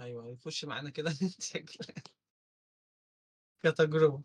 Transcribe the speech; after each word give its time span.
أيوه، 0.00 0.24
أيوه، 0.24 0.36
خُشّي 0.44 0.66
معانا 0.66 0.90
كده 0.90 1.12
كتجربة. 3.62 4.22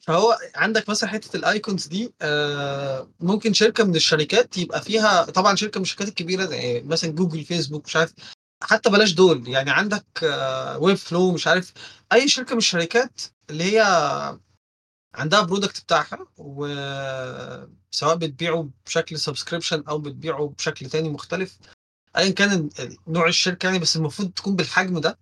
فهو 0.00 0.38
عندك 0.54 0.88
مثلًا 0.88 1.08
حتّة 1.10 1.40
الicons 1.40 1.88
دي 1.88 2.14
آآ 2.22 3.08
ممكن 3.20 3.52
شركة 3.52 3.84
من 3.84 3.96
الشركات 3.96 4.58
يبقى 4.58 4.82
فيها 4.82 5.24
طبعًا 5.24 5.56
شركة 5.56 5.78
من 5.78 5.82
الشركات 5.82 6.08
الكبيرة 6.08 6.44
زي 6.46 6.82
مثلًا 6.82 7.10
جوجل، 7.10 7.44
فيسبوك، 7.44 7.84
مش 7.86 7.96
عارف 7.96 8.12
حتّى 8.62 8.90
بلاش 8.90 9.12
دول، 9.12 9.48
يعني 9.48 9.70
عندك 9.70 10.04
webflow 10.80 11.34
مش 11.34 11.46
عارف. 11.46 11.72
أي 12.12 12.28
شركة 12.28 12.52
من 12.52 12.58
الشركات 12.58 13.20
اللي 13.50 13.64
هي 13.64 13.80
عندها 15.14 15.46
product 15.46 15.82
بتاعها 15.84 16.26
وسواء 16.36 18.16
بتبيعه 18.16 18.68
بشكل 18.86 19.18
subscription 19.18 19.88
أو 19.88 19.98
بتبيعه 19.98 20.48
بشكل 20.58 20.86
تاني 20.90 21.08
مختلف، 21.08 21.58
أيًا 22.16 22.30
كان 22.30 22.70
نوع 23.08 23.28
الشركة 23.28 23.66
يعني 23.66 23.78
بس 23.78 23.96
المفروض 23.96 24.30
تكون 24.30 24.56
بالحجم 24.56 24.98
ده، 24.98 25.18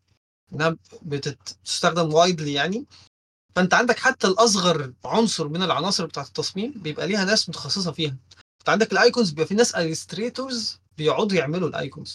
بتت 1.02 1.38
بتستخدم 1.62 2.10
widely 2.10 2.40
يعني، 2.48 2.86
فأنت 3.56 3.74
عندك 3.74 3.98
حتّى 3.98 4.26
الأصغر 4.26 4.92
عنصر 5.04 5.48
من 5.48 5.62
العناصر 5.62 6.06
بتاعة 6.06 6.24
التصميم 6.24 6.72
بيبقى 6.76 7.06
ليها 7.06 7.24
ناس 7.24 7.48
متخصصة 7.48 7.92
فيها، 7.92 8.16
أنت 8.60 8.68
عندك 8.68 8.94
الicons 8.94 9.28
بيبقى 9.30 9.46
في 9.46 9.54
ناس 9.54 9.76
illustrators 9.76 10.78
بيقعدوا 10.98 11.38
يعملوا 11.38 11.70
الicons 11.70 12.10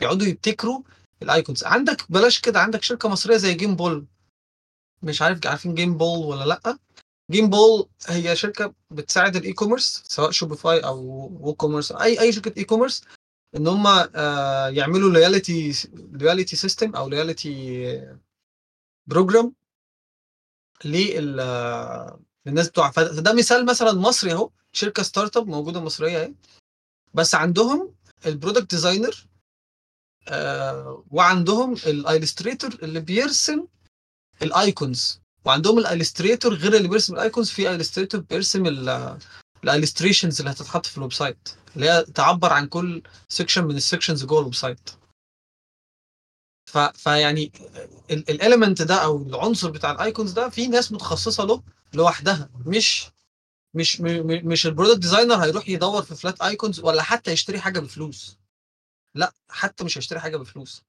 بيقعدوا 0.00 0.26
يبتكروا 0.26 0.80
الicons 1.24 1.62
عندك 1.66 2.12
بلاش 2.12 2.40
كده 2.40 2.60
عندك 2.60 2.82
شركة 2.82 3.08
مصرية 3.08 3.36
زي 3.36 3.56
Gameball 3.58 4.02
مش 5.02 5.22
عارف 5.22 5.46
عارفين 5.46 5.76
Gameball 5.76 6.02
والّا 6.02 6.44
لأ؟ 6.44 6.78
Gameball 7.32 7.86
هي 8.06 8.36
شركة 8.36 8.74
بتساعد 8.90 9.36
الe-commerce 9.36 9.78
سواء 10.08 10.30
Shopify 10.30 10.84
أو 10.84 11.30
WooCommerce 11.44 12.00
أي 12.00 12.20
أي 12.20 12.32
شركة 12.32 12.62
e-commerce. 12.62 13.00
إن 13.56 13.66
هم 13.66 13.86
آآ 13.86 14.68
يعملوا 14.68 15.14
loyalty 15.14 15.74
loyalty 16.22 16.56
system 16.56 16.96
أو 16.96 17.10
loyalty 17.10 17.48
program 19.14 19.46
لل 20.84 21.36
للناس 22.46 22.68
بتوعها، 22.68 22.90
فده 22.90 23.32
مثال 23.32 23.66
مثلًا 23.66 23.92
مصري 23.92 24.32
أهو، 24.32 24.50
شركة 24.72 25.02
startup 25.02 25.42
موجودة 25.46 25.80
مصرية 25.80 26.22
أهي، 26.22 26.34
بس 27.14 27.34
عندهم 27.34 27.94
الproduct 28.24 28.66
designer 28.76 29.16
آآ 30.28 31.04
وعندهم 31.10 31.76
الillustrator 31.76 32.82
اللي 32.82 33.00
بيرسم 33.00 33.66
الicons 34.44 35.18
وعندهم 35.44 35.84
ال 35.84 35.89
illustrator 35.89 36.46
غير 36.46 36.76
اللي 36.76 36.88
بيرسم 36.88 37.16
ال 37.16 37.22
icons 37.22 37.50
في 37.50 37.78
illustrator 37.78 38.16
بيرسم 38.16 38.66
ال 39.64 39.70
ال 39.86 39.90
illustrations 39.90 40.38
اللي 40.40 40.50
هتتحط 40.50 40.86
في 40.86 40.96
ال 40.98 41.12
website، 41.12 41.48
اللي 41.76 41.90
هي 41.90 42.04
تعبّر 42.04 42.52
عن 42.52 42.66
كل 42.66 43.02
section 43.34 43.58
من 43.58 43.80
ال 43.80 43.85
sections 43.85 44.24
جوّه 44.26 44.38
ال 44.40 44.54
website. 44.54 44.90
ف 46.66 46.78
فيعني 46.78 47.52
ال 48.10 48.24
ال 48.40 48.45
element 48.45 48.82
ده 48.84 48.94
أو 49.04 49.22
العنصر 49.22 49.70
بتاع 49.70 49.96
ال 50.10 50.14
icons 50.14 50.34
ده 50.34 50.48
في 50.48 50.66
ناس 50.68 50.92
متخصصة 50.92 51.44
له 51.44 51.62
لوحدها، 51.94 52.50
مش 52.66 53.06
مش 53.74 54.00
مش 54.44 54.66
ال 54.66 54.70
product 54.70 55.00
designer 55.04 55.32
هيروح 55.38 55.68
يدوّر 55.68 56.02
في 56.02 56.14
flat 56.14 56.36
icons 56.52 56.84
والّا 56.84 57.02
حتّى 57.02 57.30
يشتري 57.32 57.60
حاجة 57.60 57.80
بفلوس، 57.80 58.38
لأ، 59.14 59.32
حتّى 59.50 59.84
مش 59.84 59.98
هيشتري 59.98 60.20
حاجة 60.20 60.36
بفلوس. 60.36 60.82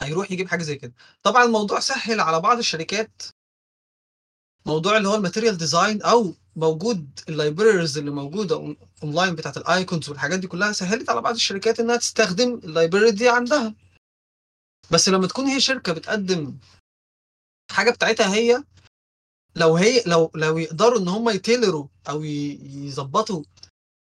هيروح 0.00 0.30
يجيب 0.32 0.48
حاجة 0.48 0.62
زي 0.62 0.76
كده. 0.76 0.92
طبعًا 1.22 1.44
الموضوع 1.44 1.80
سهِّل 1.80 2.20
على 2.20 2.40
بعض 2.40 2.58
الشركات 2.58 3.22
موضوع 4.66 4.96
اللي 4.96 5.08
هو 5.08 5.22
الmaterial 5.22 5.58
design 5.58 6.06
أو 6.06 6.34
موجود 6.56 7.20
الlibraries 7.30 7.96
اللي 7.96 8.10
موجودة 8.10 8.74
online 9.04 9.30
بتاعة 9.30 9.54
الicons 9.54 10.08
والحاجات 10.08 10.38
دي 10.38 10.46
كلّها 10.46 10.72
سهِّلت 10.72 11.10
على 11.10 11.20
بعض 11.20 11.34
الشركات 11.34 11.80
إنها 11.80 11.96
تستخدم 11.96 12.60
الlibrary 12.60 13.10
دي 13.10 13.28
عندها. 13.28 13.74
بس 14.90 15.08
لمّا 15.08 15.26
تكون 15.26 15.44
هي 15.46 15.60
شركة 15.60 15.92
بتقدّم 15.92 16.58
حاجة 17.70 17.90
بتاعتها 17.90 18.34
هي، 18.34 18.64
لو 19.56 19.76
هي 19.76 20.02
لو 20.06 20.30
لو 20.34 20.58
يقدروا 20.58 20.98
إن 20.98 21.08
هم 21.08 21.28
يتيلروا 21.30 21.86
أو 22.08 22.22
ي 22.24 22.58
يضبّطوا 22.88 23.42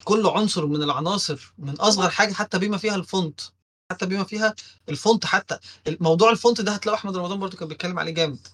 كل 0.04 0.28
عنصر 0.28 0.66
من 0.66 0.84
العناصر 0.84 1.54
من 1.58 1.76
أصغر 1.80 2.10
حاجة 2.10 2.34
حتّى 2.34 2.60
بما 2.60 2.78
فيها 2.78 3.02
الfont 3.04 3.52
حتّى 3.92 4.06
بما 4.06 4.24
فيها 4.24 4.56
الfont 4.92 5.26
حتّى، 5.26 5.60
موضوع 5.88 6.36
الfont 6.36 6.62
ده 6.62 6.72
هتلاقوا 6.72 7.00
أحمد 7.00 7.18
رمضان 7.18 7.40
برضه 7.40 7.58
كان 7.58 7.68
بيتكلّم 7.68 8.00
عليه 8.00 8.12
جامد. 8.12 8.48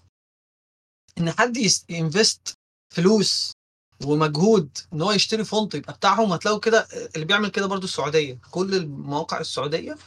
إن 1.18 1.32
حد 1.32 1.58
يinvest 1.92 2.54
فلوس 2.94 3.52
ومجهود 4.06 4.78
إن 4.94 5.02
هو 5.02 5.12
يشتري 5.12 5.46
font 5.46 5.76
يبقى 5.76 5.94
بتاعهم، 5.94 6.34
هتلاقوا 6.34 6.60
كده 6.60 6.88
اللي 7.16 7.26
بيعمل 7.26 7.50
كده 7.50 7.66
برضه 7.66 7.84
السعودية، 7.84 8.38
كل 8.52 8.76
المواقع 8.76 9.40
السعودية 9.40 9.98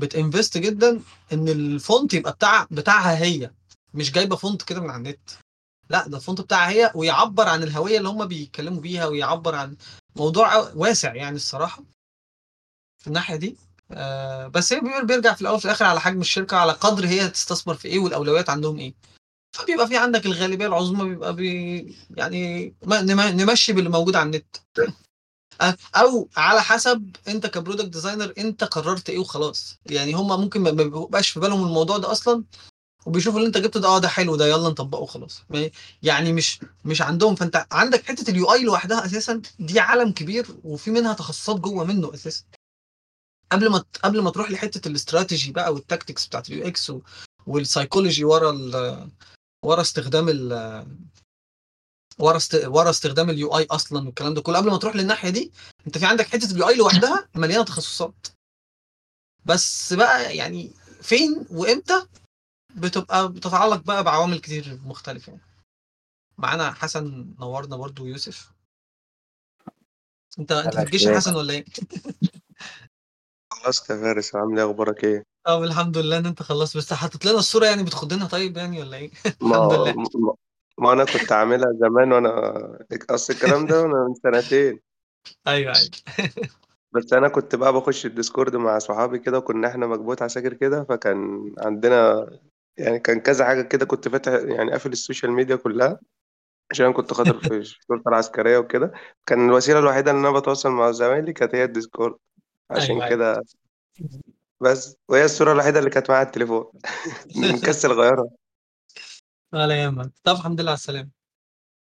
بتinvest 0.00 0.56
جدًا 0.58 1.00
إن 1.32 1.78
الfont 1.80 2.14
يبقى 2.14 2.32
بتاع 2.32 2.66
بتاعها 2.70 3.18
هي، 3.24 3.50
مش 3.94 4.12
جايبة 4.12 4.36
font 4.36 4.64
كده 4.64 4.80
من 4.80 4.90
على 4.90 4.96
النت، 4.98 5.30
لأ 5.90 6.08
ده 6.08 6.20
الfont 6.20 6.40
بتاعها 6.40 6.70
هي 6.70 6.92
ويعبّر 6.94 7.48
عن 7.48 7.62
الهوية 7.62 7.98
اللي 7.98 8.08
هم 8.08 8.26
بيتكلّموا 8.26 8.80
بيها 8.80 9.06
ويعبّر 9.06 9.54
عن 9.54 9.76
موضوع 10.16 10.72
واسع 10.74 11.14
يعني 11.14 11.36
الصراحة. 11.36 11.82
في 12.98 13.06
الناحية 13.06 13.36
دي 13.36 13.56
آآ 13.92 14.48
بس 14.48 14.72
هي 14.72 14.80
بي 14.80 14.90
بيرجع 15.04 15.34
في 15.34 15.40
الأول 15.40 15.56
وفي 15.56 15.64
الآخر 15.64 15.84
على 15.84 16.00
حجم 16.00 16.20
الشركة، 16.20 16.56
على 16.56 16.72
قدر 16.72 17.06
هي 17.06 17.26
هتستثمر 17.26 17.74
في 17.74 17.88
إيه 17.88 17.98
والأولويات 17.98 18.50
عندهم 18.50 18.78
إيه. 18.78 18.94
فبيبقى 19.56 19.88
في 19.88 19.96
عندك 19.96 20.26
الغالبية 20.26 20.66
العظمى 20.66 21.08
بيبقى 21.08 21.36
بي 21.36 21.96
يعني 22.16 22.74
نمشّي 22.86 23.72
باللي 23.72 23.90
موجود 23.90 24.16
على 24.16 24.26
النت. 24.26 24.56
أو 25.96 26.28
على 26.36 26.60
حسب 26.62 27.16
أنت 27.28 27.46
كproduct 27.46 28.00
designer 28.00 28.38
أنت 28.38 28.64
قررت 28.64 29.10
إيه 29.10 29.18
وخلاص، 29.18 29.78
يعني 29.86 30.12
هم 30.14 30.40
ممكن 30.40 30.60
ما 30.60 30.70
بيبقاش 30.70 31.30
في 31.30 31.40
بالهم 31.40 31.64
الموضوع 31.66 31.98
ده 31.98 32.12
أصلًا 32.12 32.44
وبيشوفوا 33.06 33.38
اللي 33.38 33.46
أنت 33.48 33.58
جِبته 33.58 33.80
ده 33.80 33.88
آه 33.88 33.98
ده 33.98 34.08
حلو 34.08 34.36
ده 34.36 34.46
يالّا 34.46 34.68
نطبّقه 34.68 35.00
وخلاص، 35.02 35.42
م 35.50 35.68
يعني 36.02 36.32
مش 36.32 36.60
مش 36.84 37.02
عندهم 37.02 37.34
فأنت 37.34 37.66
عندك 37.72 38.04
حتّة 38.04 38.32
الUI 38.32 38.62
لوحدها 38.62 39.06
أساسًا 39.06 39.42
دي 39.58 39.80
عالم 39.80 40.12
كبير 40.12 40.46
وفي 40.64 40.90
منها 40.90 41.12
تخصصات 41.14 41.56
جوّه 41.60 41.84
منّه 41.84 42.14
أساسًا. 42.14 42.44
قبل 43.52 43.68
ما 43.70 43.84
قبل 44.04 44.22
ما 44.22 44.30
تروح 44.30 44.50
لحتّة 44.50 44.96
الstrategy 44.98 45.50
بقى 45.50 45.76
والtactics 45.76 46.26
بتاعة 46.28 46.44
الUX 46.50 46.90
و 46.90 47.00
والpsychology 47.48 48.20
ورا 48.22 48.50
ورا 49.66 49.80
استخدام 49.80 50.28
ال 50.28 50.52
ورا 52.18 52.36
است 52.36 52.54
ورا 52.54 52.90
استخدام 52.90 53.28
الUI 53.36 53.66
أصلًا 53.70 54.06
والكلام 54.06 54.34
ده 54.34 54.40
كلّه، 54.42 54.58
قبل 54.58 54.70
ما 54.70 54.78
تروح 54.78 54.96
للناحية 54.96 55.30
دي، 55.30 55.52
أنت 55.86 55.98
في 55.98 56.06
عندك 56.06 56.26
حتّة 56.26 56.48
الUI 56.48 56.76
لوحدها 56.78 57.28
مليانة 57.34 57.64
تخصصات. 57.64 58.26
بس 59.44 59.92
بقى 59.92 60.36
يعني 60.36 60.72
فين 61.02 61.46
وإمتى 61.50 62.06
بتبقى 62.76 63.32
بتتعلّق 63.32 63.82
بقى 63.82 64.04
بعوامل 64.04 64.40
كتير 64.40 64.80
مختلفة 64.84 65.32
يعني. 65.32 65.44
معانا 66.38 66.72
حسن 66.72 67.34
نوّرنا 67.38 67.76
برضه 67.76 68.02
ويوسف. 68.04 68.52
أنت 70.38 70.52
أنت 70.52 70.74
في 70.74 70.82
الجيش 70.82 71.02
يا 71.02 71.16
حسن 71.16 71.34
والّا 71.34 71.52
إيه؟ 71.54 71.64
خلصت 73.62 73.90
يا 73.90 73.96
فارس، 73.96 74.34
عامل 74.36 74.58
إيه 74.58 74.66
أخبارك 74.66 75.04
إيه؟ 75.04 75.22
آه 75.46 75.64
الحمد 75.64 75.98
لله 75.98 76.18
إن 76.18 76.26
أنت 76.26 76.42
خلّصت، 76.42 76.76
بس 76.76 76.92
حاطط 76.92 77.24
لنا 77.24 77.38
الصورة 77.38 77.66
يعني 77.66 77.82
بتخضنا 77.82 78.26
طيب 78.26 78.56
يعني 78.56 78.80
والّا 78.80 78.96
إيه؟ 78.96 79.10
ما 79.42 79.82
الحمد 79.90 80.16
لله. 80.16 80.34
ما 80.78 80.92
أنا 80.92 81.04
كنت 81.04 81.32
عاملها 81.32 81.72
زمان 81.80 82.12
وأنا 82.12 82.30
أصل 83.10 83.32
الكلام 83.32 83.66
ده 83.66 83.82
وأنا 83.82 84.06
من 84.08 84.14
سنتين. 84.14 84.80
أيوه، 85.46 85.76
أيوه. 85.76 85.90
بس 86.92 87.12
أنا 87.12 87.28
كنت 87.28 87.54
بقى 87.54 87.72
باخش 87.72 88.06
الديسكورد 88.06 88.56
مع 88.56 88.78
صحابي 88.78 89.18
كده 89.18 89.38
وكنا 89.38 89.68
إحنا 89.68 89.86
مجموعة 89.86 90.16
عساكر 90.20 90.54
كده، 90.54 90.84
فكان 90.84 91.52
عندنا 91.58 92.26
يعني 92.78 92.98
كان 92.98 93.20
كذا 93.20 93.44
حاجة 93.44 93.62
كده 93.62 93.86
كنت 93.86 94.08
فاتح 94.08 94.32
يعني 94.32 94.70
قافل 94.70 94.92
ال 94.92 94.98
social 94.98 95.32
media 95.32 95.56
كلّها، 95.56 96.00
عشان 96.70 96.92
كنت 96.92 97.12
خاطر 97.12 97.40
في 97.40 97.56
الشرطة 97.56 98.08
العسكرية 98.08 98.58
وكده، 98.58 98.92
كان 99.26 99.46
الوسيلة 99.48 99.78
الوحيدة 99.78 100.10
إن 100.10 100.16
أنا 100.16 100.30
باتواصل 100.30 100.70
مع 100.70 100.90
زمايلي 100.90 101.32
كانت 101.32 101.54
هي 101.54 101.64
ال 101.64 101.70
Discord، 101.70 102.16
عشان 102.70 102.90
أيوه، 103.00 103.04
أيوه. 103.06 103.16
كده 103.16 103.42
بس، 104.60 104.96
وهي 105.08 105.24
الصورة 105.24 105.52
الوحيدة 105.52 105.78
اللي 105.78 105.90
كانت 105.90 106.10
معايا 106.10 106.20
على 106.20 106.26
التليفون 106.26 106.64
مكسل 107.62 107.90
أغيّرها. 107.90 108.28
ولا 109.52 109.82
يهمك. 109.82 110.10
طب 110.24 110.34
الحمد 110.34 110.60
لله 110.60 110.70
على 110.70 110.76
السلامة. 110.78 111.08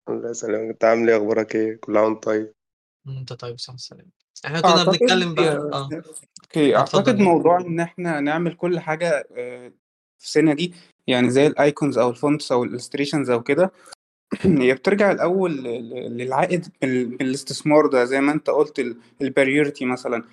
الله 0.08 0.30
يسلمك، 0.30 0.70
أنت 0.70 0.84
عامل 0.84 1.10
إيه 1.10 1.16
أخبارك 1.16 1.56
إيه؟ 1.56 1.76
كل 1.80 1.96
عام 1.96 2.04
وأنت 2.12 2.24
طيب. 2.24 2.52
وأنت 3.06 3.32
طيب 3.32 3.52
بالصحة 3.52 3.72
والسلامة. 3.72 4.10
إحنا 4.46 4.60
كنا 4.60 4.70
أعتقد 4.70 4.98
بنتكلّم 4.98 5.34
بقى 5.34 5.56
آه. 5.56 5.88
أوكي، 6.42 6.76
اتفضل 6.78 6.98
أعتقد 7.00 7.16
إيه؟ 7.16 7.22
موضوع 7.24 7.60
إن 7.60 7.80
إحنا 7.80 8.20
نعمل 8.20 8.54
كل 8.54 8.80
حاجة 8.80 9.28
آآ 9.36 9.72
في 10.18 10.30
سِنة 10.30 10.54
دي، 10.54 10.74
يعني 11.06 11.30
زي 11.30 11.50
الicons 11.50 11.98
أو 11.98 12.14
الfonts 12.14 12.52
أو 12.52 12.66
الillustrations 12.66 13.30
أو 13.30 13.42
كده، 13.42 13.72
هي 14.60 14.74
بترجع 14.74 15.10
الأول 15.10 15.52
ل 15.56 15.62
ل 15.64 16.16
للعائد 16.18 16.66
بال 16.82 17.16
بالاستثمار 17.16 17.86
ده 17.86 18.04
زي 18.04 18.20
ما 18.20 18.32
أنت 18.32 18.50
قُلت 18.50 18.78
ال 18.78 18.96
الpriority 19.24 19.82
مثلًا، 19.82 20.24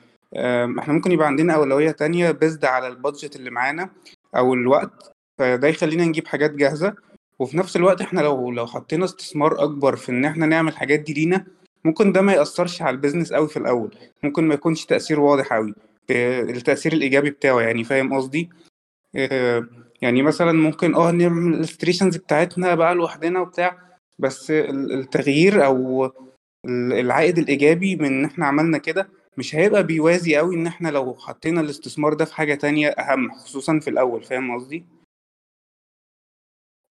إحنا 0.79 0.93
ممكن 0.93 1.11
يبقى 1.11 1.27
عندنا 1.27 1.53
أولوية 1.53 1.91
تانية 1.91 2.31
based 2.43 2.63
على 2.63 2.95
الbudget 2.95 3.35
اللي 3.35 3.49
معانا 3.49 3.89
أو 4.35 4.53
الوقت، 4.53 5.11
فده 5.39 5.67
يخلّينا 5.67 6.05
نجيب 6.05 6.27
حاجات 6.27 6.51
جاهزة، 6.51 6.95
وفي 7.39 7.57
نفس 7.57 7.75
الوقت 7.75 8.01
إحنا 8.01 8.21
لو 8.21 8.51
لو 8.51 8.67
حطينا 8.67 9.05
استثمار 9.05 9.63
أكبر 9.63 9.95
في 9.95 10.09
إن 10.11 10.25
إحنا 10.25 10.45
نعمل 10.45 10.71
الحاجات 10.71 10.99
دي 10.99 11.13
لينا، 11.13 11.45
ممكن 11.85 12.11
ده 12.11 12.21
ما 12.21 12.33
يأثّرش 12.33 12.81
على 12.81 12.97
الbusiness 13.01 13.33
أوي 13.33 13.47
في 13.47 13.57
الأول، 13.57 13.95
ممكن 14.23 14.47
ما 14.47 14.53
يكونش 14.53 14.85
تأثيره 14.85 15.21
واضح 15.21 15.53
أوي، 15.53 15.73
بالتأثير 16.09 16.93
الإيجابي 16.93 17.29
بتاعه 17.29 17.59
يعني 17.61 17.83
فاهم 17.83 18.13
قصدي؟ 18.13 18.49
آه، 19.15 19.67
يعني 20.01 20.21
مثلا 20.21 20.51
ممكن 20.51 20.95
آه 20.95 21.11
نعمل 21.11 21.53
الستريشنز 21.59 22.17
بتاعتنا 22.17 22.75
بقى 22.75 22.95
لوحدنا 22.95 23.39
وبتاع 23.39 23.77
بس 24.19 24.51
ال- 24.51 24.91
التغيير 24.93 25.65
أو 25.65 26.05
ال- 26.65 26.93
العائد 26.93 27.37
الإيجابي 27.37 27.95
من 27.95 28.05
إن 28.05 28.25
إحنا 28.25 28.45
عملنا 28.45 28.77
كده 28.77 29.07
مش 29.37 29.55
هيبقى 29.55 29.83
بيوازي 29.83 30.35
قوي 30.37 30.55
إن 30.55 30.67
إحنا 30.67 30.89
لو 30.89 31.15
حطينا 31.15 31.61
الاستثمار 31.61 32.13
ده 32.13 32.25
في 32.25 32.35
حاجة 32.35 32.55
تانية 32.55 32.87
أهم 32.89 33.31
خصوصا 33.39 33.79
في 33.79 33.89
الأول 33.89 34.23
فاهم 34.23 34.55
قصدي؟ 34.59 34.85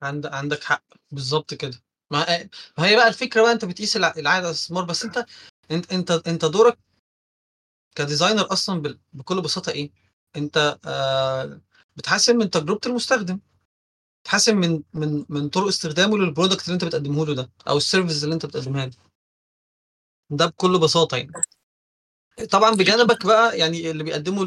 عند 0.02 0.26
عندك 0.26 0.64
حق. 0.64 0.84
بالظبط 1.12 1.54
كده. 1.54 1.82
ما 2.10 2.48
هي 2.78 2.96
بقى 2.96 3.08
الفكرة 3.08 3.42
بقى 3.42 3.52
أنت 3.52 3.64
بتقيس 3.64 3.96
الع- 3.96 4.14
العائد 4.16 4.26
على 4.44 4.46
الاستثمار 4.46 4.84
بس 4.84 5.04
أنت 5.04 5.26
انت 5.70 5.92
أنت 5.92 6.10
أنت 6.10 6.44
دورك 6.44 6.78
ك 7.96 8.02
designer 8.02 8.52
أصلا 8.52 8.98
بكل 9.12 9.42
بساطة 9.42 9.72
إيه؟ 9.72 9.90
أنت 10.36 10.78
آه 10.86 11.60
بتحسن 11.96 12.36
من 12.36 12.50
تجربة 12.50 12.80
المستخدم. 12.86 13.40
تحسن 14.24 14.56
من 14.56 14.82
من 14.94 15.24
من 15.28 15.48
طرق 15.48 15.66
استخدامه 15.66 16.18
لل 16.18 16.28
product 16.28 16.64
اللي 16.64 16.74
أنت 16.74 16.84
بتقدمه 16.84 17.26
له 17.26 17.34
ده 17.34 17.50
أو 17.68 17.76
ال 17.76 17.82
service 17.82 18.24
اللي 18.24 18.34
أنت 18.34 18.46
بتقدمها 18.46 18.86
له. 18.86 18.92
ده 20.30 20.46
بكل 20.46 20.80
بساطة 20.80 21.16
يعني. 21.16 21.32
طبعا 22.50 22.70
بجانبك 22.74 23.26
بقى 23.26 23.58
يعني 23.58 23.90
اللي 23.90 24.04
بيقدموا 24.04 24.46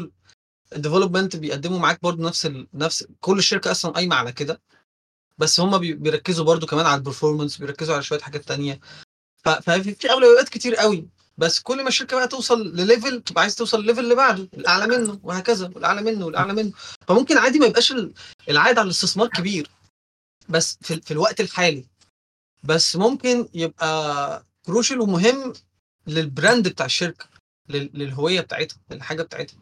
ال 0.72 0.77
development 0.77 1.36
بيقدموا 1.36 1.78
معاك 1.78 2.02
برضو 2.02 2.22
نفس 2.22 2.46
ال... 2.46 2.66
نفس 2.74 3.06
كل 3.20 3.38
الشركة 3.38 3.70
أصلا 3.70 3.90
قايمة 3.92 4.16
على 4.16 4.32
كده. 4.32 4.60
بس 5.38 5.60
هم 5.60 5.78
بي... 5.78 5.92
بيركزوا 5.92 6.44
برضو 6.44 6.66
كمان 6.66 6.86
على 6.86 6.94
ال 6.98 7.03
performance 7.03 7.56
بيركزوا 7.56 7.94
على 7.94 8.02
شوية 8.02 8.20
حاجات 8.20 8.44
تانية. 8.44 8.80
ف... 9.44 9.48
ففي 9.48 9.94
في 9.94 10.12
أولويات 10.12 10.48
كتير 10.48 10.74
قوي. 10.74 11.08
بس 11.38 11.60
كل 11.60 11.82
ما 11.82 11.88
الشركة 11.88 12.16
بقى 12.16 12.28
توصل 12.28 12.62
ل 12.76 12.84
level 12.84 13.22
تبقى 13.22 13.42
عايز 13.42 13.54
توصل 13.54 13.82
لل 13.82 13.87
level 13.87 14.00
اللي 14.00 14.14
بعده 14.14 14.48
الأعلى 14.54 14.86
منه 14.86 15.20
وهكذا 15.22 15.70
والأعلى 15.74 16.02
منه 16.02 16.26
والأعلى 16.26 16.52
منه. 16.52 16.72
فممكن 17.08 17.38
عادي 17.38 17.58
ما 17.58 17.66
يبقاش 17.66 17.92
ال- 17.92 18.12
العائد 18.50 18.78
على 18.78 18.86
الاستثمار 18.86 19.28
كبير. 19.28 19.70
بس 20.48 20.78
في, 20.82 21.00
في 21.00 21.10
الوقت 21.10 21.40
الحالي. 21.40 21.86
بس 22.64 22.96
ممكن 22.96 23.48
يبقى 23.54 24.44
crucial 24.66 25.00
ومهم 25.00 25.52
لل 26.06 26.24
brand 26.24 26.68
بتاع 26.68 26.86
الشركة. 26.86 27.35
للهوية 27.68 28.40
بتاعتها 28.40 28.78
للحاجة 28.90 29.22
بتاعتها. 29.22 29.58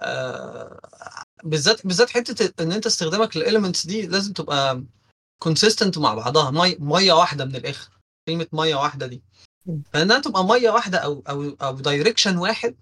آه، 0.00 0.80
بالذات 1.44 1.86
بالذات 1.86 2.10
حتة 2.10 2.62
إن 2.62 2.72
أنت 2.72 2.86
استخدامك 2.86 3.36
لل 3.36 3.46
elements 3.46 3.86
دي 3.86 4.06
لازم 4.06 4.32
تبقى 4.32 4.82
consistent 5.42 5.98
مع 5.98 6.14
بعضها 6.14 6.50
مي 6.50 6.76
مية 6.80 7.12
واحدة 7.12 7.44
من 7.44 7.56
الآخر 7.56 7.90
كلمة 8.28 8.46
مية 8.52 8.74
واحدة 8.74 9.06
دي. 9.06 9.22
فإنها 9.92 10.18
تبقى 10.18 10.44
مية 10.44 10.70
واحدة 10.70 10.98
أو 10.98 11.22
أو 11.28 11.42
أو 11.62 11.76
direction 11.76 12.36
واحد 12.36 12.76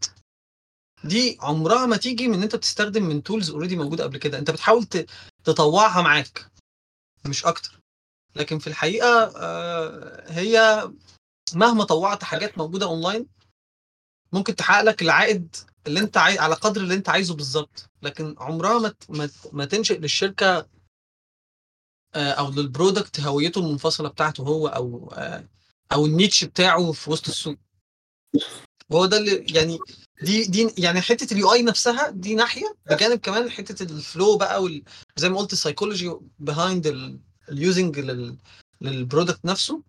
دي 1.04 1.38
عمرها 1.40 1.86
ما 1.86 1.96
تيجي 1.96 2.28
من 2.28 2.34
إن 2.34 2.42
أنت 2.42 2.56
بتستخدم 2.56 3.02
من 3.04 3.22
tools 3.22 3.50
already 3.50 3.76
موجودة 3.76 4.04
قبل 4.04 4.18
كده. 4.18 4.38
أنت 4.38 4.50
بتحاول 4.50 4.86
تطوعها 5.44 6.02
معاك 6.02 6.50
مش 7.26 7.44
أكتر. 7.46 7.80
لكن 8.36 8.58
في 8.58 8.66
الحقيقة 8.66 9.32
آه، 9.36 10.30
هي 10.32 10.88
مهما 11.54 11.84
طوعت 11.84 12.24
حاجات 12.24 12.58
موجودة 12.58 12.86
اونلاين 12.86 13.26
ممكن 14.32 14.56
تحقق 14.56 14.82
لك 14.82 15.02
العائد 15.02 15.56
اللي 15.86 16.00
انت 16.00 16.16
عايز 16.16 16.38
على 16.38 16.54
قدر 16.54 16.80
اللي 16.80 16.94
انت 16.94 17.08
عايزه 17.08 17.34
بالظبط. 17.34 17.90
لكن 18.02 18.34
عمرها 18.38 18.78
ما 18.78 18.94
ما, 19.08 19.30
ما 19.52 19.64
تنشئ 19.64 19.98
للشركة 19.98 20.66
آه، 22.14 22.30
أو 22.32 22.50
لل 22.50 22.66
product 22.66 23.20
هويته 23.20 23.58
المنفصلة 23.58 24.08
بتاعته 24.08 24.42
هو 24.42 24.68
أو 24.68 25.12
آه، 25.16 25.48
أو 25.92 26.06
ال 26.06 26.12
niche 26.12 26.44
بتاعه 26.44 26.92
في 26.92 27.10
وسط 27.10 27.28
السوق. 27.28 27.56
وهو 28.90 29.06
ده 29.06 29.16
اللي 29.16 29.46
يعني 29.54 29.78
دي 30.22 30.44
دي 30.44 30.74
يعني 30.78 31.00
حتة 31.00 31.34
ال 31.34 31.52
UI 31.52 31.62
نفسها 31.62 32.10
دي 32.10 32.34
ناحية. 32.34 32.76
بجانب 32.90 33.18
كمان 33.18 33.50
حتة 33.50 33.82
ال 33.82 33.93
flow 33.93 34.36
بقى 34.36 34.62
وال 34.62 34.84
زي 35.16 35.28
ما 35.28 35.38
قلت 35.38 35.52
ال 35.52 35.58
psychology 35.58 36.12
behind 36.38 36.86
ال 37.48 37.56
using 37.56 37.98
لل 38.80 38.94
product 38.94 39.44
نفسه. 39.44 39.82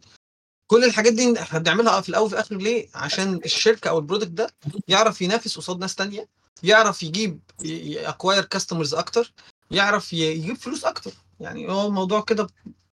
كل 0.71 0.83
الحاجات 0.83 1.13
دي 1.13 1.41
إحنا 1.41 1.59
بنعملها 1.59 2.01
في 2.01 2.09
الأول 2.09 2.25
وفي 2.25 2.33
الآخر 2.33 2.55
ليه؟ 2.55 2.87
عشان 2.95 3.35
الشركة 3.45 3.89
أو 3.89 3.99
ال 3.99 4.03
product 4.03 4.31
ده 4.31 4.49
يعرف 4.87 5.21
ينافس 5.21 5.57
قصاد 5.57 5.79
ناس 5.79 5.95
تانية 5.95 6.27
يعرف 6.63 7.03
يجيب 7.03 7.39
acquire 7.95 8.45
customers 8.45 8.93
أكتر 8.93 9.33
يعرف 9.71 10.13
يجيب 10.13 10.55
فلوس 10.57 10.85
أكتر. 10.85 11.11
يعني 11.39 11.71
هو 11.71 11.87
الموضوع 11.87 12.21
كده 12.21 12.47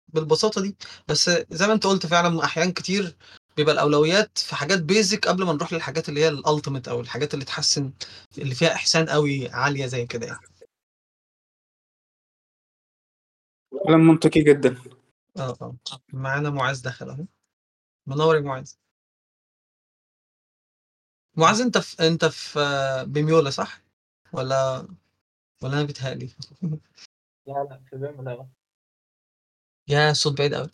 بالبساطة 0.08 0.60
دي. 0.60 0.76
بس 1.08 1.30
زي 1.50 1.66
ما 1.66 1.72
أنت 1.72 1.86
قلت 1.86 2.06
فعلا 2.06 2.44
احيان 2.44 2.72
كتير 2.72 3.16
بيبقى 3.56 3.74
الأولويات 3.74 4.38
في 4.38 4.56
حاجات 4.56 4.82
basic 4.82 5.28
قبل 5.28 5.44
ما 5.44 5.52
نروح 5.52 5.72
للحاجات 5.72 6.08
اللي 6.08 6.20
هي 6.20 6.28
ال 6.28 6.35
ultimate 6.35 6.88
أو 6.88 7.00
الحاجات 7.00 7.34
اللي 7.34 7.44
تحسن 7.44 7.92
اللي 8.38 8.54
فيها 8.54 8.74
إحسان 8.74 9.08
قوي 9.08 9.48
عالية 9.48 9.86
زي 9.86 10.06
كده 10.06 10.26
يعني. 10.26 10.40
كلام 13.86 14.00
منطقي 14.00 14.40
جدا. 14.40 14.76
آه 15.36 15.56
آه. 15.62 15.74
معانا 16.12 16.50
معاذ 16.50 16.82
دخل 16.82 17.08
أهو. 17.10 17.24
منور 18.06 18.36
يا 18.36 18.40
معاذ. 18.40 18.72
معاذ 21.36 21.60
انت 21.60 21.78
في 21.78 22.08
انت 22.08 22.24
في 22.24 22.60
آه، 22.60 23.02
بميولا 23.02 23.50
صح؟ 23.50 23.80
ولا 24.32 24.88
ولا 25.62 25.74
أنا 25.74 25.84
بيتهيألي؟ 25.84 26.30
لا 27.46 27.52
لا 27.70 27.82
في 27.90 27.96
بيم 27.96 28.22
لا 28.28 28.48
يا 29.88 30.12
صوت 30.12 30.38
بعيد 30.38 30.54
قوي 30.54 30.70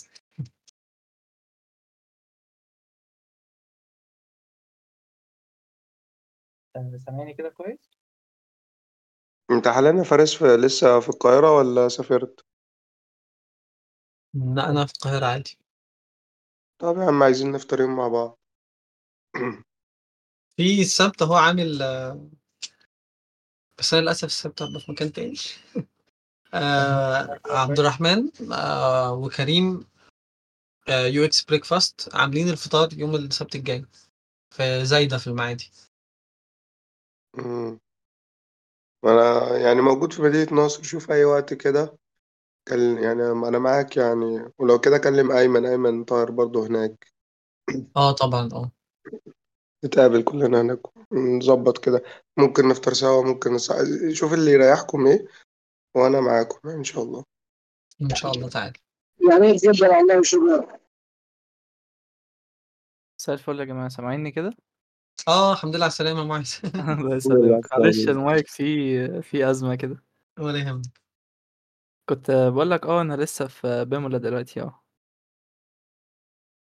سامعني 6.98 7.34
كده 7.34 7.48
كويس؟ 7.48 7.90
انت 9.50 9.68
حاليا 9.68 10.02
فارس 10.02 10.34
في 10.34 10.44
لسه 10.56 11.00
في 11.00 11.08
القاهرة 11.08 11.56
ولا 11.56 11.88
سافرت؟ 11.88 12.40
لا 14.34 14.70
أنا 14.70 14.86
في 14.86 14.92
القاهرة 14.94 15.26
عادي. 15.26 15.58
طب 16.82 16.98
يا 16.98 17.04
عم 17.04 17.22
عايزين 17.22 17.52
نفطر 17.52 17.90
مع 17.90 18.08
بعض. 18.08 18.38
في 20.56 20.80
السبت 20.80 21.22
هو 21.22 21.34
عامل 21.34 21.82
آه، 21.82 22.30
بس 23.78 23.94
أنا 23.94 24.02
للأسف 24.02 24.24
السبت 24.24 24.62
هبقى 24.62 24.80
في 24.80 24.92
مكان 24.92 25.12
تاني. 25.12 25.36
آه 26.54 27.40
عبد 27.46 27.78
الرحمن 27.78 28.30
آه 28.52 29.12
وكريم 29.12 29.84
آه 30.88 31.06
UX 31.06 31.44
Breakfast 31.44 32.14
عاملين 32.14 32.48
الفطار 32.48 32.88
يوم 32.92 33.14
السبت 33.14 33.54
الجاي. 33.54 33.86
في 34.50 34.84
زايده 34.84 35.18
في 35.18 35.26
المعادي. 35.26 35.70
مم. 37.38 37.78
أنا 39.04 39.56
يعني 39.58 39.80
موجود 39.80 40.12
في 40.12 40.22
مدينة 40.22 40.64
نصر 40.64 40.82
شوف 40.82 41.10
أي 41.10 41.24
وقت 41.24 41.54
كده. 41.54 41.98
كل 42.68 42.98
يعني 42.98 43.22
أنا 43.22 43.58
معاك 43.58 43.96
يعني. 43.96 44.52
ولو 44.58 44.78
كده 44.80 44.98
كلم 44.98 45.32
أيمن. 45.32 45.66
أيمن 45.66 46.04
طاهر 46.04 46.30
برضه 46.30 46.66
هناك. 46.66 47.12
آه 47.96 48.12
طبعا 48.12 48.48
آه. 48.52 48.70
نتقابل 49.84 50.22
كلنا 50.22 50.60
هناك 50.60 50.80
نظبط 51.12 51.78
كده. 51.78 52.02
ممكن 52.36 52.68
نفطر 52.68 52.92
سوا 52.92 53.24
ممكن 53.24 53.52
نص... 53.52 53.72
شوف 54.12 54.34
اللي 54.34 54.50
يريحكم 54.50 55.06
إيه 55.06 55.26
وأنا 55.96 56.20
معاكم 56.20 56.68
إن 56.68 56.84
شاء 56.84 57.02
الله. 57.02 57.24
إن 58.02 58.14
شاء 58.14 58.32
الله 58.32 58.48
تعالى 58.48 58.72
يعني 59.30 59.56
جدا 59.56 59.96
والله 59.96 60.18
وشكرا 60.18 60.78
مساء 63.20 63.34
الفل 63.34 63.60
يا 63.60 63.64
جماعة. 63.64 63.88
سامعيني 63.88 64.30
كده؟ 64.30 64.56
آه 65.28 65.52
الحمد 65.52 65.76
لله 65.76 65.84
على 65.84 65.90
السلامة 65.90 66.20
يا 66.20 66.24
الله 66.98 67.16
يسلمك. 67.16 67.72
معلش 67.72 68.08
المايك 68.08 68.46
فيه 68.46 69.20
فيه 69.20 69.50
أزمة 69.50 69.74
كده. 69.74 70.04
ولا 70.38 70.58
يهمك. 70.58 71.02
كنت 72.14 72.30
بقول 72.30 72.70
لك 72.70 72.86
آه 72.86 73.00
أنا 73.00 73.14
لسه 73.14 73.46
في 73.46 73.84
بيمولا 73.84 74.18
دلوقتي 74.18 74.60
آه. 74.60 74.82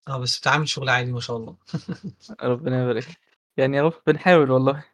آه 0.07 0.17
بس 0.17 0.39
بتعمل 0.39 0.69
شغل 0.69 0.89
عادي 0.89 1.11
ما 1.11 1.19
شاء 1.19 1.37
الله. 1.37 1.57
ربنا 2.41 2.83
يبارك. 2.83 3.07
يعني 3.57 3.79
اهو 3.79 3.93
بنحاول 4.07 4.51
والله. 4.51 4.85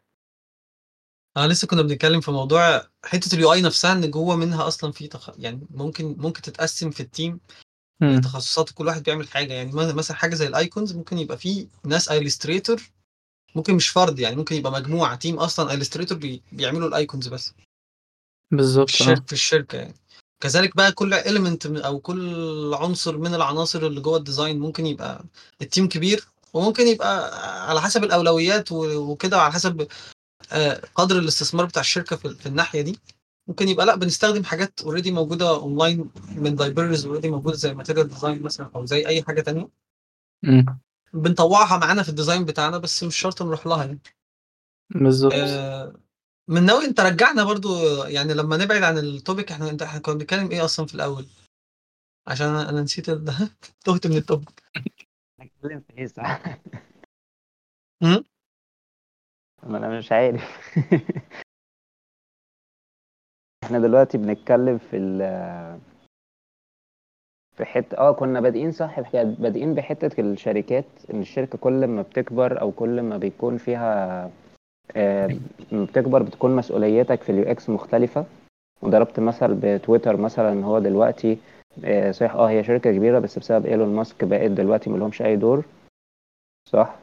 آه 1.38 1.48
لسه 1.48 1.68
كنا 1.68 1.82
بنتكلم 1.82 2.22
في 2.22 2.32
موضوع 2.32 2.82
حتة 3.06 3.36
ال 3.36 3.54
UI 3.54 3.62
نفسها 3.62 3.94
إن 3.94 4.12
جوه 4.12 4.36
منها 4.36 4.68
أصلا 4.68 4.92
في 4.92 5.08
تخ... 5.08 5.32
يعني 5.40 5.68
ممكن 5.70 6.16
ممكن 6.20 6.42
تتقسم 6.42 6.92
في 6.92 7.00
ال 7.00 7.08
team 7.08 7.40
مم. 8.02 8.22
تخصصات 8.22 8.70
كل 8.70 8.88
واحد 8.88 9.04
بيعمل 9.04 9.28
حاجة. 9.28 9.54
يعني 9.54 9.72
مثلا 9.72 9.94
مثلا 9.94 10.18
حاجة 10.18 10.36
زي 10.36 10.48
ال 10.48 10.55
icons 10.55 10.94
ممكن 10.96 11.18
يبقى 11.18 11.38
في 11.38 11.68
ناس 11.86 12.10
illustrator 12.10 12.82
ممكن 13.56 13.76
مش 13.76 13.90
فرد 13.90 14.20
يعني 14.20 14.36
ممكن 14.36 14.56
يبقى 14.56 14.72
مجموعة 14.72 15.16
team 15.16 15.40
أصلا 15.40 15.72
illustrator 15.72 16.18
بي... 16.18 16.42
بيعملوا 16.52 16.88
ال 16.88 16.95
icons 16.95 17.28
بس. 17.28 17.50
في 17.50 18.56
بالظبط 18.58 18.90
آه. 18.90 18.94
الشركة 18.94 19.26
في 19.26 19.34
الشركة 19.34 19.78
يعني. 19.78 19.94
كذلك 20.44 20.76
بقى 20.76 20.92
كل 20.92 21.14
element 21.14 21.66
أو 21.66 22.00
كل 22.00 22.74
عنصر 22.74 23.18
من 23.18 23.34
العناصر 23.34 23.86
اللي 23.88 24.02
جوه 24.02 24.18
ال 24.18 24.24
design 24.24 24.60
ممكن 24.60 24.86
يبقى 24.86 25.24
ال 25.62 25.67
team 25.67 25.88
كبير 25.88 26.24
وممكن 26.54 26.88
يبقى 26.88 27.40
على 27.70 27.82
حسب 27.82 28.04
الأولويات 28.04 28.72
وكده 28.72 29.38
وعلى 29.38 29.54
حسب 29.54 29.88
آه، 30.52 30.82
قدر 30.96 31.20
الاستثمار 31.20 31.66
بتاع 31.66 31.80
الشركة 31.82 32.16
في 32.16 32.46
الناحية 32.46 32.82
دي. 32.82 33.00
ممكن 33.48 33.70
يبقى 33.70 33.86
لأ 33.86 33.96
بنستخدم 33.96 34.44
حاجات 34.44 34.82
already 34.82 35.12
موجودة 35.12 35.50
اونلاين 35.50 36.10
من 36.36 36.56
libraries 36.56 37.06
already 37.06 37.30
موجودة 37.30 37.56
زي 37.56 37.74
Material 37.74 38.08
Design 38.08 38.42
مثلا 38.42 38.70
أو 38.76 38.86
زي 38.86 39.08
أي 39.08 39.24
حاجة 39.24 39.42
تانية. 39.42 39.70
مم. 40.44 40.80
بنطوعها 41.14 41.78
معانا 41.78 42.04
في 42.04 42.10
ال 42.10 42.15
design 42.15 42.46
بتاعنا 42.46 42.78
بس 42.78 43.04
مش 43.04 43.16
شرط 43.16 43.42
نروح 43.42 43.68
لها 43.68 43.86
يعني. 43.86 44.00
بالظبط. 44.90 45.34
آه 45.36 45.94
من 46.48 46.66
ناوي 46.66 46.86
أنت 46.86 47.00
رجعنا 47.00 47.44
برضو 47.44 48.04
يعني 48.04 48.34
لما 48.34 48.58
نبعد 48.58 48.84
عن 48.84 48.98
ال 48.98 49.07
topic 49.07 49.52
إحنا 49.52 49.70
أنت 49.70 49.82
إحنا 49.82 50.00
كنا 50.00 50.16
بنتكلم 50.16 50.52
إيه 50.52 50.66
أصلا 50.66 50.86
في 50.86 50.96
الأول 50.96 51.26
عشان 52.28 52.48
أنا 52.48 52.70
أنا 52.70 52.82
نسيت 52.82 53.10
ال- 53.10 53.26
تهت 53.86 54.08
من 54.08 54.18
ال 54.18 54.25
topic 54.25 54.64
هنتكلم 55.40 55.80
في 55.80 55.98
إيه 55.98 56.08
صح؟ 56.08 56.42
أمم؟ 58.04 58.24
ما 59.64 59.78
أنا 59.78 59.98
مش 59.98 60.12
عارف 60.12 60.44
إحنا 63.64 63.80
دلوقتي 63.80 64.18
بنتكلم 64.18 64.78
في 64.78 64.98
ال 64.98 65.22
في 67.58 67.66
حتة 67.66 67.98
آه 67.98 68.12
كنا 68.14 68.42
بادئين 68.42 68.72
صح 68.72 69.00
بادئين 69.24 69.74
بحتة 69.74 70.22
الشركات 70.22 70.86
إن 71.14 71.22
الشركة 71.22 71.58
كل 71.58 71.88
ما 71.88 72.02
بتكبر 72.02 72.62
أو 72.62 72.72
كل 72.72 73.02
ما 73.02 73.18
بيكون 73.18 73.58
فيها 73.58 74.32
بتكبر 75.72 76.24
بتكون 76.24 76.56
مسؤوليتك 76.56 77.22
في 77.24 77.32
ال 77.32 77.44
UX 77.44 77.70
مختلفة. 77.70 78.26
وضربت 78.82 79.20
مثل 79.20 79.54
بتويتر 79.54 80.18
مثلا 80.18 80.52
إن 80.52 80.64
هو 80.64 80.80
دلوقتي 80.80 81.38
آه، 81.86 82.12
صحيح 82.12 82.36
آه 82.36 82.50
هي 82.50 82.64
شركة 82.64 82.92
كبيرة 82.92 83.20
بس 83.20 83.40
بسبب 83.40 83.66
إيلون 83.66 83.96
ماسك 83.96 84.24
بقت 84.24 84.52
دلوقتي 84.52 84.90
ملهمش 84.90 85.22
أي 85.22 85.36
دور. 85.36 85.66
صح؟ 86.70 87.00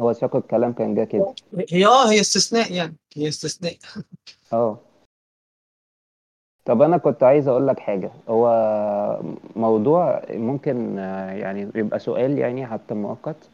هو 0.00 0.12
سياق 0.12 0.36
الكلام 0.36 0.72
كان 0.72 0.94
جه 0.94 1.04
كده. 1.04 1.34
هي 1.70 1.86
آه 1.86 2.10
هي 2.10 2.20
استثناء 2.20 2.72
يعني. 2.72 2.96
هي 3.16 3.28
استثناء. 3.28 3.76
آه. 4.52 4.78
طب 6.64 6.82
أنا 6.82 6.96
كنت 6.98 7.22
عايز 7.22 7.48
أقول 7.48 7.66
لك 7.66 7.78
حاجة. 7.78 8.10
هو 8.28 8.46
موضوع 9.56 10.22
ممكن 10.30 10.98
آه، 10.98 11.30
يعني 11.32 11.60
يبقى 11.74 11.98
سؤال 11.98 12.38
يعني 12.38 12.66
حتى 12.66 12.94
مؤقت. 12.94 13.50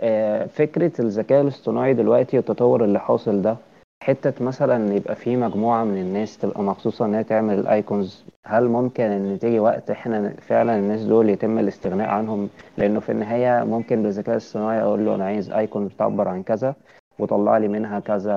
آه، 0.00 0.46
فكرة 0.46 0.92
الذكاء 1.00 1.40
الاصطناعي 1.40 1.94
دلوقتي 1.94 2.38
التطور 2.38 2.84
اللي 2.84 3.00
حاصل 3.00 3.42
ده 3.42 3.56
حتة 4.02 4.44
مثلا 4.44 4.94
يبقى 4.94 5.14
في 5.14 5.36
مجموعة 5.36 5.84
من 5.84 5.96
الناس 6.00 6.38
تبقى 6.38 6.62
مخصوصة 6.62 7.04
إنها 7.04 7.22
تعمل 7.22 7.58
الأيكونز 7.58 8.24
هل 8.46 8.68
ممكن 8.68 9.04
إن 9.04 9.38
تيجي 9.38 9.58
وقت 9.60 9.90
إحنا 9.90 10.28
فعلا 10.40 10.78
الناس 10.78 11.02
دول 11.04 11.30
يتم 11.30 11.58
الاستغناء 11.58 12.08
عنهم؟ 12.08 12.48
لأنه 12.78 13.00
في 13.00 13.12
النهاية 13.12 13.64
ممكن 13.64 14.02
بالذكاء 14.02 14.32
الاصطناعي 14.32 14.82
أقول 14.82 15.06
له 15.06 15.14
أنا 15.14 15.24
عايز 15.24 15.50
أيكون 15.50 15.86
بتعبر 15.88 16.28
عن 16.28 16.42
كذا 16.42 16.74
وطلع 17.18 17.58
لي 17.58 17.68
منها 17.68 18.00
كذا 18.00 18.34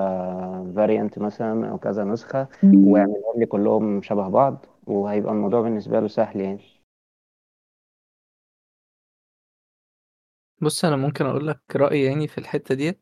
فاريانت 0.76 1.18
مثلا 1.18 1.70
أو 1.70 1.78
كذا 1.78 2.04
نسخة 2.04 2.46
ويعملهم 2.92 3.34
لي 3.36 3.46
كلهم 3.46 4.02
شبه 4.02 4.28
بعض 4.28 4.66
وهيبقى 4.86 5.32
الموضوع 5.32 5.60
بالنسبة 5.60 6.00
له 6.00 6.08
سهل 6.08 6.40
يعني. 6.40 6.60
بص 10.62 10.84
أنا 10.84 10.96
ممكن 10.96 11.26
أقول 11.26 11.46
لك 11.48 11.60
رأيي 11.76 12.04
يعني 12.04 12.28
في 12.28 12.38
الحتة 12.38 12.74
ديت 12.74 13.00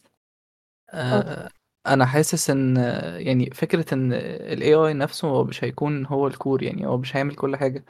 آه، 0.90 1.50
أنا 1.86 2.06
حاسس 2.06 2.50
إن 2.50 2.78
آه، 2.78 3.18
يعني 3.18 3.50
فكرة 3.50 3.94
إن 3.94 4.12
ال 4.14 4.62
AI 4.62 4.94
نفسه 4.94 5.28
هو 5.28 5.44
مش 5.44 5.64
هيكون 5.64 6.06
هو 6.06 6.26
الكور 6.26 6.62
يعني 6.62 6.86
هو 6.86 6.98
مش 6.98 7.16
هيعمل 7.16 7.36
كل 7.36 7.56
حاجة. 7.56 7.84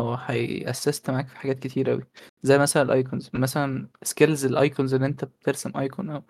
هو 0.00 0.14
هي 0.14 0.38
assist 0.38 1.10
معاك 1.10 1.28
في 1.28 1.36
حاجات 1.38 1.58
كتير 1.58 1.92
أوي. 1.92 2.02
زي 2.42 2.58
مثلا 2.58 2.82
ال 2.82 2.90
icons 2.90 3.30
مثلا 3.34 3.88
skills 4.02 4.44
ال 4.46 4.54
icons 4.54 4.94
اللي 4.94 5.06
أنت 5.06 5.24
بترسم 5.24 5.78
icon 5.78 6.10
أو 6.10 6.24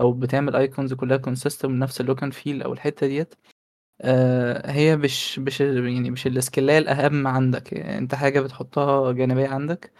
أو 0.00 0.12
بتعمل 0.12 0.56
icons 0.56 0.94
كلها 0.94 1.22
من 1.64 1.78
نفس 1.78 2.00
ال 2.00 2.04
look 2.04 2.22
and 2.22 2.32
feel 2.32 2.62
أو 2.62 2.72
الحتة 2.72 3.06
ديت 3.06 3.34
هي 4.66 4.96
مش 4.96 5.38
مش 5.38 5.60
يعني 5.60 6.10
مش 6.10 6.26
ال 6.26 6.33
skill 6.33 6.65
اية 6.65 6.78
الأهم 6.78 7.26
عندك. 7.26 7.72
يعني 7.72 7.98
أنت 7.98 8.14
حاجة 8.14 8.40
بتحطها 8.40 9.12
جانبية 9.12 9.48
عندك. 9.48 9.92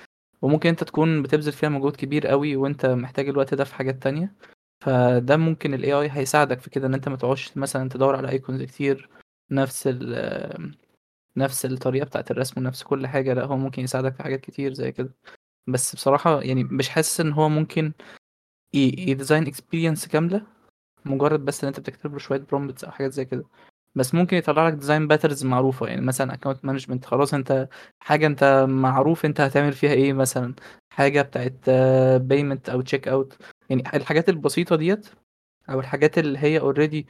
وممكن 0.43 0.69
انت 0.69 0.85
تكون 0.85 1.23
بتبذل 1.23 1.53
فيها 1.53 1.69
مجهود 1.69 1.97
كبير 1.97 2.27
قوي 2.27 2.57
وانت 2.57 2.87
محتاج 2.87 3.29
الوقت 3.29 3.55
ده 3.55 3.65
في 3.65 3.75
حاجات 3.75 4.03
تانية. 4.03 4.35
فده 4.85 5.37
ممكن 5.37 5.75
ال 5.75 5.83
AI 5.85 6.11
هيساعدك 6.19 6.61
في 6.61 6.71
كده 6.71 6.87
ان 6.87 6.95
انت 6.95 7.09
ما 7.09 7.17
تقعدش 7.17 7.57
مثلا 7.57 7.89
تدور 7.89 8.17
على 8.17 8.29
icons 8.31 8.63
كتير 8.63 9.11
نفس 9.51 9.87
ال 9.87 10.77
نفس 11.37 11.67
الطريقة 11.67 12.05
بتاعة 12.05 12.25
الرسم 12.31 12.61
ونفس 12.61 12.83
كل 12.83 13.07
حاجة. 13.07 13.35
لا 13.35 13.45
هو 13.45 13.57
ممكن 13.57 13.83
يساعدك 13.83 14.15
في 14.15 14.23
حاجات 14.23 14.41
كتير 14.41 14.73
زي 14.75 14.93
كده. 14.93 15.15
بس 15.67 15.95
بصراحة 15.95 16.43
يعني 16.43 16.65
مش 16.65 16.89
حاسس 16.89 17.21
ان 17.21 17.33
هو 17.33 17.49
ممكن 17.49 17.93
ي 18.75 18.85
design 18.85 19.47
experience 19.47 20.09
كاملة 20.09 20.47
مجرد 21.05 21.45
بس 21.45 21.65
ان 21.65 21.69
انت 21.69 21.81
بتكتب 21.81 22.13
له 22.13 22.19
شوية 22.19 22.39
prompts 22.41 22.85
أو 22.85 22.91
حاجات 22.93 23.13
زي 23.13 23.25
كده. 23.25 23.45
بس 23.95 24.15
ممكن 24.15 24.37
يطلع 24.37 24.69
لك 24.69 24.73
design 24.75 25.09
patterns 25.09 25.45
معروفة. 25.45 25.87
يعني 25.87 26.01
مثلا 26.01 26.35
account 26.35 26.65
management 26.65 27.05
خلاص 27.05 27.35
أنت 27.35 27.69
حاجة 28.01 28.27
أنت 28.27 28.67
معروف 28.69 29.25
أنت 29.25 29.41
هتعمل 29.41 29.73
فيها 29.73 29.93
إيه 29.93 30.13
مثلا؟ 30.13 30.55
حاجة 30.93 31.23
بتاعت 31.23 31.71
payment 32.23 32.69
أو 32.69 32.81
check 32.81 33.09
out 33.09 33.37
يعني 33.71 33.83
الحاجات 33.97 34.29
البسيطة 34.29 34.77
ديت 34.77 35.07
أو 35.71 35.81
الحاجات 35.81 36.19
اللي 36.19 36.39
هي 36.39 36.61
already 36.61 37.07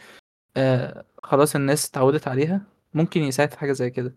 خلاص 1.22 1.56
الناس 1.56 1.88
اتعودت 1.88 2.28
عليها 2.28 2.60
ممكن 2.94 3.20
يساعد 3.22 3.50
في 3.52 3.58
حاجة 3.58 3.72
زي 3.72 3.90
كده. 3.90 4.16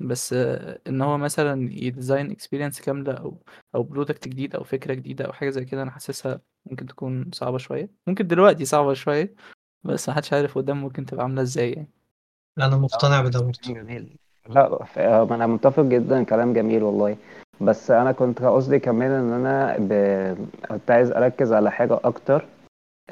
بس 0.00 0.32
آه، 0.32 0.80
إن 0.88 1.02
هو 1.02 1.18
مثلا 1.18 1.72
ي 1.72 1.80
design 1.80 2.30
experience 2.30 2.80
كاملة 2.80 3.12
أو 3.14 3.42
أو 3.74 3.82
product 3.82 4.28
جديد 4.28 4.54
أو 4.56 4.64
فكرة 4.64 4.94
جديدة 4.94 5.24
أو 5.26 5.32
حاجة 5.32 5.50
زي 5.50 5.64
كده 5.64 5.82
أنا 5.82 5.90
حاسسها 5.90 6.40
ممكن 6.66 6.86
تكون 6.86 7.30
صعبة 7.34 7.58
شوية. 7.58 7.90
ممكن 8.06 8.26
دلوقتي 8.26 8.64
صعبة 8.64 8.94
شوية 8.94 9.34
بس 9.84 10.08
محدش 10.08 10.32
عارف 10.32 10.58
قدام 10.58 10.80
ممكن 10.82 11.06
تبقى 11.06 11.24
عاملة 11.24 11.42
إزاي 11.42 11.72
يعني. 11.72 11.90
أنا 12.58 12.76
مقتنع 12.76 13.18
آه 13.18 13.22
بده 13.22 13.40
برضه 13.40 13.52
جميل. 13.66 14.16
لا 14.48 14.86
آه، 14.96 15.22
أنا 15.34 15.46
متفق 15.46 15.82
جدا 15.82 16.22
كلام 16.24 16.52
جميل 16.52 16.82
والله. 16.82 17.16
بس 17.60 17.90
أنا 17.90 18.12
كنت 18.12 18.42
قصدي 18.42 18.78
كمان 18.78 19.10
إن 19.10 19.32
أنا 19.32 19.76
ب... 19.78 19.92
كنت 20.68 20.90
عايز 20.90 21.12
أركز 21.12 21.52
على 21.52 21.70
حاجة 21.70 22.00
أكتر 22.04 22.46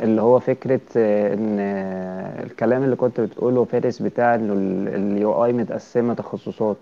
اللي 0.03 0.23
هو 0.23 0.39
فكرة 0.41 0.81
آه، 0.97 1.35
إن 1.35 1.57
آه، 1.61 2.43
الكلام 2.43 2.85
اللي 2.85 2.97
كنت 2.97 3.21
بتقوله 3.21 3.65
فارس 3.65 4.03
بتاع 4.03 4.35
إنه 4.35 4.53
ال 4.97 5.45
UI 5.45 5.53
متقسمة 5.53 6.15
تخصصات. 6.15 6.77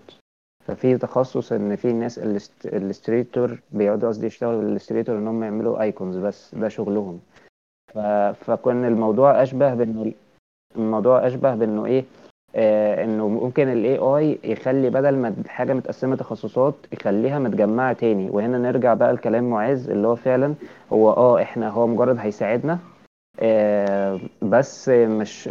ففي 0.65 0.97
تخصص 0.97 1.51
إن 1.51 1.75
في 1.75 1.93
ناس 1.93 2.19
illustrator 2.65 3.59
بيقعدوا 3.71 4.09
قصدي 4.09 4.25
يشتغلوا 4.25 4.61
ب 4.61 4.66
illustrator 4.66 5.17
إن 5.17 5.27
هم 5.27 5.43
يعملوا 5.43 5.81
icons 5.81 6.17
بس 6.17 6.55
ده 6.55 6.69
شغلهم. 6.69 7.19
ف... 7.93 7.97
فكان 8.45 8.85
الموضوع 8.85 9.43
أشبه 9.43 9.73
بإنه 9.73 10.13
الموضوع 10.75 11.27
أشبه 11.27 11.55
بإنه 11.55 11.85
إيه؟ 11.85 12.05
آه 12.57 13.03
إنه 13.03 13.27
ممكن 13.27 13.67
ال 13.69 13.97
AI 13.97 14.39
يخلي 14.43 14.89
بدل 14.89 15.15
ما 15.15 15.35
حاجة 15.47 15.73
متقسمة 15.73 16.15
تخصصات 16.15 16.75
يخليها 16.93 17.39
متجمعة 17.39 17.93
تاني. 17.93 18.29
وهنا 18.29 18.57
نرجع 18.57 18.93
بقى 18.93 19.13
لكلام 19.13 19.49
معز 19.49 19.89
اللي 19.89 20.07
هو 20.07 20.15
فعلا 20.15 20.55
هو 20.93 21.09
آه 21.11 21.41
إحنا 21.41 21.69
هو 21.69 21.87
مجرد 21.87 22.17
هيساعدنا 22.19 22.79
آه 23.39 24.19
بس 24.41 24.89
مش 24.89 25.49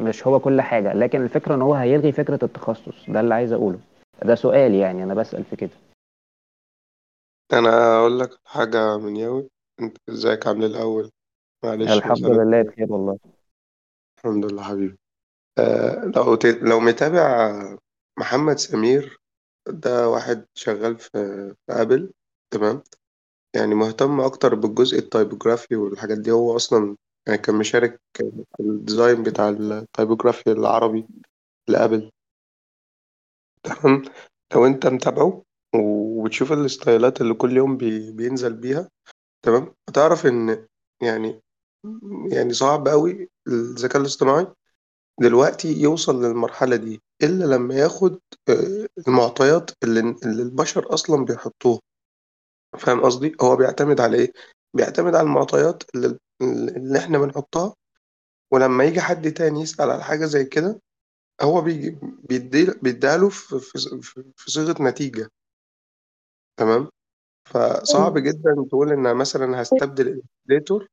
مش 0.00 0.26
هو 0.26 0.40
كل 0.40 0.60
حاجة. 0.60 0.92
لكن 0.92 1.22
الفكرة 1.22 1.54
إن 1.54 1.62
هو 1.62 1.74
هيلغي 1.74 2.12
فكرة 2.12 2.38
التخصص. 2.44 3.10
ده 3.10 3.20
اللي 3.20 3.34
عايز 3.34 3.52
أقوله. 3.52 3.78
ده 4.24 4.34
سؤال 4.34 4.74
يعني 4.74 5.02
أنا 5.04 5.14
بسأل 5.14 5.44
في 5.44 5.56
كده. 5.56 5.70
أنا 7.52 7.98
أقول 7.98 8.18
لك 8.20 8.30
حاجة 8.44 8.96
من 8.98 9.16
ياوي 9.16 9.48
أنت 9.80 9.96
إزيك؟ 10.08 10.46
عامل 10.46 10.60
إيه 10.64 10.70
الأول؟ 10.70 11.10
معلش 11.64 11.92
الحمد 11.92 12.26
لله 12.26 12.62
بخير 12.62 12.92
والله. 12.92 13.18
الحمد 14.18 14.44
لله 14.44 14.62
حبيبي. 14.62 15.01
آه 15.58 16.04
لو. 16.16 16.38
لو 16.62 16.80
متابع 16.80 17.52
محمد 18.18 18.58
سمير 18.58 19.20
ده 19.68 20.08
واحد 20.08 20.46
شغال 20.54 20.98
في 20.98 21.54
آبل 21.70 22.12
تمام؟ 22.50 22.82
يعني 23.56 23.74
مهتم 23.74 24.20
أكتر 24.20 24.54
بالجزء 24.54 24.98
ال 24.98 25.05
typography 25.05 25.76
والحاجات 25.76 26.18
دي. 26.18 26.30
هو 26.30 26.56
أصلا 26.56 26.96
يعني 27.26 27.38
كان 27.38 27.54
مشارك 27.54 28.00
في 28.16 28.60
ال 28.60 28.69
design 28.69 29.22
بتاع 29.22 29.48
ال 29.48 29.58
typography 29.58 30.52
العربي 30.52 31.06
لآبل. 31.68 32.10
تمام؟ 33.62 34.02
لو 34.54 34.66
أنت 34.66 34.86
متابعه 34.86 35.42
وبتشوف 35.74 36.52
ال 36.52 36.62
style 36.62 37.10
ات 37.10 37.20
اللي 37.20 37.34
كل 37.34 37.56
يوم 37.56 37.76
بي... 37.76 38.12
بينزل 38.12 38.52
بيها 38.54 38.88
تمام؟ 39.44 39.74
هتعرف 39.88 40.26
إن 40.26 40.66
يعني 41.02 41.40
يعني 42.32 42.52
صعب 42.52 42.88
قوي 42.88 43.28
الذكاء 43.48 44.02
الاصطناعي 44.02 44.46
دلوقتي 45.20 45.72
يوصل 45.80 46.24
للمرحلة 46.24 46.76
دي 46.76 47.00
إلا 47.22 47.44
لما 47.44 47.74
ياخد 47.74 48.18
آه، 48.48 48.86
المعطيات 49.08 49.70
اللي, 49.84 50.00
اللي 50.00 50.42
البشر 50.42 50.94
أصلا 50.94 51.24
بيحطوها 51.24 51.80
فاهم 52.78 53.00
قصدي؟ 53.00 53.36
هو 53.42 53.56
بيعتمد 53.56 54.00
على 54.00 54.16
إيه؟ 54.16 54.32
بيعتمد 54.76 55.14
على 55.14 55.26
المعطيات 55.26 55.82
اللي, 55.94 56.18
اللي 56.76 56.98
إحنا 56.98 57.18
بنحطها 57.18 57.74
ولما 58.52 58.84
يجي 58.84 59.00
حد 59.00 59.32
تاني 59.32 59.60
يسأل 59.60 59.90
على 59.90 60.04
حاجة 60.04 60.24
زي 60.26 60.44
كده 60.44 60.80
هو 61.42 61.60
بيجي 61.60 61.98
بيدي 62.02 62.66
بيديها 62.82 63.16
له 63.16 63.28
في, 63.28 63.58
في, 63.58 63.78
في 64.02 64.24
في 64.36 64.50
صيغة 64.50 64.82
نتيجة 64.82 65.28
تمام؟ 66.56 66.88
فصعب 67.48 68.18
جدا 68.18 68.66
تقول 68.68 68.92
إن 68.92 69.16
مثلا 69.16 69.62
هستبدل 69.62 70.08
الإليستريتور 70.08 70.88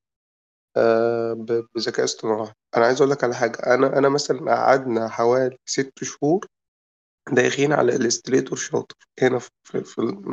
آه، 0.78 1.34
ب- 1.34 1.68
بذكاء 1.76 2.06
اصطناعي 2.06 2.54
أنا 2.78 2.86
عايز 2.86 3.02
أقول 3.02 3.12
لك 3.12 3.24
على 3.24 3.36
حاجة. 3.36 3.58
أنا 3.74 3.98
أنا 3.98 4.10
مثلا 4.10 4.52
قعدنا 4.56 5.08
حوالي 5.10 5.58
ست 5.66 6.04
شهور 6.04 6.46
دايخين 7.32 7.74
على 7.74 7.96
illustrator 7.96 8.58
شاطر 8.58 8.96
هنا 9.22 9.40
في, 9.40 9.84
في, 9.84 10.24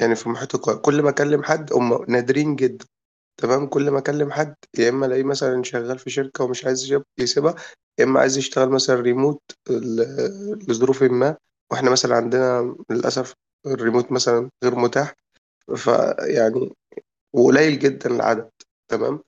يعني 0.00 0.14
في 0.16 0.28
محيط 0.28 0.54
القاهرة. 0.54 0.78
كل 0.78 1.02
ما 1.02 1.10
أكلم 1.10 1.42
حد 1.42 1.72
هم 1.72 2.04
نادرين 2.08 2.56
جدا 2.56 2.86
تمام؟ 3.40 3.66
كل 3.66 3.90
ما 3.90 3.98
أكلم 3.98 4.32
حد 4.32 4.54
يا 4.78 4.88
إما 4.88 5.06
ألاقيه 5.06 5.22
مثلا 5.24 5.62
شغال 5.62 5.98
في 5.98 6.10
شركة 6.10 6.44
ومش 6.44 6.64
عايز 6.64 6.84
يسيب- 6.84 7.04
يسيبها 7.18 7.54
يا 7.98 8.04
إما 8.04 8.20
عايز 8.20 8.38
يشتغل 8.38 8.68
مثلا 8.68 9.00
ريموت 9.00 9.42
لظروف 10.68 11.02
ما. 11.02 11.36
وإحنا 11.72 11.90
مثلا 11.90 12.16
عندنا 12.16 12.76
للأسف 12.90 13.34
الريموت 13.66 14.12
مثلا 14.12 14.50
غير 14.64 14.74
متاح. 14.74 15.14
فيعني 15.76 16.74
وقليل 17.32 17.78
جدا 17.78 18.10
العدد 18.10 18.50
تمام؟ 18.88 19.20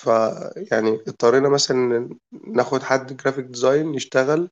فيعني 0.00 0.90
اضطرينا 1.08 1.48
مثلا 1.48 2.08
ناخد 2.46 2.82
حد 2.82 3.16
graphic 3.16 3.44
design 3.44 3.94
يشتغل 3.94 4.50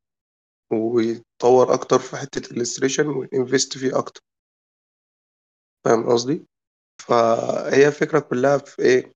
ويتطور 0.73 1.75
أكتر 1.75 1.99
في 1.99 2.17
حتة 2.17 2.52
ال 2.52 2.57
illustration 2.57 3.07
ون 3.09 3.26
invest 3.26 3.78
فيه 3.78 3.99
أكتر. 3.99 4.21
فاهم 5.85 6.09
قصدي؟ 6.09 6.47
فهي 7.02 7.87
الفكرة 7.87 8.19
كلها 8.19 8.59
في 8.59 8.83
إيه؟ 8.83 9.12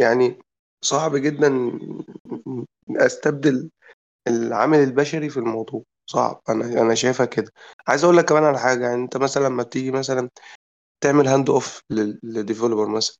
يعني 0.00 0.38
صعب 0.84 1.16
جدا 1.16 1.78
أستبدل 2.90 3.70
العامل 4.28 4.78
البشري 4.78 5.30
في 5.30 5.36
الموضوع. 5.36 5.82
صعب. 6.10 6.40
أنا 6.48 6.64
أنا 6.82 6.94
شايفها 6.94 7.26
كده. 7.26 7.52
عايز 7.88 8.04
أقول 8.04 8.16
لك 8.16 8.24
كمان 8.24 8.44
على 8.44 8.58
حاجة. 8.58 8.84
يعني 8.88 9.02
أنت 9.02 9.16
مثلا 9.16 9.46
لما 9.46 9.62
بتيجي 9.62 9.90
مثلا 9.90 10.30
تعمل 11.00 11.28
hand 11.28 11.50
off 11.50 11.80
لل 12.22 12.34
developer 12.34 12.88
مثلا 12.88 13.16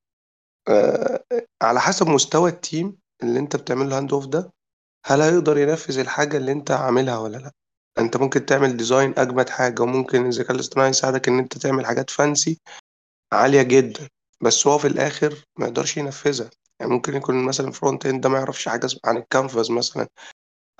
آه، 0.68 1.24
على 1.62 1.80
حسب 1.80 2.08
مستوى 2.08 2.50
ال 2.50 2.60
team 2.60 2.96
اللي 3.22 3.38
انت 3.38 3.56
بتعمل 3.56 3.90
له 3.90 4.08
off 4.12 4.26
ده 4.26 4.52
هل 5.06 5.20
هيقدر 5.20 5.58
ينفذ 5.58 5.98
الحاجة 5.98 6.36
اللي 6.36 6.52
انت 6.52 6.70
عاملها 6.70 7.18
ولا 7.18 7.36
لأ؟ 7.36 7.52
انت 7.98 8.16
ممكن 8.16 8.46
تعمل 8.46 8.76
design 8.76 9.14
أجمد 9.18 9.48
حاجة 9.48 9.82
وممكن 9.82 10.26
الذكاء 10.26 10.52
الاصطناعي 10.52 10.90
يساعدك 10.90 11.28
إن 11.28 11.38
انت 11.38 11.58
تعمل 11.58 11.86
حاجات 11.86 12.10
fancy 12.10 12.60
عالية 13.32 13.62
جدا 13.62 14.08
بس 14.42 14.66
هو 14.66 14.78
في 14.78 14.86
الآخر 14.86 15.44
ما 15.58 15.66
يقدرش 15.66 15.96
ينفذها. 15.96 16.50
يعني 16.80 16.92
ممكن 16.92 17.14
يكون 17.14 17.44
مثلا 17.44 17.70
front 17.70 18.06
end 18.06 18.20
ده 18.20 18.28
ما 18.28 18.38
يعرفش 18.38 18.68
حاجة 18.68 18.88
عن 19.04 19.16
الكانفاس 19.16 19.70
مثلا 19.70 20.08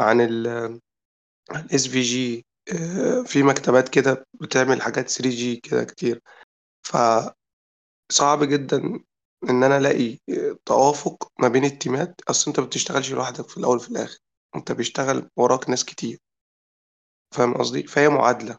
عن 0.00 0.20
ال 1.50 1.87
SVG 1.88 2.46
في 3.26 3.42
مكتبات 3.42 3.88
كده 3.88 4.26
بتعمل 4.40 4.82
حاجات 4.82 5.10
3D 5.10 5.56
كده 5.56 5.84
كتير. 5.84 6.20
فصعب 6.87 8.44
جدا 8.44 9.00
إن 9.49 9.62
أنا 9.64 9.76
ألاقي 9.78 10.18
توافق 10.66 11.32
ما 11.40 11.49
بين 11.49 11.64
التيمات. 11.64 12.20
أصل 12.28 12.50
أنت 12.50 12.61
ما 12.61 12.66
بتشتغلش 12.66 13.12
لوحدك 13.12 13.49
في 13.49 13.56
الأول 13.56 13.76
وفي 13.76 13.88
الآخر. 13.90 14.18
أنت 14.56 14.73
بيشتغل 14.73 15.28
وراك 15.37 15.70
ناس 15.70 15.85
كتير. 15.85 16.18
فاهم 17.35 17.54
قصدي؟ 17.54 17.82
فهي 17.82 18.09
معادلة. 18.09 18.59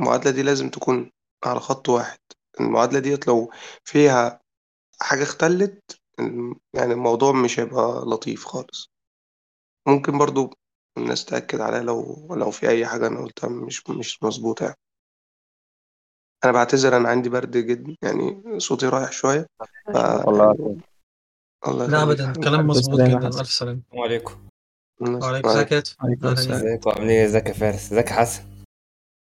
المعادلة 0.00 0.30
دي 0.30 0.42
لازم 0.42 0.70
تكون 0.70 1.10
على 1.44 1.60
خط 1.60 1.88
واحد. 1.88 2.18
المعادلة 2.60 2.98
ديت 3.00 3.26
لو 3.28 3.52
فيها 3.84 4.40
حاجة 5.02 5.22
اختلت 5.22 6.00
يعني 6.74 6.92
الموضوع 6.92 7.32
مش 7.32 7.60
هيبقى 7.60 7.82
لطيف 8.06 8.44
خالص. 8.46 8.90
ممكن 9.88 10.18
برضو 10.18 10.50
الناس 10.98 11.24
تأكد 11.24 11.60
عليها 11.60 11.82
لو 11.82 12.28
لو 12.36 12.50
في 12.50 12.68
أي 12.68 12.86
حاجة 12.86 13.06
أنا 13.06 13.20
قلتها 13.22 13.50
مش 13.50 13.90
مش 13.90 14.22
مظبوطة 14.22 14.64
يعني. 14.64 14.76
أنا 16.46 16.52
بعتذر 16.54 16.96
أنا 16.96 17.08
عندي 17.08 17.28
برد 17.28 17.56
جدا 17.56 17.96
يعني 18.02 18.42
صوتي 18.58 18.86
رايح 18.88 19.12
شوية 19.12 19.46
ف 19.86 19.96
والله 19.96 20.44
يعني 20.60 20.80
الله 21.68 21.86
لا 21.86 21.98
يخليك 21.98 22.10
ابدا 22.20 22.26
حبيبي. 22.28 22.40
كلام 22.46 22.60
ألف 22.70 22.78
مظبوط 22.78 23.00
يا 23.00 23.06
جدا. 23.08 23.26
ألف 23.26 23.34
سلامة. 23.34 23.40
السلام 23.42 23.82
عليكم. 23.94 24.46
الناس 25.02 25.22
وعليكم 25.22 25.48
السلام 25.48 25.56
معاك 25.56 25.68
كاتب 25.68 25.92
عليكم 26.00 26.26
أهلا 26.26 26.38
السلام. 26.38 26.80
عاملين 26.86 27.10
إيه؟ 27.10 27.24
ازيك 27.24 27.46
يا 27.46 27.52
فارس؟ 27.52 27.92
ازيك 27.92 28.06
يا 28.10 28.12
حسن؟ 28.12 28.42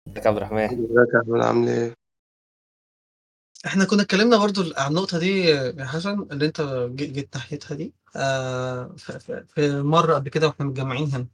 ازيك 0.08 0.24
يا 0.24 0.28
عبد 0.28 0.36
الرحمن؟ 0.36 0.58
ازيك 0.64 1.08
يا 1.14 1.20
أحمد 1.22 1.40
عامل 1.44 1.68
إيه؟ 1.68 1.94
إحنا 3.66 3.84
كنا 3.84 4.02
اتكلمنا 4.02 4.36
برضو 4.36 4.62
عن 4.76 4.90
النقطة 4.90 5.18
دي 5.18 5.40
يا 5.44 5.84
حسن 5.84 6.22
اللي 6.32 6.46
أنت 6.46 6.88
جي- 6.94 7.06
جيت 7.06 7.34
ناحيتها 7.36 7.74
دي. 7.74 7.92
آه 8.16 8.94
في, 9.54 9.82
مرة 9.82 10.14
قبل 10.14 10.28
كده 10.28 10.46
وإحنا 10.46 10.66
متجمعين 10.66 11.10
هنا 11.12 11.26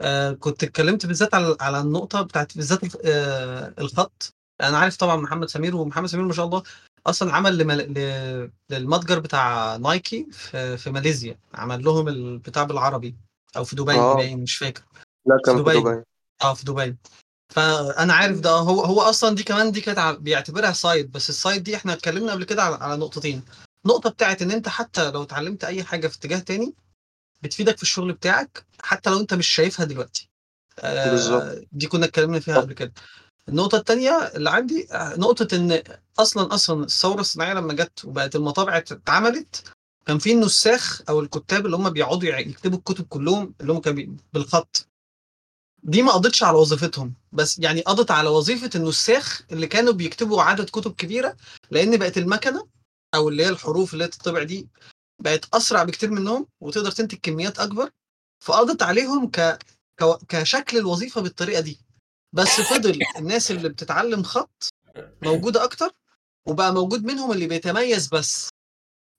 آه 0.00 0.32
كنت 0.32 0.64
اتكلمت 0.64 1.06
بالذات 1.06 1.34
على 1.34 1.56
على 1.60 1.80
النقطة 1.80 2.22
بتاعت 2.22 2.56
بالذات 2.56 3.06
آه 3.06 3.74
الخط. 3.78 4.34
أنا 4.62 4.78
عارف 4.78 4.96
طبعا 4.96 5.16
محمد 5.16 5.48
سمير 5.48 5.76
ومحمد 5.76 6.06
سمير 6.08 6.24
ما 6.24 6.32
شاء 6.32 6.46
الله 6.46 6.62
أصلا 7.06 7.32
عمل 7.32 7.58
لمل... 7.58 7.78
ل... 7.78 8.50
للمتجر 8.70 9.18
بتاع 9.18 9.76
نايكي 9.76 10.26
في, 10.32 10.76
في 10.76 10.90
ماليزيا. 10.90 11.38
عمل 11.54 11.84
لهم 11.84 12.08
البتاع 12.08 12.62
بالعربي 12.64 13.16
أو 13.56 13.64
في 13.64 13.76
دبي 13.76 13.92
آه. 13.92 14.14
باين 14.14 14.42
مش 14.42 14.56
فاكر. 14.56 14.82
لا 15.26 15.36
في 15.36 15.42
كان 15.44 15.56
في 15.56 15.62
دبي. 15.62 15.80
دبي. 15.80 16.02
آه 16.42 16.54
في 16.54 16.64
دبي. 16.64 16.96
فأنا 17.54 18.12
عارف 18.12 18.40
ده. 18.40 18.50
هو 18.50 18.80
هو 18.80 19.00
أصلا 19.00 19.34
دي 19.34 19.42
كمان 19.42 19.72
دي 19.72 19.80
كانت 19.80 20.18
بيعتبرها 20.20 20.72
side 20.72 21.12
بس 21.12 21.30
ال 21.30 21.36
side 21.36 21.62
دي 21.62 21.76
إحنا 21.76 21.92
اتكلمنا 21.92 22.32
قبل 22.32 22.44
كده 22.44 22.62
على, 22.62 22.74
على 22.74 22.96
نقطتين. 22.96 23.42
نقطة 23.86 24.10
بتاعت 24.10 24.42
إن 24.42 24.50
أنت 24.50 24.68
حتى 24.68 25.10
لو 25.10 25.22
اتعلمت 25.22 25.64
أي 25.64 25.84
حاجة 25.84 26.08
في 26.08 26.16
اتجاه 26.16 26.38
تاني 26.38 26.74
بتفيدك 27.42 27.76
في 27.76 27.82
الشغل 27.82 28.12
بتاعك 28.12 28.64
حتى 28.82 29.10
لو 29.10 29.20
أنت 29.20 29.34
مش 29.34 29.46
شايفها 29.46 29.86
دلوقتي. 29.86 30.28
آه 30.78 31.62
دي 31.72 31.86
كنا 31.86 32.06
اتكلمنا 32.06 32.40
فيها 32.40 32.60
قبل 32.60 32.72
كده. 32.72 32.92
النقطة 33.48 33.78
التانية 33.78 34.10
اللي 34.10 34.50
عندي 34.50 34.88
نقطة 34.94 35.56
إن 35.56 35.82
أصلا 36.18 36.54
أصلا 36.54 36.84
الثورة 36.84 37.20
الصناعية 37.20 37.54
لما 37.54 37.72
جت 37.72 38.04
وبقت 38.04 38.36
المطابع 38.36 38.76
اتعملت 38.76 39.72
كان 40.06 40.18
في 40.18 40.32
النساخ 40.32 41.02
أو 41.08 41.20
الكتاب 41.20 41.66
اللي 41.66 41.76
هم 41.76 41.90
بيقعدوا 41.90 42.28
يكتبوا 42.28 42.78
الكتب 42.78 43.04
كلهم 43.08 43.54
اللي 43.60 43.72
هم 43.72 43.80
كانوا 43.80 44.14
بالخط. 44.32 44.88
دي 45.82 46.02
ما 46.02 46.12
قضتش 46.12 46.42
على 46.42 46.56
وظيفتهم 46.58 47.14
بس 47.32 47.58
يعني 47.58 47.80
قضت 47.80 48.10
على 48.10 48.28
وظيفة 48.28 48.70
النساخ 48.74 49.42
اللي 49.52 49.66
كانوا 49.66 49.92
بيكتبوا 49.92 50.42
عدد 50.42 50.70
كتب 50.70 50.94
كبيرة 50.94 51.36
لأن 51.70 51.96
بقت 51.96 52.18
المكنة 52.18 52.68
أو 53.14 53.28
اللي 53.28 53.44
هي 53.44 53.48
الحروف 53.48 53.92
اللي 53.92 54.04
هي 54.04 54.08
تطبع 54.08 54.42
دي 54.42 54.68
بقت 55.22 55.54
أسرع 55.54 55.82
بكتير 55.84 56.10
منهم 56.10 56.46
وتقدر 56.60 56.90
تنتج 56.90 57.18
كميات 57.22 57.58
أكبر 57.58 57.90
فقضت 58.44 58.82
عليهم 58.82 59.30
ك... 59.30 59.58
ك... 60.00 60.04
كشكل 60.28 60.78
الوظيفة 60.78 61.20
بالطريقة 61.20 61.60
دي. 61.60 61.80
بس 62.32 62.48
فضل 62.60 62.98
الناس 63.18 63.50
اللي 63.50 63.68
بتتعلم 63.68 64.22
خط 64.22 64.68
موجودة 65.22 65.64
أكتر 65.64 65.90
وبقى 66.48 66.74
موجود 66.74 67.04
منهم 67.04 67.32
اللي 67.32 67.46
بيتميز 67.46 68.08
بس. 68.08 68.48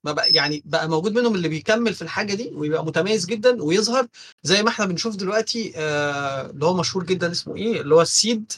ما 0.06 0.12
بقى 0.12 0.32
يعني 0.32 0.62
بقى 0.66 0.90
موجود 0.90 1.14
منهم 1.20 1.36
اللي 1.36 1.48
بيكمل 1.48 1.94
في 1.94 2.02
الحاجة 2.02 2.34
دي 2.34 2.50
ويبقى 2.54 2.86
متميز 2.86 3.26
جدا 3.26 3.64
ويظهر 3.64 4.08
زي 4.44 4.64
ما 4.64 4.70
إحنا 4.70 4.86
بنشوف 4.86 5.16
دلوقتي 5.16 5.74
آه 5.76 6.50
اللي 6.50 6.66
هو 6.66 6.74
مشهور 6.78 7.06
جدا 7.06 7.32
اسمه 7.32 7.56
إيه؟ 7.56 7.82
اللي 7.82 7.96
هو 7.96 8.02
eL 8.02 8.18
Seed 8.18 8.52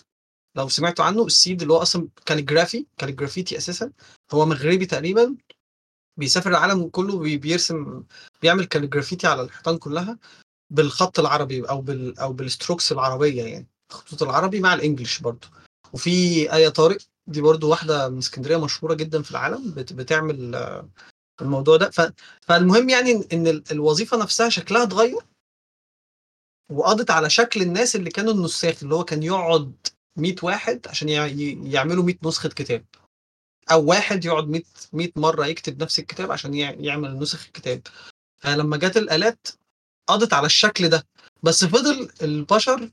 لو 0.56 0.70
سمعتوا 0.70 1.06
عنه 1.06 1.26
eL 1.26 1.38
Seed 1.38 1.62
اللي 1.62 1.74
هو 1.74 1.82
أصلا 1.82 2.08
calligraphy 2.26 2.86
calligraffiti 2.98 3.58
أساسا. 3.58 3.91
هو 4.32 4.46
مغربي 4.46 4.86
تقريبا 4.86 5.36
بيسافر 6.18 6.50
العالم 6.50 6.89
كله 6.89 7.20
بي- 7.20 7.38
بيرسم 7.38 8.04
بيعمل 8.41 8.65
calligraffiti 8.65 9.28
على 9.28 9.41
الحيطان 9.41 9.78
كلها 9.78 10.18
بالخط 10.70 11.20
العربي 11.20 11.70
أو 11.70 11.82
بال 11.82 12.20
أو 12.20 12.34
بال 12.34 12.46
strokes 12.46 12.91
العربية 12.91 13.44
يعني. 13.44 13.68
الخطوط 13.91 14.24
العربي 14.24 14.60
مع 14.60 14.74
ال 14.74 14.79
English 14.79 15.20
برضو. 15.19 15.48
وفي 15.93 16.10
آية 16.54 16.69
طارق 16.69 16.98
دي 17.28 17.41
برضو 17.41 17.69
واحدة 17.69 18.10
من 18.10 18.17
اسكندرية 18.17 18.58
مشهورة 18.63 18.93
جدا 18.93 19.21
في 19.21 19.32
العالم 19.32 19.71
بت- 19.71 19.93
بتعمل 19.93 20.56
آه، 20.56 20.89
الموضوع 21.41 21.78
ده. 21.78 21.89
ف... 21.89 22.02
فالمهم 22.41 22.89
يعني 22.89 23.28
ان 23.34 23.63
الوظيفة 23.71 24.17
نفسها 24.17 24.50
شكلها 24.50 24.84
اتغير 24.84 25.21
وقضت 26.71 27.12
على 27.12 27.30
شكل 27.30 27.62
الناس 27.62 27.95
اللي 27.95 28.10
كانوا 28.10 28.34
النساخ 28.34 28.84
اللي 28.84 28.95
هو 28.95 29.04
كان 29.04 29.24
يقعد 29.24 29.74
100 30.17 30.36
واحد 30.43 30.88
عشان 30.88 31.10
يعملوا 31.10 32.04
100 32.04 32.15
نسخة 32.24 32.50
كتاب. 32.50 32.86
أو 33.71 33.86
واحد 33.86 34.26
يقعد 34.26 34.48
100 34.48 34.62
100 34.93 35.12
مرة 35.15 35.45
يكتب 35.45 35.84
نفس 35.84 36.00
الكتاب 36.00 36.32
عشان 36.32 36.54
يع- 36.54 36.76
يعمل 36.80 37.19
نسخ 37.19 37.45
الكتاب. 37.45 37.82
فلما 38.38 38.78
جت 38.78 38.98
الآلات 38.98 39.48
قضت 40.08 40.34
على 40.34 40.45
الشكل 40.45 40.89
ده. 40.89 41.08
بس 41.43 41.65
فضل 41.65 42.10
البشر 42.21 42.89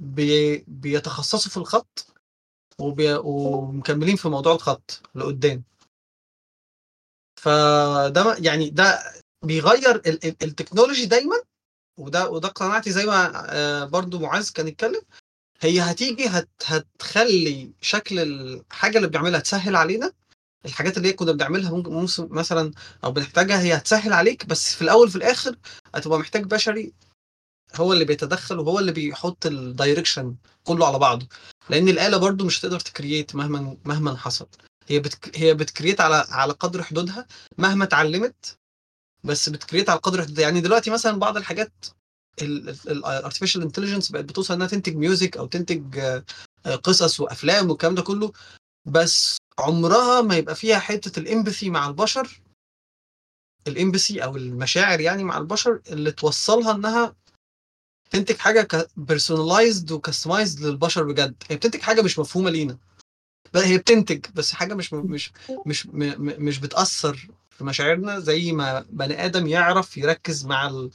بي... 0.00 0.58
بيتخصصوا 0.68 1.50
في 1.50 1.56
الخط 1.56 2.06
وبي... 2.78 3.14
ومكملين 3.14 4.16
في 4.16 4.28
موضوع 4.28 4.54
الخط 4.54 5.02
لقدام. 5.14 5.62
فده 7.40 8.36
يعني 8.38 8.70
ده 8.70 8.98
بيغير 9.44 9.96
ال- 9.96 10.24
ال- 10.26 10.36
التكنولوجي 10.42 11.06
دايما 11.06 11.36
وده 11.98 12.30
وده 12.30 12.48
قناعتي 12.48 12.90
زي 12.92 13.06
ما 13.06 13.32
آه، 13.54 13.84
برضو 13.84 14.18
معاذ 14.18 14.50
كان 14.52 14.68
يتكلم. 14.68 15.00
هي 15.60 15.80
هتيجي 15.80 16.26
هت 16.28 16.48
هتخلي 16.66 17.72
شكل 17.80 18.18
الحاجة 18.18 18.96
اللي 18.96 19.08
بنعملها 19.08 19.40
تسهل 19.40 19.76
علينا. 19.76 20.12
الحاجات 20.64 20.96
اللي 20.96 21.08
هي 21.08 21.12
كنا 21.12 21.32
بنعملها 21.32 21.70
ممكن 21.70 22.06
مثلا 22.30 22.72
أو 23.04 23.12
بنحتاجها 23.12 23.60
هي 23.62 23.74
هتسهل 23.76 24.12
عليك 24.12 24.46
بس 24.46 24.74
في 24.74 24.82
الأول 24.82 25.10
في 25.10 25.16
الآخر 25.16 25.56
هتبقى 25.94 26.18
محتاج 26.18 26.44
بشري 26.44 26.92
هو 27.74 27.92
اللي 27.92 28.04
بيتدخل 28.04 28.58
وهو 28.58 28.78
اللي 28.78 28.92
بيحط 28.92 29.46
ال 29.46 29.55
direction 29.55 30.36
كله 30.64 30.86
على 30.86 30.98
بعضه. 30.98 31.26
لأن 31.70 31.88
الآلة 31.88 32.16
برضو 32.16 32.44
مش 32.44 32.60
هتقدر 32.60 32.80
ت 32.80 32.88
create 32.88 33.34
مهما 33.34 33.76
مهما 33.84 34.16
حصل. 34.16 34.46
هي 34.88 34.98
بتك... 35.00 35.38
هي 35.38 35.54
بت 35.54 35.66
create 35.66 36.00
على 36.00 36.26
على 36.28 36.52
قدر 36.52 36.82
حدودها 36.82 37.26
مهما 37.58 37.84
اتعلمت 37.84 38.58
بس 39.24 39.48
بت 39.48 39.59
create 39.59 39.90
على 39.90 39.98
قدر 40.00 40.22
حدودها. 40.22 40.42
يعني 40.42 40.60
دلوقتي 40.60 40.90
مثلا 40.90 41.18
بعض 41.18 41.36
الحاجات 41.36 41.72
ال 42.42 42.53
artificial 42.53 43.62
intelligence 43.62 44.10
بقت 44.12 44.24
بتوصل 44.24 44.54
إنها 44.54 44.66
تنتج 44.66 44.96
music 44.96 45.36
أو 45.36 45.46
تنتج 45.46 45.98
آه، 46.66 46.76
قصص 46.76 47.20
وأفلام 47.20 47.70
والكلام 47.70 47.94
ده 47.94 48.02
كله 48.02 48.32
بس 48.84 49.36
عمرها 49.58 50.22
ما 50.22 50.36
يبقى 50.36 50.54
فيها 50.54 50.78
حتة 50.78 51.20
ال 51.20 51.26
empathy 51.26 51.70
مع 51.70 51.88
البشر 51.88 52.40
ال 53.68 53.75
empathy 53.75 54.24
أو 54.24 54.36
المشاعر 54.36 55.00
يعني 55.00 55.24
مع 55.24 55.38
البشر 55.38 55.80
اللي 55.90 56.12
توصلها 56.12 56.72
إنها 56.72 57.14
تنتج 58.16 58.36
حاجة 58.36 58.68
personalized 58.96 59.92
و 59.92 59.99
customized 59.99 60.64
للبشر 60.64 61.02
بجد. 61.02 61.34
هي 61.50 61.56
بتنتج 61.56 61.80
حاجة 61.80 62.02
مش 62.02 62.18
مفهومة 62.18 62.50
لينا. 62.50 62.76
هي 63.56 63.78
بتنتج 63.78 64.26
بس 64.34 64.52
حاجة 64.52 64.74
مش 64.74 64.92
مش 64.92 65.32
مش 65.66 65.86
مش 66.16 66.58
بتأثر 66.58 67.28
في 67.50 67.64
مشاعرنا 67.64 68.20
زي 68.20 68.52
ما 68.52 68.84
بني 68.90 69.24
آدم 69.24 69.46
يعرف 69.46 69.96
يركز 69.96 70.46
مع 70.46 70.66
ال- 70.68 70.90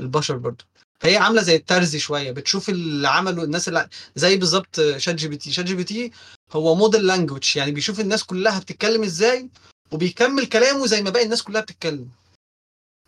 البشر 0.00 0.36
برضه 0.36 0.64
فهي 1.00 1.16
عاملة 1.16 1.42
زي 1.42 1.56
الترزي 1.56 1.98
شوية. 1.98 2.30
بتشوف 2.32 2.68
اللي 2.68 3.08
عمله 3.08 3.44
الناس 3.44 3.68
اللي 3.68 3.88
زي 4.16 4.36
بالظبط 4.36 4.80
شات 4.96 5.14
جي 5.14 5.28
بي 5.28 5.36
تي 5.36 5.52
شات 5.52 5.64
جي 5.64 5.74
بي 5.74 5.84
تي 5.84 6.12
هو 6.52 6.74
model 6.74 7.06
language 7.06 7.56
يعني 7.56 7.70
بيشوف 7.70 8.00
الناس 8.00 8.24
كلها 8.24 8.58
بتتكلم 8.58 9.02
إزاي 9.02 9.48
وبيكمل 9.92 10.46
كلامه 10.46 10.86
زي 10.86 11.02
ما 11.02 11.10
باقي 11.10 11.24
الناس 11.24 11.42
كلها 11.42 11.60
بتتكلم. 11.60 12.08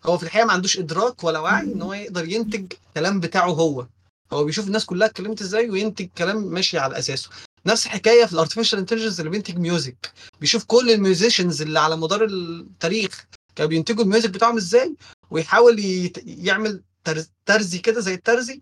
هو 0.07 0.19
في 0.19 0.25
الحقيقة 0.25 0.47
ما 0.47 0.53
عندوش 0.53 0.79
إدراك 0.79 1.25
ولا 1.25 1.39
وعي 1.39 1.63
إن 1.63 1.83
هو 1.83 1.93
يقدر 1.93 2.29
ينتج 2.29 2.73
كلام 2.95 3.21
بتاعه 3.21 3.51
هو. 3.51 3.87
هو 4.33 4.45
بيشوف 4.45 4.67
الناس 4.67 4.85
كلها 4.85 5.09
اتكلمت 5.09 5.41
إزاي 5.43 5.71
وينتج 5.71 6.09
كلام 6.19 6.37
ماشي 6.37 6.79
على 6.79 6.99
أساسه. 6.99 7.31
نفس 7.67 7.87
الحكاية 7.87 8.25
في 8.25 8.33
ال 8.33 8.37
artificial 8.37 8.79
intelligence 8.79 9.21
اللي 9.21 9.31
بينتج 9.31 9.59
music 9.59 10.13
بيشوف 10.41 10.65
كل 10.65 10.91
ال 10.91 10.98
musicians 10.98 11.63
اللي 11.63 11.81
على 11.81 11.97
مدار 11.97 12.25
التاريخ 12.25 13.27
كانوا 13.57 13.69
بينتجوا 13.69 14.05
ال 14.05 14.09
music 14.09 14.31
بتاعهم 14.31 14.57
إزاي 14.57 14.95
ويحاول 15.31 15.79
يت... 15.79 16.19
يعمل 16.27 16.83
ترز... 17.05 17.31
ترزي 17.47 17.79
كده 17.79 18.01
زي 18.01 18.15
الترزي 18.15 18.61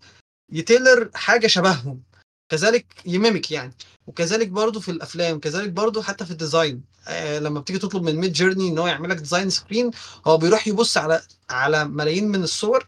ي 0.51 0.59
tailor 0.59 1.09
حاجة 1.13 1.47
شبههم. 1.47 2.01
كذلك 2.49 2.85
ي 3.05 3.13
mimic 3.13 3.51
يعني. 3.51 3.73
وكذلك 4.07 4.47
برضو 4.47 4.79
في 4.79 4.91
الأفلام 4.91 5.39
كذلك 5.39 5.69
برضو 5.69 6.01
حتى 6.01 6.25
في 6.25 6.31
ال 6.31 6.38
design 6.38 6.81
آه 7.07 7.39
لما 7.39 7.59
بتيجي 7.59 7.79
تطلب 7.79 8.03
من 8.03 8.15
Midjourney 8.15 8.67
إن 8.67 8.77
هو 8.77 8.87
يعمل 8.87 9.09
لك 9.09 9.17
design 9.17 9.49
screen 9.49 9.91
هو 10.27 10.37
بيروح 10.37 10.67
يبص 10.67 10.97
على 10.97 11.21
على 11.49 11.85
ملايين 11.85 12.27
من 12.27 12.43
الصور 12.43 12.87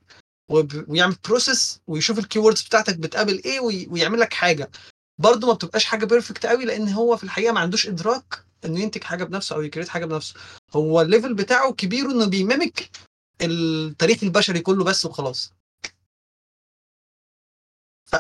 ويعمل 0.49 1.15
process 1.27 1.79
ويشوف 1.87 2.19
ال 2.19 2.24
keywords 2.24 2.61
بتاعتك 2.61 2.97
بتقابل 2.97 3.41
إيه 3.45 3.59
وي- 3.59 3.87
ويعمل 3.91 4.19
لك 4.19 4.33
حاجة. 4.33 4.71
برضه 5.17 5.47
ما 5.47 5.53
بتبقاش 5.53 5.85
حاجة 5.85 6.05
perfect 6.05 6.45
قوي 6.45 6.65
لأن 6.65 6.89
هو 6.89 7.17
في 7.17 7.23
الحقيقة 7.23 7.53
ما 7.53 7.59
عندوش 7.59 7.87
إدراك 7.87 8.43
إنه 8.65 8.79
ينتج 8.79 9.03
حاجة 9.03 9.23
بنفسه 9.23 9.55
أو 9.55 9.61
ي 9.61 9.65
create 9.65 9.87
حاجة 9.89 10.05
بنفسه. 10.05 10.33
هو 10.75 11.01
الليفل 11.01 11.33
بتاعه 11.33 11.71
كبير 11.73 12.05
إنه 12.11 12.25
بيميمك 12.25 12.89
التاريخ 13.41 14.23
البشري 14.23 14.59
كله 14.59 14.83
بس 14.83 15.05
وخلاص. 15.05 15.53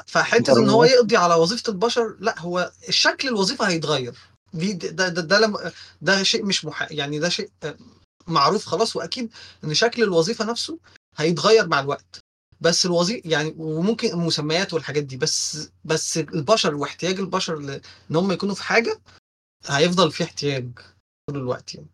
فحتة 0.07 0.59
إن 0.59 0.69
هو. 0.69 0.83
يقضي 0.83 1.17
على 1.17 1.35
وظيفة 1.35 1.71
البشر 1.71 2.15
لا 2.19 2.39
هو 2.39 2.71
الشكل 2.89 3.27
الوظيفة 3.27 3.67
هيتغير 3.67 4.15
دي 4.53 4.73
ده 4.73 5.09
ده 5.09 5.21
ده, 5.21 5.39
لم- 5.39 5.71
ده 6.01 6.23
شيء 6.23 6.45
مش 6.45 6.65
مح... 6.65 6.91
يعني 6.91 7.19
ده 7.19 7.29
شيء 7.29 7.49
آه، 7.63 7.75
معروف 8.27 8.65
خلاص 8.65 8.95
وأكيد 8.95 9.29
إن 9.63 9.73
شكل 9.73 10.03
الوظيفة 10.03 10.45
نفسه 10.45 10.77
هيتغير 11.17 11.67
مع 11.67 11.79
الوقت 11.79 12.19
بس 12.61 12.85
الوظيفه 12.85 13.29
يعني 13.29 13.55
وممكن 13.57 14.07
المسميات 14.09 14.73
والحاجات 14.73 15.03
دي 15.03 15.17
بس 15.17 15.69
بس 15.85 16.17
البشر 16.17 16.75
واحتياج 16.75 17.19
البشر 17.19 17.59
ل- 17.59 17.81
إن 18.11 18.15
هم 18.15 18.31
يكونوا 18.31 18.55
في 18.55 18.63
حاجة 18.63 18.99
هيفضل 19.67 20.11
في 20.11 20.23
احتياج 20.23 20.67
طول 21.29 21.37
الوقت 21.39 21.75
يعني 21.75 21.87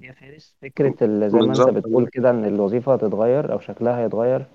يا 0.00 0.12
فارس 0.12 0.54
فكرة 0.62 0.96
ال- 1.02 1.30
زي 1.30 1.38
ما 1.38 1.52
أنت. 1.52 1.60
بتقول 1.60 2.08
كده 2.12 2.30
إن 2.30 2.44
الوظيفة 2.44 2.94
هتتغير 2.94 3.52
أو 3.52 3.60
شكلها 3.60 4.04
هيتغير 4.04 4.46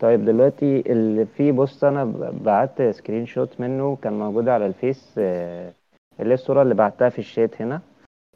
طيب 0.00 0.24
دلوقتي 0.24 0.80
اللي 0.92 1.26
في 1.26 1.52
post 1.52 1.84
أنا 1.84 2.04
بعت 2.44 2.82
screenshot 2.82 3.60
منه 3.60 3.96
كان 4.02 4.12
موجود 4.18 4.48
على 4.48 4.66
الفيس 4.66 5.14
آه، 5.18 5.72
اللي 6.20 6.30
هي 6.30 6.34
الصورة 6.34 6.62
اللي 6.62 6.74
بعتها 6.74 7.08
في 7.08 7.18
الشات 7.18 7.62
هنا. 7.62 7.80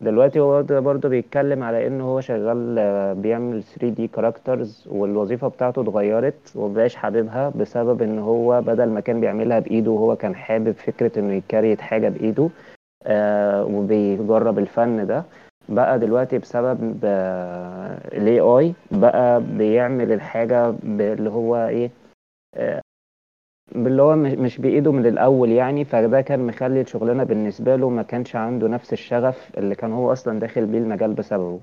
دلوقتي 0.01 0.40
هو 0.40 0.62
برضه 0.62 1.09
بيتكلم 1.09 1.62
على 1.62 1.87
انه 1.87 2.05
هو 2.05 2.20
شغال 2.20 2.77
آه، 2.79 3.12
بيعمل 3.12 3.62
3D 3.62 4.07
characters 4.14 4.88
والوظيفة 4.90 5.49
بتاعته 5.49 5.83
اتغيرت 5.83 6.53
ومبقاش 6.57 6.94
حاببها 6.94 7.49
بسبب 7.49 8.03
إن 8.03 8.18
هو 8.18 8.61
بدل 8.61 8.88
ما 8.88 9.01
كان 9.01 9.20
بيعملها 9.20 9.59
بإيده 9.59 9.90
وهو 9.90 10.16
كان 10.16 10.35
حابب 10.35 10.73
فكرة 10.73 11.18
إنه 11.18 11.33
ي 11.33 11.39
create 11.39 11.81
حاجة 11.81 12.09
بإيده 12.09 12.49
آه 13.07 13.64
وبيجرب 13.64 14.59
الفن 14.59 15.07
ده. 15.07 15.25
بقى 15.68 15.99
دلوقتي 15.99 16.38
بسبب 16.38 16.99
الاي 18.12 18.40
اي 18.40 18.75
بقى 18.90 19.40
بيعمل 19.42 20.12
الحاجة 20.12 20.70
ب- 20.70 21.01
اللي 21.01 21.31
هو 21.31 21.57
إيه 21.57 21.90
آه، 22.57 22.81
اللي 23.75 24.03
هو 24.03 24.16
مش 24.16 24.59
بإيده 24.59 24.92
من 24.92 25.07
الأول 25.07 25.51
يعني 25.51 25.85
فده 25.85 26.20
كان 26.20 26.46
مخلي 26.46 26.81
الشغلانة 26.81 27.25
بالنسبة 27.25 27.77
له 27.77 27.88
ما 27.90 28.03
كانش 28.03 28.37
عنده 28.37 28.68
نفس 28.68 28.92
الشغف 28.92 29.51
اللي 29.59 29.75
كان 29.75 29.92
هو 29.92 30.12
أصلا 30.12 30.38
داخل 30.40 30.66
بيه 30.66 30.79
المجال 30.79 31.12
بسببه. 31.14 31.61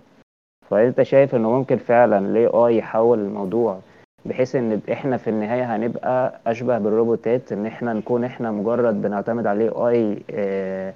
فأنت 0.70 1.02
شايف 1.02 1.36
إنه 1.36 1.52
ممكن 1.52 1.78
فعلا 1.78 2.18
ال 2.20 2.38
AI 2.50 2.78
يحول 2.78 3.20
الموضوع 3.20 3.80
بحيث 4.26 4.56
إن 4.56 4.82
إحنا 4.92 5.18
في 5.18 5.30
النهاية 5.30 5.76
هنبقى 5.76 6.40
أشبه 6.48 6.78
بالروبوتات 6.78 7.52
إن 7.52 7.66
إحنا 7.66 7.94
نكون 7.94 8.24
إحنا 8.24 8.52
مجرد 8.52 9.02
بنعتمد 9.02 9.48
على 9.48 9.68
ال 9.68 9.74
AI 9.74 10.24
آه، 10.32 10.94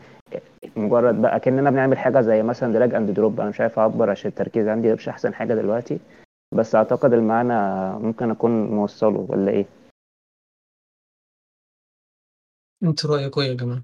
مجرد 0.76 1.22
بقى 1.22 1.40
كأننا 1.40 1.70
بنعمل 1.70 1.98
حاجة 1.98 2.22
زي 2.22 2.44
مثلا 2.44 2.74
drag 2.74 2.96
and 2.96 3.12
drop 3.12 3.40
أنا 3.40 3.50
مش 3.50 3.62
عارف 3.62 3.80
أعبر 3.80 4.10
عشان 4.10 4.30
التركيز 4.30 4.68
عندي 4.68 4.94
مش 4.94 5.10
أحسن 5.10 5.34
حاجة 5.34 5.54
دلوقتي 5.54 6.00
بس 6.54 6.76
أعتقد 6.76 7.14
المعنى 7.14 7.54
ممكن 8.00 8.32
أكون 8.32 8.52
موصله 8.70 9.26
ولا 9.30 9.52
إيه؟ 9.52 9.66
أنت 12.84 13.06
رأيك 13.06 13.38
إيه 13.38 13.44
يا 13.46 13.54
جماعة؟ 13.54 13.84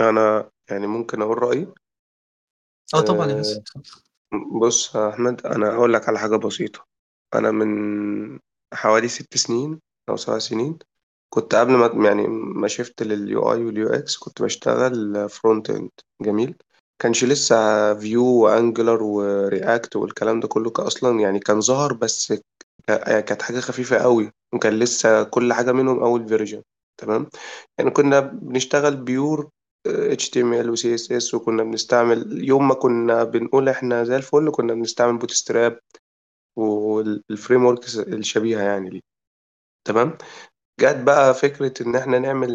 أنا 0.00 0.50
يعني 0.70 0.86
ممكن 0.86 1.22
أقول 1.22 1.42
رأيي؟ 1.42 1.66
آه 2.94 3.00
طبعا 3.00 3.30
يا 3.30 3.40
آه، 3.40 4.60
بص 4.60 4.94
يا 4.94 5.08
أحمد 5.08 5.46
أنا 5.46 5.74
أقول 5.74 5.92
لك 5.92 6.08
على 6.08 6.18
حاجة 6.18 6.36
بسيطة. 6.36 6.86
أنا 7.34 7.50
من 7.50 8.38
حوالي 8.74 9.08
ست 9.08 9.36
سنين 9.36 9.80
أو 10.08 10.16
سبع 10.16 10.38
سنين 10.38 10.78
كنت 11.34 11.54
قبل 11.54 11.72
ما 11.72 12.06
يعني 12.08 12.26
ما 12.28 12.68
أ 12.68 12.74
shift 12.74 13.02
لل 13.02 13.52
UI 13.52 13.64
وال 13.64 13.88
UX 13.88 14.16
كنت 14.16 14.42
بشتغل 14.42 15.28
front 15.28 15.70
end 15.70 15.90
جميل. 16.22 16.54
كانش 17.02 17.24
لسه 17.24 17.54
Vue 17.94 18.24
و 18.26 18.36
Angular 18.36 19.02
و 19.02 19.18
React 19.18 19.96
والكلام 19.96 20.40
ده 20.40 20.48
كله 20.48 20.72
أصلا 20.78 21.20
يعني 21.20 21.38
كان 21.40 21.60
ظهر 21.60 21.92
بس 21.92 22.32
ك- 22.88 23.24
كانت 23.24 23.42
حاجة 23.42 23.60
خفيفة 23.60 23.98
قوي. 23.98 24.30
وكان 24.54 24.78
لسه 24.78 25.22
كل 25.22 25.52
حاجة 25.52 25.72
منهم 25.72 26.02
أول 26.02 26.28
version 26.28 26.62
تمام؟ 27.00 27.26
يعني 27.78 27.90
كنا 27.90 28.20
بنشتغل 28.20 28.96
pure 28.96 29.50
HTML 29.88 30.68
و 30.70 30.76
CSS 30.76 31.34
وكنا 31.34 31.62
بنستعمل 31.62 32.44
يوم 32.48 32.68
ما 32.68 32.74
كنا 32.74 33.24
بنقول 33.24 33.68
إحنا 33.68 34.04
زي 34.04 34.16
الفل 34.16 34.50
كنا 34.50 34.74
بنستعمل 34.74 35.18
Bootstrap 35.18 35.78
وال 36.56 37.64
frameworks 37.64 37.98
الشبيهة 37.98 38.62
يعني 38.62 38.90
ليه. 38.90 39.00
تمام؟ 39.84 40.18
جت 40.80 40.96
بقى 40.96 41.34
فكرة 41.34 41.72
إن 41.86 41.96
إحنا 41.96 42.18
نعمل 42.18 42.50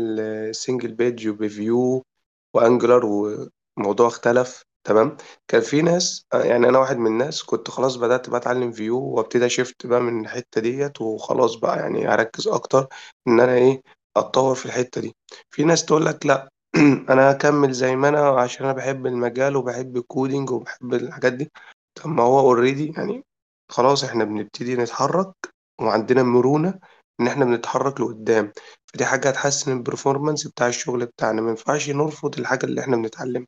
single 0.55 0.93
page 0.93 1.27
وب 1.27 1.59
Vue 1.59 2.05
و 2.53 2.60
Angular 2.60 3.05
والموضوع 3.05 4.07
اختلف 4.07 4.63
تمام؟ 4.83 5.17
كان 5.47 5.61
في 5.61 5.81
ناس 5.81 6.25
يعني 6.33 6.69
أنا 6.69 6.79
واحد 6.79 6.97
من 6.97 7.07
الناس 7.07 7.43
كنت 7.43 7.69
خلاص 7.71 7.95
بدأت 7.95 8.29
بتعلم 8.29 8.71
Vue 8.71 8.99
وأبتدي 8.99 9.45
أ 9.45 9.52
shift 9.52 9.85
بقى 9.87 9.99
من 10.01 10.21
الحتة 10.25 10.61
ديت 10.61 11.01
وخلاص 11.01 11.55
بقى 11.55 11.79
يعني 11.79 12.13
أركز 12.13 12.47
أكتر 12.47 12.87
إن 13.27 13.39
أنا 13.39 13.53
إيه 13.53 13.81
أتطور 14.17 14.55
في 14.55 14.65
الحتة 14.65 15.01
دي. 15.01 15.15
في 15.51 15.63
ناس 15.63 15.85
تقول 15.85 16.05
لك 16.05 16.25
لأ 16.25 16.49
أنا 17.09 17.31
هكمل 17.31 17.71
زي 17.73 17.95
ما 17.95 18.09
أنا 18.09 18.29
عشان 18.41 18.65
أنا 18.65 18.73
بحب 18.73 19.05
المجال 19.07 19.55
وبحب 19.55 19.97
ال 19.97 20.05
coding 20.05 20.51
وبحب 20.51 20.93
الحاجات 20.93 21.33
دي. 21.33 21.51
طب 21.95 22.07
ما 22.09 22.23
هو 22.23 22.39
already 22.39 22.93
يعني 22.97 23.23
خلاص 23.69 24.03
إحنا 24.03 24.23
بنبتدي 24.23 24.75
نتحرك 24.75 25.33
وعندنا 25.81 26.23
مرونة 26.23 26.79
إن 27.19 27.27
إحنا 27.27 27.45
بنتحرك 27.45 28.01
لقدام. 28.01 28.51
فدي 28.85 29.05
حاجة 29.05 29.29
هتحسن 29.29 29.71
ال 29.71 29.78
performance 29.78 30.47
بتاع 30.47 30.67
الشغل 30.67 31.05
بتاعنا. 31.05 31.41
ما 31.41 31.49
ينفعش 31.49 31.89
نرفض 31.89 32.39
الحاجة 32.39 32.65
اللي 32.65 32.81
إحنا 32.81 32.95
بنتعلمها. 32.97 33.47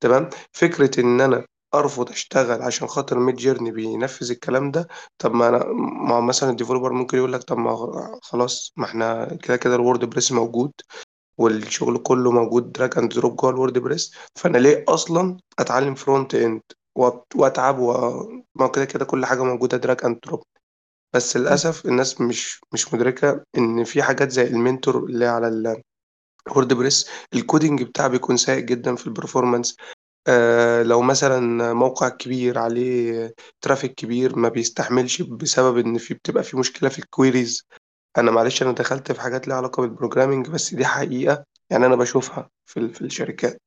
تمام؟ 0.00 0.30
فكرة 0.52 1.00
إن 1.00 1.20
أنا 1.20 1.46
أرفض 1.74 2.10
أشتغل 2.10 2.62
عشان 2.62 2.88
خاطر 2.88 3.18
Journey 3.34 3.70
بينفذ 3.70 4.30
الكلام 4.30 4.70
ده 4.70 4.88
طب 5.18 5.34
ما 5.34 5.48
أنا 5.48 5.64
ما 6.08 6.14
هو 6.16 6.20
مثلا 6.20 6.50
ال 6.50 6.54
developer 6.54 6.92
ممكن 6.92 7.18
يقول 7.18 7.32
لك 7.32 7.42
طب 7.42 7.58
ما 7.58 7.70
خلاص 8.22 8.72
ما 8.76 8.84
إحنا 8.84 9.34
كده 9.42 9.56
كده 9.56 9.76
Press 10.06 10.32
موجود 10.32 10.72
والشغل 11.38 11.98
كله 11.98 12.30
موجود 12.32 12.72
drag 12.72 12.98
and 12.98 13.14
drop 13.14 13.36
جوه 13.36 13.52
Press 13.80 14.14
فأنا 14.36 14.58
ليه 14.58 14.84
أصلا 14.88 15.36
أتعلم 15.58 15.94
front 15.94 16.34
end 16.34 16.62
وأتعب 17.36 17.78
و... 17.78 17.92
ما 18.54 18.66
هو 18.66 18.70
كده 18.70 18.84
كده 18.84 19.04
كل 19.04 19.26
حاجة 19.26 19.44
موجودة 19.44 19.76
drag 19.76 20.04
and 20.04 20.20
drop 20.26 20.42
بس 21.16 21.36
للأسف 21.36 21.86
الناس 21.86 22.20
مش 22.20 22.60
مش 22.72 22.94
مدركة 22.94 23.44
إن 23.58 23.84
في 23.84 24.02
حاجات 24.02 24.30
زي 24.30 24.46
Elementor 24.46 25.04
اللي 25.04 25.26
على 25.26 25.48
ال 26.48 26.72
WordPress 26.72 27.08
ال 27.34 27.41
coding 27.41 27.82
بتاعه 27.82 28.08
بيكون 28.08 28.36
سيء 28.36 28.60
جدا 28.60 28.94
في 28.96 29.06
ال 29.06 29.12
performance 29.12 29.76
آه 30.28 30.82
لو 30.82 31.02
مثلا 31.02 31.72
موقع 31.72 32.08
كبير 32.08 32.58
عليه 32.58 33.34
traffic 33.60 33.94
كبير 33.94 34.38
ما 34.38 34.48
بيستحملش 34.48 35.22
بسبب 35.22 35.78
إن 35.78 35.98
في 35.98 36.14
بتبقى 36.14 36.42
في 36.42 36.56
مشكلة 36.56 36.88
في 36.88 36.98
ال 36.98 37.06
queries 37.06 37.66
أنا 38.18 38.30
معلش 38.30 38.62
أنا 38.62 38.72
دخلت 38.72 39.12
في 39.12 39.20
حاجات 39.20 39.48
ليها 39.48 39.56
علاقة 39.56 39.80
بال 39.80 39.90
programming 39.90 40.48
بس 40.48 40.74
دي 40.74 40.84
حقيقة 40.84 41.44
يعني 41.70 41.86
أنا 41.86 41.96
بشوفها 41.96 42.50
في 42.66 42.88
في 42.88 43.00
الشركات. 43.00 43.62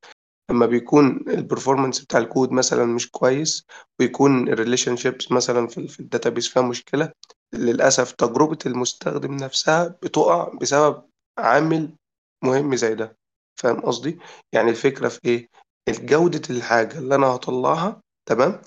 لما 0.51 0.65
بيكون 0.65 1.23
ال 1.27 1.34
performance 1.34 2.01
بتاع 2.01 2.19
الكود 2.19 2.51
مثلا 2.51 2.85
مش 2.85 3.11
كويس 3.11 3.65
ويكون 3.99 4.47
ال 4.49 4.95
relationships 4.95 5.31
مثلا 5.31 5.67
في, 5.67 5.87
في 5.87 5.99
ال 5.99 6.05
database 6.05 6.47
فيها 6.47 6.61
مشكلة 6.61 7.11
للأسف 7.53 8.11
تجربة 8.11 8.57
المستخدم 8.65 9.33
نفسها 9.35 9.87
بتقع 9.87 10.53
بسبب 10.61 11.03
عامل 11.37 11.95
مهم 12.43 12.75
زي 12.75 12.95
ده. 12.95 13.17
فاهم 13.55 13.81
قصدي؟ 13.81 14.19
يعني 14.53 14.69
الفكرة 14.69 15.07
في 15.09 15.19
إيه؟ 15.25 15.49
الجودة 15.87 16.41
الحاجة 16.49 16.97
اللي 16.97 17.15
أنا 17.15 17.27
هطلعها 17.27 18.01
تمام؟ 18.25 18.61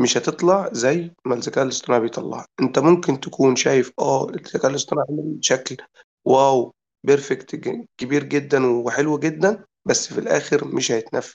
مش 0.00 0.16
هتطلع 0.18 0.68
زي 0.72 1.12
ما 1.24 1.34
الذكاء 1.34 1.64
الاصطناعي 1.64 2.00
بيطلعها. 2.00 2.46
أنت 2.60 2.78
ممكن 2.78 3.20
تكون 3.20 3.56
شايف 3.56 3.92
آه 3.98 4.28
الذكاء 4.28 4.66
الاصطناعي 4.70 5.06
عامل 5.10 5.38
شكل 5.42 5.76
wow 6.24 6.74
perfect 7.04 7.56
كبير 7.98 8.24
جدا 8.24 8.66
وحلو 8.66 9.18
جدا 9.18 9.64
بس 9.84 10.12
في 10.12 10.20
الآخر 10.20 10.64
مش 10.64 10.92
هيتنفذ. 10.92 11.34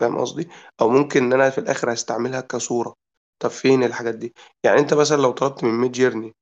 فاهم 0.00 0.18
قصدي؟ 0.18 0.48
أو 0.80 0.88
ممكن 0.88 1.24
إن 1.24 1.32
أنا 1.32 1.50
في 1.50 1.58
الآخر 1.58 1.92
هستعملها 1.92 2.40
كصورة. 2.40 2.94
طب 3.42 3.50
فين 3.50 3.84
الحاجات 3.84 4.14
دي؟ 4.14 4.34
يعني 4.64 4.78
أنت 4.80 4.94
مثلا 4.94 5.22
لو 5.22 5.30
طلبت 5.32 5.64
من 5.64 5.70
Midjourney 5.70 6.34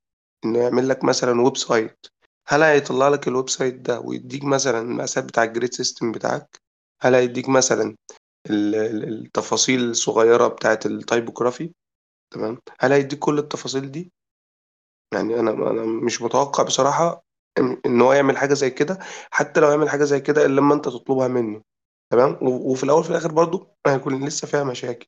إنه 0.44 0.58
يعمل 0.58 0.88
لك 0.88 1.04
مثلا 1.04 1.42
website 1.42 2.06
هل 2.48 2.62
هيطلع 2.62 3.08
لك 3.08 3.28
ال 3.28 3.48
website 3.48 3.74
ده 3.74 4.00
ويديك 4.00 4.44
مثلا 4.44 4.78
المقاسات 4.78 5.24
بتاع 5.24 5.42
ال 5.44 5.50
grid 5.50 5.74
system 5.74 6.12
بتاعك؟ 6.12 6.60
هل 7.02 7.14
هيديك 7.14 7.48
مثلا 7.48 7.96
ال- 8.50 8.74
ال- 8.74 9.24
التفاصيل 9.24 9.90
الصغيرة 9.90 10.48
بتاعت 10.48 10.86
ال 10.86 10.94
typography 10.94 11.72
تمام؟ 12.34 12.58
هل 12.80 12.92
هيديك 12.92 13.18
كل 13.18 13.38
التفاصيل 13.38 13.90
دي؟ 13.90 14.12
يعني 15.14 15.40
أنا 15.40 15.50
أنا 15.50 15.82
مش 15.84 16.22
متوقع 16.22 16.62
بصراحة 16.62 17.22
إن 17.86 18.00
هو 18.00 18.12
يعمل 18.12 18.36
حاجة 18.38 18.54
زي 18.54 18.70
كده 18.70 18.98
حتى 19.30 19.60
لو 19.60 19.70
يعمل 19.70 19.88
حاجة 19.88 20.04
زي 20.04 20.20
كده 20.20 20.46
إلا 20.46 20.60
لما 20.60 20.74
أنت 20.74 20.84
تطلبها 20.84 21.28
منه. 21.28 21.62
تمام؟ 22.12 22.38
وفي 22.42 22.84
الأول 22.84 23.04
في 23.04 23.10
الآخر 23.10 23.32
برضو 23.32 23.76
هيكون 23.86 24.24
لسه 24.26 24.46
فيها 24.46 24.64
مشاكل. 24.64 25.06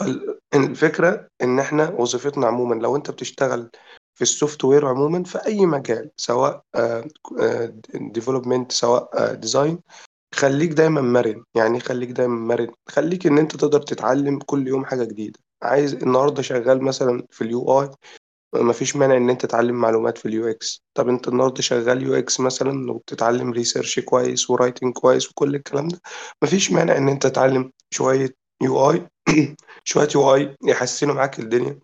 فالفكرة 0.00 1.28
ان 1.42 1.58
إحنا 1.58 1.90
وظيفتنا 1.98 2.46
عموما 2.46 2.74
لو 2.74 2.96
أنت 2.96 3.10
بتشتغل 3.10 3.70
في 4.14 4.22
ال 4.22 4.64
software 4.64 4.86
عموما 4.86 5.24
في 5.24 5.46
أي 5.46 5.66
مجال 5.66 6.10
سواء 6.16 6.62
development 7.94 8.72
سواء 8.72 9.34
design 9.34 9.78
خليك 10.34 10.70
دايما 10.72 11.00
مرن. 11.00 11.44
يعني 11.54 11.80
خليك 11.80 12.10
دايما 12.10 12.34
مرن. 12.54 12.68
خليك 12.88 13.26
إن 13.26 13.38
أنت 13.38 13.56
تقدر 13.56 13.82
تتعلم 13.82 14.38
كل 14.38 14.68
يوم 14.68 14.84
حاجة 14.84 15.04
جديدة. 15.04 15.38
عايز 15.62 15.94
النهاردة 15.94 16.42
شغال 16.42 16.82
مثلا 16.84 17.26
في 17.30 17.44
ال 17.44 17.80
UI 17.82 17.90
مفيش 18.54 18.96
مانع 18.96 19.16
إن 19.16 19.30
أنت 19.30 19.42
تتعلم 19.42 19.74
معلومات 19.74 20.18
في 20.18 20.26
ال 20.26 20.48
UX 20.48 20.82
طب 20.94 21.08
أنت 21.08 21.28
النهارده 21.28 21.62
شغال 21.62 22.02
UX 22.02 22.40
مثلا 22.40 22.92
وبتتعلم 22.92 23.50
research 23.52 24.00
كويس 24.00 24.50
و 24.50 24.55
writing 24.55 24.92
كويس 24.94 25.30
وكل 25.30 25.54
الكلام 25.54 25.88
ده 25.88 26.00
مفيش 26.42 26.72
مانع 26.72 26.96
إن 26.96 27.08
أنت 27.08 27.26
تتعلم 27.26 27.72
شوية 27.90 28.34
UI 28.62 29.08
شوية 29.84 30.08
UI 30.14 30.56
يحسنوا 30.64 31.14
معاك 31.14 31.38
الدنيا 31.38 31.80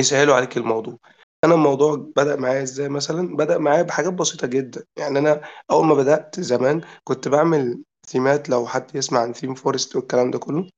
يسهلوا 0.00 0.34
عليك 0.34 0.56
الموضوع. 0.56 0.98
أنا 1.44 1.54
الموضوع 1.54 1.96
بدأ 2.16 2.36
معايا 2.36 2.62
إزاي 2.62 2.88
مثلا؟ 2.88 3.36
بدأ 3.36 3.58
معايا 3.58 3.82
بحاجات 3.82 4.12
بسيطة 4.12 4.46
جدا. 4.46 4.84
يعني 4.98 5.18
أنا 5.18 5.42
أول 5.70 5.86
ما 5.86 5.94
بدأت 5.94 6.40
زمان 6.40 6.80
كنت 7.04 7.28
بعمل 7.28 7.82
ثيمات 8.08 8.48
لو 8.50 8.66
حد 8.66 8.94
يسمع 8.96 9.20
عن 9.20 9.32
ThemeForest 9.32 9.96
والكلام 9.96 10.30
ده 10.30 10.38
كله 10.38 10.70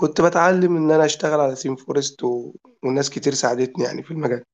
كنت 0.00 0.20
بتعلم 0.20 0.76
إن 0.76 0.90
أنا 0.90 1.04
أشتغل 1.04 1.40
على 1.40 1.56
ThemeForest 1.56 2.24
و... 2.24 2.54
والناس 2.84 3.10
كتير 3.10 3.34
ساعدتني 3.34 3.84
يعني 3.84 4.02
في 4.02 4.10
المجال. 4.10 4.44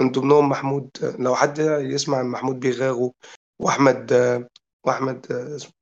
من 0.00 0.12
ضمنهم 0.12 0.48
محمود 0.48 0.90
لو 1.18 1.34
حد 1.34 1.58
يسمع 1.80 2.18
عن 2.18 2.26
محمود 2.26 2.60
بيغاغو 2.60 3.14
وأحمد 3.60 4.12
وأحمد 4.86 5.26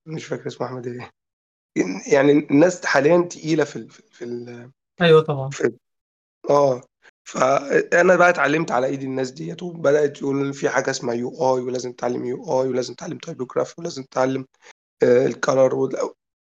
مش 0.07 0.25
فاكر 0.27 0.47
اسمه 0.47 0.67
أحمد 0.67 0.87
إيه. 0.87 1.11
يعني 2.13 2.33
الناس 2.33 2.87
حاليا 2.87 3.23
تقيلة 3.23 3.65
في 3.65 3.77
ال... 3.77 3.91
في 3.91 4.25
ال... 4.25 4.71
أيوه 5.01 5.23
طبعا. 5.23 5.51
في 5.51 5.73
آه. 6.51 6.83
فانا 7.25 8.17
بقى 8.17 8.31
اتعلمت 8.31 8.71
على 8.71 8.87
ايد 8.87 9.03
الناس 9.03 9.31
ديت 9.31 9.63
وبدأت 9.63 10.19
يقول 10.19 10.55
في 10.55 10.69
حاجة 10.69 10.91
اسمها 10.91 11.15
UI 11.15 11.63
ولازم 11.63 11.93
تتعلم 11.93 12.25
UI 12.25 12.69
ولازم 12.69 12.95
تتعلم 12.95 13.19
typography 13.19 13.75
ولازم 13.79 14.03
تتعلم 14.03 14.47
ال 15.03 15.17
color 15.17 15.89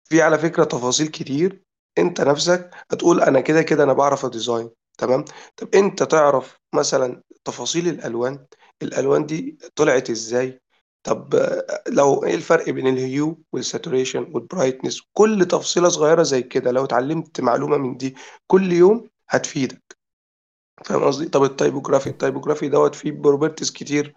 في 0.05 0.23
على 0.23 0.39
فكرة 0.39 0.65
تفاصيل 0.65 1.09
كتير. 1.09 1.63
أنت 1.99 2.21
نفسك 2.21 2.71
هتقول 2.91 3.21
أنا 3.21 3.41
كده 3.41 3.63
كده 3.63 3.85
أنا 3.85 3.93
بعرف 3.93 4.25
ا 4.25 4.31
design 4.31 4.71
تمام؟ 4.99 5.25
طب 5.57 5.75
أنت 5.75 6.03
تعرف 6.03 6.57
مثلا 6.75 7.23
تفاصيل 7.45 7.89
الألوان؟ 7.89 8.47
الألوان 8.83 9.27
دي 9.27 9.59
طلعت 9.75 10.11
إزاي؟ 10.11 10.61
طب 11.03 11.35
لو 11.89 12.25
إيه 12.25 12.35
الفرق 12.35 12.71
بين 12.71 12.87
ال 12.87 13.43
hue 13.53 13.68
وال 13.68 13.79
saturation 13.79 14.31
وال 14.35 14.45
brightness؟ 14.45 15.03
كل 15.13 15.47
تفصيلة 15.51 15.89
صغيرة 15.89 16.23
زي 16.23 16.43
كده 16.43 16.71
لو 16.71 16.85
اتعلمت 16.85 17.41
معلومة 17.41 17.77
من 17.77 17.97
دي 17.97 18.17
كل 18.47 18.73
يوم 18.73 19.09
هتفيدك. 19.29 19.99
فاهم 20.85 21.05
قصدي؟ 21.05 21.29
طب 21.29 21.45
ال 21.45 21.51
typography 21.51 22.11
ال 22.11 22.16
typography 22.16 22.69
دوت 22.69 22.95
فيه 22.95 23.13
properties 23.13 23.71
كتير 23.71 24.15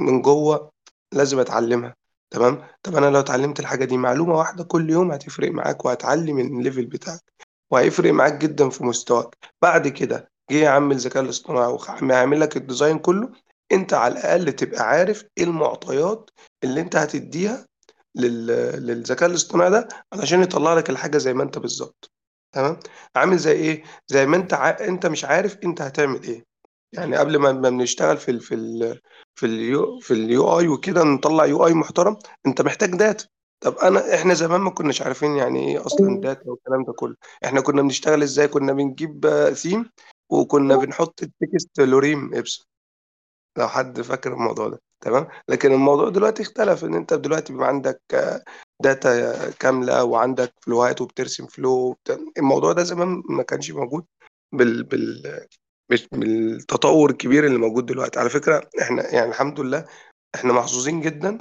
من 0.00 0.22
جوه 0.22 0.72
لازم 1.12 1.38
اتعلمها 1.38 1.96
تمام؟ 2.30 2.62
طب 2.82 2.96
أنا 2.96 3.06
لو 3.06 3.20
اتعلمت 3.20 3.60
الحاجة 3.60 3.84
دي 3.84 3.96
معلومة 3.96 4.34
واحدة 4.34 4.64
كل 4.64 4.90
يوم 4.90 5.12
هتفرق 5.12 5.50
معاك 5.50 5.84
وهتعلي 5.84 6.32
من 6.32 6.58
ال 6.58 6.63
level 6.63 6.86
بتاعك 6.86 7.32
وهيفرق 7.70 8.12
معاك 8.12 8.34
جدا 8.34 8.68
في 8.68 8.84
مستواك. 8.84 9.36
بعد 9.62 9.88
كده 9.88 10.30
جه 10.50 10.54
يا 10.56 10.68
عم 10.68 10.92
الذكاء 10.92 11.22
الاصطناعي 11.22 11.72
وهيعمل 11.72 12.40
لك 12.40 12.56
ال 12.56 12.62
design 12.62 12.98
كله 12.98 13.32
انت 13.72 13.94
على 13.94 14.14
الأقل 14.14 14.52
تبقى 14.52 14.82
عارف 14.88 15.24
إيه 15.38 15.44
المعطيات 15.44 16.30
اللي 16.64 16.80
انت 16.80 16.96
هتديها 16.96 17.66
لل... 18.14 18.46
للذكاء 18.86 19.28
الاصطناعي 19.28 19.70
ده 19.70 19.88
علشان 20.12 20.42
يطلع 20.42 20.74
لك 20.74 20.90
الحاجة 20.90 21.18
زي 21.18 21.34
ما 21.34 21.42
انت 21.42 21.58
بالظبط. 21.58 22.10
تمام؟ 22.54 22.78
عامل 23.16 23.38
زي 23.38 23.52
إيه؟ 23.52 23.82
زي 24.08 24.26
ما 24.26 24.36
انت 24.36 24.54
ع... 24.54 24.70
انت 24.80 25.06
مش 25.06 25.24
عارف 25.24 25.56
انت 25.64 25.82
هتعمل 25.82 26.22
إيه. 26.22 26.44
يعني 26.92 27.16
قبل 27.16 27.36
ما 27.36 27.52
ما 27.52 27.70
بنشتغل 27.70 28.16
في 28.16 28.30
ال 28.30 28.40
في 28.40 28.54
ال 28.54 29.00
في 29.34 29.46
ال 29.46 29.72
U 29.72 29.98
في 30.00 30.14
ال 30.14 30.58
UI 30.58 30.68
وكده 30.68 31.02
نطلع 31.02 31.46
UI 31.46 31.74
محترم 31.74 32.16
انت 32.46 32.62
محتاج 32.62 32.90
data 32.90 33.26
طب 33.60 33.76
انا 33.76 34.14
إحنا 34.14 34.34
زمان 34.34 34.60
ما 34.60 34.70
كناش 34.70 35.02
عارفين 35.02 35.36
يعني 35.36 35.68
إيه 35.72 35.86
أصلا 35.86 36.20
data 36.20 36.50
والكلام 36.50 36.84
ده 36.84 36.92
كله. 36.92 37.16
إحنا 37.44 37.60
كنا 37.60 37.82
بنشتغل 37.82 38.22
إزاي؟ 38.22 38.48
كنا 38.48 38.72
بنجيب 38.72 39.26
ثيم 39.52 39.90
وكنا 40.30 40.76
بنحط 40.76 41.22
ال 41.22 41.34
text 41.34 41.80
lorem 41.80 42.34
ipsum 42.34 42.66
لو 43.58 43.68
حد 43.68 44.00
فاكر 44.00 44.32
الموضوع 44.32 44.68
ده 44.68 44.80
تمام 45.00 45.28
لكن 45.48 45.72
الموضوع 45.72 46.08
دلوقتي 46.08 46.42
اختلف 46.42 46.84
إن 46.84 46.94
أنت 46.94 47.14
دلوقتي 47.14 47.52
بيبقى 47.52 47.68
عندك 47.68 48.00
data 48.82 49.50
كاملة 49.50 50.04
وعندك 50.04 50.52
فلوهات 50.62 51.00
وبترسم 51.00 51.46
flow. 51.46 51.96
الموضوع 52.38 52.72
ده 52.72 52.82
زمان 52.82 53.22
ما 53.28 53.42
كانش 53.42 53.70
موجود 53.70 54.04
بال... 54.52 54.82
بال... 54.82 55.22
بال- 55.90 56.08
بالتطور 56.12 57.10
الكبير 57.10 57.46
اللي 57.46 57.58
موجود 57.58 57.86
دلوقتي 57.86 58.20
على 58.20 58.30
فكرة 58.30 58.70
إحنا 58.82 59.14
يعني 59.14 59.30
الحمد 59.30 59.60
لله 59.60 59.84
إحنا 60.34 60.52
محظوظين 60.52 61.00
جدا 61.00 61.38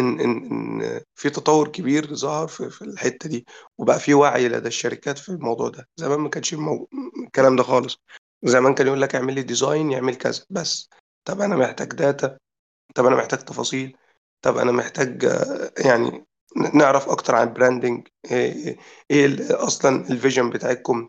إن 0.00 0.20
إن 0.20 0.44
إن 0.44 1.00
في 1.14 1.30
تطور 1.30 1.68
كبير 1.68 2.14
ظهر 2.14 2.46
في, 2.48 2.70
في 2.70 2.82
الحتة 2.82 3.28
دي 3.28 3.46
وبقى 3.78 3.98
في 4.00 4.14
وعي 4.14 4.48
لدى 4.48 4.68
الشركات 4.68 5.18
في 5.18 5.28
الموضوع 5.28 5.68
ده 5.68 5.88
زمان 5.96 6.20
ما 6.20 6.28
كانش. 6.28 6.54
الكلام 7.26 7.56
ده 7.56 7.62
خالص 7.62 7.98
زمان 8.44 8.74
كان 8.74 8.86
يقول 8.86 9.00
لك 9.02 9.14
اعمل 9.14 9.34
لي 9.34 9.42
design 9.42 9.90
يعمل 9.90 10.14
كذا 10.14 10.44
بس 10.50 10.88
طب 11.24 11.40
أنا 11.40 11.56
محتاج 11.56 11.88
data 11.88 12.38
طب 12.94 13.06
أنا 13.06 13.16
محتاج 13.16 13.38
تفاصيل 13.40 13.96
طب 14.42 14.56
أنا 14.56 14.72
محتاج 14.72 15.24
آه، 15.24 15.72
يعني 15.86 16.24
نعرف 16.74 17.08
أكتر 17.08 17.34
عن 17.34 17.48
ال 17.48 17.55
branding 17.55 18.08
إيه 18.30 18.76
إيه 19.10 19.26
ال- 19.26 19.52
أصلا 19.52 20.10
ال 20.10 20.16
vision 20.16 20.50
بتاعتكم 20.50 21.08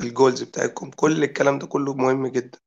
ال 0.00 0.07
goals 0.07 0.42
بتاعتكم 0.42 0.90
كل 0.90 1.24
الكلام 1.24 1.58
ده 1.58 1.66
كله 1.66 1.94
مهم 1.94 2.26
جدا. 2.26 2.58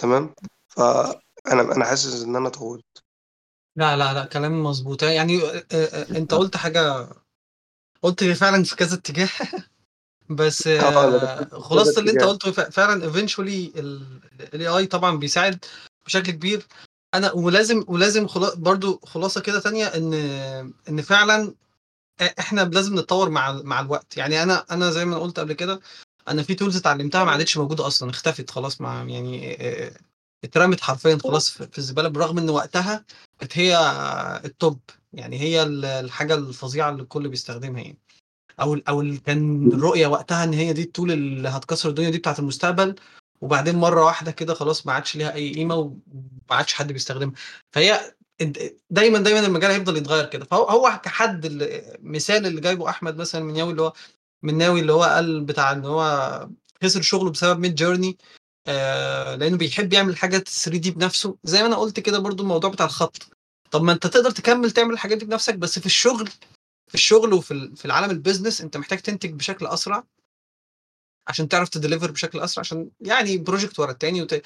تمام؟ 0.00 0.34
فانا 0.68 1.60
أنا 1.76 1.84
حاسس 1.84 2.22
إن 2.22 2.36
أنا 2.36 2.48
طولت. 2.48 3.04
لا 3.76 3.96
لا 3.96 4.14
لا 4.14 4.24
كلام 4.24 4.62
مظبوط. 4.62 5.02
يعني 5.02 5.42
آه، 5.42 5.64
آه، 5.72 6.18
أنت 6.18 6.34
قلت 6.34 6.56
حاجة 6.56 7.08
قلت 8.02 8.24
فعلا 8.24 8.64
في 8.64 8.76
كذا 8.76 8.96
اتجاه. 8.96 9.28
بس 10.30 10.66
آه، 10.66 10.80
كذا 11.42 11.58
خلاصه 11.60 12.00
اللي 12.00 12.10
انت 12.10 12.22
قلته 12.22 12.52
فعلا 12.52 13.12
eventually 13.12 13.78
ال 14.54 14.66
AI 14.68 14.86
طبعا 14.86 15.16
بيساعد 15.18 15.64
بشكل 16.06 16.32
كبير. 16.32 16.66
أنا 17.14 17.32
ولازم 17.32 17.84
ولازم 17.88 18.26
برضو 18.56 19.00
خلاصة 19.04 19.40
كده 19.40 19.60
تانية 19.60 19.86
إن 19.86 20.14
إن 20.88 21.02
فعلا 21.02 21.54
إحنا 22.38 22.60
لازم 22.60 22.98
نتطور 22.98 23.30
مع 23.30 23.52
مع 23.52 23.80
الوقت. 23.80 24.16
يعني 24.16 24.42
أنا 24.42 24.64
أنا 24.70 24.90
زي 24.90 25.04
ما 25.04 25.18
قلت 25.18 25.40
قبل 25.40 25.52
كده 25.52 25.80
أنا 26.28 26.42
في 26.42 26.54
tools 26.54 26.76
اتعلمتها 26.76 27.24
ما 27.24 27.30
عادتش 27.30 27.56
موجودة 27.56 27.86
أصلا 27.86 28.10
اختفت 28.10 28.50
خلاص 28.50 28.80
مع 28.80 29.04
يعني 29.08 29.56
آه، 29.60 29.92
اترمت 30.44 30.80
حرفيا 30.80 31.18
خلاص 31.22 31.50
في 31.50 31.78
الزبالة 31.78 32.08
بالرغم 32.08 32.38
إن 32.38 32.50
وقتها 32.50 33.04
كانت 33.38 33.58
هي 33.58 33.78
ال 34.44 34.52
top 34.52 34.78
يعني 35.12 35.40
هي 35.40 35.62
ال- 35.62 35.84
الحاجة 35.84 36.34
الفظيعة 36.34 36.90
اللي 36.90 37.02
الكل 37.02 37.28
بيستخدمها 37.28 37.82
يعني. 37.82 37.98
أو 38.60 38.74
أو 38.88 39.14
كان 39.26 39.68
الرؤية 39.72 40.06
وقتها 40.06 40.44
إن 40.44 40.52
هي 40.54 40.72
دي 40.72 40.82
ال 40.82 40.88
tool 40.88 41.12
اللي 41.12 41.48
هتكسر 41.48 41.88
الدنيا 41.88 42.10
دي 42.10 42.18
بتاعت 42.18 42.38
المستقبل 42.38 42.94
وبعدين 43.40 43.76
مرة 43.76 44.04
واحدة 44.04 44.30
كده 44.30 44.54
خلاص 44.54 44.86
ما 44.86 44.92
عادش 44.92 45.16
ليها 45.16 45.34
أي 45.34 45.54
قيمة 45.54 45.74
وما 45.74 45.96
عادش 46.50 46.74
حد 46.74 46.92
بيستخدمها. 46.92 47.34
فهي 47.72 48.14
دايما 48.90 49.18
دايما 49.18 49.46
المجال 49.46 49.70
هيفضل 49.70 49.96
يتغير 49.96 50.26
كده. 50.26 50.44
فهو 50.44 50.64
هو 50.64 51.00
كحد 51.04 51.44
اللي- 51.44 51.98
مثال 52.02 52.46
اللي 52.46 52.60
جايبه 52.60 52.88
أحمد 52.88 53.16
مثلا 53.16 53.44
من 53.44 53.56
ياوي 53.56 53.70
اللي 53.70 53.82
هو 53.82 53.92
من 54.42 54.58
ناوي 54.58 54.80
اللي 54.80 54.92
هو 54.92 55.02
قال 55.02 55.40
بتاع 55.44 55.72
إن 55.72 55.84
هو 55.84 56.48
خسر 56.82 57.02
شغله 57.02 57.30
بسبب 57.30 57.58
ميد 57.60 57.74
جيرني 57.74 58.18
آه 58.66 59.34
لأنه 59.36 59.56
بيحب 59.56 59.92
يعمل 59.92 60.16
حاجات 60.16 60.48
3D 60.48 60.90
بنفسه. 60.90 61.36
زي 61.44 61.60
ما 61.60 61.66
أنا 61.66 61.76
قلت 61.76 62.00
كده 62.00 62.18
برضو 62.18 62.42
الموضوع 62.42 62.70
بتاع 62.70 62.86
الخط. 62.86 63.22
طب 63.70 63.82
ما 63.82 63.92
أنت 63.92 64.06
تقدر 64.06 64.30
تكمل 64.30 64.70
تعمل 64.70 64.92
الحاجات 64.94 65.18
دي 65.18 65.24
بنفسك 65.24 65.54
بس 65.54 65.78
في 65.78 65.86
الشغل 65.86 66.28
في 66.90 66.94
الشغل 66.94 67.32
وفي 67.32 67.72
في 67.76 67.84
العالم 67.84 68.10
ال 68.10 68.16
business 68.16 68.60
انت 68.60 68.76
محتاج 68.76 68.98
تنتج 68.98 69.30
بشكل 69.32 69.66
أسرع 69.66 70.04
عشان 71.28 71.48
تعرف 71.48 71.68
ت 71.68 71.73
deliver 71.73 72.10
بشكل 72.10 72.40
أسرع 72.40 72.60
عشان 72.60 72.90
يعني 73.00 73.38
project 73.38 73.78
ورا 73.78 73.90
التاني 73.90 74.22
وت... 74.22 74.42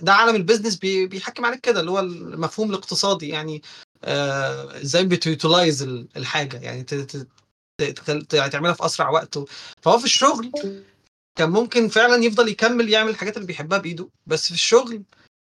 ده 0.00 0.12
عالم 0.12 0.36
ال 0.36 0.40
business 0.40 0.76
بي... 0.76 1.06
بيحكم 1.06 1.44
عليك 1.44 1.60
كده 1.60 1.80
اللي 1.80 1.90
هو 1.90 2.00
المفهوم 2.00 2.70
الاقتصادي 2.70 3.28
يعني 3.28 3.62
آه، 4.04 4.82
إزاي 4.82 5.04
بت 5.04 5.21
utilize 5.21 5.82
الحاجة 6.16 6.56
يعني 6.60 6.82
ت... 6.82 6.94
ت... 6.94 7.26
ت... 7.80 8.10
ت... 8.10 8.36
تعملها 8.36 8.72
في 8.72 8.84
أسرع 8.84 9.10
وقت. 9.10 9.38
فهو 9.82 9.98
في 9.98 10.04
الشغل 10.04 10.52
كان 11.38 11.50
ممكن 11.50 11.88
فعلا 11.88 12.24
يفضل 12.24 12.48
يكمل 12.48 12.88
يعمل 12.88 13.10
الحاجات 13.10 13.36
اللي 13.36 13.46
بيحبها 13.46 13.78
بإيده 13.78 14.08
بس 14.26 14.46
في 14.48 14.54
الشغل. 14.54 15.02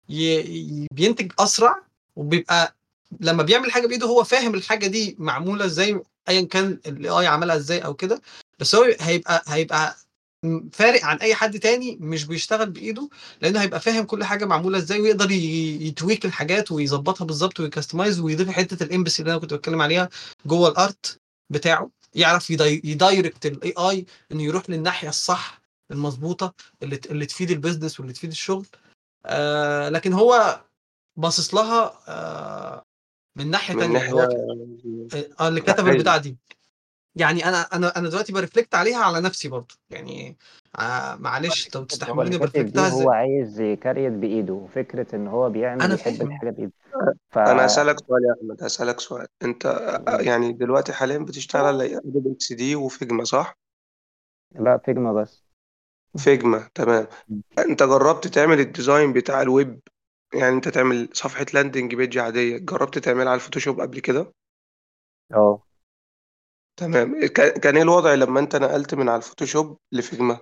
ي- 0.09 0.87
بينتج 0.92 1.33
أسرع 1.38 1.83
وبيبقى 2.16 2.77
لما 3.21 3.42
بيعمل 3.42 3.73
حاجة 3.73 3.87
بإيده 3.87 4.07
هو 4.07 4.25
فاهم 4.25 4.55
الحاجة 4.55 4.87
دي 4.87 5.16
معمولة 5.19 5.64
إزاي 5.64 6.01
ايا 6.29 6.42
كان 6.42 6.81
ال 6.87 7.09
AI 7.11 7.27
عملها 7.27 7.57
إزاي 7.57 7.79
أو 7.85 7.95
كده 7.95 8.23
بس 8.59 8.75
هو 8.75 8.87
هيبقى 9.01 9.42
هيبقى 9.47 9.97
فارق 10.73 11.05
عن 11.05 11.16
أي 11.19 11.35
حد 11.35 11.59
تاني 11.59 11.97
مش 12.01 12.25
بيشتغل 12.25 12.71
بإيده 12.71 13.09
لأنه 13.42 13.61
هيبقى 13.62 13.81
فاهم 13.81 14.05
كل 14.05 14.25
حاجة 14.25 14.45
معمولة 14.45 14.79
إزاي 14.79 15.01
ويقدر 15.01 15.31
ي 15.31 15.46
tweak 15.46 16.25
الحاجات 16.25 16.73
ويظبطها 16.73 17.25
بالظبط 17.25 17.61
وي 17.61 17.71
customize 17.71 18.21
ويضيف 18.21 18.49
حتة 18.51 18.83
ال 18.85 18.89
empathy 18.89 19.23
اللي 19.23 19.33
أنا 19.33 19.40
كنت 19.40 19.55
بتكلم 19.55 19.83
عليها 19.83 20.09
جوه 20.47 20.69
ال 20.69 20.82
art 20.82 21.21
بتاعه 21.51 21.90
يعرف 22.14 22.51
يداي- 22.51 22.81
ي 22.85 22.93
direct 22.93 23.47
ال 23.47 23.75
AI 23.79 24.07
إنه 24.33 24.42
يروح 24.42 24.71
للناحية 24.71 25.09
الصح 25.09 25.61
المظبوطه 25.90 26.55
اللي 26.83 27.01
اللي 27.11 27.27
تفيد 27.27 27.51
ال 27.51 27.56
business 27.56 28.01
واللي 28.01 28.12
تفيد 28.12 28.31
الشغل. 28.31 28.66
آه 29.27 29.88
لكن 29.88 30.12
هو 30.12 30.61
باصص 31.16 31.55
لها 31.55 32.01
آه 32.09 32.83
من 33.37 33.51
ناحية 33.51 33.75
من 33.75 33.92
ناحية 33.92 34.29
آه 35.40 35.49
اللي 35.49 35.61
كتب. 35.61 35.88
البتاع 35.88 36.16
دي. 36.16 36.37
يعني 37.14 37.49
أنا 37.49 37.61
أنا 37.61 37.99
أنا 37.99 38.09
دلوقتي 38.09 38.33
ب 38.33 38.38
reflect 38.38 38.75
عليها 38.75 38.99
على 38.99 39.20
نفسي 39.20 39.49
برضه. 39.49 39.75
يعني 39.90 40.37
آه 40.79 41.16
معلش 41.16 41.75
لو 41.75 41.81
هو 41.81 41.87
تستحملوني 41.87 42.38
ب 42.39 42.44
reflect 42.44 42.83
ها 42.83 42.89
هو 42.88 43.11
عايز 43.11 43.61
ي 43.61 43.68
create 43.68 44.12
بإيده. 44.12 44.66
فكرة 44.75 45.16
إن 45.16 45.27
هو 45.27 45.51
بيعمل 45.51 45.83
أنا 45.83 45.94
يحب 45.94 46.22
الحاجة 46.22 46.51
بإيده. 46.51 46.72
ف 47.31 47.38
أنا 47.38 47.66
هسألك 47.66 47.99
سؤال 48.01 48.25
يا 48.25 48.35
أحمد 48.38 48.62
هسألك 48.62 49.01
سؤال. 49.01 49.27
أنت 49.42 49.64
يعني 50.20 50.53
دلوقتي 50.53 50.92
حاليا 50.92 51.18
بتشتغل 51.18 51.64
على 51.64 51.96
Adobe 51.97 52.33
XD 52.33 52.53
و 52.53 52.77
Figma 52.77 53.25
صح؟ 53.25 53.59
لا 54.55 54.79
Figma 54.85 55.12
بس. 55.12 55.44
Figma 56.19 56.69
تمام. 56.75 57.07
أنت 57.59 57.83
جربت 57.83 58.27
تعمل 58.27 58.61
ال 58.61 58.68
design 58.68 59.12
بتاع 59.12 59.42
الويب 59.42 59.81
يعني 60.35 60.55
أنت 60.57 60.69
تعمل 60.69 61.09
صفحة 61.12 61.47
landing 61.55 61.95
page 61.95 62.19
عادية 62.19 62.59
جربت 62.59 62.99
تعملها 62.99 63.29
على 63.29 63.35
ال 63.35 63.39
Photoshop 63.39 63.81
قبل 63.81 64.01
كده؟ 64.01 64.33
آه. 65.35 65.62
تمام. 66.77 67.27
كان 67.27 67.61
كان 67.61 67.77
إيه 67.77 67.83
الوضع 67.83 68.15
لما 68.15 68.41
أنت 68.41 68.57
نقلت 68.57 68.95
من 68.95 69.09
على 69.09 69.17
ال 69.17 69.23
Photoshop 69.23 69.77
ل 69.93 69.99
Figma؟ 69.99 70.39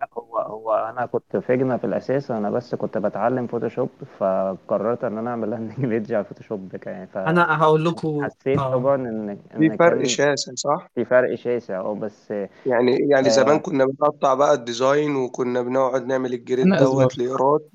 لا 0.00 0.08
هو 0.12 0.38
هو 0.38 0.74
أنا 0.74 1.06
كنت 1.06 1.36
Figma 1.36 1.76
في 1.76 1.84
الأساس 1.84 2.30
أنا 2.30 2.50
بس 2.50 2.74
كنت 2.74 2.98
بتعلم 2.98 3.46
Photoshop 3.46 3.88
فقررت 4.18 5.04
إن 5.04 5.18
أنا 5.18 5.30
أعمل 5.30 5.50
landing 5.50 5.86
page 5.86 6.12
على 6.12 6.20
ال 6.20 6.26
Photoshop 6.26 6.76
يعني 6.86 7.08
أنا 7.16 7.62
هقول 7.62 7.84
لكم 7.84 8.20
فحسيت 8.20 8.58
آه. 8.58 8.72
طبعا 8.72 8.94
إن 8.94 9.38
في 9.50 9.56
ان 9.56 9.76
فرق 9.76 9.96
كان 9.96 10.04
شاسع 10.04 10.52
صح؟ 10.54 10.88
في 10.94 11.04
فرق 11.04 11.34
شاسع 11.34 11.80
آه 11.80 11.94
بس 11.94 12.30
يعني 12.66 12.96
يعني 13.10 13.30
زمان 13.30 13.56
آه 13.56 13.58
كنا 13.58 13.84
بنقطع 13.84 14.34
بقى 14.34 14.54
ال 14.54 14.63
design 14.63 15.16
وكنا 15.16 15.62
بنقعد 15.62 16.06
نعمل 16.06 16.32
الجريد 16.32 16.66
أنا 16.66 16.80
دوت 16.80 17.18
لإيراد. 17.18 17.70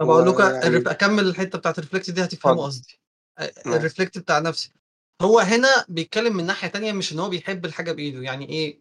طب 0.00 0.10
أقول 0.10 0.28
لكم 0.28 0.42
الرف... 0.42 0.88
أكمل 0.88 1.26
الحتة 1.26 1.58
بتاعت 1.58 1.78
الريفلكت 1.78 2.10
دي 2.10 2.24
هتفهموا 2.24 2.64
قصدي. 2.64 3.00
ماشي 3.38 3.52
الريفلكت 3.66 4.18
بتاع 4.18 4.38
نفسي. 4.38 4.72
هو 5.22 5.38
هنا 5.38 5.84
بيتكلم 5.88 6.36
من 6.36 6.46
ناحية 6.46 6.68
تانية 6.68 6.92
مش 6.92 7.12
إن 7.12 7.18
هو 7.18 7.28
بيحب 7.28 7.64
الحاجة 7.64 7.92
بإيده. 7.92 8.20
يعني 8.22 8.48
إيه؟ 8.48 8.80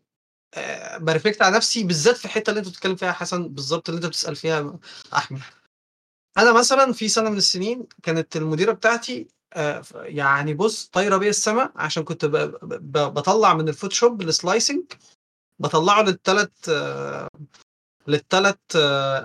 آه 0.54 0.98
برفلكت 0.98 1.42
على 1.42 1.56
نفسي 1.56 1.84
بالذات 1.84 2.18
في 2.18 2.26
الحتة 2.26 2.50
اللي 2.50 2.60
أنت 2.60 2.70
بتتكلم 2.70 2.96
فيها 2.96 3.12
حسن 3.12 3.48
بالظبط 3.48 3.90
اللي 3.90 3.98
أنت 4.00 4.06
بتسأل 4.06 4.36
فيها 4.36 4.80
أحمد. 5.14 5.42
أنا 6.38 6.54
مثلا 6.54 6.94
في 6.94 7.10
سنة 7.10 7.30
من 7.30 7.38
السنين 7.38 7.88
كانت 8.04 8.36
المديرة 8.36 8.72
بتاعتي 8.72 9.28
آه، 9.54 9.84
يعني 9.96 10.54
بص 10.54 10.86
طايرة 10.88 11.18
بيا 11.18 11.30
السما 11.30 11.72
عشان 11.76 12.04
كنت 12.04 12.26
ب- 12.26 12.58
ب- 12.64 13.14
بطلع 13.14 13.54
من 13.54 13.70
الفوتوشوب 13.70 14.22
السلايسنج 14.22 14.84
بطلعه 15.60 16.02
للثلاث 16.02 16.70
للثلاث 18.08 18.56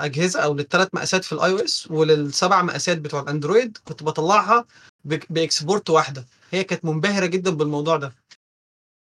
أجهزة 0.01 0.41
أو 0.41 0.55
للثلاث 0.55 0.89
مقاسات 0.93 1.25
في 1.25 1.33
ال 1.33 1.53
iOS 1.53 1.89
وللسبع 1.91 2.63
مقاسات 2.63 2.99
بتوع 2.99 3.21
ال 3.21 3.28
Android 3.28 3.79
كنت 3.85 4.03
بطلعها 4.03 4.65
ب 5.05 5.17
export 5.17 5.91
واحدة. 5.91 6.27
هي 6.51 6.65
كانت 6.65 6.85
منبهرة 6.85 7.27
جدا 7.27 7.51
بالموضوع 7.51 7.97
ده. 7.97 8.13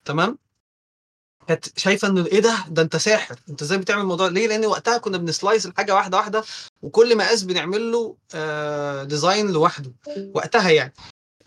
تمام؟ 0.06 0.38
كانت 1.48 1.80
شايفة 1.80 2.08
إنه 2.08 2.26
إيه 2.26 2.40
ده؟ 2.40 2.66
ده 2.70 2.82
أنت 2.82 2.96
ساحر. 2.96 3.40
أنت 3.50 3.62
إزاي 3.62 3.78
بتعمل 3.78 4.02
الموضوع 4.02 4.28
ليه؟ 4.28 4.48
لأن 4.48 4.66
وقتها 4.66 4.98
كنا 4.98 5.18
بن 5.18 5.32
slice 5.32 5.66
الحاجة 5.66 5.96
واحدة 5.96 6.18
واحدة 6.18 6.44
وكل 6.82 7.18
مقاس 7.18 7.44
بنعمل 7.44 7.92
له 7.92 8.16
آه 8.36 9.04
design 9.04 9.52
لوحده. 9.52 9.92
وقتها 10.34 10.70
يعني. 10.70 10.94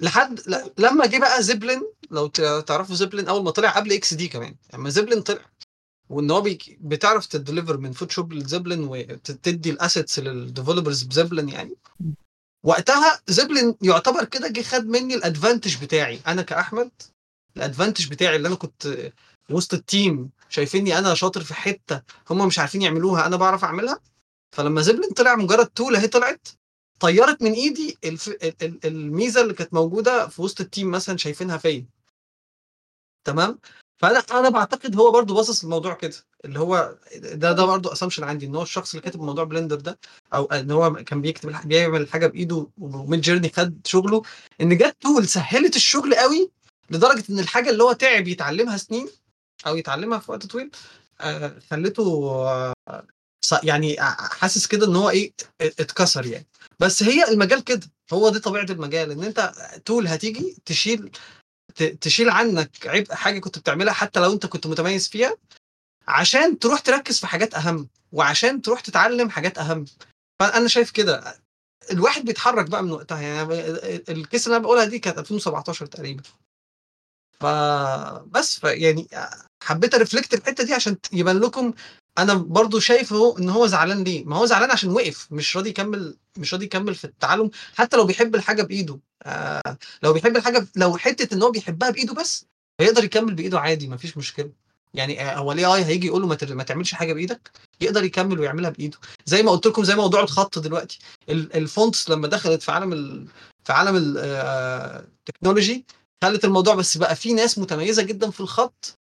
لحد 0.01 0.41
لما 0.79 1.07
جه 1.07 1.19
بقى 1.19 1.43
Zeplin 1.43 1.83
لو 2.11 2.27
تعرفوا 2.61 2.95
Zeplin 2.95 3.29
أول 3.29 3.45
ما 3.45 3.51
طلع 3.51 3.71
قبل 3.71 3.93
XD 3.93 4.29
كمان. 4.29 4.55
لما 4.75 4.91
Zeplin 4.91 5.23
طلع. 5.23 5.41
وإن 6.11 6.31
هو 6.31 6.45
بتعرف 6.81 7.27
ت 7.27 7.33
deliver 7.33 7.77
من 7.77 7.93
Photoshop 7.93 8.33
ل 8.33 8.40
Zeplin 8.40 8.85
وتدي 8.85 9.71
ال 9.71 9.77
assets 9.77 10.19
لل 10.19 10.33
developers 10.33 11.03
ب 11.03 11.09
Zeplin 11.09 11.49
يعني؟ 11.49 11.77
وقتها 12.65 13.21
Zeplin 13.29 13.75
يعتبر 13.83 14.25
كده 14.25 14.49
جه 14.49 14.63
خد 14.63 14.87
مني 14.87 15.15
ال 15.15 15.22
advantage 15.22 15.85
بتاعي. 15.85 16.21
أنا 16.27 16.43
كأحمد 16.43 16.91
ال 17.57 17.62
advantage 17.62 18.09
بتاعي 18.11 18.37
اللي 18.37 18.49
أنا 18.49 18.57
كنت 18.57 19.11
وسط 19.51 19.75
ال 19.75 19.86
team 19.86 20.31
شايفيني 20.49 20.99
أنا 20.99 21.15
شاطر 21.15 21.41
في 21.45 21.55
حتة 21.55 22.03
هم 22.31 22.47
مش 22.47 22.59
عارفين 22.59 22.83
يعملوها 22.83 23.27
أنا 23.27 23.37
بعرف 23.37 23.65
أعملها. 23.65 24.01
فلما 24.57 24.83
Zeplin 24.83 25.13
طلع 25.13 25.37
مجرد 25.37 25.67
tool 25.67 25.97
أهي 25.97 26.09
طلعت 26.09 26.49
طيرت 27.01 27.43
من 27.43 27.53
إيدي 27.53 27.99
الف... 28.05 28.29
ال- 28.29 28.55
ال- 28.63 28.87
الميزة 28.87 29.41
اللي 29.41 29.55
كانت 29.55 29.75
موجودة 29.75 30.29
في 30.29 30.43
وسط 30.43 30.61
ال 30.61 30.67
team 30.67 30.91
مثلا 30.91 31.17
شايفينها 31.17 31.57
فيا 31.57 31.87
تمام؟ 33.25 33.59
فأنا 34.01 34.19
أنا 34.31 34.49
بعتقد 34.49 34.97
هو 34.97 35.11
برضو 35.11 35.35
باصص 35.35 35.63
الموضوع 35.65 35.95
كده 35.95 36.15
اللي 36.45 36.59
هو 36.61 36.97
ده 37.17 37.53
ده 37.53 37.65
برضو 37.65 37.89
assumption 37.89 38.25
عندي 38.25 38.47
إن 38.47 38.55
هو 38.57 38.63
الشخص 38.63 38.91
اللي 38.95 39.03
كاتب 39.03 39.21
موضوع 39.21 39.45
Blender 39.45 39.77
ده 39.77 39.99
أو 40.35 40.45
إن 40.45 40.71
هو 40.71 40.93
كان 40.95 41.21
بيكتب 41.21 41.57
بيعمل 41.65 42.09
حاجة 42.09 42.27
بإيده 42.27 42.67
و 42.79 43.21
Midjourney 43.21 43.49
خد 43.57 43.81
شغله 43.87 44.23
إن 44.61 44.77
جت 44.79 44.97
tool 45.01 45.29
سهلت 45.29 45.77
الشغل 45.77 46.15
قوي 46.15 46.51
لدرجة 46.91 47.25
إن 47.31 47.39
الحاجة 47.39 47.71
اللي 47.71 47.83
هو 47.83 47.93
تعب 47.93 48.29
يتعلمها 48.29 48.77
سنين 48.77 49.09
أو 49.67 49.77
يتعلمها 49.77 50.19
في 50.19 50.31
وقت 50.31 50.47
طويل 50.47 50.71
آه 51.21 51.53
خلته 51.71 52.31
آه 52.47 52.75
يعني 53.63 53.97
حاسس 54.41 54.67
كده 54.67 54.87
إن 54.87 54.97
هو 54.97 55.11
إيه 55.11 55.33
اتكسر 55.61 56.27
يعني. 56.27 56.47
بس 56.81 57.03
هي 57.03 57.29
المجال 57.29 57.65
كده 57.65 57.87
هو 58.13 58.29
دي 58.31 58.39
طبيعة 58.39 58.67
المجال 58.71 59.11
إن 59.11 59.23
أنت 59.25 59.53
تول 59.85 60.07
هتيجي 60.09 60.57
تشيل 60.65 61.11
تشيل 61.79 62.29
عنك 62.31 62.71
عبء 62.87 63.15
حاجة 63.15 63.39
كنت 63.39 63.59
بتعملها 63.59 63.93
حتى 63.93 64.21
لو 64.21 64.33
انت 64.33 64.47
كنت 64.47 64.67
متميز 64.67 65.09
فيها 65.09 65.37
عشان 66.09 66.59
تروح 66.59 66.81
تركز 66.81 67.19
في 67.21 67.27
حاجات 67.27 67.55
أهم 67.55 67.89
وعشان 68.13 68.63
تروح 68.63 68.81
تتعلم 68.81 69.31
حاجات 69.31 69.59
أهم. 69.59 69.85
فأنا 70.41 70.69
شايف 70.69 70.91
كده. 70.91 71.41
الواحد 71.91 72.25
بيتحرك 72.25 72.71
بقى 72.71 72.83
من 72.83 72.93
وقتها 72.93 73.21
يعني 73.21 73.43
الكيس 74.09 74.47
اللي 74.47 74.57
أنا 74.57 74.65
بقولها 74.65 74.85
دي 74.85 74.99
كانت 74.99 75.19
2017 75.19 75.87
تقريبا. 75.87 76.23
فبس 77.41 78.61
يعني 78.65 79.09
حبيت 79.65 79.95
أرفلكت 79.95 80.35
الحتة 80.35 80.65
دي 80.65 80.75
عشان 80.75 80.97
يبان 81.13 81.39
لكم 81.39 81.73
أنا 82.19 82.35
برضو 82.35 82.79
شايف 82.81 83.13
هو 83.13 83.39
إن 83.39 83.49
هو 83.49 83.67
زعلان 83.67 84.05
ليه؟ 84.05 84.25
ما 84.25 84.37
هو 84.37 84.47
زعلان 84.47 84.71
عشان 84.71 84.91
وقف 84.91 85.29
مش 85.33 85.57
راضي 85.57 85.71
يكمل 85.71 86.17
مش 86.39 86.55
راضي 86.55 86.65
يكمل 86.65 86.95
في 86.95 87.05
التعلم 87.05 87.51
حتى 87.75 87.97
لو 87.97 88.05
بيحب 88.05 88.35
الحاجة 88.35 88.63
بإيده. 88.63 88.99
آه 89.23 89.79
لو 90.03 90.13
بيحب 90.13 90.37
الحاجة 90.37 90.67
لو 90.77 90.97
حتة 90.97 91.35
إن 91.35 91.43
هو 91.43 91.51
بيحبها 91.51 91.91
بإيده 91.91 92.15
بس 92.15 92.47
هيقدر 92.81 93.05
يكمل 93.05 93.35
بإيده 93.35 93.61
عادي 93.61 93.89
ما 93.89 93.97
فيش 93.97 94.17
مشكلة. 94.17 94.51
يعني 94.95 95.21
آه، 95.23 95.35
هو 95.37 95.53
ال 95.53 95.65
AI 95.65 95.85
هيجي 95.85 96.07
يقول 96.07 96.23
له 96.23 96.29
ما 96.29 96.39
ما 96.51 96.63
تعملش 96.63 96.95
حاجة 96.95 97.13
بإيدك؟ 97.13 97.51
يقدر 97.81 98.05
يكمل 98.05 98.41
ويعملها 98.41 98.71
بإيده. 98.71 98.99
زي 99.27 99.43
ما 99.43 99.51
قلت 99.51 99.67
لكم 99.67 99.85
زي 99.85 99.95
موضوع 99.95 100.21
الخط 100.23 100.59
دلوقتي. 100.59 100.99
ال- 101.29 101.57
ال 101.57 101.66
fonts 101.66 102.11
لما 102.11 102.29
دخلت 102.29 102.63
في 102.63 102.73
عالم 102.73 102.93
ال... 102.93 103.27
في 103.65 103.73
عالم 103.73 103.97
ال- 103.97 104.15
آه، 104.19 105.05
ال 105.29 105.34
technology 105.34 105.87
خلت 106.23 106.45
الموضوع 106.45 106.75
بس 106.75 106.97
بقى 106.97 107.17
في 107.17 107.33
ناس 107.33 107.59
متميزة 107.59 108.03
جدا 108.03 108.31
في 108.31 108.41
الخط 108.41 108.99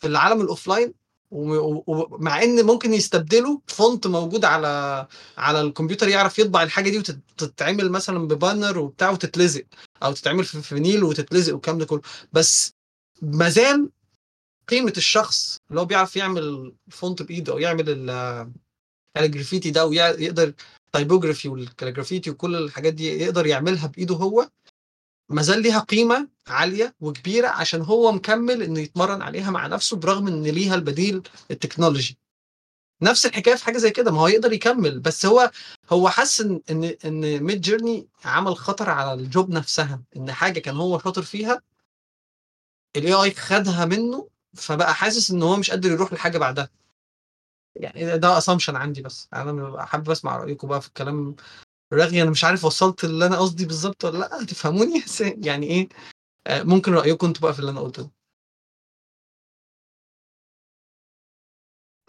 في 0.00 0.06
العالم 0.06 0.40
ال 0.40 0.47
offline 0.47 0.94
ومع 1.30 2.42
إن 2.42 2.66
ممكن 2.66 2.94
يستبدلوا 2.94 3.58
font 3.66 4.06
موجود 4.06 4.44
على 4.44 5.06
على 5.38 5.60
الكمبيوتر 5.60 6.08
يعرف 6.08 6.38
يطبع 6.38 6.62
الحاجة 6.62 6.90
دي 6.90 6.98
وتتعمل 6.98 7.90
مثلا 7.90 8.18
ب 8.28 8.35
banner 8.35 8.78
وبتاع 8.78 9.10
وتتلزق 9.10 9.64
أو 10.02 10.12
تتعمل 10.12 10.44
في 10.44 10.62
vinyl 10.62 11.04
وتتلزق 11.04 11.52
والكلام 11.52 11.78
ده 11.78 11.84
كله. 11.86 12.02
بس 12.32 12.72
ما 13.22 13.48
زال 13.48 13.90
قيمة 14.68 14.92
الشخص 14.96 15.58
اللي 15.70 15.80
هو 15.80 15.84
بيعرف 15.84 16.16
يعمل 16.16 16.74
font 16.90 17.22
بإيده 17.22 17.52
أو 17.52 17.58
يعمل 17.58 17.84
ال- 18.10 18.52
الجرافيتي 19.16 19.70
ده 19.70 19.86
ويقدر 19.86 20.52
typography 20.92 21.48
وال 21.48 21.61
calligraphy 21.61 22.30
وكل 22.30 22.56
الحاجات 22.56 22.94
دي 22.94 23.06
يقدر 23.22 23.46
يعملها 23.46 23.86
بإيده 23.86 24.14
هو 24.14 24.48
ما 25.28 25.42
زال 25.42 25.62
ليها 25.62 25.80
قيمة 25.80 26.28
عالية 26.48 26.94
وكبيرة 27.00 27.48
عشان 27.48 27.82
هو 27.82 28.12
مكمل 28.12 28.62
إنه 28.62 28.80
يتمرن 28.80 29.22
عليها 29.22 29.50
مع 29.50 29.66
نفسه 29.66 29.96
برغم 29.96 30.28
إن 30.28 30.42
ليها 30.42 30.74
البديل 30.74 31.22
التكنولوجي. 31.50 32.18
نفس 33.02 33.26
الحكاية 33.26 33.54
في 33.54 33.64
حاجة 33.64 33.78
زي 33.78 33.90
كده 33.90 34.10
ما 34.12 34.20
هو 34.20 34.28
يقدر 34.28 34.52
يكمل 34.52 35.00
بس 35.00 35.26
هو 35.26 35.50
هو 35.92 36.08
حس 36.08 36.40
إن 36.40 36.60
إن 36.70 36.84
إن 37.04 37.42
Midjourney 37.42 38.08
عمل 38.24 38.56
خطر 38.56 38.90
على 38.90 39.14
ال 39.14 39.23
job 39.23 39.50
نفسها 39.50 40.02
إن 40.16 40.32
حاجة 40.32 40.60
كان 40.60 40.76
هو 40.76 40.98
شاطر 40.98 41.22
فيها 41.22 41.62
ال 42.96 43.12
AI 43.14 43.30
خدها 43.34 43.84
منه 43.84 44.28
فبقى 44.54 44.94
حاسس 44.94 45.30
إن 45.30 45.42
هو 45.42 45.56
مش 45.56 45.70
قادر 45.70 45.90
يروح 45.90 46.12
لحاجة 46.12 46.38
بعدها. 46.38 46.68
يعني 47.76 48.18
ده 48.18 48.38
assumption 48.38 48.76
عندي 48.76 49.02
بس 49.02 49.28
أنا 49.34 49.86
حابب 49.86 50.10
أسمع 50.10 50.36
رايكم 50.36 50.68
بقى 50.68 50.80
في 50.80 50.88
الكلام 50.88 51.36
رغي 51.92 52.22
أنا 52.22 52.30
مش 52.30 52.44
عارف 52.44 52.64
وصلت 52.64 53.04
اللي 53.04 53.26
أنا 53.26 53.38
قصدي 53.38 53.66
بالظبط 53.66 54.04
ولا 54.04 54.18
لأ 54.18 54.44
تفهموني 54.44 55.00
بس 55.06 55.20
يعني 55.20 55.66
إيه 55.66 55.88
آه، 56.46 56.62
ممكن 56.62 56.92
رأيكم 56.94 57.26
أنتوا 57.26 57.42
بقى 57.42 57.54
في 57.54 57.60
اللي 57.60 57.70
أنا 57.70 57.80
قلته. 57.80 58.10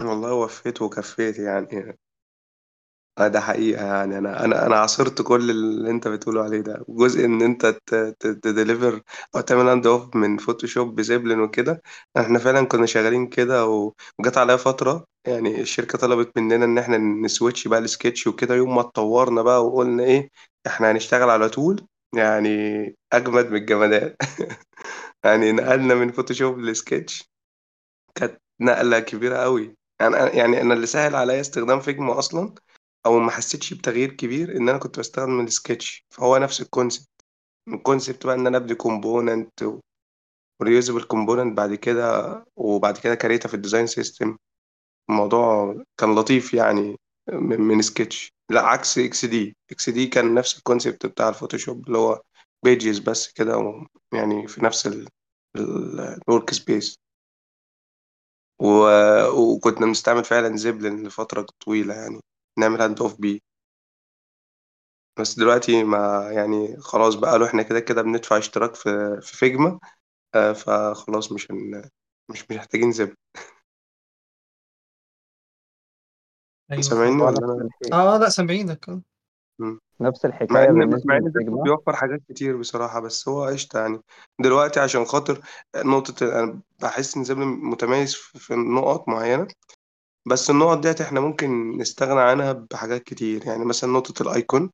والله 0.02 0.34
وفيت 0.34 0.82
وكفيت 0.82 1.40
يعني 1.40 1.98
آه، 3.18 3.28
ده 3.28 3.40
حقيقة 3.42 3.86
يعني. 3.86 4.18
أنا 4.18 4.46
أنا 4.46 4.66
أنا 4.66 4.76
عاصرت 4.80 5.22
كل 5.22 5.50
اللي 5.52 5.90
أنت 5.92 6.08
بتقوله 6.08 6.44
عليه 6.44 6.62
ده. 6.62 6.86
جزء 6.90 7.26
إن 7.26 7.42
أنت 7.42 7.66
ت 8.20 8.30
deliver 8.30 9.02
أو 9.36 9.42
تعمل 9.42 9.68
hand 9.70 9.88
off 9.88 10.16
من 10.16 10.38
Photoshop 10.38 10.96
ب 10.96 11.02
Zeplin 11.02 11.40
وكده. 11.40 11.82
إحنا 12.18 12.40
فعلا 12.40 12.66
كنا 12.66 12.86
شغالين 12.86 13.28
كده 13.28 13.66
وجت 13.68 14.38
عليا 14.38 14.56
فترة 14.56 15.06
يعني 15.28 15.62
الشركة 15.62 15.98
طلبت 15.98 16.38
مننا 16.38 16.66
إن 16.66 16.78
إحنا 16.78 16.98
ن 16.98 17.08
switch 17.08 17.68
بقى 17.68 17.80
السكتش 17.80 18.28
وكده. 18.28 18.56
يوم 18.56 18.76
ما 18.76 18.82
اتطورنا 18.82 19.42
بقى 19.42 19.66
وقلنا 19.66 20.04
إيه 20.04 20.30
إحنا 20.68 20.92
هنشتغل 20.92 21.30
على 21.30 21.50
طول 21.50 21.88
يعني 22.16 22.50
أجمد 23.14 23.46
من 23.52 23.56
الجمدان. 23.58 24.16
يعني 25.26 25.52
نقلنا 25.52 25.96
من 25.96 26.12
Photoshop 26.12 26.60
ل 26.60 26.70
Sketch 26.70 27.32
كانت 28.16 28.42
نقلة 28.62 29.00
كبيرة 29.00 29.38
قوي 29.38 29.76
يعني 30.02 30.16
أنا 30.18 30.34
يعني 30.36 30.62
أنا 30.62 30.74
اللي 30.74 30.86
سهل 30.88 31.16
عليا 31.16 31.42
استخدام 31.42 31.80
Figma 31.80 32.20
أصلا. 32.20 32.56
أو 33.08 33.20
ما 33.20 33.32
حسيتش 33.32 33.76
بتغيير 33.76 34.14
كبير 34.14 34.58
إن 34.58 34.70
أنا 34.70 34.80
كنت 34.80 35.00
بستخدم 35.00 35.42
السكتش. 35.42 36.06
فهو 36.12 36.38
نفس 36.38 36.62
ال 36.62 36.68
concept 36.68 37.10
ال 37.70 37.77
concept 37.77 38.28
بقى 38.28 38.36
إن 38.36 38.48
أنا 38.48 38.58
ابني 38.58 38.76
component 38.76 39.52
و 40.62 40.66
reusable 40.66 41.04
component 41.04 41.58
بعد 41.58 41.76
كده 41.76 42.36
وبعد 42.56 42.98
كده 42.98 43.16
create 43.16 43.45
ها 43.45 43.50
في 43.50 43.54
ال 43.56 43.60
design 43.60 43.88
system 43.88 44.38
الموضوع 45.10 45.76
كان 46.00 46.16
لطيف 46.16 46.54
يعني 46.54 46.98
من, 47.34 47.62
من 47.62 47.82
سكتش. 47.82 48.32
لا 48.52 48.62
عكس 48.62 48.98
XD. 49.00 49.58
XD 49.72 50.08
كان 50.08 50.34
نفس 50.34 50.58
ال 50.58 50.64
concept 50.64 51.06
بتاع 51.06 51.30
ال 51.30 51.36
Photoshop 51.36 51.88
اللي 51.88 51.98
هو 51.98 52.22
pages 52.66 53.00
بس 53.00 53.32
كده 53.34 53.84
يعني 54.14 54.48
في 54.48 54.66
نفس 54.66 54.90
ال 55.58 55.77
work 55.77 56.52
space 56.54 56.98
وكنا 59.38 59.86
بنستعمل 59.86 60.24
فعلا 60.24 60.56
Zeplin 60.58 61.08
لفترة 61.08 61.46
طويلة 61.66 61.94
يعني. 61.94 62.20
نعمل 62.58 62.82
hand 62.82 63.02
off 63.02 63.22
بيه. 63.22 63.40
بس 65.20 65.40
دلوقتي 65.40 65.84
ما 65.84 66.30
يعني 66.32 66.78
خلاص 66.80 67.16
بقى 67.16 67.40
له 67.40 67.46
إحنا 67.46 67.64
كده 67.64 67.80
كده 67.80 68.02
بندفع 68.02 68.38
اشتراك 68.38 68.76
في 68.76 69.18
في 69.22 69.38
Figma 69.38 69.80
آه، 70.36 70.54
فخلاص 70.54 71.32
مش 71.32 71.52
هن... 71.52 71.90
مش 72.30 72.42
مش 72.52 72.58
محتاجين 72.58 72.92
Zeplin 72.92 73.14
أيوه. 76.72 76.82
سامعني 76.82 77.22
هو 77.22 77.28
ولا 77.28 77.32
نفس 77.32 77.44
أنا؟ 77.44 77.70
آه 77.94 78.18
لا 78.18 78.30
سامعينك. 78.30 78.90
آه. 78.90 79.02
نفس 80.02 80.26
مع 80.26 80.30
الحكاية 80.30 80.70
إن 80.70 80.90
مع 81.06 81.18
إن 81.18 81.24
لل 81.26 81.37
Figma 81.37 81.64
بيوفر 81.64 81.96
حاجات 81.96 82.20
كتير 82.30 82.58
بصراحة 82.58 83.00
بس 83.00 83.28
هو 83.30 83.44
قشطة 83.46 83.80
يعني. 83.80 84.00
دلوقتي 84.40 84.80
عشان 84.80 85.06
خاطر 85.06 85.42
نقطة 85.76 86.44
أنا 86.44 86.62
بحس 86.82 87.18
إن 87.18 87.24
Zeplin 87.24 87.38
متميز 87.38 88.16
في 88.16 88.40
في 88.40 88.56
نقط 88.56 89.08
معينة. 89.10 89.48
بس 90.30 90.50
النقط 90.50 90.78
ديت 90.80 91.02
إحنا 91.02 91.20
ممكن 91.20 91.78
نستغنى 91.78 92.20
عنها 92.22 92.54
بحاجات 92.54 93.04
كتير. 93.04 93.46
يعني 93.48 93.66
مثلا 93.66 93.92
نقطة 93.92 94.22
ال 94.24 94.32
icon. 94.32 94.70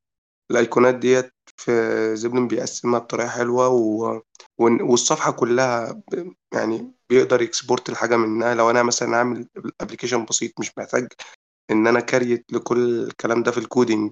الايقونات 0.51 0.95
ديت 0.95 1.33
في 1.57 1.71
Zeplin 2.15 2.47
بيقسمها 2.47 2.99
بطريقة 2.99 3.29
حلوة 3.29 3.67
و... 3.69 4.21
وال- 4.59 4.81
والصفحة 4.83 5.31
كلها 5.31 5.91
ب... 5.93 6.33
يعني 6.53 6.93
بيقدر 7.09 7.41
ي 7.41 7.48
export 7.48 7.89
الحاجة 7.89 8.17
منها. 8.17 8.55
لو 8.55 8.69
أنا 8.69 8.83
مثلا 8.83 9.17
عامل 9.17 9.47
application 9.81 10.25
بسيط 10.25 10.59
مش 10.59 10.71
محتاج 10.77 11.07
إن 11.71 11.87
أنا 11.87 11.99
create 11.99 12.45
لكل 12.53 13.03
الكلام 13.07 13.43
ده 13.43 13.51
في 13.51 13.57
ال 13.57 13.65
coding 13.65 14.11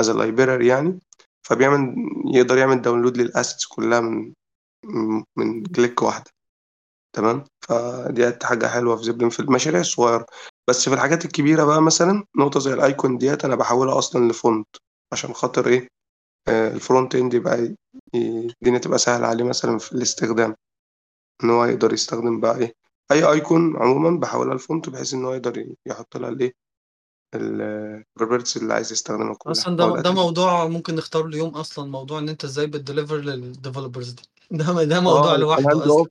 as 0.00 0.10
library 0.10 0.66
يعني 0.66 1.00
فبيعمل 1.42 1.94
يقدر 2.34 2.58
يعمل 2.58 2.82
download 2.82 3.16
لل 3.18 3.30
assets 3.30 3.66
كلها 3.66 4.00
من 4.00 4.32
من 5.36 5.64
click 5.64 6.02
واحدة. 6.02 6.30
تمام؟ 7.12 7.44
فديت 7.60 8.44
حاجة 8.44 8.66
حلوة 8.66 8.96
في 8.96 9.02
Zeplin 9.02 9.28
في 9.28 9.40
المشاريع 9.40 9.80
الصغيرة. 9.80 10.26
بس 10.68 10.88
في 10.88 10.94
الحاجات 10.94 11.24
الكبيرة 11.24 11.64
بقى 11.64 11.82
مثلا 11.82 12.24
نقطة 12.38 12.60
زي 12.60 12.72
ال 12.72 12.81
icon 12.81 13.18
ديت 13.18 13.44
أنا 13.44 13.54
بحولها 13.56 13.98
أصلا 13.98 14.28
ل 14.30 14.37
font 14.37 14.66
عشان 15.12 15.32
خاطر 15.32 15.66
إيه؟ 15.68 15.88
آه، 16.48 16.72
ال 16.72 16.79
front 16.79 17.14
end 17.14 17.34
يبقى 17.34 17.62
ي- 17.64 17.76
الدنيا 18.14 18.78
تبقى 18.78 18.98
سهلة 18.98 19.26
عليه 19.26 19.44
مثلا 19.44 19.78
في 19.78 19.92
الاستخدام. 19.92 20.54
إن 21.44 21.50
هو 21.50 21.64
يقدر 21.64 21.92
يستخدم 21.92 22.40
بقى 22.40 22.58
إيه؟ 22.58 22.72
أي 23.12 23.24
icon 23.32 23.76
عموما 23.76 24.20
بحولها 24.20 24.54
ل 24.54 24.61
font 24.61 24.88
بحيث 24.88 25.14
إن 25.14 25.24
هو 25.24 25.32
يقدر 25.34 25.58
ي- 25.58 25.76
يحط 25.86 26.16
لها 26.16 26.28
الإيه؟ 26.28 26.52
ال 27.34 27.46
properties 27.46 28.62
اللي 28.62 28.74
عايز 28.74 28.92
يستخدمها 28.92 29.34
كلها. 29.34 29.52
أصلا 29.52 29.84
أو 29.84 29.96
ده 29.96 30.02
ده 30.02 30.10
موضوع 30.10 30.66
ممكن 30.66 30.94
نختار 30.94 31.26
له 31.26 31.38
يوم 31.38 31.48
أصلا 31.48 31.90
موضوع 31.90 32.18
إن 32.18 32.28
أنت 32.28 32.44
إزاي 32.44 32.66
بت 32.66 32.77
deliver 32.77 33.16
لل 33.16 33.32
developers 33.32 34.10
دي. 34.10 34.22
ده 34.50 34.84
ده 34.84 35.00
موضوع 35.00 35.34
آه 35.34 35.36
لوحده 35.36 35.84
اوف 35.84 36.08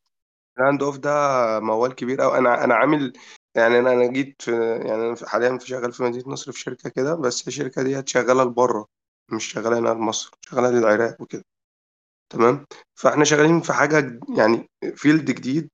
ال 0.60 0.64
hand 0.64 0.84
off 0.84 0.98
ده 0.98 1.12
موال 1.60 1.96
كبير 1.96 2.22
قوي 2.22 2.38
أنا 2.38 2.64
أنا 2.64 2.76
عامل 2.76 3.14
يعني 3.56 3.80
أنا 3.80 3.94
أنا 3.94 4.08
جيت 4.08 4.42
في 4.42 4.52
يعني 4.86 4.96
أنا 5.10 5.16
حاليا 5.28 5.58
في 5.58 5.68
شغال 5.68 5.94
في 5.94 6.04
مدينة 6.04 6.24
نصر 6.30 6.52
في 6.52 6.60
شركة 6.60 6.90
كده 6.90 7.16
بس 7.16 7.48
الشركة 7.48 7.84
دي 7.84 8.04
شغالة 8.08 8.44
لبره 8.44 8.86
مش 9.32 9.46
شغالة 9.46 9.80
هنا 9.80 9.90
لمصر 9.90 10.32
شغالة 10.42 10.70
للعراق 10.70 11.22
وكده. 11.22 11.44
تمام؟ 12.34 12.66
فإحنا 12.96 13.26
شغالين 13.26 13.62
في 13.62 13.74
حاجة 13.74 14.20
يعني 14.38 14.70
field 14.96 15.32
جديد 15.32 15.70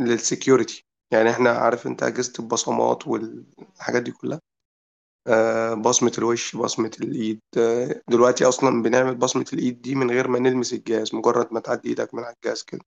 لل 0.00 0.17
security 0.17 0.84
يعني 1.12 1.30
إحنا 1.30 1.50
عارف 1.50 1.86
أنت 1.86 2.02
أجهزة 2.02 2.32
البصمات 2.38 3.06
والحاجات 3.08 4.02
دي 4.02 4.10
كلها؟ 4.12 4.40
آه، 5.28 5.74
بصمة 5.74 6.12
الوش 6.18 6.56
بصمة 6.56 6.92
الإيد. 7.02 7.40
آه، 7.58 8.02
دلوقتي 8.10 8.44
أصلا 8.44 8.82
بنعمل 8.82 9.16
بصمة 9.16 9.46
الإيد 9.52 9.82
دي 9.82 9.94
من 9.94 10.10
غير 10.10 10.28
ما 10.28 10.38
نلمس 10.38 10.72
الجهاز 10.74 11.14
مجرد 11.14 11.54
ما 11.54 11.60
تعدي 11.60 11.88
إيدك 11.88 12.14
من 12.14 12.24
على 12.24 12.34
الجهاز 12.44 12.62
كده. 12.64 12.82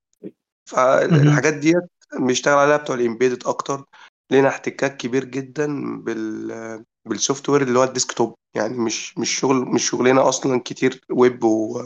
فالحاجات 0.66 1.54
ديت 1.54 1.84
بيشتغل 2.20 2.58
عليها 2.58 2.78
بتوع 2.78 2.96
ال 2.96 3.01
embedded 3.01 3.48
أكتر 3.48 3.86
لينا 4.32 4.48
احتكاك 4.50 4.98
كبير 4.98 5.24
جدا 5.26 5.68
بال 6.02 6.84
بال 7.06 7.50
software 7.50 7.62
اللي 7.62 7.80
هو 7.80 7.84
ال 7.84 7.90
desktop 7.90 8.36
يعني 8.56 8.78
مش 8.78 9.18
مش 9.18 9.30
شغل 9.40 9.56
مش 9.56 9.90
شغلنا 9.90 10.30
أصلا 10.30 10.62
كتير 10.66 11.02
ويب 11.12 11.44
و... 11.44 11.80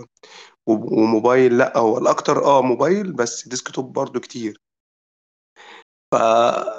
و- 0.68 1.02
وموبايل 1.02 1.58
لأ 1.58 1.78
هو 1.78 1.98
الأكتر 1.98 2.46
آه 2.46 2.62
موبايل 2.62 3.14
بس 3.14 3.48
desktop 3.48 3.94
برضو 3.94 4.20
كتير. 4.20 4.62
ف... 6.12 6.16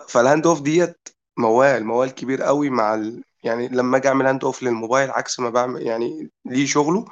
فال 0.09 0.21
hand 0.21 0.47
off 0.47 0.61
ديت 0.63 1.09
موال 1.39 1.85
موال 1.85 2.11
كبير 2.15 2.43
قوي 2.43 2.71
مع 2.71 2.95
ال... 2.95 3.23
يعني 3.45 3.69
لما 3.69 3.97
أجي 3.97 4.09
أعمل 4.09 4.27
hand 4.27 4.45
off 4.45 4.63
للموبايل 4.63 5.11
عكس 5.11 5.41
ما 5.41 5.51
بعمل 5.51 5.83
يعني 5.83 6.31
ليه 6.47 6.67
شغله 6.67 7.05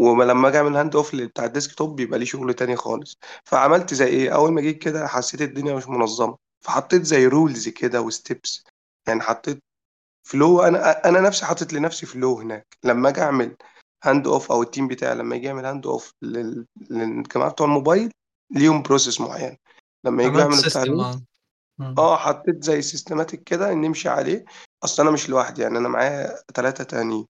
ولما 0.00 0.48
أجي 0.48 0.58
اعمل 0.58 0.76
hand 0.76 0.96
off 0.96 1.16
بتاع 1.16 1.44
ال 1.44 1.74
desktop 1.74 1.96
بيبقى 1.96 2.18
ليه 2.18 2.26
شغل 2.26 2.54
تاني 2.54 2.76
خالص. 2.76 3.18
فعملت 3.44 3.94
زي 3.94 4.06
إيه؟ 4.06 4.34
أول 4.34 4.52
ما 4.52 4.60
جيت 4.60 4.78
كده 4.82 5.06
حسيت 5.06 5.42
الدنيا 5.42 5.74
مش 5.74 5.88
منظمة. 5.88 6.36
فحطيت 6.64 7.02
زي 7.02 7.26
rules 7.26 7.68
كده 7.68 8.00
و 8.00 8.11
steps 8.11 8.64
يعني 9.08 9.20
حطيت 9.20 9.58
flow 10.28 10.62
أنا 10.62 11.08
أنا 11.08 11.20
نفسي 11.20 11.46
حاطط 11.46 11.72
لنفسي 11.72 12.06
flow 12.06 12.38
هناك. 12.38 12.66
لما 12.84 13.08
أجي 13.08 13.20
اعمل 13.20 13.56
hand 14.04 14.26
off 14.26 14.52
أو 14.52 14.62
ال 14.62 14.67
team 14.67 14.88
بتاعي 14.88 15.14
لما 15.14 15.36
يجي 15.36 15.46
يعمل 15.46 15.64
hand 15.64 15.86
off 15.86 16.12
لل- 16.22 16.66
للجماعه 16.90 17.50
بتوع 17.50 17.66
الموبايل 17.66 18.12
ليهم 18.50 18.82
process 18.82 19.20
معين. 19.20 19.56
لما 20.04 20.22
الويب 20.22 21.00
آه 21.00 21.20
مم. 21.78 21.94
آه 21.98 22.16
حطيت 22.16 22.64
زي 22.64 22.82
systematic 22.82 23.42
كده 23.42 23.74
نمشي 23.74 24.08
عليه. 24.08 24.44
أصل 24.84 25.02
أنا 25.02 25.10
مش 25.10 25.28
لوحدي 25.30 25.62
يعني 25.62 25.78
أنا 25.78 25.88
معايا 25.88 26.36
ثلاثة 26.54 26.84
تانيين. 26.84 27.26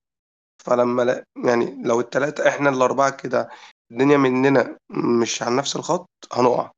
فلما 0.64 1.02
لا 1.02 1.24
يعني 1.44 1.82
لو 1.84 2.00
التلاتة 2.00 2.48
إحنا 2.48 2.70
الأربعة 2.70 3.10
كده 3.10 3.48
الدنيا 3.90 4.16
مننا 4.16 4.78
مش 4.90 5.42
على 5.42 5.56
نفس 5.56 5.76
الخط 5.76 6.10
هنقع. 6.32 6.70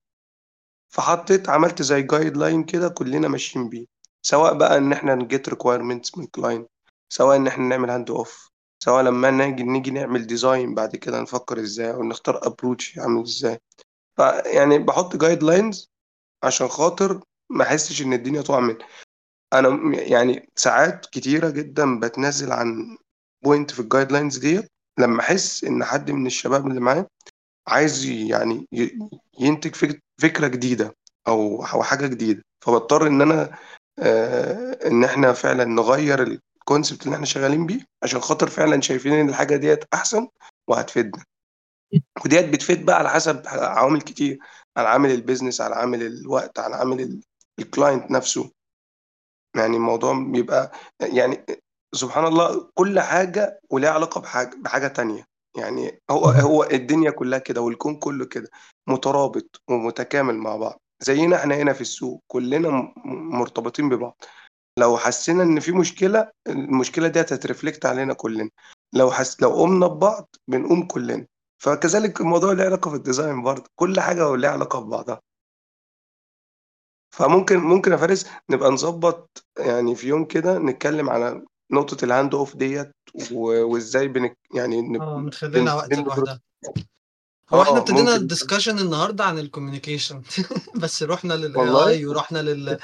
فحطيت 0.94 1.48
عملت 1.48 1.82
زي 1.82 2.02
guideline 2.02 2.64
كده 2.64 2.88
كلنا 2.88 3.28
ماشيين 3.28 3.68
بيه. 3.68 3.86
سواء 4.22 4.54
بقى 4.54 4.78
إن 4.78 4.92
إحنا 4.92 5.14
ن 5.14 5.23
get 5.23 5.48
requirements 5.48 6.18
من 6.18 6.26
client 6.26 6.68
سواء 7.12 7.36
إن 7.36 7.46
إحنا 7.46 7.64
نعمل 7.64 7.90
hand 7.90 8.10
off 8.10 8.48
سواء 8.84 9.02
لما 9.04 9.30
نيجي 9.30 9.62
نيجي 9.62 9.90
نعمل 9.90 10.26
design 10.26 10.74
بعد 10.74 10.96
كده 10.96 11.20
نفكر 11.20 11.60
إزاي 11.60 11.92
أو 11.92 12.02
نختار 12.02 12.46
approach 12.46 12.98
عامل 12.98 13.22
إزاي. 13.22 13.58
فيعني 14.16 14.78
بحط 14.78 15.16
guidelines 15.16 15.90
عشان 16.44 16.68
خاطر 16.68 17.20
ما 17.50 17.64
أحسش 17.64 18.02
إن 18.02 18.12
الدنيا 18.12 18.42
تقع 18.42 18.60
من 18.60 18.76
أنا 19.52 19.96
يعني 19.98 20.50
ساعات 20.56 21.06
كتيرة 21.06 21.50
جدا 21.50 22.00
بتنازل 22.00 22.52
عن 22.52 22.96
point 23.42 23.70
في 23.70 23.80
ال 23.80 24.12
guidelines 24.12 24.38
ديت 24.38 24.68
لما 24.98 25.20
أحس 25.20 25.64
إن 25.64 25.84
حد 25.84 26.10
من 26.10 26.26
الشباب 26.26 26.66
اللي 26.66 26.80
معايا 26.80 27.06
عايز 27.68 28.04
يعني 28.04 28.66
ينتج 29.40 29.74
فك- 29.74 30.02
فكرة 30.20 30.46
جديدة 30.48 30.94
أو 31.28 31.64
أو 31.66 31.82
حاجة 31.82 32.06
جديدة 32.06 32.42
فبضطر 32.64 33.06
إن 33.06 33.22
أنا 33.22 33.58
آه 33.98 34.78
إن 34.86 35.04
إحنا 35.04 35.32
فعلا 35.32 35.64
نغير 35.64 36.22
ال 36.22 36.32
concept 36.32 37.04
اللي 37.04 37.14
إحنا 37.14 37.26
شغالين 37.26 37.66
بيه 37.66 37.80
عشان 38.02 38.20
خاطر 38.20 38.50
فعلا 38.50 38.80
شايفين 38.80 39.12
إن 39.12 39.28
الحاجة 39.28 39.56
ديت 39.56 39.84
أحسن 39.94 40.28
وهتفيدنا. 40.68 41.24
وديت 42.24 42.48
بتفيد 42.48 42.84
بقى 42.86 42.98
على 42.98 43.10
حسب 43.10 43.42
عوامل 43.46 44.00
كتير 44.02 44.38
على 44.76 44.88
عامل 44.88 45.10
ال 45.10 45.16
business 45.16 45.60
على 45.60 45.74
عامل 45.74 46.02
الوقت 46.02 46.58
على 46.58 46.76
عامل 46.76 47.00
ال- 47.00 47.20
ال 47.58 47.66
client 47.66 48.10
نفسه. 48.10 48.50
يعني 49.56 49.76
الموضوع 49.76 50.24
بيبقى 50.32 50.72
يعني 51.00 51.44
سبحان 51.94 52.24
الله 52.26 52.70
كل 52.74 53.00
حاجة 53.00 53.60
ولها 53.70 53.90
علاقة 53.90 54.20
بحاجة 54.20 54.56
بحاجة 54.56 54.88
تانية. 54.88 55.26
يعني 55.56 56.00
هو 56.10 56.24
هو 56.24 56.64
الدنيا 56.64 57.10
كلها 57.10 57.38
كده 57.38 57.60
والكون 57.60 57.96
كله 57.96 58.24
كده 58.24 58.50
مترابط 58.88 59.60
ومتكامل 59.70 60.34
مع 60.34 60.56
بعض. 60.56 60.80
زينا 61.02 61.36
إحنا 61.36 61.54
هنا 61.54 61.72
في 61.72 61.80
السوق 61.80 62.20
كلنا 62.26 62.68
م- 62.70 62.92
مرتبطين 63.38 63.88
ببعض. 63.88 64.16
لو 64.78 64.96
حسينا 64.96 65.42
إن 65.42 65.60
في 65.60 65.72
مشكلة 65.72 66.30
المشكلة 66.48 67.08
دي 67.08 67.20
هتت 67.20 67.40
reflect 67.40 67.86
علينا 67.86 68.14
كلنا. 68.14 68.50
لو 68.94 69.10
حس 69.10 69.42
لو 69.42 69.50
قمنا 69.50 69.86
ببعض 69.86 70.28
بنقوم 70.48 70.86
كلنا. 70.86 71.26
فكذلك 71.62 72.20
الموضوع 72.20 72.52
له 72.52 72.64
علاقة 72.64 72.90
في 72.90 72.96
ال 72.96 73.03
design 73.03 73.42
برضه. 73.42 73.64
كل 73.76 74.00
حاجة 74.00 74.28
ولها 74.28 74.50
علاقة 74.50 74.80
ببعضها. 74.80 75.20
فممكن 77.14 77.56
ممكن 77.58 77.92
يا 77.92 77.96
فارس 77.96 78.26
نبقى 78.50 78.70
نظبط 78.70 79.46
يعني 79.58 79.94
في 79.94 80.08
يوم 80.08 80.24
كده 80.24 80.58
نتكلم 80.58 81.10
على 81.10 81.44
نقطة 81.72 82.04
ال 82.04 82.10
hand 82.10 82.34
off 82.34 82.56
ديت 82.56 82.92
وإزاي 83.32 84.08
بنك 84.08 84.38
يعني 84.54 84.98
آه 85.00 85.26
بن- 85.42 85.68
وقت 85.68 85.92
لوحدها. 85.98 86.40
هو 87.50 87.62
إحنا 87.62 87.76
آه 87.76 87.78
ابتدينا 87.78 88.16
ال 88.16 88.22
discussion 88.22 88.78
النهارده 88.78 89.24
عن 89.24 89.38
ال 89.38 89.44
communication 89.44 90.22
بس 90.82 91.02
رحنا 91.02 91.34
للاي 91.34 91.60
والله؟ 91.60 91.88
اي 91.88 92.06
ورحنا 92.06 92.38
لل 92.38 92.78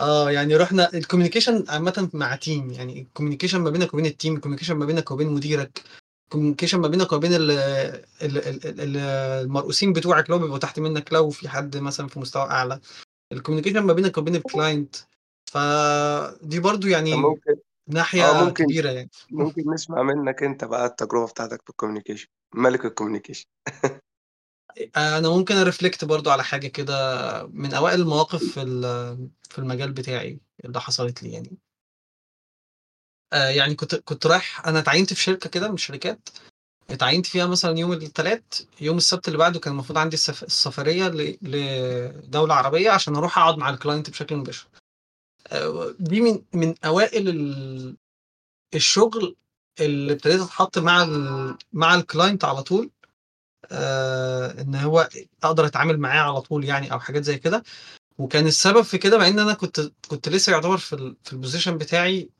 آه 0.00 0.30
يعني 0.30 0.56
رحنا 0.56 0.94
ال 0.94 0.99
communication 0.99 1.64
عامة 1.68 2.10
مع 2.14 2.36
team 2.36 2.70
يعني 2.70 3.00
ال 3.02 3.06
communication 3.06 3.60
ما 3.60 3.70
بينك 3.70 3.94
وبين 3.94 4.06
ال 4.06 4.12
team 4.12 4.34
ال 4.36 4.39
communication 4.39 4.74
ما 4.76 4.86
بينك 4.86 5.10
وبين 5.10 5.28
مديرك 5.28 5.82
ال 6.24 6.28
communication 6.28 6.80
ما 6.80 6.88
بينك 6.88 7.12
وبين 7.12 7.32
ال 7.34 7.50
ال 7.50 8.38
ال 8.38 8.80
ال 8.80 8.96
المرؤوسين 9.44 9.92
بتوعك 9.92 10.30
لو 10.30 10.38
بيبقوا 10.38 10.58
تحت 10.58 10.78
منك 10.80 11.12
لو 11.12 11.30
في 11.30 11.48
حد 11.48 11.76
مثلا 11.76 12.08
في 12.08 12.20
مستوى 12.20 12.42
أعلى. 12.42 12.80
ال 13.32 13.35
communication 13.35 13.80
ما 13.80 13.92
بينك 13.92 14.18
وبين 14.18 14.34
ال 14.36 14.45
client 14.45 14.96
فدي 15.52 16.60
برضو 16.60 16.86
يعني 16.88 17.14
ممكن 17.14 17.56
آه 17.90 17.94
ناحية 17.94 18.44
ممكن 18.44 18.64
كبيرة 18.64 18.90
يعني. 18.90 19.10
ممكن 19.30 19.70
نسمع 19.74 20.02
منك 20.02 20.42
أنت 20.42 20.64
بقى 20.64 20.86
التجربة 20.86 21.26
بتاعتك 21.26 21.62
في 21.62 21.70
ال 21.70 21.74
communication 21.74 22.28
ملك 22.54 22.84
ال 22.84 22.88
communication. 22.88 23.46
أنا 24.96 25.28
ممكن 25.28 25.56
أ 25.56 25.62
reflect 25.62 26.04
برضو 26.04 26.30
على 26.30 26.44
حاجة 26.44 26.66
كده 26.68 27.46
من 27.46 27.74
أوائل 27.74 28.00
المواقف 28.00 28.44
في 28.44 28.60
في 29.50 29.58
المجال 29.58 29.92
بتاعي 29.92 30.40
اللي 30.64 30.80
حصلت 30.80 31.22
لي 31.22 31.32
يعني. 31.32 31.58
آه 33.32 33.48
يعني 33.48 33.74
كنت 33.74 33.94
كنت 33.94 34.26
رايح 34.26 34.66
أنا 34.66 34.78
اتعينت 34.78 35.12
في 35.12 35.22
شركة 35.22 35.50
كده 35.50 35.68
من 35.68 35.74
الشركات 35.74 36.28
اتعينت 36.90 37.26
فيها 37.26 37.46
مثلا 37.46 37.78
يوم 37.78 37.92
الثلاث 37.92 38.42
يوم 38.80 38.96
السبت 38.96 39.28
اللي 39.28 39.38
بعده 39.38 39.60
كان 39.60 39.72
المفروض 39.72 39.98
عندي 39.98 40.14
السف... 40.14 40.42
السفرية 40.42 41.08
ل... 41.08 41.38
لدولة 41.42 42.54
عربية 42.54 42.90
عشان 42.90 43.16
أروح 43.16 43.38
أقعد 43.38 43.58
مع 43.58 43.70
ال 43.70 43.76
client 43.76 44.10
بشكل 44.10 44.36
مباشر. 44.36 44.66
آه، 44.74 44.87
دي 46.00 46.20
من 46.20 46.42
من 46.54 46.74
أوائل 46.84 47.28
ال... 47.28 47.96
الشغل 48.74 49.36
اللي 49.80 50.12
ابتديت 50.12 50.40
أتحط 50.40 50.78
مع. 50.78 51.06
مع 51.72 51.94
ال 51.94 52.01
client 52.01 52.44
على 52.44 52.62
طول 52.62 52.90
آه 53.72 54.60
إن 54.60 54.74
هو 54.74 55.08
أقدر 55.44 55.66
أتعامل 55.66 55.98
معاه 55.98 56.20
على 56.22 56.40
طول 56.40 56.64
يعني 56.64 56.92
أو 56.92 57.00
حاجات 57.00 57.24
زي 57.24 57.38
كده 57.38 57.62
وكان 58.18 58.46
السبب 58.46 58.82
في 58.82 58.98
كده 58.98 59.18
مع 59.18 59.28
إن 59.28 59.38
أنا 59.38 59.54
كنت 59.54 59.80
كنت 60.08 60.28
لسه 60.28 60.52
يعتبر 60.52 60.78
في. 60.78 61.14
في 61.24 61.32
ال 61.32 61.37
position 61.37 61.78
بتاعي 61.78 62.30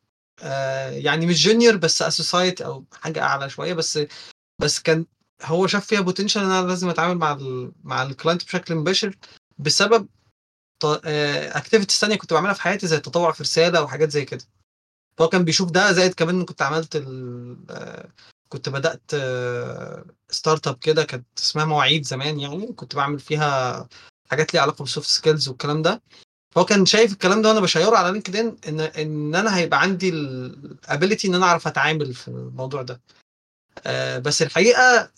آه 0.43 0.91
يعني 0.91 1.27
مش 1.27 1.45
junior 1.45 1.77
بس 1.77 2.03
associate 2.03 2.61
أو 2.61 2.85
حاجة 2.93 3.23
أعلى 3.23 3.51
شوية 3.51 3.75
بس 3.75 3.99
بس 4.61 4.81
كان 4.81 5.07
هو 5.43 5.67
شاف 5.67 5.87
فيها 5.87 6.01
potential 6.01 6.43
إن 6.43 6.51
أنا 6.51 6.67
لازم 6.69 6.89
أتعامل 6.89 7.19
مع 7.19 7.39
مع 7.85 8.03
ال 8.03 8.09
client 8.09 8.45
بشكل 8.45 8.75
مباشر 8.75 9.17
بسبب 9.59 10.09
activities 10.85 11.99
ثانية 11.99 12.17
كنت 12.17 12.33
بعملها 12.33 12.53
في 12.55 12.63
حياتي 12.63 12.87
زي 12.87 12.97
التطوع 12.97 13.33
في 13.33 13.43
رسالة 13.43 13.83
وحاجات 13.83 14.11
زي 14.11 14.25
كده. 14.25 14.45
فهو 15.19 15.29
كان 15.29 15.45
بيشوف 15.45 15.71
ده 15.71 15.93
زائد 15.93 16.15
كمان 16.15 16.45
كنت 16.45 16.63
عملت 16.63 16.97
ال 16.97 17.57
آه، 17.71 18.09
كنت 18.49 18.69
بدأت 18.69 19.11
startup 20.31 20.79
كده 20.79 21.05
كانت 21.05 21.27
اسمها 21.39 21.65
مواعيد 21.65 22.05
زمان 22.05 22.41
يعني 22.41 22.67
كنت 22.67 22.97
بعمل 22.97 23.19
فيها 23.21 23.89
حاجات 24.31 24.55
ليها 24.55 24.63
علاقة 24.63 24.83
بال 24.83 24.92
soft 24.92 25.09
skills 25.09 25.49
والكلام 25.49 25.83
ده. 25.83 26.03
فهو 26.55 26.65
كان 26.65 26.87
شايف 26.87 27.13
الكلام 27.13 27.43
ده 27.43 27.49
وأنا 27.49 27.61
بشيره 27.61 27.97
على 27.97 28.13
لينكدين 28.13 28.57
إن 28.69 28.81
إن 28.81 29.35
أنا 29.35 29.57
هيبقى 29.57 29.81
عندي 29.81 30.09
ال 30.09 30.24
ability 30.24 31.29
إن 31.29 31.35
أنا 31.35 31.47
أعرف 31.47 31.67
أتعامل 31.67 32.15
في 32.15 32.29
الموضوع 32.29 32.83
ده. 32.83 33.01
آه، 33.87 34.19
بس 34.19 34.43
الحقيقة 34.43 35.11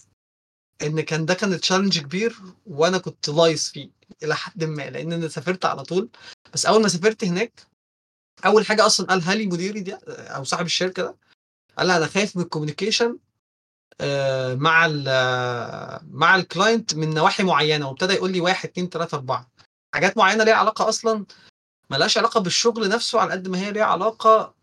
إن 0.82 1.00
كان 1.00 1.26
ده 1.26 1.34
كان 1.34 1.60
challenge 1.60 1.98
كبير 1.98 2.36
وأنا 2.66 2.98
كنت 2.98 3.28
لايص 3.28 3.70
فيه. 3.70 3.90
إلى 4.22 4.36
حد 4.36 4.64
ما 4.64 4.90
لأن 4.90 5.12
أنا 5.12 5.28
سافرت 5.28 5.64
على 5.64 5.82
طول. 5.82 6.08
بس 6.54 6.66
أول 6.66 6.82
ما 6.82 6.88
سافرت 6.88 7.24
هناك 7.24 7.62
أول 8.44 8.66
حاجة 8.66 8.86
أصلا 8.86 9.06
قالها 9.06 9.34
لي 9.34 9.46
مديري 9.46 9.80
ده 9.80 10.00
أو 10.08 10.44
صاحب 10.44 10.66
الشركة 10.66 11.02
ده 11.02 11.16
قال 11.78 11.86
لي 11.86 11.96
أنا 11.96 12.06
خايف 12.06 12.36
من 12.36 12.42
ال 12.42 12.48
communication 12.48 13.18
آه، 14.00 14.54
مع 14.54 14.86
ال 14.86 15.04
مع 16.10 16.36
ال 16.36 16.44
client 16.44 16.94
من 16.94 17.14
نواحي 17.14 17.42
معينة 17.42 17.88
وابتدى 17.88 18.12
يقول 18.14 18.32
لي 18.32 18.40
واحد 18.40 18.68
اتنين 18.68 18.90
تلاتة 18.90 19.14
أربعة. 19.14 19.50
حاجات 19.94 20.16
معينة 20.16 20.44
ليها 20.44 20.54
علاقة 20.54 20.88
أصلا 20.88 21.26
ملهاش 21.90 22.18
علاقة 22.18 22.40
بالشغل 22.40 22.88
نفسه 22.88 23.20
على 23.20 23.32
قد 23.32 23.48
ما 23.48 23.58
هي 23.58 23.72
ليها 23.72 23.84
علاقة 23.84 24.54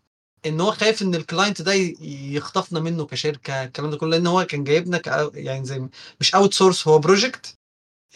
إن 0.46 0.60
هو 0.60 0.72
خايف 0.72 1.02
إن 1.02 1.14
ال 1.14 1.21
client 1.21 1.62
ده 1.62 1.72
يخطفنا 2.00 2.80
منه 2.80 3.06
كشركة 3.06 3.64
الكلام 3.64 3.90
ده 3.90 3.96
كله 3.96 4.10
لأن 4.10 4.26
هو 4.26 4.44
كان 4.44 4.64
جايبنا 4.64 5.02
يعني 5.34 5.64
زي 5.64 5.88
مش 6.20 6.34
outsource 6.34 6.88
هو 6.88 6.98
project 6.98 7.57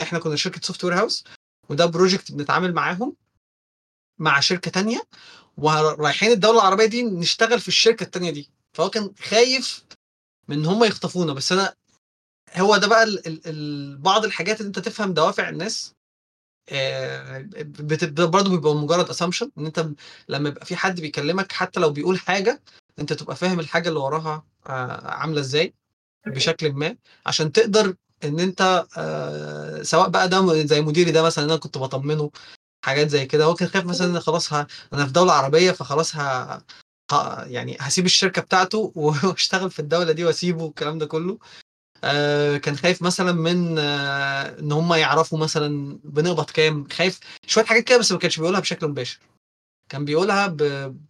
إحنا 0.01 0.19
كنا 0.19 0.37
شركة 0.37 0.61
software 0.65 0.99
house 0.99 1.25
وده 1.69 1.87
project 1.87 2.33
بنتعامل 2.33 2.75
معاهم 2.75 3.17
مع 4.19 4.41
شركة 4.41 4.71
تانية 4.71 5.03
ورايحين 5.57 6.31
الدولة 6.31 6.59
العربية 6.61 6.87
دي 6.87 7.03
نشتغل 7.03 7.61
في 7.61 7.69
الشركة 7.69 8.05
التانية 8.05 8.31
دي. 8.31 8.51
فهو 8.73 8.91
كان 8.91 9.15
خايف 9.23 9.85
من 10.49 10.59
إن 10.59 10.67
هم 10.67 10.85
يخطفونا. 10.85 11.33
بس 11.33 11.53
أنا 11.53 11.75
هو 12.57 12.77
ده 12.77 12.87
بقى 12.89 13.03
ال 13.03 13.27
ال 13.27 13.41
ال 13.47 13.99
بعض 13.99 14.25
الحاجات 14.25 14.61
اللي 14.61 14.69
أنت 14.69 14.79
تفهم 14.79 15.15
دوافع 15.15 15.49
الناس 15.49 15.95
آه، 16.69 17.47
برضه 18.27 18.51
بيبقى 18.51 18.75
مجرد 18.75 19.09
assumption 19.11 19.51
إن 19.59 19.67
أنت 19.67 19.89
لما 20.29 20.49
يبقى 20.49 20.67
في 20.67 20.77
حد 20.77 21.01
بيكلمك 21.01 21.53
حتى 21.53 21.81
لو 21.81 21.91
بيقول 21.91 22.19
حاجة 22.19 22.63
أنت 22.99 23.13
تبقى 23.13 23.37
فاهم 23.37 23.61
الحاجة 23.61 23.89
اللي 23.89 24.01
وراها 24.01 24.45
آه، 24.67 25.11
عاملة 25.11 25.41
إزاي 25.41 25.75
بشكل 26.27 26.73
ما 26.73 26.97
عشان 27.27 27.53
تقدر 27.53 27.95
إن 28.25 28.41
أنت 28.41 28.87
آه، 28.99 29.83
سواء 29.83 30.09
بقى 30.09 30.29
ده 30.29 30.65
زي 30.67 30.81
مديري 30.81 31.11
ده 31.13 31.23
مثلا 31.23 31.45
أنا 31.45 31.57
كنت 31.57 31.79
بطمنه 31.79 32.31
حاجات 32.85 33.09
زي 33.09 33.27
كده 33.27 33.45
هو 33.45 33.55
كان 33.55 33.69
خايف 33.69 33.85
مثلا 33.87 34.07
إن 34.07 34.21
خلاص 34.21 34.53
ه... 34.53 34.67
أنا 34.93 35.07
في 35.07 35.13
دولة 35.13 35.33
عربية 35.33 35.71
فخلاص 35.73 36.17
ه... 36.17 36.21
ه... 37.13 37.45
يعني 37.47 37.77
هسيب 37.81 38.07
الشركة 38.07 38.43
بتاعته 38.43 38.93
وأشتغل 38.97 39.71
في 39.71 39.79
الدولة 39.81 40.13
دي 40.13 40.25
وأسيبه 40.25 40.65
والكلام 40.65 40.99
ده 40.99 41.07
كله. 41.07 41.39
آه 42.05 42.57
كان 42.57 42.77
خايف 42.77 43.03
مثلا 43.03 43.33
من 43.33 43.79
آه 43.79 44.59
إن 44.61 44.73
هم 44.73 44.95
يعرفوا 44.95 45.39
مثلا 45.39 45.99
بنقبض 46.05 46.51
كام 46.51 46.89
خايف 46.89 47.21
شوية 47.47 47.65
حاجات 47.65 47.85
كده 47.85 47.99
بس 47.99 48.13
ما 48.13 48.19
كانش 48.19 48.39
بيقولها 48.41 48.61
بشكل 48.61 48.89
مباشر. 48.89 49.19
كان 49.89 50.05
بيقولها 50.05 50.47
ب... 50.47 50.57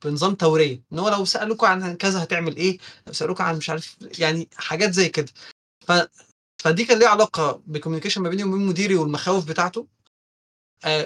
بنظام 0.04 0.34
تورية 0.34 0.82
إن 0.92 0.98
هو 0.98 1.08
لو 1.08 1.24
سألوكوا 1.24 1.68
عن 1.68 1.96
كذا 1.96 2.22
هتعمل 2.22 2.56
إيه 2.56 2.78
لو 3.06 3.12
سألوكوا 3.12 3.44
عن 3.44 3.56
مش 3.56 3.70
عارف 3.70 3.96
يعني 4.18 4.48
حاجات 4.56 4.90
زي 4.92 5.08
كده. 5.08 5.28
ف... 5.88 5.92
فدي 6.62 6.84
كان 6.84 6.98
ليها 6.98 7.08
علاقة 7.08 7.62
ب 7.66 7.70
communication 7.70 8.22
ما 8.22 8.28
بيني 8.28 8.44
وبين 8.44 8.66
مديري 8.66 8.94
والمخاوف 8.96 9.48
بتاعته. 9.48 9.86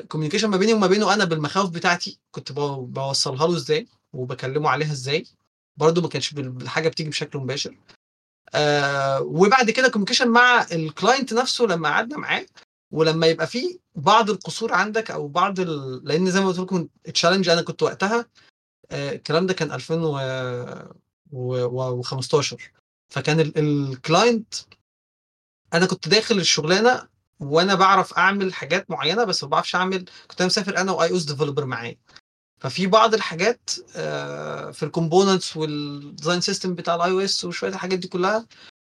communication 0.09 0.49
ما 0.51 0.57
بيني 0.57 0.73
وما 0.73 0.87
بينه 0.87 1.15
أنا 1.15 1.25
بالمخاوف 1.25 1.71
بتاعتي 1.71 2.19
كنت 2.31 2.53
بو- 2.53 2.85
بوصلها 2.85 3.47
له 3.47 3.57
إزاي 3.57 3.87
وبكلمه 4.13 4.71
عليها 4.71 4.93
إزاي. 4.93 5.27
برضه 5.77 6.03
ما 6.03 6.09
كانش 6.09 6.33
الحاجة 6.33 6.89
بتيجي 6.89 7.11
بشكل 7.11 7.39
مباشر. 7.39 7.77
آه 8.55 9.21
وبعد 9.23 9.71
كده 9.71 9.89
communication 9.89 10.29
مع 10.29 10.67
ال 10.73 10.81
client 10.81 11.33
نفسه 11.33 11.65
لما 11.65 11.89
قعدنا 11.89 12.19
معاه 12.19 12.47
ولما 12.93 13.27
يبقى 13.27 13.47
في 13.47 13.79
بعض 13.95 14.31
القصور 14.31 14.73
عندك 14.73 15.11
أو 15.11 15.29
بعض 15.29 15.61
ال... 15.61 16.01
لأن 16.05 16.31
زي 16.31 16.41
ما 16.41 16.47
قلت 16.49 16.59
لكم 16.59 16.89
ال 17.09 17.13
challenge 17.13 17.49
أنا 17.49 17.63
كنت 17.63 17.83
وقتها 17.83 18.27
آه، 18.91 19.13
الكلام 19.13 19.47
ده 19.47 19.55
كان 19.55 19.73
2015 19.73 22.73
فكان 23.13 23.41
ال- 23.41 23.59
ال 23.59 23.72
client 23.72 24.55
أنا 25.75 25.87
كنت 25.87 26.09
داخل 26.09 26.39
الشغلانة 26.39 27.09
وأنا 27.41 27.75
بعرف 27.75 28.15
أعمل 28.15 28.55
حاجات 28.55 28.91
معينة 28.91 29.25
بس 29.25 29.45
ما 29.45 29.49
بعرفش 29.51 29.75
أعمل 29.75 30.05
كنت 30.29 30.41
أنا 30.41 30.47
مسافر 30.47 30.77
أنا 30.77 30.93
و 30.93 31.11
iOS 31.11 31.25
developer 31.25 31.65
معايا. 31.65 31.97
ففي 32.61 32.87
بعض 32.87 33.15
الحاجات 33.15 33.71
آه، 33.97 34.71
في 34.71 34.83
ال 34.83 34.89
components 34.89 35.57
وال 35.57 35.78
design 35.78 36.41
system 36.41 36.75
بتاع 36.75 36.95
ال 36.95 37.11
iOS 37.11 37.45
وشوية 37.45 37.71
الحاجات 37.71 37.99
دي 37.99 38.09
كلها 38.09 38.47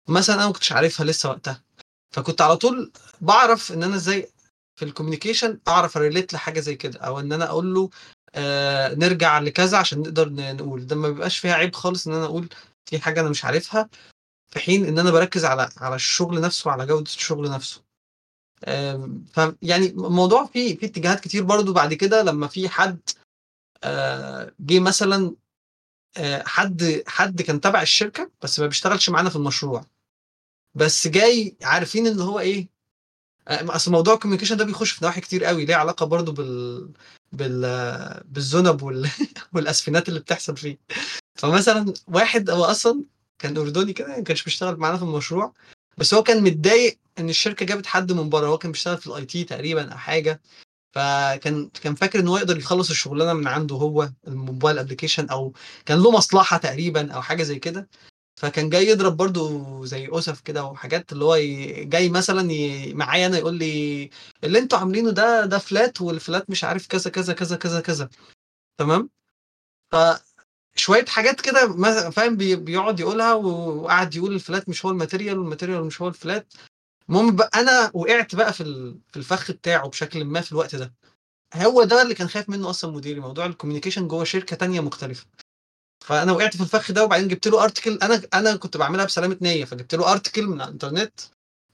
مثلا 0.09 0.37
أنا 0.37 0.47
ما 0.47 0.53
كنتش 0.53 0.73
عارفها 0.73 1.07
لسه 1.07 1.29
وقتها. 1.29 1.63
فكنت 2.15 2.41
على 2.41 2.57
طول 2.57 2.93
بعرف 3.21 3.73
إن 3.73 3.83
أنا 3.83 3.97
إزاي 3.97 4.29
في 4.77 4.85
ال 4.85 4.90
communication 4.90 5.59
أعرف 5.69 5.97
ا 5.97 6.02
relate 6.02 6.33
لحاجة 6.35 6.61
زي 6.61 6.75
كده 6.77 6.99
أو 7.01 7.21
إن 7.21 7.33
أنا 7.33 7.45
أقول 7.49 7.75
له 7.75 7.91
آه 8.35 8.95
نرجع 8.95 9.39
لكذا 9.39 9.79
عشان 9.79 9.99
نقدر 10.01 10.29
نقول. 10.31 10.87
ده 10.87 10.97
ما 10.97 11.09
بيبقاش 11.09 11.39
فيها 11.39 11.55
عيب 11.55 11.75
خالص 11.75 12.07
إن 12.07 12.15
أنا 12.15 12.25
أقول 12.25 12.49
في 12.87 12.99
حاجة 12.99 13.21
أنا 13.21 13.29
مش 13.29 13.45
عارفها. 13.45 13.89
في 14.47 14.61
حين 14.61 14.87
إن 14.87 14.99
أنا 14.99 15.11
بركز 15.11 15.45
على 15.45 15.69
على 15.77 15.95
الشغل 15.95 16.41
نفسه 16.41 16.69
وعلى 16.69 16.87
جودة 16.87 17.07
الشغل 17.07 17.51
نفسه. 17.51 17.83
ف 19.33 19.41
يعني 19.63 19.87
الموضوع 19.87 20.47
فيه 20.47 20.77
فيه 20.79 20.87
اتجاهات 20.87 21.21
كتير 21.21 21.45
برضو 21.45 21.73
بعد 21.73 21.95
كده 21.95 22.23
لما 22.23 22.47
في 22.47 22.69
حد 22.69 23.01
آه، 23.85 24.53
جه 24.61 24.81
مثلا 24.81 25.35
آه، 26.17 26.43
حد 26.47 27.03
حد 27.07 27.43
كان 27.43 27.61
تبع 27.61 27.83
الشركة 27.83 28.31
بس 28.43 28.61
ما 28.61 28.67
بيشتغلش 28.67 29.11
معانا 29.11 29.31
في 29.31 29.37
المشروع. 29.37 29.85
بس 30.75 31.09
جاي 31.09 31.57
عارفين 31.63 32.07
إن 32.07 32.21
هو 32.21 32.41
إيه 32.41 32.69
آه، 33.49 33.77
أصل 33.77 33.93
موضوع 33.93 34.15
الكوميونيكيشن 34.15 34.57
ده 34.57 34.65
بيخش 34.65 34.91
في 34.91 35.05
نواحي 35.05 35.21
كتير 35.21 35.45
قوي 35.45 35.65
ليه 35.65 35.75
علاقة 35.77 36.07
برضو 36.07 36.33
بال 36.33 36.89
بال 37.33 37.63
بالذنب 38.25 38.83
وال... 38.83 39.11
والاسفنات 39.55 40.09
اللي 40.09 40.21
بتحصل 40.21 40.57
فيه. 40.57 40.79
فمثلا 41.35 41.95
واحد 42.09 42.51
هو 42.51 42.65
أصلا 42.65 43.05
كان 43.39 43.57
أردني 43.57 43.93
كده 43.93 44.09
ما 44.09 44.23
كانش 44.23 44.45
بيشتغل 44.45 44.77
معانا 44.77 44.97
في 44.97 45.03
المشروع. 45.03 45.53
بس 45.99 46.15
هو 46.15 46.23
كان 46.23 46.43
متضايق 46.45 46.99
إن 47.19 47.29
الشركة 47.29 47.67
جابت 47.67 47.87
حد 47.87 48.13
من 48.13 48.29
بره 48.31 48.47
هو 48.49 48.59
كان 48.59 48.73
بيشتغل 48.73 48.99
في 48.99 49.07
الاي 49.07 49.25
تي 49.25 49.45
تقريبا 49.45 49.93
أو 49.93 49.99
حاجة. 49.99 50.41
فكان 50.95 51.69
كان 51.83 51.95
فاكر 51.95 52.21
إن 52.21 52.29
هو 52.29 52.37
يقدر 52.37 52.59
يخلص 52.59 52.91
الشغلانة 52.91 53.33
من 53.33 53.49
عنده 53.49 53.77
هو 53.77 54.11
الموبايل 54.29 54.79
ابلكيشن 54.79 55.29
أو 55.29 55.53
كان 55.87 56.03
له 56.03 56.11
مصلحة 56.11 56.57
تقريبا 56.59 57.13
أو 57.13 57.23
حاجة 57.23 57.43
زي 57.43 57.59
كده. 57.59 57.89
فكان 58.41 58.71
جاي 58.71 58.89
يضرب 58.89 59.17
برضو 59.17 59.85
زي 59.85 60.09
اسف 60.13 60.41
كده 60.41 60.65
وحاجات 60.65 61.13
اللي 61.13 61.25
هو 61.25 61.37
جاي 61.89 62.09
مثلا 62.09 62.49
معايا 62.95 63.27
أنا 63.27 63.39
يقول 63.39 63.55
لي 63.55 64.11
اللي 64.45 64.59
أنتوا 64.59 64.79
عاملينه 64.79 65.11
ده 65.11 65.47
ده 65.47 65.59
flat 65.59 66.01
وال 66.01 66.17
flat 66.17 66.51
مش 66.51 66.65
عارف 66.65 66.87
كذا 66.87 67.11
كذا 67.11 67.33
كذا 67.35 67.57
كذا 67.57 67.81
كذا. 67.81 68.09
تمام؟ 68.79 69.11
فشويه 70.77 71.05
حاجات 71.05 71.41
كده 71.41 72.11
فاهم 72.11 72.37
بي- 72.37 72.57
بيقعد 72.57 73.01
يقولها 73.01 73.33
وقعد 73.35 74.15
يقول 74.15 74.35
الفلات 74.35 74.69
مش 74.69 74.85
هو 74.87 74.91
الماتيريال 74.91 75.39
والماتيريال 75.39 75.85
مش 75.85 76.03
هو 76.03 76.09
الفلات. 76.09 76.53
المهم 77.09 77.37
أنا 77.55 77.91
وقعت 77.95 78.35
بقى 78.35 78.53
في 78.53 78.65
في 79.13 79.17
الفخ 79.17 79.51
بتاعه 79.51 79.89
بشكل 79.89 80.25
ما 80.25 80.41
في 80.41 80.53
الوقت 80.53 80.75
ده. 80.77 80.95
هو 81.55 81.85
ده 81.85 82.03
اللي 82.03 82.15
كان 82.15 82.29
خايف 82.29 82.49
منه 82.49 82.71
أصلا 82.71 82.93
مديري 82.93 83.21
موضوع 83.21 83.47
ال 83.47 83.51
communication 83.51 84.09
جوه 84.09 84.25
شركة 84.25 84.57
تانية 84.57 84.81
مختلفة. 84.81 85.27
فأنا 86.05 86.33
وقعت 86.33 86.57
في 86.57 86.63
الفخ 86.63 86.93
ده 86.93 87.05
وبعدين 87.05 87.29
جبت 87.29 87.49
له 87.49 87.65
article 87.65 87.99
أنا 88.03 88.23
أنا 88.35 88.57
كنت 88.57 88.77
بعملها 88.77 89.05
بسلامة 89.05 89.37
نية 89.41 89.65
فجبت 89.65 89.95
له 89.95 90.13
article 90.13 90.47
من 90.47 90.61
الإنترنت 90.61 91.21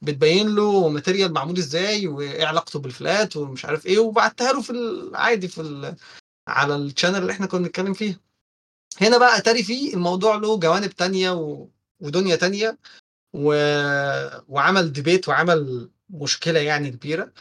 بتبين 0.03 0.55
له 0.55 0.89
material 0.89 1.33
معمول 1.33 1.59
إزاي 1.59 2.07
وإيه 2.07 2.47
علاقته 2.47 2.79
بال 2.79 2.98
flat 2.98 3.37
ومش 3.37 3.65
عارف 3.65 3.87
إيه 3.87 3.99
وبعتها 3.99 4.53
له 4.53 4.63
في 4.63 4.71
العادي 4.71 5.49
في. 5.49 5.95
على 6.49 6.77
ال 6.77 6.82
channel 6.82 7.17
اللي 7.17 7.33
إحنا 7.33 7.47
كنا 7.47 7.61
بنتكلم 7.61 7.95
فيه 7.95 8.21
هنا 9.01 9.19
بقى 9.19 9.39
أتاري 9.39 9.63
فيه 9.63 9.95
الموضوع 9.95 10.37
له 10.37 10.59
جوانب 10.59 10.91
تانية 10.91 11.31
و... 11.31 11.69
ودنيا 12.01 12.37
تانية 12.37 12.79
و... 13.33 13.55
وعمل 14.49 14.93
debate 14.93 15.29
وعمل 15.29 15.91
مشكلة 16.11 16.61
يعني 16.61 16.91
كبيرة. 16.91 17.33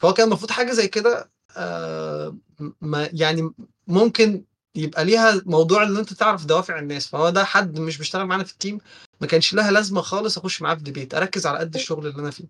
فهو 0.00 0.12
كان 0.12 0.26
المفروض 0.26 0.50
حاجة 0.50 0.72
زي 0.72 0.88
كده 0.88 1.30
آه، 1.56 2.36
ما 2.80 3.08
يعني 3.12 3.50
ممكن 3.86 4.44
يبقى 4.74 5.04
ليها 5.04 5.42
موضوع 5.46 5.82
إن 5.82 5.96
أنت 5.96 6.12
تعرف 6.12 6.44
دوافع 6.46 6.78
الناس. 6.78 7.06
فهو 7.08 7.30
ده 7.30 7.44
حد 7.44 7.78
مش 7.78 7.98
بيشتغل 7.98 8.24
معانا 8.26 8.44
في 8.44 8.52
ال 8.52 8.57
team 8.57 8.78
ما 9.20 9.26
كانش 9.26 9.54
لها 9.54 9.70
لازمة 9.70 10.00
خالص 10.00 10.38
أخش 10.38 10.62
معاه 10.62 10.74
في 10.74 10.82
debate 10.82 11.14
أركز 11.14 11.46
على 11.46 11.58
قد 11.58 11.74
الشغل 11.74 12.06
اللي 12.06 12.20
أنا 12.20 12.30
فيه. 12.30 12.44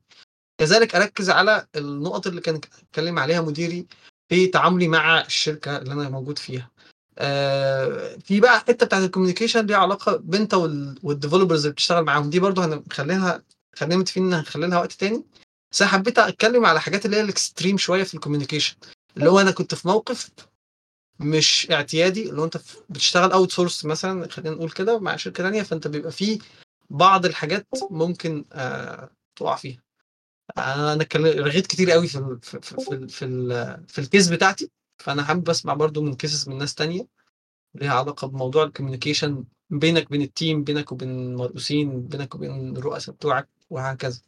كذلك 0.59 0.95
أركز 0.97 1.31
على 1.31 1.67
النقط 1.77 2.27
اللي 2.27 2.41
كان 2.41 2.55
اتكلم 2.55 3.19
عليها 3.19 3.41
مديري 3.41 3.87
في 4.29 4.47
تعاملي 4.47 4.89
مع 4.89 5.21
الشركة 5.21 5.77
اللي 5.79 5.93
أنا 5.93 6.09
موجود 6.09 6.39
فيها. 6.39 6.71
في 8.25 8.41
بقى 8.41 8.61
حتة 8.61 8.87
بتاعت 8.87 9.03
ال 9.03 9.07
communication 9.07 9.67
ليها 9.67 9.77
علاقة 9.77 10.17
بأنت 10.17 10.55
وال 11.03 11.13
developers 11.13 11.61
اللي 11.61 11.73
بتشتغل 11.73 12.05
معاهم. 12.05 12.31
دي 12.31 12.41
برضو 12.41 12.61
هنخليها 12.61 13.43
خلينا 13.77 13.97
متفقين 13.97 14.27
ان 14.27 14.33
هنخلي 14.33 14.67
لها 14.67 14.79
وقت 14.79 14.93
تاني. 14.93 15.25
بس 15.73 15.83
أنا 15.83 15.91
حبيت 15.91 16.19
أتكلم 16.19 16.67
على 16.67 16.81
حاجات 16.81 17.07
اللي 17.07 17.17
هي 17.17 17.21
ال 17.21 17.28
extreme 17.28 17.79
شوية 17.79 18.05
في 18.05 18.15
ال 18.15 18.19
communication. 18.19 18.77
اللي 19.17 19.31
هو 19.31 19.41
أنا 19.41 19.51
كنت 19.51 19.75
في 19.75 19.89
موقف 19.89 20.31
مش 21.21 21.69
اعتيادي 21.71 22.31
اللي 22.31 22.41
هو 22.41 22.45
أنت 22.45 22.57
في- 22.57 22.77
بتشتغل 22.89 23.33
outsource 23.33 23.85
مثلا 23.85 24.29
خلينا 24.31 24.55
نقول 24.57 24.71
كده 24.71 24.99
مع 24.99 25.17
شركة 25.17 25.43
تانية 25.43 25.63
فأنت 25.63 25.89
بيبقى 25.89 26.13
فيه 26.13 26.39
بعض 26.91 27.27
الحاجات 27.27 27.67
ممكن 27.91 28.45
آه 28.53 29.11
تقع 29.37 29.57
فيها. 29.57 29.83
أنا 30.59 31.07
رغيت 31.15 31.67
كتير 31.67 31.91
قوي 31.91 32.09
في 32.09 32.19
ال 32.19 32.39
في 32.43 32.61
في 32.63 32.77
في, 32.77 33.09
في, 33.09 33.25
ال 33.25 33.81
في 33.89 33.99
الكيس 34.01 34.29
بتاعتي. 34.29 34.71
فأنا 34.99 35.25
حابب 35.25 35.51
أسمع 35.51 35.75
برضو 35.75 36.03
من 36.03 36.15
cases 36.15 36.49
من 36.49 36.59
ناس 36.59 36.75
تانية 36.75 37.07
ليها 37.75 37.93
علاقة 37.95 38.27
بموضوع 38.29 38.63
ال 38.65 38.71
communication 38.71 39.45
بينك 39.71 40.07
وبين 40.07 40.23
ال 40.23 40.31
team 40.31 40.65
بينك 40.65 40.93
وبين 40.93 41.11
المرؤوسين 41.11 42.09
بينك 42.09 42.35
وبين 42.35 42.77
الرؤساء 42.77 43.15
بتوعك 43.15 43.49
وهكذا. 43.71 44.23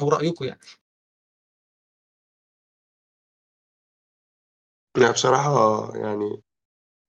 أو 0.00 0.08
رأيكم 0.08 0.44
يعني. 0.44 0.60
يعني 4.98 5.12
بصراحة 5.12 5.50
يعني 5.96 6.42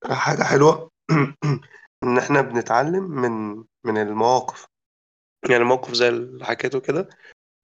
حاجة 0.05 0.43
حلوة 0.43 0.91
إن 2.03 2.18
إحنا 2.18 2.41
بنتعلم 2.41 3.03
من 3.03 3.55
من 3.86 3.97
المواقف. 3.97 4.68
يعني 5.49 5.64
موقف 5.64 5.93
زي 5.93 6.10
اللي 6.10 6.45
حكيته 6.45 6.80
كده. 6.80 7.10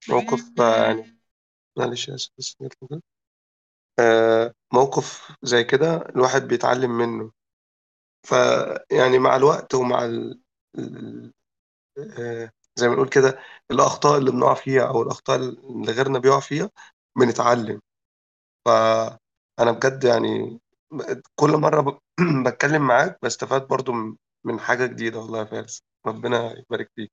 موقف 0.08 0.40
يعني 0.58 1.13
معلش 1.78 2.10
آسف 2.10 2.30
بس 2.38 2.56
جت 2.62 2.76
لي 2.82 2.88
كده. 2.88 3.02
آه، 4.00 4.54
موقف 4.74 5.32
زي 5.42 5.64
كده 5.64 5.96
الواحد 6.16 6.42
بيتعلم 6.42 6.90
منه. 6.98 7.32
فيعني 8.26 9.18
مع 9.18 9.36
الوقت 9.36 9.74
ومع 9.74 10.04
ال... 10.04 10.40
ال- 10.78 11.32
آه، 12.20 12.50
زي 12.76 12.88
ما 12.88 12.94
نقول 12.94 13.08
كده 13.08 13.38
الأخطاء 13.70 14.18
اللي 14.18 14.30
بنقع 14.32 14.54
فيها 14.54 14.88
أو 14.88 15.02
الأخطاء 15.02 15.36
اللي 15.38 15.92
غيرنا 15.92 16.18
بيقع 16.18 16.40
فيها 16.40 16.70
بنتعلم. 17.18 17.80
فأنا 18.66 19.72
بجد 19.72 20.04
يعني 20.04 20.60
كل 21.36 21.50
مرة 21.52 21.80
ب... 21.82 21.98
بتكلم 22.46 22.82
معاك 22.88 23.18
بستفاد 23.22 23.68
برضو 23.68 23.92
من 23.92 24.16
من 24.44 24.60
حاجة 24.60 24.86
جديدة 24.86 25.18
والله 25.20 25.38
يا 25.40 25.44
فارس. 25.44 25.82
ربنا 26.06 26.58
يبارك 26.60 26.90
فيك. 26.96 27.12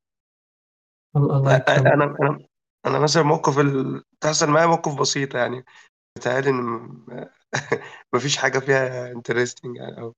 الله 1.15 1.53
يكرمك. 1.55 1.93
أنا 1.93 2.05
أنا 2.21 2.39
أنا 2.85 2.99
مثلا 2.99 3.23
موقف 3.23 3.59
ال... 3.59 4.03
تحصل 4.21 4.49
معايا 4.49 4.67
موقف 4.67 4.95
بسيط 4.99 5.35
يعني. 5.35 5.65
بيتهيألي 6.17 6.49
إن 6.49 6.55
م- 6.55 7.29
مفيش 8.13 8.37
حاجة 8.37 8.59
فيها 8.59 9.11
انترستنج 9.11 9.77
يعني 9.77 10.01
أو 10.01 10.13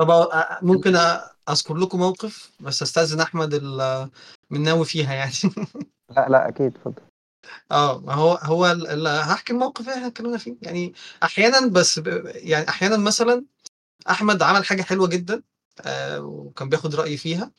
طب 0.00 0.08
أ- 0.30 0.64
ممكن 0.64 0.96
أ- 0.96 1.20
أذكر 1.50 1.74
لكم 1.74 1.98
موقف؟ 1.98 2.52
بس 2.60 2.82
أستأذن 2.82 3.20
أحمد 3.20 3.54
ال- 3.54 4.10
من 4.50 4.62
ناوي 4.62 4.84
فيها 4.84 5.14
يعني. 5.14 5.32
لا 6.16 6.28
لا 6.28 6.48
أكيد 6.48 6.66
اتفضل. 6.76 7.02
آه 7.72 7.98
ما 8.00 8.14
هو 8.14 8.34
هو 8.34 8.66
ال- 8.66 8.86
ال- 8.86 9.06
هحكي 9.06 9.52
الموقف 9.52 9.80
اللي 9.80 9.94
إحنا 9.94 10.06
اتكلمنا 10.06 10.38
فيه. 10.38 10.56
يعني 10.62 10.94
أحيانا 11.22 11.66
بس 11.66 11.98
ب- 11.98 12.32
يعني 12.34 12.68
أحيانا 12.68 12.96
مثلا 12.96 13.44
أحمد 14.10 14.42
عمل 14.42 14.64
حاجة 14.64 14.82
حلوة 14.82 15.08
جدا 15.08 15.42
آه 15.80 16.20
وكان 16.20 16.68
بياخد 16.68 16.94
رأيي 16.94 17.16
فيها. 17.16 17.52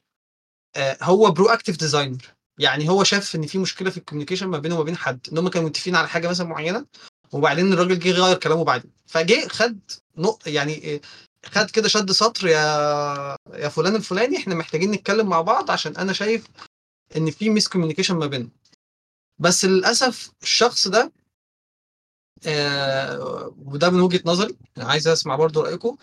آه 0.76 0.98
هو 1.02 1.32
proactive 1.32 1.78
designer 1.78 2.36
يعني 2.60 2.90
هو 2.90 3.04
شاف 3.04 3.36
إن 3.36 3.46
في 3.48 3.58
مشكلة 3.58 3.90
في 3.90 3.98
ال 3.98 4.01
communication 4.01 4.48
ما 4.48 4.58
بينه 4.58 4.76
وما 4.76 4.84
بين 4.84 4.98
حد 4.98 5.28
إن 5.32 5.38
هم 5.38 5.48
كانوا 5.50 5.70
متفقين 5.70 5.96
على 5.96 6.08
حاجة 6.10 6.28
مثلا 6.30 6.48
معينة 6.48 6.86
وبعدين 7.32 7.74
الراجل 7.74 8.00
جه 8.00 8.12
غير 8.12 8.38
كلامه 8.38 8.64
بعدين. 8.64 8.92
فجه 9.08 9.48
خد 9.48 9.80
نق 10.18 10.40
يعني 10.48 10.96
آه، 10.96 11.02
خد 11.46 11.70
كده 11.72 11.88
شد 11.88 12.12
سطر 12.12 12.48
يا 12.48 13.36
يا 13.54 13.70
فلان 13.70 13.96
الفلاني 13.96 14.38
إحنا 14.38 14.56
محتاجين 14.56 14.92
نتكلم 14.92 15.30
مع 15.30 15.42
بعض 15.42 15.72
عشان 15.72 15.96
أنا 15.98 16.14
شايف 16.14 16.48
إن 17.18 17.32
في 17.32 17.50
miscommunication 17.50 18.16
ما 18.16 18.26
بيننا 18.26 18.50
بس 19.40 19.66
للأسف 19.66 20.32
الشخص 20.42 20.88
ده 20.88 21.12
آه 22.48 23.54
وده 23.66 23.90
من 23.90 24.00
وجهة 24.02 24.22
نظري 24.26 24.58
أنا 24.78 24.86
عايز 24.86 25.08
أسمع 25.08 25.36
برضو 25.36 25.62
رأيكم. 25.62 25.98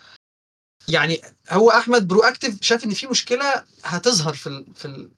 يعني 0.89 1.21
هو 1.49 1.69
أحمد 1.69 2.07
proactive 2.07 2.61
شاف 2.61 2.83
إن 2.85 2.93
في 2.93 3.07
مشكلة 3.07 3.63
هتظهر 3.83 4.33
في 4.33 4.47
ال... 4.47 4.73
في 4.75 4.85
ال... 4.85 5.11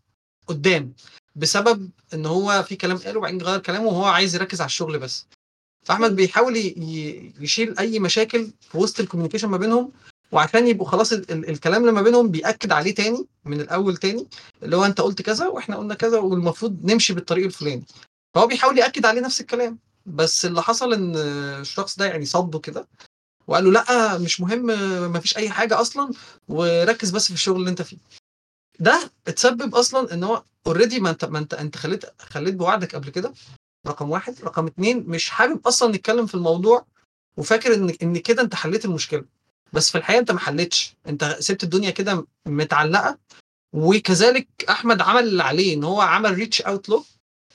قدام. 0.48 0.94
بسبب 1.36 1.90
إن 2.14 2.26
هو 2.26 2.64
في 2.68 2.76
كلام 2.76 2.98
قاله 2.98 3.18
وبعدين 3.18 3.42
غير 3.42 3.60
كلامه 3.60 3.86
وهو 3.88 4.06
عايز 4.06 4.36
يركز 4.36 4.62
على 4.62 4.68
الشغل 4.68 5.00
بس. 5.00 5.26
فأحمد 5.86 6.16
بيحاول 6.16 6.56
يشيل 7.42 7.78
أي 7.80 8.00
مشاكل 8.00 8.52
في 8.72 8.78
وسط 8.78 9.00
ال 9.00 9.03
communication 9.03 9.48
ما 9.48 9.58
بينهم 9.58 9.92
وعشان 10.32 10.68
يبقوا 10.68 10.88
خلاص 10.88 11.12
ال- 11.14 11.32
ال- 11.32 11.50
الكلام 11.50 11.82
اللي 11.82 11.92
ما 11.92 12.02
بينهم 12.02 12.32
بيأكد 12.32 12.72
عليه 12.72 12.96
تاني 12.96 13.26
من 13.46 13.62
الأول 13.62 13.98
تاني 13.98 14.28
اللي 14.64 14.76
هو 14.78 14.86
أنت 14.86 15.02
قلت 15.02 15.22
كذا 15.22 15.48
وإحنا 15.48 15.76
قلنا 15.78 15.94
كذا 15.96 16.20
والمفروض 16.20 16.78
نمشي 16.86 17.14
بالطريق 17.14 17.46
الفلاني. 17.46 17.84
فهو 18.36 18.48
بيحاول 18.48 18.78
يأكد 18.78 19.06
عليه 19.06 19.22
نفس 19.22 19.42
الكلام. 19.42 19.78
بس 20.06 20.46
اللي 20.46 20.62
حصل 20.62 20.94
إن 20.94 21.16
الشخص 21.62 21.98
ده 21.98 22.06
يعني 22.06 22.26
صده 22.26 22.60
كده 22.60 22.88
وقال 23.48 23.64
له 23.64 23.72
لأ 23.72 24.18
مش 24.18 24.42
مهم 24.42 24.66
ما 25.12 25.20
فيش 25.20 25.38
أي 25.38 25.50
حاجة 25.50 25.82
أصلا 25.82 26.12
وركز 26.50 27.10
بس 27.12 27.28
في 27.28 27.34
الشغل 27.34 27.56
اللي 27.60 27.70
أنت 27.70 27.82
فيه. 27.82 27.98
ده 28.80 29.12
اتسبب 29.28 29.76
أصلا 29.76 30.14
إن 30.14 30.24
هو 30.24 30.44
اوريدي 30.68 31.00
ما 31.00 31.10
انت 31.10 31.26
ما 31.26 31.40
انت 31.40 31.54
أنت 31.54 31.78
خليت 31.78 32.06
خليت 32.22 32.56
بوعدك 32.56 32.96
قبل 32.96 33.10
كده. 33.10 33.34
رقم 33.88 34.10
واحد. 34.10 34.36
رقم 34.44 34.68
اتنين 34.68 35.04
مش 35.08 35.30
حابب 35.30 35.68
أصلا 35.68 35.92
نتكلم 35.96 36.26
في 36.26 36.36
الموضوع 36.36 36.86
وفاكر 37.38 37.74
ان 37.74 37.90
إن 38.02 38.18
كده 38.18 38.42
أنت 38.42 38.56
حليت 38.56 38.86
المشكلة. 38.86 39.26
بس 39.74 39.92
في 39.92 39.98
الحقيقة 39.98 40.20
أنت 40.20 40.32
ما 40.32 40.40
حلتش 40.40 40.94
أنت 41.08 41.38
سبت 41.40 41.64
الدنيا 41.64 41.90
كده 41.90 42.28
متعلقة. 42.46 43.18
وكذلك 43.74 44.48
أحمد 44.70 45.02
عمل 45.02 45.24
اللي 45.24 45.44
عليه 45.44 45.74
إن 45.74 45.84
هو 45.84 46.02
عمل 46.02 46.34
reach 46.34 46.62
out 46.62 46.90
له 46.90 47.04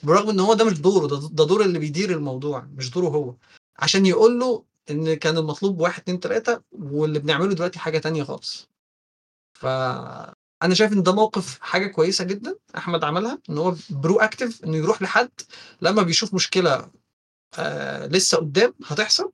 برغم 0.03 0.31
إن 0.31 0.41
هو 0.41 0.55
ده 0.55 0.65
مش 0.65 0.81
دوره. 0.81 1.07
ده, 1.07 1.29
ده 1.33 1.45
دور 1.47 1.63
اللي 1.63 1.79
بيدير 1.79 2.11
الموضوع 2.11 2.61
مش 2.77 2.91
دوره 2.91 3.09
هو. 3.09 3.35
عشان 3.79 4.07
يقول 4.07 4.39
له 4.41 4.65
إن 4.91 5.15
كان 5.15 5.39
المطلوب 5.39 5.81
واحد 5.81 6.03
اتنين 6.03 6.21
تلاتة 6.21 6.61
واللي 6.73 7.19
بنعمله 7.19 7.55
دلوقتي 7.55 7.79
حاجة 7.79 7.99
تانية 7.99 8.23
خالص. 8.25 8.69
فانا 10.65 10.75
شايف 10.75 10.93
إن 10.93 11.03
ده 11.03 11.13
موقف 11.13 11.59
حاجة 11.61 11.87
كويسة 11.87 12.25
جدا 12.25 12.57
أحمد 12.77 13.05
عملها 13.05 13.39
إن 13.51 13.59
هو 13.59 13.75
proactive 13.91 14.65
إنه 14.65 14.77
يروح 14.77 15.03
لحد 15.03 15.31
لما 15.83 16.03
بيشوف 16.03 16.35
مشكلة 16.35 16.91
آه 17.59 18.07
لسه 18.07 18.39
قدام 18.39 18.75
هتحصل 18.87 19.33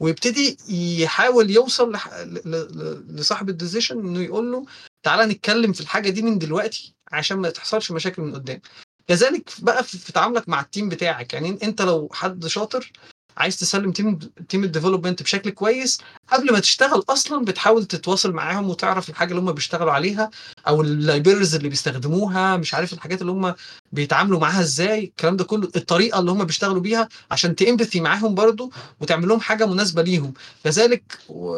ويبتدي 0.00 0.56
يحاول 1.02 1.50
يوصل 1.50 1.92
لح... 1.92 2.14
ل... 2.14 2.34
ل... 2.50 3.16
لصاحب 3.16 3.48
ال 3.48 3.54
decision 3.54 3.98
إنه 3.98 4.20
يقول 4.20 4.52
له 4.52 4.66
تعالى 5.02 5.26
نتكلم 5.34 5.72
في 5.72 5.80
الحاجة 5.80 6.10
دي 6.10 6.22
من 6.22 6.38
دلوقتي 6.38 6.94
عشان 7.12 7.36
ما 7.38 7.50
تحصلش 7.50 7.90
مشاكل 7.92 8.22
من 8.22 8.34
قدام. 8.34 8.60
كذلك 9.06 9.50
بقى 9.58 9.84
في 9.84 10.12
تعاملك 10.12 10.48
مع 10.48 10.60
ال 10.60 10.66
team 10.66 10.88
بتاعك 10.88 11.34
يعني 11.34 11.58
إنت 11.62 11.82
لو 11.82 12.08
حد 12.12 12.46
شاطر 12.46 12.92
عايز 13.36 13.56
تسلم 13.56 13.92
team 13.92 14.18
team 14.48 14.64
ال 14.64 14.69
development 14.69 15.22
بشكل 15.22 15.50
كويس 15.50 15.98
قبل 16.32 16.52
ما 16.52 16.60
تشتغل 16.60 17.02
أصلا 17.08 17.44
بتحاول 17.44 17.84
تتواصل 17.84 18.32
معاهم 18.32 18.70
وتعرف 18.70 19.08
الحاجة 19.10 19.30
اللي 19.30 19.40
هم 19.42 19.52
بيشتغلوا 19.52 19.92
عليها 19.92 20.30
أو 20.68 20.80
ال 20.80 20.87
libraries 20.87 21.54
اللي 21.54 21.68
بيستخدموها 21.68 22.56
مش 22.56 22.74
عارف 22.74 22.92
الحاجات 22.92 23.20
اللي 23.20 23.32
هم 23.32 23.54
بيتعاملوا 23.92 24.40
معاها 24.40 24.60
إزاي 24.60 25.04
الكلام 25.04 25.36
ده 25.36 25.44
كله 25.44 25.68
الطريقة 25.76 26.20
اللي 26.20 26.30
هم 26.30 26.44
بيشتغلوا 26.44 26.80
بيها 26.80 27.08
عشان 27.30 27.54
ت 27.56 27.61
empathy 27.61 28.00
معاهم 28.00 28.34
برضو 28.34 28.72
وتعمل 29.00 29.28
لهم 29.28 29.40
حاجة 29.40 29.66
مناسبة 29.66 30.02
ليهم. 30.02 30.34
كذلك 30.64 31.18
و... 31.28 31.56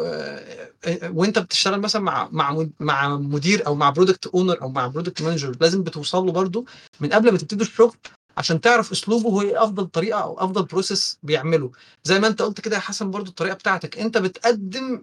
وأنت 1.02 1.38
بتشتغل 1.38 1.80
مثلا 1.80 2.02
مع 2.02 2.28
مع 2.32 2.66
مع 2.80 3.16
مدير 3.16 3.66
أو 3.66 3.74
مع 3.74 3.90
product 3.90 4.26
owner 4.26 4.62
أو 4.62 4.68
مع 4.68 4.86
product 4.86 5.22
manager 5.22 5.56
لازم 5.60 5.82
بتوصل 5.82 6.26
له 6.26 6.32
برضو 6.32 6.66
من 7.00 7.08
قبل 7.08 7.32
ما 7.32 7.38
تبتدوا 7.38 7.66
الشغل 7.66 7.96
عشان 8.36 8.60
تعرف 8.60 8.92
اسلوبه 8.92 9.28
هو 9.28 9.42
إيه 9.42 9.64
أفضل 9.64 9.86
طريقة 9.86 10.20
أو 10.22 10.38
أفضل 10.38 10.62
process 10.64 11.18
بيعمله. 11.22 11.70
زي 12.04 12.18
ما 12.20 12.26
أنت 12.26 12.42
قلت 12.42 12.60
كده 12.60 12.76
يا 12.76 12.80
حسن 12.80 13.10
برضو 13.10 13.30
الطريقة 13.30 13.54
بتاعتك. 13.54 13.98
أنت 13.98 14.18
بتقدم 14.18 15.02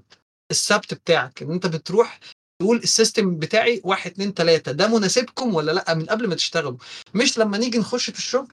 السبت 0.52 0.94
بتاعك. 0.94 1.42
إن 1.42 1.52
أنت 1.52 1.68
بتروح 1.68 2.20
تقول 2.62 2.78
ال 2.78 2.86
system 2.86 3.36
بتاعي 3.40 3.82
واحد 3.84 4.12
اتنين 4.12 4.34
تلاتة 4.34 4.72
ده 4.72 4.88
مناسبكم 4.88 5.56
ولا 5.56 5.72
لأ؟ 5.72 5.94
من 5.94 6.06
قبل 6.06 6.28
ما 6.28 6.36
تشتغلوا. 6.36 6.78
مش 7.14 7.38
لما 7.40 7.58
نيجي 7.58 7.78
نخش 7.78 8.10
في 8.10 8.18
الشغل 8.18 8.48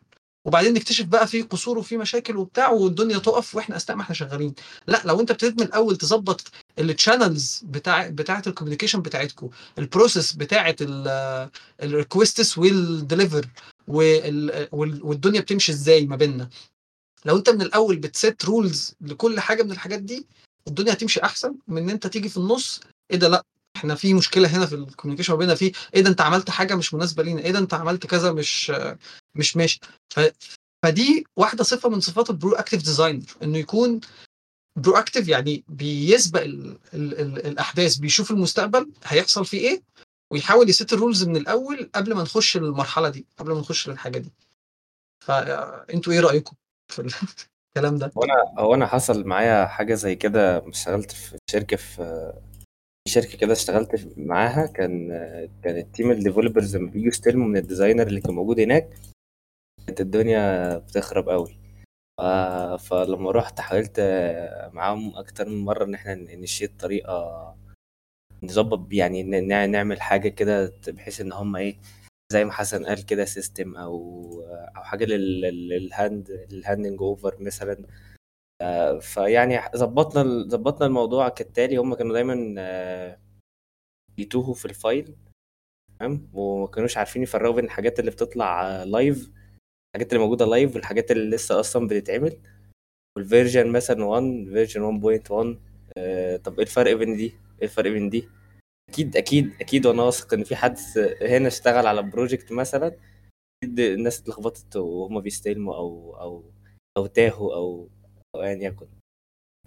وبعدين 0.47 0.75
نكتشف 0.75 1.05
بقى 1.05 1.27
في 1.27 1.43
قصور 1.43 1.79
وفي 1.79 1.97
مشاكل 1.97 2.37
وبتاع 2.37 2.71
والدنيا 2.71 3.19
تقف 3.19 3.55
وإحنا 3.55 3.77
أثناء 3.77 3.97
ما 3.97 4.03
إحنا 4.03 4.15
شغالين. 4.15 4.55
لأ 4.87 5.03
لو 5.05 5.21
أنت 5.21 5.31
ابتديت 5.31 5.61
من 5.61 5.67
الأول 5.67 5.97
تظبط 5.97 6.43
ال 6.79 6.88
channels 6.88 7.63
بتاع 7.65 8.09
بتاعة 8.09 8.43
ال 8.47 8.51
communication 8.51 9.03
بتاعتكم 9.03 9.49
ال 9.79 9.85
process 9.86 10.33
بتاعة 10.33 10.77
ال 11.83 11.91
requests 11.91 12.59
وال 12.59 12.78
deliver 12.78 13.47
والدنيا 13.89 15.41
بتمشي 15.41 15.73
إزاي 15.73 16.07
ما 16.07 16.17
بيننا. 16.17 16.49
لو 17.25 17.37
انت 17.37 17.51
من 17.51 17.63
الأول 17.63 17.97
بت 17.97 18.16
set 18.16 18.45
rules 18.45 18.95
لكل 19.01 19.41
حاجة 19.41 19.63
من 19.63 19.73
الحاجات 19.73 19.99
دي 20.03 20.27
الدنيا 20.69 20.93
هتمشي 20.93 21.23
أحسن 21.23 21.55
من 21.69 21.83
إن 21.83 21.91
انت 21.91 22.07
تيجي 22.07 22.29
في 22.29 22.37
النص 22.37 22.81
إيه 23.11 23.17
ده؟ 23.19 23.29
لأ 23.29 23.45
إحنا 23.77 23.95
في 23.95 24.15
مشكلة 24.15 24.49
هنا 24.57 24.67
في 24.67 24.75
ال 24.75 24.79
communication 24.79 25.33
ما 25.33 25.39
بيننا 25.39 25.55
في 25.55 25.73
إيه 25.95 26.01
ده؟ 26.01 26.11
انت 26.11 26.21
عملت 26.21 26.51
حاجة 26.51 26.75
مش 26.75 26.95
مناسبة 26.95 27.23
لينا 27.23 27.41
إيه 27.41 27.53
ده؟ 27.53 27.59
انت 27.59 27.75
عملت 27.75 28.07
كذا 28.07 28.33
مش 28.33 28.73
مش 29.35 29.57
ماشي. 29.57 29.81
ف... 30.11 30.21
فدي 30.83 31.25
واحدة 31.37 31.65
صفة 31.65 31.89
من 31.89 32.01
صفات 32.01 32.31
ال 32.31 32.55
proactive 32.55 32.83
designer 32.83 33.25
إنه 33.43 33.59
يكون 33.59 34.01
proactive 34.77 35.29
يعني 35.29 35.65
بيسبق 35.69 36.41
ال... 36.43 36.79
ال... 36.95 37.21
ال... 37.21 37.47
الأحداث 37.47 37.97
بيشوف 37.97 38.31
المستقبل 38.31 38.91
هيحصل 39.05 39.45
فيه 39.47 39.59
إيه 39.59 39.83
ويحاول 40.33 40.69
ي 40.69 40.75
set 40.75 40.93
ال 40.93 40.98
rules 40.98 41.25
من 41.25 41.37
الأول 41.37 41.91
قبل 41.95 42.15
ما 42.15 42.23
نخش 42.23 42.57
للمرحلة 42.57 43.09
دي 43.09 43.27
قبل 43.39 43.53
ما 43.53 43.61
نخش 43.61 43.89
للحاجة 43.89 44.19
دي. 44.19 44.33
فانتوا 45.25 46.13
إيه 46.13 46.21
رأيكم 46.21 46.57
في 46.93 47.03
الكلام 47.77 47.99
ده؟ 47.99 48.13
هو 48.19 48.23
أنا 48.25 48.61
هو 48.61 48.75
أنا 48.75 48.87
حصل 48.87 49.25
معايا 49.25 49.67
حاجة 49.67 49.95
زي 49.95 50.17
كده 50.17 50.69
اشتغلت 50.69 51.13
في 51.13 51.39
شركة 51.51 51.77
في 51.77 52.35
شركة 53.09 53.39
كده 53.39 53.53
اشتغلت 53.53 54.19
معاها 54.19 54.67
كان 54.67 55.09
كان 55.65 55.77
ال 55.77 55.84
team 55.84 56.11
ال 56.11 56.17
developers 56.17 56.77
لما 56.77 56.91
بيجوا 56.91 57.09
يستلموا 57.09 57.47
من 57.47 57.57
ال 57.57 57.62
designer 57.62 58.07
اللي 58.07 58.21
كان 58.21 58.35
موجود 58.35 58.61
هناك 58.61 58.97
كانت 59.87 60.01
الدنيا 60.01 60.79
بتخرب 60.79 61.29
قوي 61.29 61.59
فلما 62.79 63.31
رحت 63.31 63.61
حاولت 63.61 64.01
معاهم 64.73 65.17
أكتر 65.17 65.49
من 65.49 65.65
مرة 65.65 65.85
إن 65.85 65.95
إحنا 65.95 66.15
ن 66.15 66.31
set 66.31 66.81
طريقة 66.81 67.57
نظبط 68.43 68.93
يعني 68.93 69.23
نعمل 69.67 70.01
حاجة 70.01 70.29
كده 70.29 70.73
بحيث 70.89 71.21
إن 71.21 71.33
هم 71.33 71.57
إيه 71.57 71.79
زي 72.33 72.45
ما 72.45 72.53
حسن 72.53 72.87
قال 72.87 73.07
كده 73.07 73.25
system 73.25 73.77
أو 73.77 74.43
أو 74.77 74.83
حاجة 74.83 75.05
لل- 75.05 75.41
لل- 75.41 75.69
لل 75.69 75.89
hand 75.89 76.31
لل 76.53 76.64
handing 76.64 77.03
over 77.03 77.37
مثلا. 77.41 77.87
آه، 78.63 78.99
فيعني 78.99 79.61
ظبطنا 79.77 80.49
ظبطنا 80.49 80.87
الموضوع. 80.87 81.29
كالتالي 81.29 81.77
هم 81.77 81.95
كانوا 81.95 82.13
دايما 82.13 82.55
آه، 82.59 83.19
بيتوهوا 84.17 84.55
في 84.55 84.65
ال 84.65 84.73
file. 84.73 85.17
تمام؟ 86.01 86.31
وما 86.35 86.67
كانوش 86.67 86.97
عارفين 86.97 87.23
يفرقوا 87.23 87.55
بين 87.55 87.65
الحاجات 87.65 88.01
اللي 88.01 88.11
بتطلع 88.11 88.83
live 88.85 89.31
الحاجات 89.97 90.13
اللي 90.13 90.25
موجودة 90.25 90.47
live 90.47 90.75
والحاجات 90.77 91.11
اللي 91.11 91.37
لسه 91.37 91.61
أصلا 91.61 91.89
بتتعمل. 91.89 92.39
وال 93.17 93.28
version 93.28 93.67
مثلا 93.73 94.05
1 94.05 94.23
version 94.53 94.83
1.1 94.83 95.59
آه، 95.99 96.37
طب 96.37 96.55
إيه 96.55 96.63
الفرق 96.67 96.93
بين 96.97 97.17
دي؟ 97.17 97.35
إيه 97.59 97.65
الفرق 97.65 97.91
بين 97.91 98.11
دي؟ 98.11 98.29
أكيد 98.91 99.17
أكيد 99.17 99.53
أكيد. 99.61 99.87
وأنا 99.87 100.03
واثق 100.03 100.35
إن 100.35 100.45
في 100.45 100.57
حد 100.57 100.79
هنا 101.23 101.49
اشتغل 101.49 101.87
على 101.87 102.03
project 102.03 102.53
مثلا 102.53 102.97
أكيد 103.65 103.81
الناس 103.81 104.21
اتلخبطت 104.21 104.77
وهم 104.77 105.21
بيستلموا 105.21 105.75
أو 105.77 106.17
أو 106.21 106.53
أو 106.99 107.07
تاهوا 107.07 107.55
أو 107.55 107.89
أو 108.35 108.43
ايا 108.43 108.55
يكن. 108.55 108.89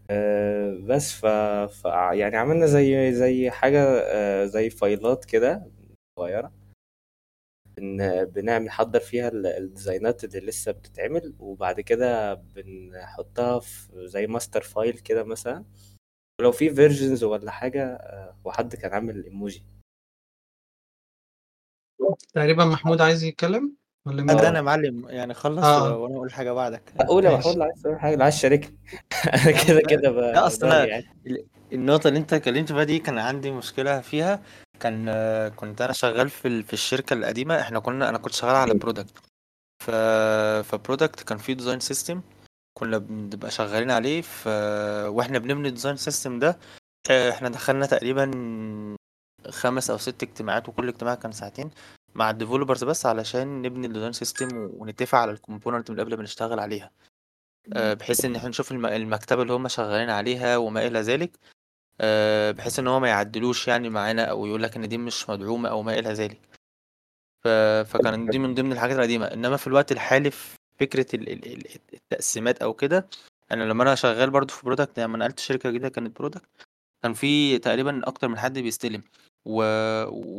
آه، 0.10 0.78
بس 0.84 1.14
ف... 1.14 1.26
ف 1.68 1.86
يعني 2.14 2.38
عملنا 2.38 2.66
زي 2.66 3.14
زي 3.14 3.52
حاجة 3.52 3.80
آه، 4.02 4.46
زي 4.46 4.70
فايلات 4.70 5.26
كده 5.26 5.72
صغيرة. 6.20 6.52
بن... 7.78 8.26
بنعمل 8.26 8.66
نحضر 8.66 9.00
فيها 9.00 9.28
ال- 9.28 9.46
ال 9.48 9.57
designات 9.57 10.24
اللي 10.24 10.40
لسه 10.40 10.72
بتتعمل 10.72 11.36
وبعد 11.40 11.82
كده 11.82 12.34
بنحطها 12.34 13.60
في 13.60 14.08
زي 14.08 14.28
master 14.28 14.62
file 14.62 15.00
كده 15.00 15.24
مثلا. 15.24 15.66
ولو 16.42 16.52
في 16.52 16.70
versions 16.76 17.24
ولا 17.24 17.52
حاجة 17.52 17.84
آه، 17.96 18.36
وحد 18.46 18.76
كان 18.76 18.94
عامل 18.94 19.24
ايموجي 19.26 19.64
تقريبا 22.34 22.66
محمود 22.66 23.02
عايز 23.02 23.24
يتكلم؟ 23.24 23.76
ولا 24.06 24.24
مين 24.24 24.40
أنا 24.40 24.62
معلم 24.62 25.10
يعني 25.10 25.34
خلص 25.34 25.64
آه. 25.64 25.98
و- 25.98 26.04
وأنا 26.04 26.16
أقول 26.16 26.32
حاجة 26.34 26.52
بعدك. 26.52 26.82
أقول 27.00 27.26
يا. 27.26 27.38
محمود 27.38 27.56
لو 27.58 27.64
عايز 27.64 27.82
تقول 27.82 28.00
حاجة 28.00 28.16
لو 28.16 28.24
عايز 28.24 28.36
تشاركني. 28.38 28.78
أنا 29.34 29.50
يا 29.50 29.58
عم 29.58 29.66
كده 29.68 29.74
لا- 29.80 29.88
كده 29.88 30.12
ب- 30.12 30.18
لا 30.18 30.48
أنا 30.64 30.86
يعني. 30.86 31.06
ال- 31.28 31.48
النقطة 31.74 32.08
اللي 32.08 32.20
أنت 32.20 32.34
اتكلمت 32.34 32.72
فيها 32.72 32.84
دي 32.84 33.00
كان 33.00 33.18
عندي 33.18 33.52
مشكلة 33.52 34.02
فيها. 34.02 34.44
كان 34.80 35.06
آه، 35.10 35.50
كنت 35.50 35.82
أنا 35.82 35.94
شغال 35.94 36.30
في 36.30 36.48
ال- 36.48 36.64
في 36.64 36.74
الشركة 36.74 37.14
القديمة. 37.14 37.60
إحنا 37.62 37.80
كنا 37.80 38.10
أنا 38.10 38.18
كنت 38.18 38.34
شغال 38.34 38.56
على 38.56 38.74
product 38.74 39.18
ف 39.84 39.92
ف 40.70 40.77
product 40.77 41.24
كان 41.24 41.38
فيه 41.38 41.54
design 41.54 41.80
system 41.80 42.22
كنا 42.74 42.98
بنبقى 42.98 43.52
شغالين 43.52 43.92
عليه 43.92 44.22
ف 44.22 44.48
وإحنا 45.08 45.40
بنبني 45.40 45.68
ال 45.68 45.72
design 45.72 45.96
system 45.96 46.40
ده 46.40 46.60
إحنا 47.12 47.50
دخلنا 47.50 47.86
تقريبا 47.86 48.32
خمس 49.50 49.90
أو 49.90 49.98
ست 49.98 50.24
اجتماعات 50.24 50.70
وكل 50.70 50.88
اجتماع 50.88 51.16
كان 51.16 51.32
ساعتين 51.32 51.72
مع 52.16 52.30
ال 52.30 52.35
developers 52.35 52.84
بس 52.84 53.06
علشان 53.06 53.62
نبني 53.62 53.88
ال 53.88 53.91
design 53.91 54.14
system 54.14 54.48
ونتفق 54.78 55.18
على 55.18 55.32
ال 55.32 55.38
component 55.38 55.92
من 55.92 56.00
قبل 56.00 56.18
ما 56.18 56.24
نشتغل 56.24 56.60
عليها. 56.60 56.92
آه، 57.74 57.94
بحيث 57.94 58.26
إن 58.26 58.36
إحنا 58.36 58.50
نشوف 58.50 58.72
الم- 58.72 58.86
المكتبة 58.86 59.42
اللي 59.42 59.54
هم 59.54 59.68
شغالين 59.68 60.10
عليها 60.10 60.58
وما 60.58 60.88
إلى 60.88 61.02
ذلك 61.02 61.32
آه، 62.02 62.52
بحيث 62.52 62.80
إن 62.80 62.88
هو 62.88 63.00
ما 63.00 63.08
يعدلوش 63.08 63.68
يعني 63.68 63.90
معانا 63.90 64.26
أو 64.26 64.46
يقول 64.46 64.64
لك 64.64 64.76
إن 64.76 64.88
دي 64.90 64.98
مش 64.98 65.30
مدعومة 65.30 65.70
أو 65.70 65.84
ما 65.84 66.00
إلى 66.00 66.10
ذلك. 66.14 66.40
ف... 67.44 67.48
فكان 67.94 68.26
دي 68.26 68.40
من 68.40 68.54
ضمن 68.56 68.72
الحاجات 68.72 68.98
القديمة. 68.98 69.26
إنما 69.26 69.58
في 69.58 69.68
الوقت 69.68 69.92
الحالي 69.92 70.32
في 70.32 70.56
ال- 70.84 71.68
التقسيمات 71.94 72.62
أو 72.62 72.74
كده 72.74 73.08
أنا 73.52 73.64
لما 73.64 73.84
أنا 73.84 73.96
شغال 73.96 74.30
برضو 74.30 74.54
في 74.54 74.66
product 74.66 75.00
لما 75.00 75.18
نقلت 75.18 75.40
شركة 75.40 75.70
جديدة 75.70 75.90
كانت 75.90 76.18
product 76.20 76.50
كان 77.04 77.14
في 77.14 77.60
تقريبا 77.60 78.02
أكتر 78.08 78.28
من 78.28 78.38
حد 78.40 78.60
بيستلم. 78.60 79.04
و... 79.46 79.64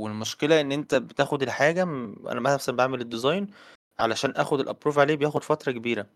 والمشكلة 0.03 0.61
إن 0.61 0.73
أنت 0.73 0.95
بتاخد 0.95 1.43
الحاجة 1.43 1.85
م- 1.85 2.29
أنا 2.29 2.41
مثلا 2.41 2.77
بعمل 2.77 3.01
ال 3.01 3.08
design 3.08 3.51
علشان 3.99 4.31
آخد 4.31 4.61
ال 4.61 4.65
approve 4.65 4.99
عليه 4.99 5.15
بياخد 5.17 5.43
فترة 5.45 5.73
كبيرة. 5.73 6.07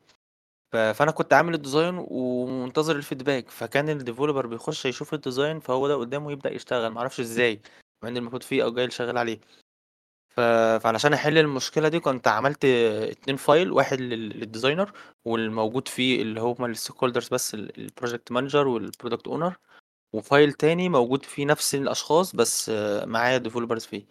ف... 0.73 0.77
فأنا 0.77 1.11
كنت 1.11 1.33
عامل 1.33 1.55
ال 1.55 1.62
design 1.62 2.05
ومنتظر 2.09 2.97
ال 2.97 3.03
feedback 3.03 3.51
فكان 3.51 3.89
ال 3.89 3.94
developer 3.94 4.47
بيخش 4.47 4.87
يشوف 4.87 5.15
ال 5.15 5.21
design 5.21 5.61
فهو 5.61 5.89
ده 5.89 5.95
قدامه 5.95 6.33
يبدأ 6.33 6.53
يشتغل 6.53 6.91
معرفش 6.91 7.21
إزاي 7.21 7.61
مع 8.03 8.09
إن 8.09 8.17
المفروض 8.17 8.43
فيه 8.43 8.67
agile 8.67 8.93
شغال 8.93 9.19
عليه. 9.19 9.41
فعلشان 10.37 11.13
أحل 11.13 11.39
المشكلة 11.39 11.89
دي 11.89 12.01
كنت 12.01 12.29
عملت 12.29 12.65
اتنين 12.65 13.37
file 13.37 13.73
واحد 13.73 14.01
لل- 14.01 14.39
لل 14.41 14.51
designer 14.51 14.93
والموجود 15.25 15.89
فيه 15.89 16.23
اللي 16.23 16.41
هما 16.41 16.67
ال 16.67 16.97
stakeholders 16.97 17.29
بس 17.29 17.55
ال 17.55 17.64
project 17.64 18.33
manager 18.33 18.69
وال 18.69 18.82
product 18.82 19.29
owner 19.29 19.57
و 20.13 20.21
file 20.21 20.53
تاني 20.53 20.89
موجود 20.89 21.25
فيه 21.25 21.47
نفس 21.47 21.75
الأشخاص 21.75 22.37
بس 22.37 22.71
معايا 23.05 23.39
developers 23.39 23.85
فيه. 23.85 24.07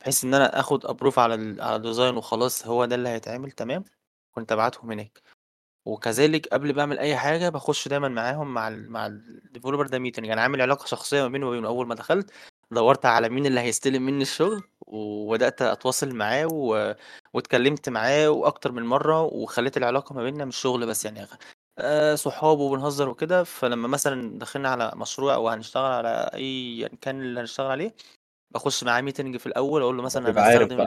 بحيث 0.00 0.24
إن 0.24 0.34
أنا 0.34 0.60
آخد 0.60 0.86
approve 0.86 1.18
على. 1.18 1.62
على 1.62 1.76
ال 1.76 1.82
design 1.82 2.16
وخلاص 2.16 2.66
هو 2.66 2.84
ده 2.84 2.94
اللي 2.94 3.08
هيتعمل 3.08 3.50
تمام؟ 3.50 3.84
كنت 4.32 4.52
أبعتهم 4.52 4.92
هناك. 4.92 5.22
وكذلك 5.86 6.48
قبل 6.48 6.74
ما 6.74 6.80
أعمل 6.80 6.98
أي 6.98 7.16
حاجة 7.16 7.48
بخش 7.48 7.88
دايما 7.88 8.08
معاهم 8.08 8.54
مع 8.54 8.68
ال 8.68 8.90
مع 8.90 9.06
ال 9.06 9.14
developer 9.14 9.86
ده 9.86 9.98
meeting 9.98 10.26
يعني 10.26 10.40
عامل 10.40 10.62
علاقة 10.62 10.86
شخصية 10.86 11.22
ما 11.22 11.28
بيني 11.28 11.44
وبينه 11.44 11.68
أول 11.68 11.86
ما 11.86 11.94
دخلت 11.94 12.30
دورت 12.70 13.06
على 13.06 13.28
مين 13.28 13.46
اللي 13.46 13.60
هيستلم 13.60 14.02
مني 14.02 14.22
الشغل 14.22 14.62
وبدأت 14.86 15.62
أتواصل 15.62 16.14
معاه 16.14 16.46
و... 16.52 16.94
واتكلمت 17.34 17.88
معاه 17.88 18.30
وأكتر 18.30 18.72
من 18.72 18.82
مرة 18.82 19.22
وخليت 19.22 19.76
العلاقة 19.76 20.14
ما 20.14 20.22
بيننا 20.22 20.44
مش 20.44 20.56
شغل 20.56 20.86
بس 20.86 21.04
يعني 21.04 21.26
آه 21.78 22.14
صحاب 22.14 22.58
وبنهزر 22.58 23.08
وكده. 23.08 23.44
فلما 23.44 23.88
مثلا 23.88 24.38
دخلنا 24.38 24.68
على 24.68 24.92
مشروع 24.96 25.34
أو 25.34 25.48
هنشتغل 25.48 25.92
على 25.92 26.30
أي 26.34 26.88
كان 27.00 27.20
اللي 27.20 27.40
هنشتغل 27.40 27.66
عليه 27.66 27.94
باخش 28.50 28.84
معاه 28.84 29.00
meeting 29.00 29.36
في 29.36 29.46
الأول 29.46 29.82
أقول 29.82 29.96
له 29.96 30.02
مثلا 30.02 30.30
أنا 30.30 30.40
هستخدم 30.66 30.80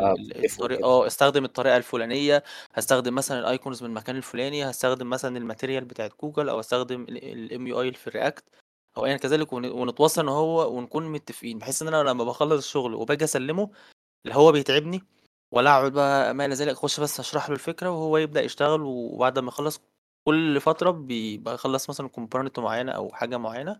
الطريقة 0.45 0.84
آه 0.84 1.07
استخدم 1.07 1.45
الطريقة 1.45 1.77
الفلانية 1.77 2.43
هستخدم 2.73 3.15
مثلا 3.15 3.39
ال 3.39 3.47
icons 3.47 3.84
من 3.84 3.89
المكان 3.89 4.15
الفلاني 4.17 4.69
هستخدم 4.69 5.09
مثلا 5.09 5.38
ال 5.38 5.43
material 5.43 5.86
بتاعت 5.86 6.11
جوجل 6.21 6.49
أو 6.49 6.59
استخدم 6.59 7.01
ال 7.03 7.68
MUI 7.68 7.93
في 7.93 8.07
ال 8.07 8.14
React 8.14 8.43
أو 9.00 9.06
ايا 9.06 9.18
كذلك 9.18 9.54
ون- 9.54 9.72
ونتواصل 9.72 10.22
ان 10.22 10.30
هو 10.30 10.78
ونكون 10.78 11.12
متفقين 11.12 11.58
بحيث 11.58 11.82
إن 11.82 11.88
أنا 11.88 12.10
لما 12.10 12.24
بخلص 12.24 12.66
الشغل 12.66 12.93
وباجي 12.93 13.24
أسلمه 13.24 13.70
اللي 14.26 14.36
هو 14.36 14.52
بيتعبني 14.52 15.04
ولا 15.54 15.70
أقعد 15.70 15.91
بقى 15.91 16.34
ما 16.34 16.45
إلى 16.45 16.54
ذلك 16.56 16.72
أخش 16.72 17.00
بس 17.00 17.20
أشرح 17.20 17.50
له 17.50 17.56
الفكرة 17.56 17.89
وهو 17.89 18.18
يبدأ 18.18 18.41
يشتغل 18.41 18.82
وبعد 18.82 19.39
ما 19.39 19.47
يخلص 19.47 19.82
كل 20.28 20.62
فترة 20.62 20.91
بي- 20.91 21.38
بخلص 21.38 21.89
مثلا 21.89 22.10
component 22.10 22.60
معينة 22.60 22.91
أو 22.91 23.10
حاجة 23.14 23.38
معينة 23.38 23.80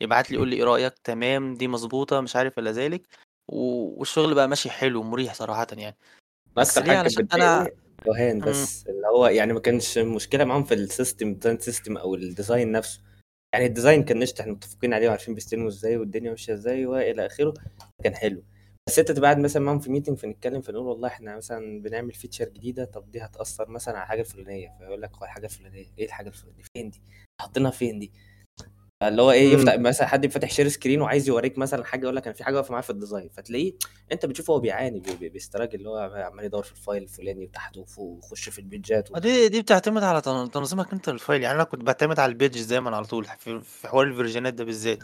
يبعت 0.00 0.30
لي 0.30 0.36
يقول 0.36 0.48
لي 0.48 0.56
إيه 0.56 0.64
رأيك؟ 0.64 0.98
تمام 1.04 1.54
دي 1.54 1.68
مظبوطه 1.68 2.20
مش 2.20 2.36
عارف 2.36 2.58
إلا 2.58 2.70
ذلك 2.72 3.02
و- 3.48 3.98
والشغل 4.00 4.34
بقى 4.34 4.48
ماشي 4.48 4.70
حلو 4.70 5.00
ومريح 5.00 5.34
صراحة 5.34 5.66
يعني. 5.72 5.96
بس 6.56 6.78
ليه؟ 6.78 6.96
علشان 6.98 7.28
أنا. 7.32 7.70
بس 8.40 8.84
اللي 8.88 9.06
هو 9.06 9.26
يعني 9.26 9.52
ما 9.52 9.60
كانش 9.60 9.98
مشكلة 9.98 10.44
معاهم 10.44 10.64
في 10.64 10.74
ال 10.74 10.83
system 10.83 11.34
design 11.34 11.58
system 11.58 11.96
أو 11.96 12.14
ال 12.14 12.22
design 12.22 12.72
نفسه. 12.72 13.00
يعني 13.56 13.68
ال 13.68 13.73
design 13.73 14.02
كان 14.04 14.22
قشطة 14.22 14.42
إحنا 14.42 14.52
متفقين 14.52 14.94
عليه 14.94 15.08
وعارفين 15.08 15.34
بيستلموا 15.34 15.68
إزاي 15.68 15.96
والدنيا 15.96 16.30
ماشية 16.30 16.52
إزاي 16.54 16.86
وإلى 16.86 17.26
آخره 17.26 17.54
كان 18.04 18.14
حلو. 18.14 18.42
بس 18.88 18.98
أنت 18.98 19.10
تبقى 19.12 19.22
قاعد 19.30 19.38
مثلا 19.38 19.62
معاهم 19.62 19.78
في 19.78 19.90
meeting 19.90 20.18
فنتكلم 20.18 20.60
فنقول 20.60 20.86
والله 20.86 21.08
إحنا 21.08 21.36
مثلا 21.36 21.82
بنعمل 21.82 22.12
feature 22.12 22.48
جديدة 22.48 22.84
طب 22.84 23.10
دي 23.10 23.20
هتأثر 23.20 23.68
مثلا 23.68 23.94
على 23.94 24.02
الحاجة 24.04 24.20
الفلانية 24.20 24.76
فيقول 24.78 25.02
لك 25.02 25.16
هو 25.16 25.24
الحاجة 25.24 25.44
الفلانية 25.46 25.86
إيه 25.98 26.06
الحاجة 26.06 26.28
الفلانية؟ 26.28 26.62
فين 26.76 26.90
دي؟ 26.90 27.02
حاطينها 27.40 27.70
فين 27.70 27.98
دي؟ 27.98 28.12
اللي 29.02 29.22
هو 29.22 29.30
إيه 29.30 29.52
يفتح. 29.52 29.74
مثلا 29.78 30.06
حد 30.06 30.26
فاتح 30.26 30.50
share 30.50 30.68
screen 30.68 31.00
وعايز 31.00 31.28
يوريك 31.28 31.58
مثلا 31.58 31.84
حاجة 31.84 32.02
يقول 32.02 32.16
لك 32.16 32.26
أنا 32.26 32.34
في 32.36 32.44
حاجة 32.44 32.54
واقفة 32.56 32.70
معايا 32.72 32.82
في 32.82 32.90
ال 32.90 32.95
design 32.95 33.28
فتلاقيه 33.28 33.72
أنت 34.12 34.26
بتشوفه 34.26 34.52
هو 34.54 34.60
بيعاني 34.60 35.00
بي- 35.00 35.16
بي- 35.16 35.28
بي 35.28 35.37
struggle 35.37 35.74
اللي 35.78 35.88
هو 35.88 35.98
عمال 36.32 36.44
يدور 36.44 36.62
في 36.62 36.72
ال 36.72 36.78
file 36.78 37.02
الفلاني 37.02 37.50
وفوق 37.76 38.14
ويخش 38.24 38.48
في 38.48 38.58
ال 38.58 38.67
page 38.67 39.01
ات 39.01 39.10
و... 39.10 39.18
دي 39.18 39.48
دي 39.48 39.62
بتعتمد 39.62 40.02
على 40.02 40.20
تن- 40.20 40.50
تنظيمك 40.50 40.92
أنت 40.92 41.10
لل 41.10 41.21
file 41.21 41.42
يعني 41.42 41.54
أنا 41.54 41.64
كنت 41.64 41.82
بعتمد 41.82 42.20
على 42.20 42.30
ال 42.32 42.37
pages 42.37 42.64
دايما 42.66 42.96
على 42.96 43.04
طول 43.04 43.24
في 43.38 43.60
في 43.60 43.88
حوار 43.88 44.06
ال 44.06 44.11
version 44.11 44.49
ات 44.49 44.54
ده 44.54 44.64
بالذات. 44.64 44.98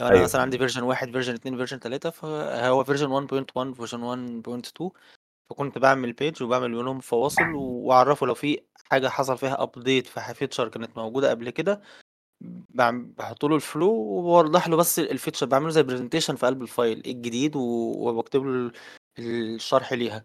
لو 0.00 0.06
أنا 0.06 0.10
أيوه. 0.10 0.22
مثلا 0.24 0.40
عندي 0.42 0.58
version 0.58 0.82
واحد 0.82 1.10
version 1.10 1.34
اتنين 1.34 1.56
version 1.56 1.80
تلاتة 1.80 2.10
فهو 2.10 2.84
version 2.84 3.26
1.1 3.28 3.74
version 3.76 4.42
1.2 4.42 4.90
فكنت 5.50 5.78
بعمل 5.78 6.12
page 6.12 6.42
وبعمل 6.42 6.74
بينهم 6.76 7.00
فواصل 7.00 7.42
وأعرفه 7.54 8.26
لو 8.26 8.34
في 8.34 8.60
حاجة 8.90 9.08
حصل 9.08 9.38
فيها 9.38 9.62
update 9.62 10.06
في 10.06 10.34
feature 10.34 10.68
كانت 10.68 10.96
موجودة 10.96 11.30
قبل 11.30 11.50
كده 11.50 11.80
بحط 13.18 13.44
له 13.44 13.56
ال 13.56 13.63
flow 13.63 13.90
وبوضح 13.90 14.68
له 14.68 14.76
بس 14.76 14.98
ال 14.98 15.04
feature 15.04 15.46
بعمله 15.46 15.70
زي 15.70 15.82
presentation 15.82 16.36
في 16.36 16.46
قلب 16.46 16.62
ال 16.62 16.70
file 16.70 17.02
الجديد 17.06 17.56
وبكتب 17.56 18.44
له 18.46 18.50
ال- 18.52 18.72
الشرح 19.18 19.92
ليها. 19.92 20.24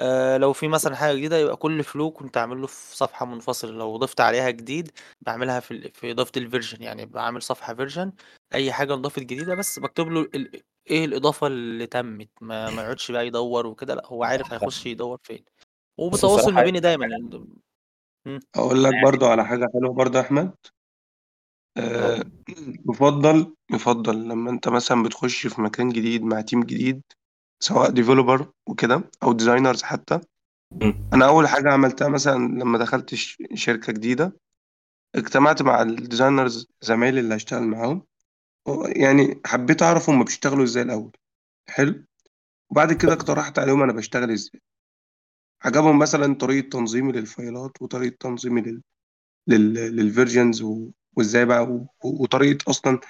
آه 0.00 0.36
لو 0.36 0.52
في 0.52 0.68
مثلا 0.68 0.96
حاجة 0.96 1.16
جديدة 1.16 1.36
يبقى 1.38 1.56
كل 1.56 1.82
flow 1.84 2.10
كنت 2.10 2.36
اعمل 2.36 2.60
له 2.60 2.66
في 2.66 2.96
صفحة 2.96 3.26
منفصله 3.26 3.70
لو 3.72 3.96
ضفت 3.96 4.20
عليها 4.20 4.50
جديد 4.50 4.90
بعملها 5.20 5.60
في 5.60 5.90
في 5.94 6.10
إضافة 6.10 6.32
ال 6.36 6.42
version 6.42 6.82
يعني 6.82 7.06
بعمل 7.06 7.42
صفحة 7.42 7.74
version 7.74 8.12
أي 8.54 8.72
حاجة 8.72 8.94
انضافت 8.94 9.18
جديدة 9.20 9.54
بس 9.54 9.78
بكتب 9.78 10.08
له 10.08 10.20
ال- 10.34 10.62
إيه 10.90 11.04
الإضافة 11.04 11.46
اللي 11.46 11.86
تمت 11.86 12.28
ما 12.40 12.70
ما 12.70 12.82
يقعدش 12.82 13.10
بقى 13.10 13.26
يدور 13.26 13.66
وكده 13.66 13.94
لأ 13.94 14.06
هو 14.06 14.24
عارف 14.24 14.46
هيخش 14.52 14.86
يدور 14.86 15.18
فين. 15.22 15.44
وبتواصل 15.98 16.52
ما 16.54 16.62
بيني 16.62 16.80
دايما 16.80 17.06
يعني 17.06 17.46
مم. 18.26 18.40
أقول 18.56 18.84
لك 18.84 18.92
أنا 18.94 19.02
برضو 19.04 19.26
على 19.26 19.42
يعني 19.42 19.48
حاجة 19.48 19.68
حلوة 19.74 19.92
برضو 19.94 20.18
يا 20.18 20.22
أحمد. 20.22 20.54
آه، 21.76 22.24
يفضل 22.90 23.54
يفضل 23.70 24.28
لما 24.28 24.50
انت 24.50 24.68
مثلا 24.68 25.02
بتخش 25.02 25.46
في 25.46 25.60
مكان 25.60 25.88
جديد 25.88 26.22
مع 26.22 26.40
team 26.40 26.62
جديد 26.62 27.02
سواء 27.60 27.90
developer 27.90 28.52
وكده 28.68 29.10
أو 29.22 29.32
designers 29.32 29.82
حتى. 29.82 30.20
مم. 30.72 30.94
أنا 31.12 31.26
أول 31.26 31.48
حاجة 31.48 31.72
عملتها 31.72 32.08
مثلا 32.08 32.38
لما 32.38 32.78
دخلت 32.78 33.14
ش- 33.14 33.38
شركة 33.54 33.92
جديدة 33.92 34.36
اجتمعت 35.14 35.62
مع 35.62 35.82
ال 35.82 35.91
designers 35.91 36.68
زمايلي 36.80 37.20
اللي 37.20 37.36
هشتغل 37.36 37.62
معاهم. 37.62 38.02
يعني 38.96 39.40
حبيت 39.46 39.82
أعرف 39.82 40.10
هم 40.10 40.24
بيشتغلوا 40.24 40.64
إزاي 40.64 40.82
الأول. 40.82 41.12
حلو. 41.68 42.04
وبعد 42.70 42.92
كده 42.92 43.12
اقترحت 43.12 43.58
عليهم 43.58 43.82
أنا 43.82 43.92
بشتغل 43.92 44.30
إزاي. 44.30 44.60
عجبهم 45.64 45.98
مثلا 45.98 46.34
طريقة 46.34 46.68
تنظيمي 46.68 47.12
لل 47.12 47.32
file 47.32 47.72
ات 47.72 47.82
وطريقة 47.82 48.16
تنظيمي 48.20 48.60
لل... 48.60 48.82
لل... 49.46 49.74
لل 49.74 49.92
versions 49.92 50.62
و... 50.62 50.90
وإزاي 51.16 51.44
بقى. 51.44 51.86
وطريقة 52.04 52.70
أصلا 52.70 53.00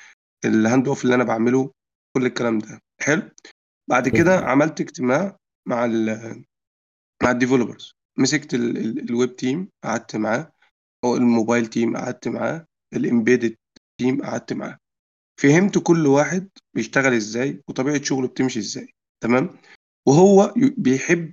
ال 0.44 0.53
hand 0.53 0.88
off 0.88 1.04
اللي 1.04 1.14
أنا 1.14 1.24
بعمله 1.24 1.70
كل 2.16 2.26
الكلام 2.26 2.58
ده. 2.58 2.80
حلو؟ 3.00 3.22
بعد 3.90 4.08
كده. 4.08 4.38
عملت 4.40 4.80
اجتماع 4.80 5.36
مع 5.68 5.84
ال 5.84 6.44
مع 7.22 7.30
ال 7.30 7.36
developers 7.36 7.92
مسكت 8.18 8.54
ال- 8.54 8.76
ال- 8.78 9.10
ال 9.10 9.17
web 9.17 9.36
team 9.36 9.68
قعدت 9.84 10.16
معاه. 10.16 10.52
أو 11.04 11.16
الموبايل 11.16 11.66
team 11.66 11.96
قعدت 11.96 12.28
معاه. 12.28 12.66
ال 12.94 13.01
embedded 13.01 13.56
team 14.00 14.22
قعدت 14.22 14.52
معاه. 14.52 14.78
فهمت 15.40 15.78
كل 15.78 16.06
واحد 16.06 16.48
بيشتغل 16.74 17.12
إزاي 17.14 17.62
وطبيعة 17.68 18.02
شغله 18.02 18.28
بتمشي 18.28 18.58
إزاي. 18.58 18.94
تمام؟ 19.22 19.50
وهو 20.08 20.54
بيحب 20.56 21.32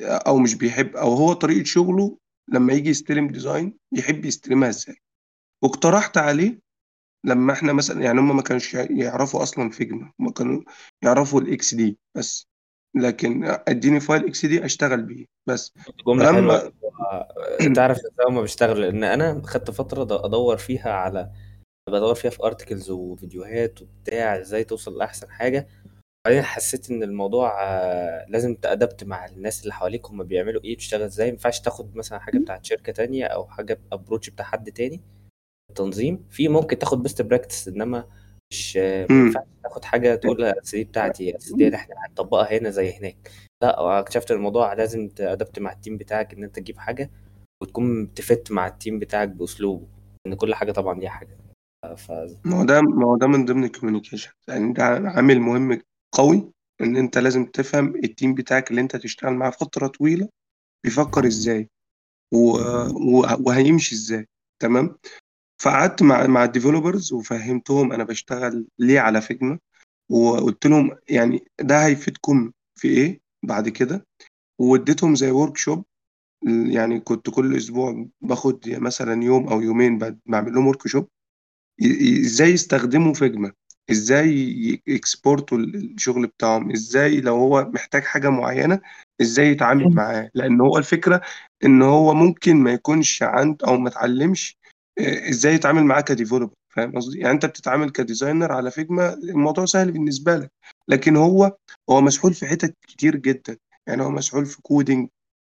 أو 0.00 0.38
مش 0.38 0.54
بيحب 0.54 0.96
أو 0.96 1.14
هو 1.14 1.32
طريقة 1.32 1.64
شغله 1.64 2.18
لما 2.48 2.72
يجي 2.72 2.90
يستلم 2.90 3.28
design 3.28 3.78
يحب 3.92 4.24
يستلمها 4.24 4.68
إزاي. 4.68 4.96
واقترحت 5.62 6.18
عليه 6.18 6.58
لما 7.26 7.52
إحنا 7.52 7.72
مثلا 7.72 8.02
يعني 8.02 8.20
هم 8.20 8.36
ما 8.36 8.42
كانوش 8.42 8.74
يعرفوا 8.74 9.42
أصلا 9.42 9.70
Figma 9.70 10.12
هم 10.20 10.30
كانوا 10.30 10.62
يعرفوا 11.02 11.40
ال 11.40 11.74
XD 11.74 11.98
بس. 12.16 12.46
لكن 12.96 13.44
اديني 13.44 14.00
file 14.00 14.26
XD 14.26 14.64
أشتغل 14.64 15.02
بيه 15.02 15.26
بس. 15.48 15.72
جملة 16.06 16.32
حلوة. 16.32 16.58
فلما 16.58 17.68
هو 17.68 17.74
تعرف 17.74 17.96
إزاي 17.96 18.26
هما 18.28 18.40
بيشتغلوا 18.40 18.84
لأن 18.84 19.04
أنا 19.04 19.42
خدت 19.44 19.70
فترة 19.70 20.02
أدور 20.26 20.56
فيها 20.56 20.92
على 20.92 21.30
بدور 21.88 22.14
فيها 22.14 22.30
في 22.30 22.44
articles 22.44 22.90
وفيديوهات 22.90 23.82
وبتاع 23.82 24.40
إزاي 24.40 24.64
توصل 24.64 24.98
لأحسن 24.98 25.30
حاجة. 25.30 25.68
بعدين 26.26 26.42
حسيت 26.42 26.90
إن 26.90 27.02
الموضوع 27.02 27.62
لازم 28.28 28.54
ت 28.54 28.62
adapt 28.62 29.04
مع 29.04 29.26
الناس 29.26 29.62
اللي 29.62 29.74
حواليك 29.74 30.06
هم 30.06 30.22
بيعملوا 30.22 30.64
إيه 30.64 30.74
بتشتغل 30.74 31.02
إزاي. 31.02 31.26
ما 31.26 31.32
ينفعش 31.32 31.60
تاخد 31.60 31.96
مثلا 31.96 32.18
حاجة 32.18 32.38
بتاعت 32.38 32.64
شركة 32.64 32.92
تانية 32.92 33.24
أو 33.24 33.46
حاجة 33.46 33.80
approach 33.92 34.30
بتاع 34.30 34.44
حد 34.44 34.72
تاني. 34.72 35.00
تنظيم 35.72 36.24
في 36.30 36.48
ممكن 36.48 36.78
تاخد 36.78 37.02
best 37.02 37.22
practice 37.22 37.68
إنما 37.68 38.04
مش 38.52 38.76
ما 39.10 39.44
تاخد 39.62 39.84
حاجة 39.84 40.14
تقول 40.14 40.44
اصل 40.44 40.76
دي 40.76 40.84
بتاعتي 40.84 41.36
اصل 41.36 41.56
دي 41.56 41.74
إحنا 41.74 41.94
هنطبقها 41.98 42.58
هنا 42.58 42.70
زي 42.70 42.98
هناك. 42.98 43.30
لا 43.62 43.98
اكتشفت 44.00 44.30
الموضوع 44.30 44.72
لازم 44.72 45.08
ت 45.08 45.16
adapt 45.16 45.58
مع 45.58 45.72
ال 45.72 45.77
team 45.77 45.96
بتاعك 45.96 46.34
إن 46.34 46.44
أنت 46.44 46.56
تجيب 46.56 46.78
حاجة 46.78 47.10
وتكون 47.62 48.14
ت 48.14 48.24
fit 48.24 48.52
مع 48.52 48.66
ال 48.66 48.72
team 48.72 48.98
بتاعك 48.98 49.28
بأسلوبه 49.28 49.86
إن 50.26 50.34
كل 50.34 50.54
حاجة 50.54 50.72
طبعا 50.72 51.00
ليها 51.00 51.10
حاجة. 51.10 51.38
ف 51.96 52.10
ما 52.44 52.60
هو 52.60 52.64
ده 52.64 52.80
ما 52.82 53.06
هو 53.06 53.16
ده 53.16 53.26
من 53.26 53.44
ضمن 53.44 53.64
ال 53.64 53.69
communication 53.69 54.30
يعني 54.48 54.72
ده 54.72 54.84
عامل 54.84 55.40
مهم 55.40 55.80
قوي 56.14 56.52
إن 56.80 56.96
أنت 56.96 57.18
لازم 57.18 57.44
تفهم 57.44 57.96
ال 57.96 58.04
team 58.04 58.34
بتاعك 58.34 58.70
اللي 58.70 58.80
أنت 58.80 58.96
هتشتغل 58.96 59.32
معاه 59.34 59.50
فترة 59.50 59.86
طويلة 59.86 60.28
بيفكر 60.84 61.26
إزاي 61.26 61.68
و... 62.34 62.38
و... 62.90 63.26
وهيمشي 63.46 63.94
إزاي 63.94 64.26
تمام؟ 64.62 64.96
فقعدت 65.62 66.02
مع 66.02 66.26
مع 66.26 66.44
ال 66.44 66.50
developers 66.50 67.12
وفهمتهم 67.12 67.92
أنا 67.92 68.04
بشتغل 68.04 68.66
ليه 68.78 69.00
على 69.00 69.20
Figma 69.20 69.58
وقلت 70.10 70.66
لهم 70.66 70.90
يعني 71.08 71.44
ده 71.60 71.86
هيفيدكم 71.86 72.52
في 72.78 72.88
إيه 72.88 73.20
بعد 73.42 73.68
كده؟ 73.68 74.06
واديتهم 74.58 75.14
زي 75.14 75.30
workshop 75.30 75.84
يعني 76.46 77.00
كنت 77.00 77.30
كل 77.30 77.56
أسبوع 77.56 78.06
باخد 78.20 78.68
مثلا 78.68 79.24
يوم 79.24 79.48
أو 79.48 79.60
يومين 79.60 79.98
بعمل 80.26 80.54
لهم 80.54 80.66
workshop 80.66 81.08
إزاي 82.20 82.50
يستخدموا 82.50 83.14
Figma 83.14 83.52
إزاي 83.90 84.80
ي 84.86 84.95
export 84.95 85.49
وا 85.49 85.58
الشغل 85.58 86.26
بتاعهم؟ 86.26 86.70
إزاي 86.72 87.20
لو 87.20 87.34
هو 87.36 87.70
محتاج 87.74 88.02
حاجة 88.02 88.30
معينة 88.30 88.80
إزاي 89.20 89.48
يتعامل 89.48 89.88
معاه؟ 89.94 90.30
لأن 90.34 90.60
هو 90.60 90.78
الفكرة 90.78 91.20
إن 91.64 91.82
هو 91.82 92.14
ممكن 92.14 92.56
ما 92.56 92.72
يكونش 92.72 93.22
عند 93.22 93.62
أو 93.62 93.76
ما 93.76 93.88
اتعلمش 93.88 94.61
إزاي 95.00 95.54
يتعامل 95.54 95.84
معاه 95.84 96.00
ك 96.00 96.05
developer 96.05 96.54
فاهم 96.68 96.96
قصدي؟ 96.96 97.18
يعني 97.18 97.32
أنت 97.32 97.46
بتتعامل 97.46 97.90
ك 97.90 97.97
designer 97.97 98.52
على 98.52 98.70
Figma 98.70 99.12
الموضوع 99.14 99.64
سهل 99.64 99.92
بالنسبة 99.92 100.36
لك 100.36 100.52
لكن 100.88 101.16
هو 101.16 101.56
هو 101.90 102.00
مسحول 102.00 102.34
في 102.34 102.46
حتت 102.46 102.76
كتير 102.88 103.16
جدا. 103.16 103.58
يعني 103.86 104.02
هو 104.02 104.10
مسحول 104.10 104.46
في 104.46 104.62
coding 104.62 105.08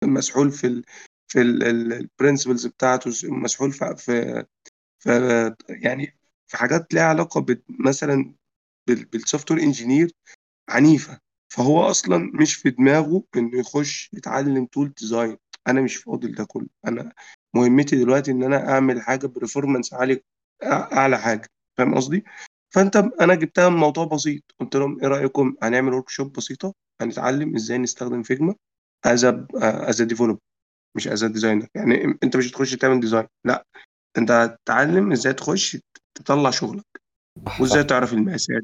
مسحول 0.04 0.52
في 0.52 0.68
ال 0.68 0.84
في 1.28 1.42
ال 1.42 1.53
principles 1.53 2.66
بتاعته 2.68 3.12
مسحول 3.24 3.72
في 3.72 3.96
في 3.98 4.46
في 5.00 5.56
يعني 5.70 6.18
في 6.48 6.58
حاجات 6.58 6.94
ليها 6.94 7.04
علاقة 7.04 7.42
ب- 7.42 7.62
مثلا 7.80 8.34
بال 8.88 9.52
software 9.52 9.64
engineering 9.64 10.12
عنيفة. 10.70 11.20
فهو 11.54 11.82
أصلا 11.84 12.32
مش 12.42 12.56
في 12.56 12.70
دماغه 12.70 13.24
إنه 13.36 13.60
يخش 13.60 14.10
يتعلم 14.14 14.66
tool 14.66 14.94
design 15.00 15.38
أنا 15.68 15.82
مش 15.82 15.98
فاضل 15.98 16.36
ده 16.36 16.44
كله. 16.46 16.68
أنا 16.88 17.14
مهمتي 17.56 17.96
دلوقتي 17.96 18.32
إن 18.32 18.44
أنا 18.44 18.70
أعمل 18.70 19.02
حاجة 19.02 19.28
performance 19.28 19.94
عالي 19.94 20.22
أعلى 20.64 21.18
حاجة 21.18 21.48
فاهم 21.78 21.96
قصدي؟ 21.96 22.26
فأنت 22.70 22.96
أنا 23.22 23.36
جبتها 23.36 23.70
من 23.70 23.78
موضوع 23.78 24.06
بسيط 24.06 24.44
قلت 24.60 24.76
لهم 24.76 25.00
إيه 25.02 25.08
رأيكم؟ 25.08 25.56
هنعمل 25.64 25.94
workshop 25.94 26.34
بسيطة 26.34 26.74
هنتعلم 27.02 27.56
إزاي 27.56 27.78
نستخدم 27.78 28.24
Figma 28.24 28.56
as 29.06 29.26
as 29.64 30.02
developer 30.02 30.40
مش 30.96 31.08
as 31.08 31.24
designer 31.26 31.68
يعني 31.76 32.18
أنت 32.24 32.38
مش 32.38 32.52
هتخش 32.52 32.72
تعمل 32.76 33.00
design 33.00 33.28
لا 33.46 33.66
أنت 34.18 34.32
هتتعلم 34.32 35.12
إزاي 35.12 35.34
تخش 35.34 35.78
تطلع 36.16 36.50
شغلك 36.50 36.86
وإزاي 37.62 37.84
تعرف 37.84 38.14
المقاسات 38.14 38.64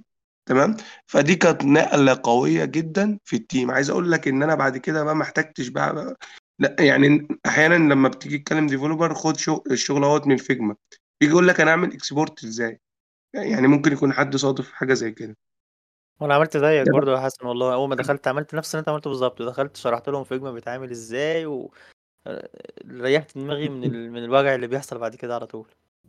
تمام؟ 0.50 0.78
فدي 1.08 1.36
كانت 1.36 1.66
نقلة 1.66 2.20
قوية 2.24 2.66
جدا 2.66 3.20
في 3.26 3.36
ال 3.36 3.43
team 3.43 3.72
عايز 3.72 3.90
أقول 3.90 4.12
لك 4.12 4.28
إن 4.28 4.44
أنا 4.44 4.56
بعد 4.56 4.78
كده 4.78 5.04
بقى 5.04 5.16
ما 5.16 5.24
احتجتش 5.24 5.68
بقى, 5.68 5.96
بقى 5.96 6.18
لا 6.64 6.76
يعني 6.80 7.28
أحيانا 7.46 7.94
لما 7.94 8.10
بتيجي 8.10 8.38
تكلم 8.38 8.68
developer 8.68 9.14
خد 9.14 9.38
شغل 9.38 9.64
الشغل 9.72 10.04
أهوت 10.04 10.28
من 10.28 10.38
Figma 10.38 10.76
يجي 11.22 11.32
يقول 11.32 11.48
لك 11.48 11.62
أنا 11.62 11.72
أعمل 11.72 11.94
export 11.94 12.44
إزاي؟ 12.44 12.80
يعني 13.34 13.68
ممكن 13.68 13.92
يكون 13.92 14.14
حد 14.14 14.36
صادف 14.36 14.72
حاجة 14.72 14.94
زي 14.94 15.12
كده. 15.12 15.38
وأنا 16.20 16.34
عملت 16.34 16.58
زيك 16.58 16.86
ده 16.86 16.92
برضو 16.94 17.12
يا 17.12 17.20
حسن 17.20 17.46
والله. 17.46 17.74
أول 17.74 17.90
ما 17.90 17.96
دخلت 17.96 18.28
عملت 18.28 18.56
نفس 18.56 18.76
اللي 18.76 18.80
أنت 18.80 18.90
عملته 18.90 19.10
بالظبط. 19.10 19.42
دخلت 19.42 19.78
شرحت 19.78 20.10
لهم 20.10 20.24
Figma 20.24 20.52
بيتعمل 20.52 20.92
إزاي 20.92 21.46
و 21.46 21.74
ريحت 22.88 23.38
دماغي 23.38 23.70
من 23.70 23.84
ال... 23.84 24.12
من 24.12 24.24
الوجع 24.24 24.56
اللي 24.56 24.68
بيحصل 24.68 24.98
بعد 24.98 25.16
كده 25.16 25.36
على 25.36 25.48
طول. 25.48 25.68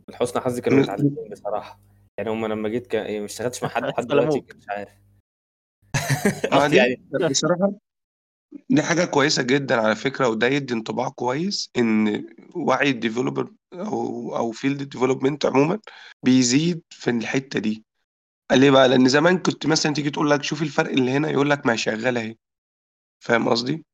لحسن 0.09 0.39
حظي 0.39 0.61
كانوا 0.61 0.79
متعلمين 0.79 1.29
بصراحة. 1.31 1.79
يعني 2.17 2.29
هم 2.29 2.45
لما 2.45 2.69
جيت 2.69 2.87
كان 2.87 3.05
يعني 3.05 3.19
ما 3.19 3.25
اشتغلتش 3.25 3.63
مع 3.63 3.69
حد 3.69 3.83
لحد 3.83 4.07
دلوقتي 4.07 4.45
مش 4.57 4.69
عارف. 4.69 4.91
يعني 6.73 7.07
بصراحة 7.29 7.73
دي 8.69 8.81
حاجة 8.83 9.05
كويسة 9.05 9.43
جدا 9.43 9.81
على 9.81 9.95
فكرة 9.95 10.27
وده 10.27 10.47
يدي 10.47 10.73
انطباع 10.73 11.09
كويس 11.09 11.69
إن 11.77 12.25
وعي 12.55 12.89
ال 12.89 12.95
developer 12.95 13.51
أو 13.73 14.35
أو 14.37 14.51
field 14.51 14.83
development 14.89 15.45
عموما 15.45 15.79
بيزيد 16.23 16.81
في 16.89 17.09
الحتة 17.09 17.59
دي 17.59 17.83
ليه 18.51 18.71
بقى؟ 18.71 18.87
لأن 18.89 19.07
زمان 19.07 19.37
كنت 19.37 19.65
مثلا 19.65 19.93
تيجي 19.93 20.09
تقول 20.09 20.29
لك 20.29 20.43
شوف 20.43 20.61
الفرق 20.61 20.91
اللي 20.91 21.11
هنا 21.11 21.29
يقول 21.29 21.49
لك 21.49 21.65
ما 21.65 21.73
هي 21.73 21.77
شغالة 21.77 22.21
أهي 22.21 22.35
فاهم 23.19 23.49
قصدي؟ 23.49 23.85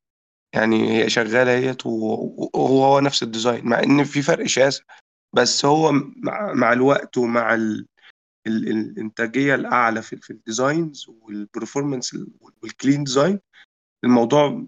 يعني 0.54 1.04
هي 1.04 1.10
شغالة 1.10 1.58
أهيت 1.58 1.86
وهو 1.86 2.50
هو 2.56 3.00
نفس 3.00 3.24
ال 3.24 3.30
design 3.30 3.66
مع 3.66 3.84
إن 3.84 4.04
في 4.04 4.22
فرق 4.22 4.46
شاسع 4.46 4.84
بس 5.34 5.66
هو 5.66 5.92
مع, 6.16 6.54
مع 6.54 6.74
الوقت 6.74 7.18
ومع 7.18 7.54
ال 7.54 7.88
ال 8.48 8.68
الإنتاجية 8.68 9.56
الأعلى 9.56 10.02
في 10.02 10.30
ال 10.30 10.39
designs 10.39 11.06
وال 11.10 11.27
performance 11.27 12.18
وال 12.62 12.74
clean 12.74 13.04
design 13.04 13.40
الموضوع 14.04 14.66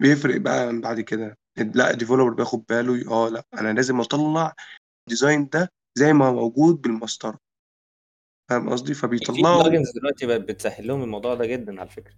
بيفرق 0.00 0.36
بقى 0.40 0.80
بعد 0.80 1.00
كده. 1.00 1.36
لا 1.74 1.90
ال 1.90 1.94
developer 1.94 2.34
بياخد 2.34 2.64
باله 2.68 3.10
آه 3.10 3.28
لا 3.28 3.42
أنا 3.54 3.72
لازم 3.72 4.00
أطلع 4.00 4.54
ال 5.08 5.14
design 5.14 5.48
ده 5.48 5.68
زي 5.98 6.12
ما 6.12 6.26
هو 6.26 6.34
موجود 6.34 6.80
بالمسطرة. 6.80 7.38
فاهم 8.50 8.70
قصدي؟ 8.70 8.94
في 8.94 9.00
فبيطلعوا 9.00 9.62
plugins 9.62 9.92
دلوقتي 9.92 10.26
بقت 10.26 10.40
بتسهل 10.40 10.86
لهم 10.86 11.02
الموضوع 11.02 11.34
ده 11.34 11.46
جدا 11.46 11.80
على 11.80 11.88
فكرة. 11.88 12.14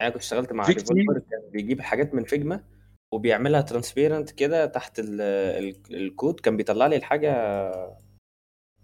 يعني 0.00 0.12
كنت 0.12 0.22
اشتغلت 0.22 0.52
مع 0.52 0.64
في 0.64 0.74
developer 0.74 1.18
كان 1.18 1.50
بيجيب 1.52 1.80
حاجات 1.80 2.14
من 2.14 2.24
Figma 2.24 2.64
وبيعملها 3.12 3.60
transparent 3.60 4.30
كده 4.30 4.66
تحت 4.66 4.98
ال 4.98 5.20
ال 5.20 5.76
الكود 5.90 6.40
كان 6.40 6.56
بيطلع 6.56 6.86
لي 6.86 6.96
الحاجة 6.96 7.28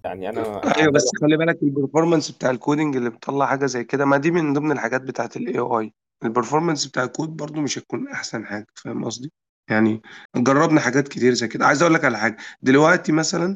يعني 0.04 0.28
أنا 0.28 0.64
أنا 0.64 0.76
أيوه 0.76 0.92
بس 0.92 1.10
خلي 1.20 1.36
بالك 1.36 1.62
ال 1.62 1.68
performance 1.68 2.30
بتاع 2.30 2.50
ال 2.50 2.57
coding 2.57 2.96
اللي 2.96 3.10
بتطلع 3.10 3.46
حاجة 3.46 3.66
زي 3.66 3.84
كده 3.84 4.04
ما 4.04 4.16
دي 4.16 4.30
من 4.30 4.52
ضمن 4.52 4.72
الحاجات 4.72 5.00
بتاعت 5.00 5.36
ال 5.36 5.58
AI 5.58 5.92
ال 6.24 6.29
performance 6.29 6.86
بتاع 6.86 7.04
الكود 7.04 7.28
برضو 7.28 7.60
مش 7.60 7.78
هتكون 7.78 8.08
أحسن 8.08 8.46
حاجة 8.46 8.66
فاهم 8.74 9.04
قصدي؟ 9.04 9.32
يعني 9.70 10.02
جربنا 10.36 10.80
حاجات 10.80 11.08
كتير 11.08 11.34
زي 11.34 11.48
كده. 11.48 11.66
عايز 11.66 11.82
أقول 11.82 11.94
لك 11.94 12.04
على 12.04 12.18
حاجة 12.18 12.36
دلوقتي 12.62 13.12
مثلا 13.12 13.54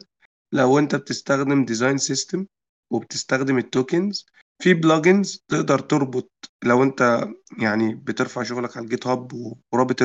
لو 0.52 0.78
أنت 0.78 0.96
بتستخدم 0.96 1.64
design 1.64 1.98
system 1.98 2.46
وبتستخدم 2.92 3.58
ال 3.58 3.68
tokens 3.68 4.26
في 4.62 4.74
plugins 4.74 5.44
تقدر 5.48 5.78
تربط 5.78 6.30
لو 6.64 6.82
أنت 6.82 7.28
يعني 7.58 7.94
بترفع 7.94 8.42
شغلك 8.42 8.76
على 8.76 8.84
ال 8.84 9.06
GitHub 9.06 9.32
ورابط 9.72 10.02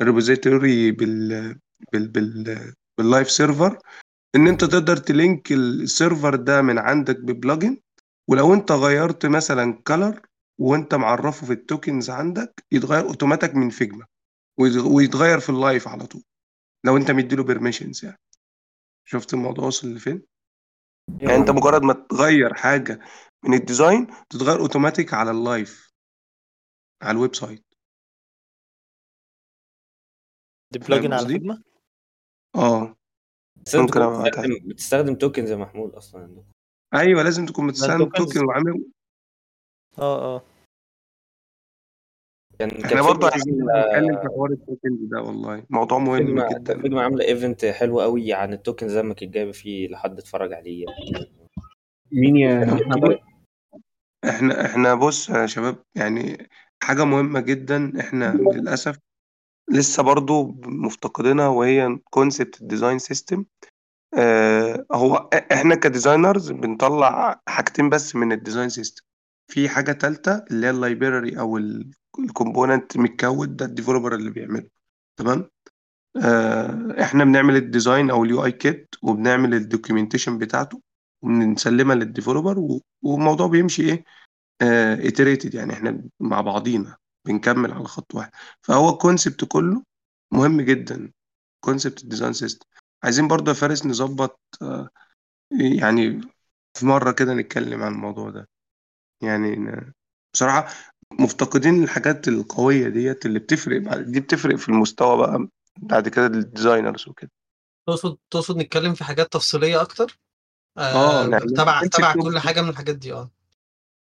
ال 0.00 0.08
repository 0.08 0.90
بال 0.92 1.58
بال 1.92 2.08
بال 2.08 2.72
بال 2.98 3.09
live 3.09 3.30
server 3.30 3.78
إن 4.36 4.48
أنت 4.48 4.64
تقدر 4.64 4.96
ت 4.96 5.07
link 5.07 5.52
ال 5.52 5.64
server 5.64 6.34
ده 6.34 6.62
من 6.62 6.78
عندك 6.78 7.20
ب 7.20 7.28
plugin 7.28 7.78
ولو 8.28 8.54
أنت 8.54 8.72
غيرت 8.72 9.26
مثلا 9.26 9.82
color 9.86 10.20
وانت 10.60 10.94
معرفه 10.94 11.46
في 11.46 11.52
ال 11.52 11.60
tokens 11.60 12.10
عندك 12.10 12.64
يتغير 12.72 13.08
اوتوماتيك 13.08 13.54
من 13.54 13.70
Figma 13.70 14.06
ويتغير 14.94 15.40
في 15.40 15.48
ال 15.48 15.56
live 15.56 15.88
على 15.88 16.06
طول 16.06 16.22
لو 16.86 16.96
انت 16.96 17.10
مديله 17.10 17.44
permissions 17.44 18.04
يعني. 18.04 18.18
شفت 19.04 19.34
الموضوع 19.34 19.64
وصل 19.64 19.88
لفين؟ 19.88 20.22
يعني 21.22 21.36
انت 21.36 21.50
مجرد 21.50 21.82
ما 21.82 21.92
تغير 21.92 22.54
حاجة 22.54 23.00
من 23.44 23.54
ال 23.54 23.61
design 23.61 24.06
تتغير 24.30 24.60
اوتوماتيك 24.60 25.14
على 25.14 25.30
ال 25.30 25.42
live 25.42 25.92
على 27.02 27.16
ال 27.16 27.34
website 27.34 27.64
دي 30.72 30.78
plugin 30.78 31.12
على 31.12 31.26
Figma 31.26 31.62
آه. 32.54 32.96
ممكن 33.74 34.00
بتستخدم 34.22 34.68
بتستخدم 34.68 35.14
tokens 35.14 35.50
يا 35.50 35.56
محمود 35.56 35.94
أصلا 35.94 36.22
عندكم. 36.22 36.52
أيوه 36.94 37.22
لازم 37.22 37.46
تكون 37.46 37.66
بتستخدم 37.66 38.08
token 38.08 38.44
وعامل 38.44 38.84
آه 39.98 40.36
آه. 40.36 40.49
كان 42.60 42.84
إحنا 42.84 43.02
برضه 43.02 43.30
عايزين 43.30 43.54
نتكلم 43.54 44.20
في 44.20 44.28
حوار 44.28 44.50
ال 44.50 44.57
tokens 44.57 44.98
ده 45.02 45.22
والله. 45.22 45.62
موضوع 45.70 45.98
مهم 45.98 46.40
جدا. 46.48 46.82
Figma 46.82 47.02
عامله 47.02 47.24
event 47.24 47.64
حلو 47.64 48.00
قوي 48.00 48.32
عن 48.32 48.52
ال 48.52 48.58
tokens 48.58 48.96
لما 48.96 49.14
كانت 49.14 49.34
جايبة 49.34 49.52
فيه 49.52 49.88
لحد 49.88 50.18
اتفرج 50.18 50.52
عليه. 50.52 50.84
يعني 50.84 51.32
مين 52.12 52.36
يا 52.36 52.80
إحنا 54.24 54.66
إحنا 54.66 54.94
بص 54.94 55.30
يا 55.30 55.46
شباب 55.46 55.76
يعني 55.94 56.48
حاجة 56.82 57.04
مهمة 57.04 57.40
جدا. 57.40 58.00
إحنا 58.00 58.34
للأسف 58.54 58.98
لسه 59.70 60.02
برضو 60.02 60.54
مفتقدينها 60.64 61.48
وهي 61.48 61.98
concept 62.10 62.60
ال 62.60 62.65
design 62.65 62.98
system 62.98 63.44
آه 64.18 64.86
هو 64.92 65.30
إحنا 65.52 65.74
ك 65.74 65.82
designers 65.82 66.52
بنطلع 66.52 67.40
حاجتين 67.48 67.88
بس 67.88 68.16
من 68.16 68.32
ال 68.32 68.37
design 68.37 68.68
system 68.68 69.04
في 69.50 69.68
حاجة 69.68 69.92
تالتة 69.92 70.44
اللي 70.50 70.66
هي 70.66 70.70
ال 70.70 70.79
library 70.79 71.38
أو 71.40 71.56
ال 72.24 72.31
component 72.31 72.96
متكود 72.96 73.56
ده 73.56 73.64
ال 73.64 73.69
developer 73.69 74.14
اللي 74.14 74.30
بيعمله 74.30 74.68
تمام؟ 75.16 75.50
آه 76.24 77.02
إحنا 77.02 77.24
بنعمل 77.24 77.56
ال 77.56 77.64
design 77.64 78.10
أو 78.10 78.24
ال 78.24 78.44
UI 78.44 78.52
kit 78.52 78.94
وبنعمل 79.02 79.54
ال 79.54 79.60
documentation 79.60 80.38
بتاعته 80.38 80.82
وبنسلمها 81.22 81.94
لل 81.96 82.11
developer 82.11 82.80
والموضوع 83.02 83.46
بيمشي 83.46 83.82
إيه؟ 83.82 84.04
iterated 85.08 85.54
يعني 85.54 85.72
إحنا 85.72 86.02
مع 86.20 86.40
بعضينا 86.40 86.96
بنكمل 87.26 87.72
على 87.72 87.84
خط 87.84 88.14
واحد. 88.14 88.30
فهو 88.62 88.88
ال 88.90 88.97
concept 88.97 89.44
كله 89.44 89.82
مهم 90.32 90.60
جدا 90.60 91.12
concept 91.64 92.02
ال 92.02 92.06
design 92.06 92.32
system 92.32 92.66
عايزين 93.04 93.28
برضه 93.28 93.50
يا 93.50 93.56
فارس 93.56 93.86
نظبط 93.86 94.40
آه، 94.62 94.88
يعني 95.80 96.20
في 96.78 96.86
مرة 96.86 97.12
كده 97.12 97.34
نتكلم 97.34 97.82
عن 97.82 97.92
الموضوع 97.92 98.30
ده. 98.30 98.48
يعني 99.22 99.56
بصراحة 100.34 100.68
مفتقدين 101.18 101.82
الحاجات 101.82 102.28
القوية 102.28 102.88
ديت 102.88 103.26
اللي 103.26 103.38
بتفرق 103.38 103.80
بعد 103.80 103.98
دي 103.98 104.20
بتفرق 104.20 104.56
في 104.56 104.68
المستوى 104.68 105.16
بقى 105.16 105.48
بعد 105.76 106.08
كده 106.08 106.26
الديزاينرز 106.26 107.08
وكده. 107.08 107.30
تقصد 107.86 108.16
تقصد 108.30 108.56
نتكلم 108.56 108.94
في 108.94 109.04
حاجات 109.04 109.32
تفصيلية 109.32 109.80
أكتر؟ 109.80 110.18
آه 110.78 110.80
آه 110.80 111.28
يعني 111.28 111.40
تبع 111.40 111.80
نمسك 111.82 111.96
تبع 111.96 112.12
كل 112.12 112.38
حاجة 112.38 112.62
من 112.62 112.68
الحاجات 112.68 112.96
دي 112.96 113.12
آه. 113.12 113.30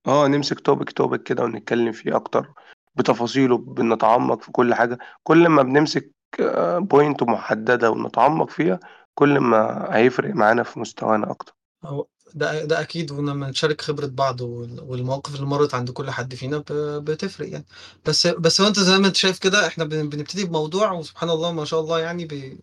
آه 0.06 0.26
نمسك 0.28 0.60
توبك 0.60 0.92
توبك 0.92 1.22
كده 1.22 1.44
ونتكلم 1.44 1.92
فيه 1.92 2.16
أكتر 2.16 2.52
بتفاصيله 2.94 3.58
بنتعمق 3.58 4.42
في 4.42 4.52
كل 4.52 4.74
حاجة. 4.74 4.98
كل 5.22 5.48
ما 5.48 5.62
بنمسك 5.62 6.12
point 6.76 7.22
محددة 7.22 7.90
ونتعمق 7.90 8.50
فيها 8.50 8.80
كل 9.14 9.38
ما 9.38 9.88
هيفرق 9.96 10.34
معانا 10.34 10.62
في 10.62 10.80
مستوانا 10.80 11.30
أكتر. 11.30 11.54
هو 11.84 12.06
ده 12.34 12.64
ده 12.64 12.80
أكيد 12.80 13.10
ولما 13.12 13.50
نشارك 13.50 13.80
خبرة 13.80 14.06
بعض 14.06 14.40
وال- 14.40 14.80
والمواقف 14.80 15.34
اللي 15.34 15.46
مرت 15.46 15.74
عند 15.74 15.90
كل 15.90 16.10
حد 16.10 16.34
فينا 16.34 16.58
ب- 16.58 17.04
بتفرق 17.04 17.48
يعني. 17.48 17.64
بس 18.06 18.26
بس 18.26 18.60
هو 18.60 18.66
أنت 18.68 18.80
زي 18.80 18.98
ما 18.98 19.06
أنت 19.06 19.16
شايف 19.16 19.38
كده 19.38 19.66
إحنا 19.66 19.84
بن- 19.84 20.08
بنبتدي 20.08 20.44
بموضوع 20.44 20.92
وسبحان 20.92 21.30
الله 21.30 21.52
ما 21.52 21.64
شاء 21.64 21.80
الله 21.80 22.00
يعني 22.00 22.24
ب... 22.24 22.58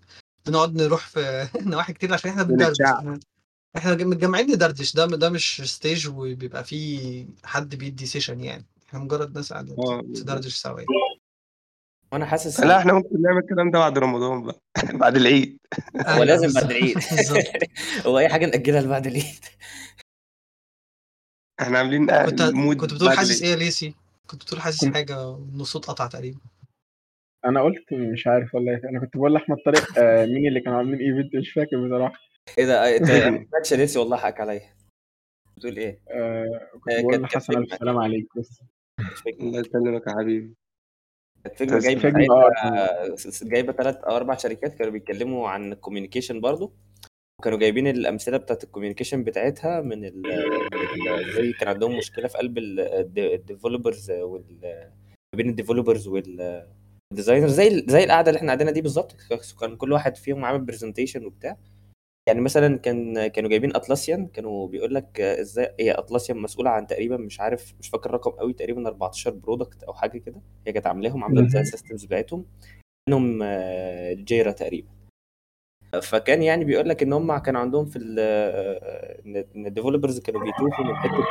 بنقعد 0.45 0.75
نروح 0.75 1.07
في 1.07 1.47
نواحي 1.61 1.93
كتير 1.93 2.13
عشان 2.13 2.29
إحنا 2.31 2.43
بندردش. 2.43 2.67
بنتشعب 2.77 2.97
إحنا 2.97 3.19
إحنا 3.77 3.93
متجمعين 4.05 4.51
ندردش. 4.51 4.93
ده 4.93 5.05
ده 5.05 5.29
مش 5.29 5.61
stage 5.65 6.07
وبيبقى 6.07 6.63
فيه 6.63 7.25
حد 7.43 7.75
بيدي 7.75 8.05
session 8.05 8.41
يعني. 8.41 8.65
إحنا 8.89 8.99
مجرد 8.99 9.35
ناس 9.35 9.53
قاعدة 9.53 9.73
آه 9.79 10.01
بالظبط 10.01 10.27
تدردش 10.27 10.55
سوا 10.55 10.79
يعني. 10.79 10.93
وأنا 12.11 12.25
حاسس 12.25 12.59
لا 12.59 12.77
إحنا 12.77 12.93
ممكن 12.93 13.21
نعمل 13.21 13.37
الكلام 13.37 13.71
ده 13.71 13.79
بعد 13.79 13.97
رمضان 13.97 14.43
بقى. 14.43 14.61
بعد 15.01 15.15
العيد. 15.15 15.57
هو 15.95 16.13
أيوه 16.13 16.25
لازم 16.25 16.61
بعد 16.61 16.71
العيد. 16.71 16.95
بالظبط. 17.11 17.43
هو 18.07 18.19
أي 18.19 18.29
حاجة 18.29 18.45
نأجلها 18.45 18.81
لبعد 18.81 19.07
العيد. 19.07 19.45
إحنا 21.61 21.77
عاملين 21.77 22.05
كنت 22.25 22.41
ال 22.41 22.48
mood 22.48 22.77
كنت 22.77 22.93
بتقول 22.93 23.17
حاسس 23.17 23.41
إيه 23.41 23.49
يا 23.49 23.55
ليسي؟ 23.55 23.95
كنت 24.27 24.43
بتقول 24.43 24.61
حاسس 24.61 24.85
كنت 24.85 24.93
حاجة 24.93 25.27
والصوت 25.27 25.85
قطع 25.85 26.07
تقريبا. 26.07 26.39
أنا 27.45 27.61
قلت 27.61 27.93
مش 27.93 28.27
عارف 28.27 28.55
والله. 28.55 28.81
أنا 28.89 28.99
كنت 28.99 29.17
بقول 29.17 29.33
لأحمد 29.33 29.57
طارق 29.65 29.99
آه 29.99 30.25
مين 30.25 30.47
اللي 30.47 30.59
كانوا 30.59 30.77
عاملين 30.77 30.99
event 30.99 31.35
مش 31.35 31.51
فاكر 31.51 31.87
بصراحة. 31.87 32.19
إيه 32.57 32.65
ده؟ 32.65 32.97
انت 32.97 33.09
أنا 33.09 33.29
ما 33.29 33.45
سمعتش 33.49 33.73
ليسي 33.73 33.99
والله 33.99 34.17
حقك 34.17 34.39
عليا. 34.39 34.75
بتقول 35.57 35.77
إيه؟ 35.77 35.99
آه 36.09 36.69
كنت 36.73 36.93
آه، 36.93 37.01
بقول 37.01 37.21
لحسن 37.21 37.53
الف 37.53 37.69
فيجما 37.69 37.77
سلام 37.77 37.95
كانت 37.95 38.03
عليك 38.03 38.27
بس 38.37 38.61
الله 39.41 39.59
يسلمك 39.59 40.07
يا 40.07 40.11
حبيبي. 40.11 40.55
كانت 41.45 41.57
فيجما 41.57 41.79
جايبة 41.79 42.01
فيجما 42.01 43.15
س- 43.15 43.43
جايبة 43.43 43.73
ثلاث 43.73 43.95
أو 43.95 44.15
أربع 44.15 44.35
شركات 44.37 44.73
كانوا 44.73 44.93
بيتكلموا 44.93 45.49
عن 45.49 45.73
ال 45.73 45.78
communication 45.78 46.41
برضو. 46.41 46.73
وكانوا 47.39 47.59
جايبين 47.59 47.87
الأمثلة 47.87 48.37
بتاعت 48.37 48.63
ال 48.63 48.68
communication 48.68 49.23
بتاعتها 49.23 49.81
من 49.81 50.05
إزاي 51.29 51.53
كان 51.59 51.67
عندهم 51.69 51.97
مشكلة 51.97 52.27
في 52.27 52.37
قلب 52.37 52.57
ال 53.17 53.26
developers 53.26 54.11
وال 54.11 54.89
بين 55.35 55.49
ال 55.49 55.55
developers 55.55 56.07
وال 56.07 56.35
designer 56.35 57.47
زي 57.47 57.85
زي 57.87 58.03
القعدة 58.03 58.29
اللي 58.29 58.37
إحنا 58.37 58.47
قاعدينها 58.47 58.73
دي 58.73 58.81
بالظبط. 58.81 59.15
كان 59.61 59.75
كل 59.75 59.91
واحد 59.91 60.15
فيهم 60.17 60.45
عامل 60.45 60.61
presentation 60.61 61.25
وبتاع. 61.25 61.57
يعني 62.27 62.41
مثلا 62.41 62.77
كان 62.77 63.27
كانوا 63.27 63.49
جايبين 63.49 63.75
Atlassian 63.75 64.27
كانوا 64.27 64.67
بيقول 64.67 64.93
لك 64.95 65.21
إزاي 65.21 65.75
هي 65.79 65.91
Atlassian 65.91 66.37
مسؤولة 66.37 66.69
عن 66.69 66.87
تقريبا 66.87 67.17
مش 67.17 67.39
عارف 67.39 67.73
مش 67.79 67.89
فاكر 67.89 68.09
الرقم 68.09 68.31
قوي 68.31 68.53
تقريبا 68.53 68.87
14 68.87 69.31
product 69.31 69.83
أو 69.83 69.93
حاجة 69.93 70.17
كده 70.17 70.41
هي 70.67 70.73
كانت 70.73 70.87
عاملاهم 70.87 71.23
عاملة 71.23 71.39
ال 71.39 71.43
design 71.43 71.65
systems 71.65 72.05
بتاعتهم 72.05 72.45
منهم 73.09 73.39
آه، 73.43 74.13
Jira 74.13 74.51
تقريبا. 74.51 74.87
فكان 76.03 76.43
يعني 76.43 76.65
بيقول 76.65 76.89
لك 76.89 77.03
إن 77.03 77.13
هم 77.13 77.37
كان 77.37 77.55
عندهم 77.55 77.85
في 77.85 77.95
ال 77.99 78.19
إن 79.25 79.45
إن 79.55 79.65
ال 79.65 79.70
developers 79.70 80.19
كانوا 80.19 80.41
بيتوهوا 80.43 80.83
من 80.83 80.89
ال- 80.91 80.95
حتة 80.95 81.23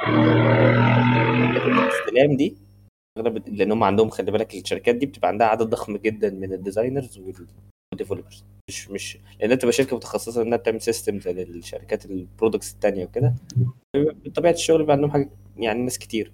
الاستلام 1.66 2.36
دي. 2.36 2.56
أغلب 3.18 3.48
لأن 3.48 3.72
هم 3.72 3.84
عندهم 3.84 4.08
خلي 4.10 4.30
بالك 4.32 4.54
الشركات 4.54 4.94
دي 4.94 5.06
بتبقى 5.06 5.28
عندها 5.28 5.46
عدد 5.46 5.62
ضخم 5.62 5.96
جدا 5.96 6.30
من 6.30 6.52
ال 6.52 6.59
designers 6.59 7.18
وال 7.18 7.39
developers 7.39 8.44
مش 8.68 8.90
مش 8.90 9.18
لأن 9.40 9.52
أنت 9.52 9.70
شركه 9.70 9.96
متخصصة 9.96 10.42
إنها 10.42 10.58
بتعمل 10.58 10.80
systems 10.80 11.28
للشركات 11.28 12.06
ال 12.06 12.14
products 12.14 12.72
التانية 12.74 13.04
وكده. 13.04 13.34
بطبيعة 13.96 14.52
الشغل 14.52 14.78
بيبقى 14.78 14.92
عندهم 14.96 15.10
حاجة 15.10 15.30
يعني 15.56 15.82
ناس 15.82 15.98
كتير. 15.98 16.32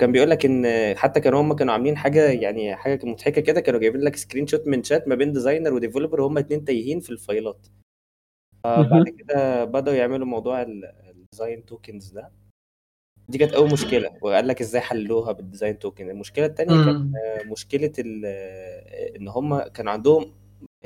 كان 0.00 0.12
بيقول 0.12 0.30
لك 0.30 0.46
إن 0.46 0.96
حتى 0.96 1.20
كانوا 1.20 1.40
هم 1.40 1.52
كانوا 1.52 1.72
عاملين 1.72 1.96
حاجة 1.96 2.30
يعني 2.30 2.76
حاجة 2.76 3.06
مضحكة 3.06 3.40
كده 3.40 3.60
كانوا 3.60 3.80
جايبين 3.80 4.00
لك 4.00 4.16
screenshot 4.16 4.66
من 4.66 4.82
شات 4.82 5.08
ما 5.08 5.14
بين 5.14 5.32
designer 5.32 5.74
و 5.74 5.79
developer 5.79 6.20
وهم 6.20 6.38
اتنين 6.38 6.64
تايهين 6.64 7.00
في 7.00 7.10
ال 7.10 7.18
fileات. 7.18 7.66
فبعد 8.64 9.08
كده 9.08 9.64
بدأوا 9.64 9.96
يعملوا 9.96 10.26
موضوع 10.26 10.62
ال 10.62 10.77
design 10.77 11.66
tokens 11.66 12.10
ده. 12.10 12.32
دي 13.28 13.38
كانت 13.38 13.52
أول 13.52 13.72
مشكلة. 13.72 14.18
وقال 14.20 14.48
لك 14.48 14.60
إزاي 14.60 14.80
حلوها 14.80 15.32
بال 15.32 15.43
design 15.43 15.78
token 15.78 16.10
المشكلة 16.10 16.46
الثانية 16.46 16.84
كان 16.84 17.12
آه، 17.24 17.42
مشكلة 17.42 17.92
إن 19.16 19.28
هم 19.28 19.58
كان 19.62 19.88
عندهم 19.88 20.32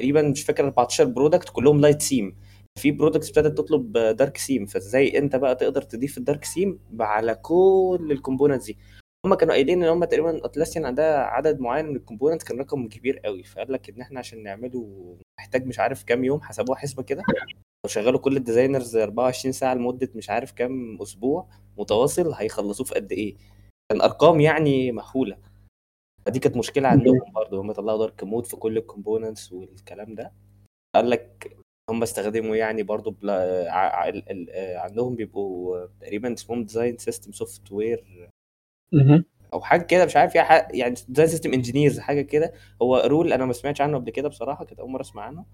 تقريبا 0.00 0.22
مش 0.22 0.42
فاكر 0.42 0.64
14 0.64 1.04
product 1.04 1.48
كلهم 1.48 1.80
light 1.80 2.02
theme 2.02 2.36
في 2.78 2.90
products 2.90 3.28
ابتدت 3.28 3.58
تطلب 3.58 3.92
dark 3.92 4.36
theme 4.36 4.66
فازاي 4.66 5.18
انت 5.18 5.36
بقى 5.36 5.54
تقدر 5.54 5.82
تضيف 5.82 6.18
ال 6.18 6.24
dark 6.24 6.44
theme 6.44 6.78
على 7.00 7.34
كل 7.34 8.08
ال 8.10 8.15
components 8.15 8.66
دي؟ 8.66 8.78
هم 9.26 9.34
كانوا 9.34 9.54
قايلين 9.54 9.82
إن 9.82 9.88
هم 9.88 10.04
تقريبا 10.04 10.44
Atlassian 10.44 10.84
عندها 10.86 11.16
عدد 11.18 11.60
معين 11.60 11.86
من 11.86 11.96
ال 11.96 12.01
components 12.01 12.44
كان 12.44 12.60
رقم 12.60 12.88
كبير 12.88 13.18
قوي 13.18 13.42
فقال 13.42 13.72
لك 13.72 13.88
إن 13.90 14.00
إحنا 14.00 14.18
عشان 14.18 14.42
نعمله 14.42 15.16
محتاج 15.40 15.66
مش 15.66 15.78
عارف 15.78 16.02
كام 16.04 16.24
يوم 16.24 16.40
حسبوها 16.40 16.78
حسبة 16.78 17.02
كده. 17.02 17.22
لو 17.84 17.88
شغلوا 17.88 18.20
كل 18.20 18.36
ال 18.36 18.42
designers 18.42 18.96
24 18.96 19.52
ساعة 19.52 19.74
لمدة 19.74 20.08
مش 20.14 20.30
عارف 20.30 20.52
كام 20.52 20.98
أسبوع 21.02 21.48
متواصل 21.78 22.32
هيخلصوه 22.32 22.86
في 22.86 22.94
قد 22.94 23.12
إيه. 23.12 23.36
كان 23.92 24.00
أرقام 24.00 24.40
يعني 24.40 24.92
مهولة. 24.92 25.36
فدي 26.30 26.38
كانت 26.38 26.56
مشكلة 26.56 26.88
عندهم 26.88 27.20
برضه 27.34 27.60
هم 27.60 27.72
طلعوا 27.72 27.98
dark 27.98 28.24
mode 28.24 28.46
في 28.46 28.56
كل 28.56 28.76
ال 28.78 28.85
components 28.85 29.52
والكلام 29.52 30.14
ده. 30.14 30.32
قال 30.94 31.10
لك 31.10 31.56
هم 31.90 32.02
استخدموا 32.02 32.56
يعني 32.56 32.82
برضه 32.82 33.10
بلا... 33.10 33.66
ع... 33.72 34.08
آه، 34.08 34.78
عندهم 34.78 35.14
بيبقوا 35.14 35.86
تقريبا 36.00 36.32
اسمهم 36.32 36.64
design 36.64 36.98
system 36.98 37.32
software 37.32 38.30
أو 39.52 39.60
حاجة 39.60 39.82
كده 39.82 40.04
مش 40.04 40.16
عارف 40.16 40.34
يعني 40.34 40.78
يعني 40.78 40.94
design 41.08 41.28
system 41.28 41.52
engineers 41.52 41.98
حاجة 41.98 42.22
كده. 42.22 42.52
هو 42.82 42.96
role 43.06 43.32
أنا 43.32 43.46
ما 43.46 43.52
سمعتش 43.52 43.80
عنه 43.80 43.98
قبل 43.98 44.10
كده 44.10 44.28
بصراحة 44.28 44.64
كانت 44.64 44.80
أول 44.80 44.90
مرة 44.90 45.00
أسمع 45.00 45.22
عنه. 45.22 45.44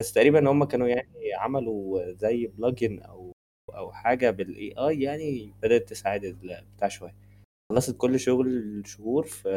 بس 0.00 0.12
تقريبا 0.12 0.50
هم 0.50 0.64
كانوا 0.64 0.88
يعني 0.88 1.34
عملوا 1.38 2.12
زي 2.12 2.46
plugin 2.46 2.98
أو 2.98 3.32
أو 3.74 3.92
حاجة 3.92 4.30
بال 4.30 4.74
AI 4.78 5.02
يعني 5.02 5.54
بدأت 5.62 5.88
تساعد 5.88 6.24
البتاع 6.24 6.88
شوية. 6.88 7.29
خلصت 7.70 7.96
كل 7.96 8.20
شغل 8.20 8.82
شهور 8.86 9.26
في 9.26 9.50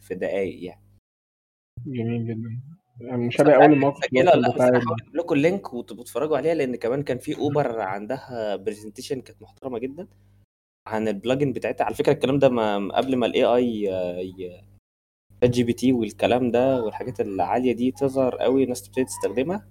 في 0.00 0.14
دقايق 0.14 0.64
يعني. 0.64 0.82
جميل 1.86 2.26
جدا. 2.26 2.60
مسجله 3.16 4.30
ولا 4.30 4.48
التواصل 4.48 4.72
لا 4.72 4.78
هحاول 4.78 4.96
أجيب 5.02 5.16
لكم 5.16 5.34
ال 5.34 5.42
link 5.42 5.72
وتبقوا 5.74 6.04
تتفرجوا 6.04 6.36
عليها 6.36 6.54
لأن 6.54 6.76
كمان 6.76 7.02
كان 7.02 7.18
في 7.18 7.36
Uber 7.38 7.80
عندها 7.80 8.56
presentation 8.56 9.20
كانت 9.20 9.42
محترمة 9.42 9.78
جدا 9.78 10.08
عن 10.86 11.08
ال 11.08 11.14
plugin 11.14 11.52
بتاعتها. 11.52 11.84
على 11.84 11.94
فكرة 11.94 12.12
الكلام 12.12 12.38
ده 12.38 12.48
ما 12.48 12.88
قبل 12.96 13.16
ما 13.16 13.26
ال 13.26 13.44
AI 13.44 14.62
ChatGPT 15.42 15.92
والكلام 15.92 16.50
ده 16.50 16.82
والحاجات 16.82 17.20
العالية 17.20 17.72
دي 17.72 17.90
تظهر 17.92 18.36
قوي 18.36 18.64
الناس 18.64 18.82
تبتدي 18.82 19.04
تستخدمها 19.04 19.68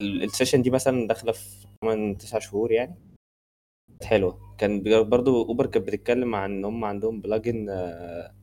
ال- 0.00 0.22
ال 0.22 0.27
session 0.27 0.62
دي 0.62 0.70
مثلا 0.70 1.06
داخلة 1.08 1.32
في 1.32 1.66
8 1.82 2.16
9 2.16 2.40
شهور 2.40 2.72
يعني. 2.72 2.94
حلوة. 4.04 4.56
كان 4.58 4.82
برضو 5.08 5.42
Uber 5.44 5.66
كانت 5.66 5.86
بتتكلم 5.86 6.34
عن 6.34 6.52
إن 6.52 6.64
هم 6.64 6.84
عندهم 6.84 7.20
plugin 7.20 7.68
آه، 7.70 8.34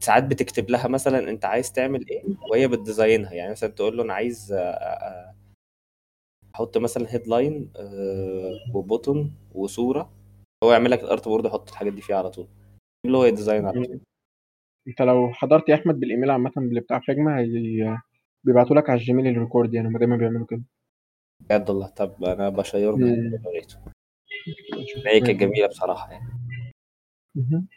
ساعات 0.00 0.24
بتكتب 0.24 0.70
لها 0.70 0.88
مثلا 0.88 1.30
أنت 1.30 1.44
عايز 1.44 1.72
تعمل 1.72 2.08
إيه 2.08 2.22
وهي 2.50 2.68
بت 2.68 2.81
designها. 2.81 3.32
يعني 3.32 3.50
مثلا 3.50 3.70
تقول 3.70 3.96
له 3.96 4.02
أنا 4.02 4.14
عايز 4.14 4.52
آه، 4.52 4.58
آه، 4.58 5.34
أحط 6.54 6.78
مثلا 6.78 7.14
headline 7.14 7.72
و 8.74 8.83
button 8.83 9.34
وصورة. 9.54 10.10
هو 10.64 10.72
يعمل 10.72 10.90
لك 10.90 11.00
ال 11.00 11.28
artboard 11.28 11.44
يحط 11.44 11.70
الحاجات 11.70 11.92
دي 11.92 12.00
فيها 12.00 12.16
على 12.16 12.30
طول. 12.30 12.46
اللي 13.06 13.18
هو 13.18 13.28
design 13.28 13.66
على 13.66 13.84
طول. 13.84 14.00
أنت 14.88 15.02
لو 15.02 15.32
حضرت 15.32 15.68
يا 15.68 15.74
أحمد 15.74 16.00
بالإيميل 16.00 16.30
عامة 16.30 16.52
اللي 16.56 16.80
بتاع 16.80 17.00
Figma 17.00 17.38
هي 17.38 17.98
بيبعتوا 18.44 18.76
لك 18.76 18.90
على 18.90 19.00
Gmail 19.00 19.26
ال 19.26 19.33
record 19.33 19.74
يعني 19.74 19.88
هم 19.88 19.98
دايما 19.98 20.16
بيعملوا 20.16 20.46
كده. 20.46 20.62
بجد 21.40 21.70
والله. 21.70 21.88
طب 21.88 22.24
أنا 22.24 22.48
ب 22.48 22.58
shareهم. 22.58 23.38
هي 25.06 25.20
كانت 25.20 25.40
جميلة 25.40 25.66
بصراحة 25.66 26.12
يعني. 26.12 26.28
مهم. 27.34 27.68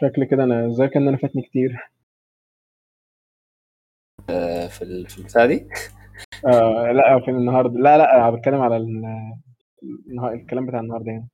شكل 0.00 0.24
كده 0.24 0.44
أنا 0.44 0.72
زي 0.72 0.88
كان 0.88 1.08
أنا 1.08 1.16
فاتني 1.16 1.42
كتير. 1.42 1.90
آه، 4.30 4.66
في 4.66 4.82
ال- 4.82 5.08
في 5.08 5.18
البتاع 5.18 5.46
دي؟ 5.46 5.68
آه 6.46 6.92
لا 6.92 7.20
في 7.24 7.30
النهارده. 7.30 7.78
لا 7.78 7.98
لا 7.98 8.16
أنا 8.16 8.30
بتكلم 8.30 8.60
على 8.60 8.76
ال- 8.76 9.34
النها- 9.82 10.32
الكلام 10.32 10.66
بتاع 10.66 10.80
النهارده 10.80 11.10
يعني. 11.12 11.28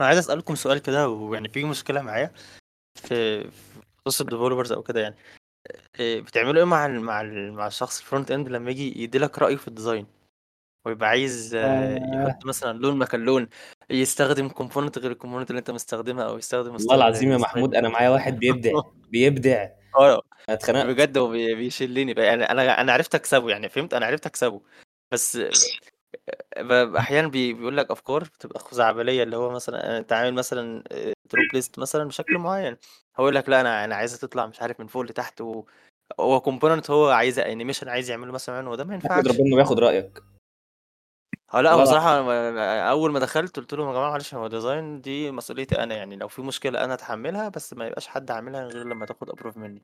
أنا 0.00 0.06
عايز 0.08 0.18
أسألكم 0.18 0.54
سؤال 0.54 0.78
كده 0.82 1.08
ويعني 1.08 1.48
في 1.48 1.64
مشكلة 1.64 2.02
معايا 2.02 2.32
في 2.94 3.42
في 3.50 3.80
خصوص 4.06 4.20
ال 4.20 4.25
developers 4.25 4.72
أو 4.72 4.82
كده 4.82 5.00
يعني. 5.00 5.14
إيه، 6.00 6.20
بتعملوا 6.20 6.58
إيه 6.58 6.64
مع 6.64 6.86
ال 6.86 7.00
مع 7.00 7.20
ال 7.20 7.52
مع 7.52 7.66
الشخص 7.66 8.00
ال 8.00 8.05
front 8.05 8.30
end 8.30 8.48
لما 8.48 8.70
يجي 8.70 9.02
يديلك 9.02 9.38
رأيه 9.38 9.56
في 9.56 9.68
ال 9.68 9.73
design 9.73 10.06
ويبقى 10.86 11.08
عايز 11.08 11.54
آه، 11.54 11.60
آه. 11.96 12.28
يحط 12.28 12.46
مثلا 12.46 12.78
لون 12.78 12.98
مكان 12.98 13.20
لون 13.20 13.48
يستخدم 13.90 14.48
component 14.48 14.98
غير 14.98 15.10
ال 15.10 15.14
component 15.14 15.50
اللي 15.50 15.58
أنت 15.58 15.70
مستخدمها 15.70 16.24
أو 16.24 16.38
يستخدم 16.38 16.72
والله 16.72 16.94
العظيم 16.94 17.32
يا 17.32 17.36
محمود 17.36 17.74
أنا 17.74 17.88
معايا 17.88 18.08
واحد 18.10 18.38
بيبدع 18.38 18.70
بيبدع. 19.12 19.68
آه. 19.98 20.22
اتخنقت 20.48 20.86
بجد 20.86 21.18
هو 21.18 21.28
بي- 21.28 21.54
بيشلني. 21.54 22.14
بقى 22.14 22.24
يعني 22.26 22.44
أنا 22.44 22.80
أنا 22.80 22.92
عرفت 22.92 23.14
أكسبه 23.14 23.50
يعني 23.50 23.68
فهمت؟ 23.68 23.94
أنا 23.94 24.06
عرفت 24.06 24.26
أكسبه. 24.26 24.60
بس 25.12 25.38
أحيانا 26.98 27.28
بي- 27.28 27.52
بيقول 27.52 27.76
لك 27.76 27.90
أفكار 27.90 28.24
بتبقى 28.24 28.60
خزعبليه 28.60 29.22
اللي 29.22 29.36
هو 29.36 29.50
مثلا 29.50 29.98
أنت 29.98 30.12
عامل 30.12 30.34
مثلا 30.34 30.82
drop 31.32 31.46
list 31.54 31.78
مثلا 31.78 32.04
بشكل 32.04 32.38
معين. 32.38 32.76
هو 33.16 33.24
يقول 33.24 33.34
لك 33.34 33.48
لا 33.48 33.60
أنا 33.60 33.84
أنا 33.84 33.94
عايزها 33.94 34.18
تطلع 34.18 34.46
مش 34.46 34.62
عارف 34.62 34.80
من 34.80 34.86
فوق 34.86 35.02
لتحت 35.02 35.40
و... 35.40 35.64
هو 36.20 36.40
component 36.40 36.90
هو 36.90 37.08
عايزها 37.10 37.52
animation 37.52 37.88
عايز 37.88 38.10
يعمله 38.10 38.32
مثلا 38.32 38.68
وده 38.68 38.84
ما 38.84 38.94
ينفعش. 38.94 39.26
ربنا 39.26 39.56
بياخد 39.56 39.78
رأيك. 39.78 40.22
آه 41.54 41.60
لأ 41.60 41.72
هو 41.72 41.84
أنا- 41.84 42.88
أول 42.90 43.12
ما 43.12 43.18
دخلت 43.18 43.56
قلت 43.56 43.74
لهم 43.74 43.88
يا 43.88 43.92
جماعة 43.92 44.10
معلش 44.10 44.34
هو 44.34 44.46
design 44.46 45.00
دي 45.00 45.30
مسؤوليتي 45.30 45.82
أنا 45.82 45.94
يعني 45.94 46.16
لو 46.16 46.28
في 46.28 46.42
مشكلة 46.42 46.84
أنا 46.84 46.94
أتحملها 46.94 47.48
بس 47.48 47.74
ما 47.74 47.86
يبقاش 47.86 48.06
حد 48.08 48.30
عاملها 48.30 48.64
غير 48.64 48.84
لما 48.86 49.06
تاخد 49.06 49.30
approve 49.30 49.56
مني. 49.56 49.82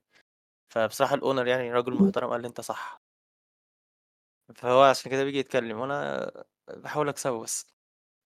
فبصراحة 0.75 1.15
ال 1.15 1.20
owner 1.20 1.47
يعني 1.47 1.73
راجل 1.73 1.95
محترم 1.95 2.31
قال 2.31 2.41
لي 2.41 2.49
أنت 2.49 2.61
صح. 2.61 3.01
فهو 4.55 4.83
عشان 4.83 5.11
كده 5.11 5.25
بيجي 5.25 5.39
يتكلم 5.39 5.79
وأنا 5.81 6.31
بحاول 6.77 7.09
أكسبه 7.09 7.41
بس. 7.43 7.67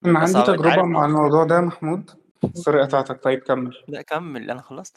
بس 0.02 0.36
عندي 0.36 0.68
عارف 0.68 0.84
مع 0.84 1.04
الموضوع 1.06 1.44
ده 1.44 1.54
يا 1.54 1.60
محمود. 1.60 2.21
sorry 2.54 2.82
قطعتك 2.82 3.22
طيب 3.22 3.38
كمل. 3.40 3.76
لا 3.88 4.02
كمل 4.02 4.50
أنا 4.50 4.62
خلصت. 4.62 4.96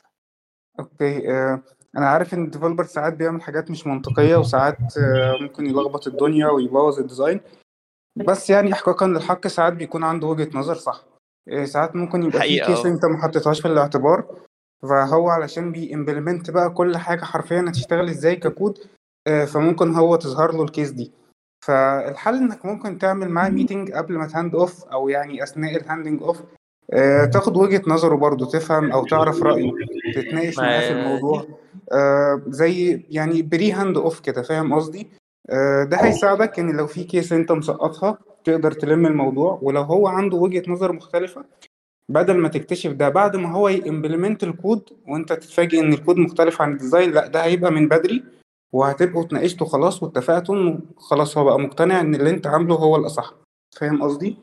okay 0.79 1.31
آه، 1.31 1.61
أنا 1.97 2.07
عارف 2.09 2.33
إن 2.33 2.45
ال 2.45 2.49
developer 2.49 2.83
ساعات 2.83 3.13
بيعمل 3.13 3.41
حاجات 3.41 3.71
مش 3.71 3.87
منطقية 3.87 4.35
وساعات 4.35 4.77
آه، 4.97 5.37
ممكن 5.41 5.65
يلخبط 5.65 6.07
الدنيا 6.07 6.47
ويبوظ 6.47 6.99
ال 6.99 7.05
design 7.05 7.41
بس 8.15 8.49
يعني 8.49 8.73
احقاقا 8.73 9.07
للحق 9.07 9.47
ساعات 9.47 9.73
بيكون 9.73 10.03
عنده 10.03 10.27
وجهة 10.27 10.49
نظر 10.53 10.75
صح. 10.75 11.03
آه، 11.49 11.65
ساعات 11.65 11.95
ممكن 11.95 12.23
يبقى 12.23 12.41
في 12.41 12.59
case 12.59 12.85
أنت 12.85 13.05
ما 13.05 13.17
حطيتهاش 13.21 13.61
في 13.61 13.67
الاعتبار. 13.67 14.45
فهو 14.83 15.29
علشان 15.29 15.71
بي 15.71 15.86
implement 15.86 16.51
بقى 16.51 16.69
كل 16.69 16.97
حاجة 16.97 17.23
حرفيا 17.23 17.65
هتشتغل 17.67 18.09
إزاي 18.09 18.35
ككود 18.35 18.77
فممكن 19.53 19.93
هو 19.95 20.15
تظهر 20.15 20.51
له 20.51 20.63
ال 20.63 20.69
case 20.69 20.91
دي. 20.91 21.11
فالحل 21.65 22.35
إنك 22.35 22.65
ممكن 22.65 22.97
تعمل 22.97 23.29
معاه 23.29 23.49
meeting 23.49 23.91
قبل 23.91 24.17
ما 24.17 24.27
ت 24.27 24.33
hand 24.33 24.55
off 24.55 24.83
أو 24.85 25.09
يعني 25.09 25.43
أثناء 25.43 25.75
ال 25.75 25.81
handing 25.81 26.23
off 26.23 26.41
آه، 26.93 27.25
تاخد 27.25 27.57
وجهة 27.57 27.81
نظره 27.87 28.15
برضه 28.15 28.45
تفهم 28.45 28.91
أو 28.91 29.05
تعرف 29.05 29.43
رأيه 29.43 29.71
تتناقش 30.15 30.57
معاه 30.57 30.79
في 30.79 30.91
الموضوع. 30.91 31.45
آه، 31.91 32.41
زي 32.47 33.05
يعني 33.09 33.41
pre 33.41 33.71
hand 33.71 33.97
off 33.97 34.19
كده 34.19 34.41
فاهم 34.41 34.73
قصدي؟ 34.73 35.07
آه، 35.49 35.83
ده 35.83 35.97
هيساعدك 35.97 36.59
إن 36.59 36.77
لو 36.77 36.87
في 36.87 37.03
case 37.03 37.33
أنت 37.33 37.51
مسقطها 37.51 38.17
تقدر 38.43 38.71
تلم 38.71 39.05
الموضوع. 39.05 39.59
ولو 39.61 39.81
هو 39.81 40.07
عنده 40.07 40.37
وجهة 40.37 40.63
نظر 40.71 40.91
مختلفة 40.91 41.45
بدل 42.09 42.37
ما 42.37 42.49
تكتشف 42.49 42.91
ده 42.91 43.09
بعد 43.09 43.35
ما 43.35 43.51
هو 43.51 43.69
ي 43.69 43.76
implement 43.76 44.43
ال 44.43 44.52
code 44.52 44.89
وأنت 45.07 45.33
تتفاجئ 45.33 45.79
إن 45.79 45.93
الكود 45.93 46.17
مختلف 46.17 46.61
عن 46.61 46.71
ال 46.71 46.77
design 46.77 47.11
لأ 47.11 47.27
ده 47.27 47.43
هيبقى 47.43 47.71
من 47.71 47.87
بدري. 47.87 48.23
وهتبقوا 48.73 49.23
اتناقشتوا 49.23 49.67
خلاص 49.67 50.03
واتفقتوا 50.03 50.55
إنه 50.55 50.79
خلاص 50.97 51.37
هو 51.37 51.43
بقى 51.43 51.59
مقتنع 51.59 51.99
إن 51.99 52.15
اللي 52.15 52.29
أنت 52.29 52.47
عامله 52.47 52.75
هو 52.75 52.95
الأصح. 52.95 53.33
فاهم 53.79 54.03
قصدي؟ 54.03 54.37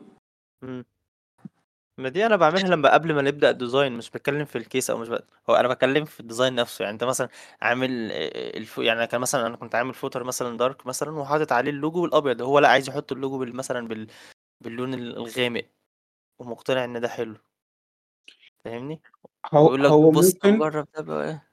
ما 1.97 2.09
دي 2.09 2.25
أنا 2.25 2.35
بعملها 2.35 2.67
لما 2.67 2.93
قبل 2.93 3.13
ما 3.13 3.21
نبدأ 3.21 3.49
ال 3.49 3.55
design 3.55 3.93
مش 3.93 4.09
بتكلم 4.09 4.45
في 4.45 4.57
ال 4.57 4.63
case 4.63 4.89
أو 4.89 4.97
مش 4.97 5.07
بقى. 5.09 5.27
هو 5.49 5.55
أنا 5.55 5.67
بتكلم 5.67 6.05
في 6.05 6.19
ال 6.19 6.24
design 6.24 6.55
نفسه. 6.55 6.83
يعني 6.83 6.93
أنت 6.93 7.03
مثلا 7.03 7.29
عامل 7.61 8.11
آه، 8.11 8.57
الفو 8.57 8.81
يعني 8.81 9.07
كان 9.07 9.21
مثلا 9.21 9.47
أنا 9.47 9.55
كنت 9.57 9.75
عامل 9.75 9.93
footer 9.93 10.23
مثلا 10.23 10.57
dark 10.57 10.87
مثلا 10.87 11.11
وحاطط 11.11 11.51
عليه 11.51 11.71
اللوجو 11.71 12.05
الأبيض 12.05 12.41
هو 12.41 12.59
لأ 12.59 12.67
عايز 12.69 12.89
يحط 12.89 13.11
اللوجو 13.11 13.37
بال- 13.39 13.55
مثلا 13.55 13.87
بال... 13.87 14.07
باللون 14.61 14.93
الغامق 14.93 15.65
ومقتنع 16.39 16.83
إن 16.85 17.01
ده 17.01 17.07
حلو. 17.07 17.35
فاهمني؟ 18.65 19.01
هو 19.53 19.63
ويقول 19.63 19.83
لك 19.83 19.89
هو 19.89 20.11
بص 20.11 20.33
طب 20.33 20.49
ممكن 20.49 20.59
جرب 20.59 20.87
ده 20.95 21.01
بقى 21.01 21.27
إيه؟ 21.29 21.47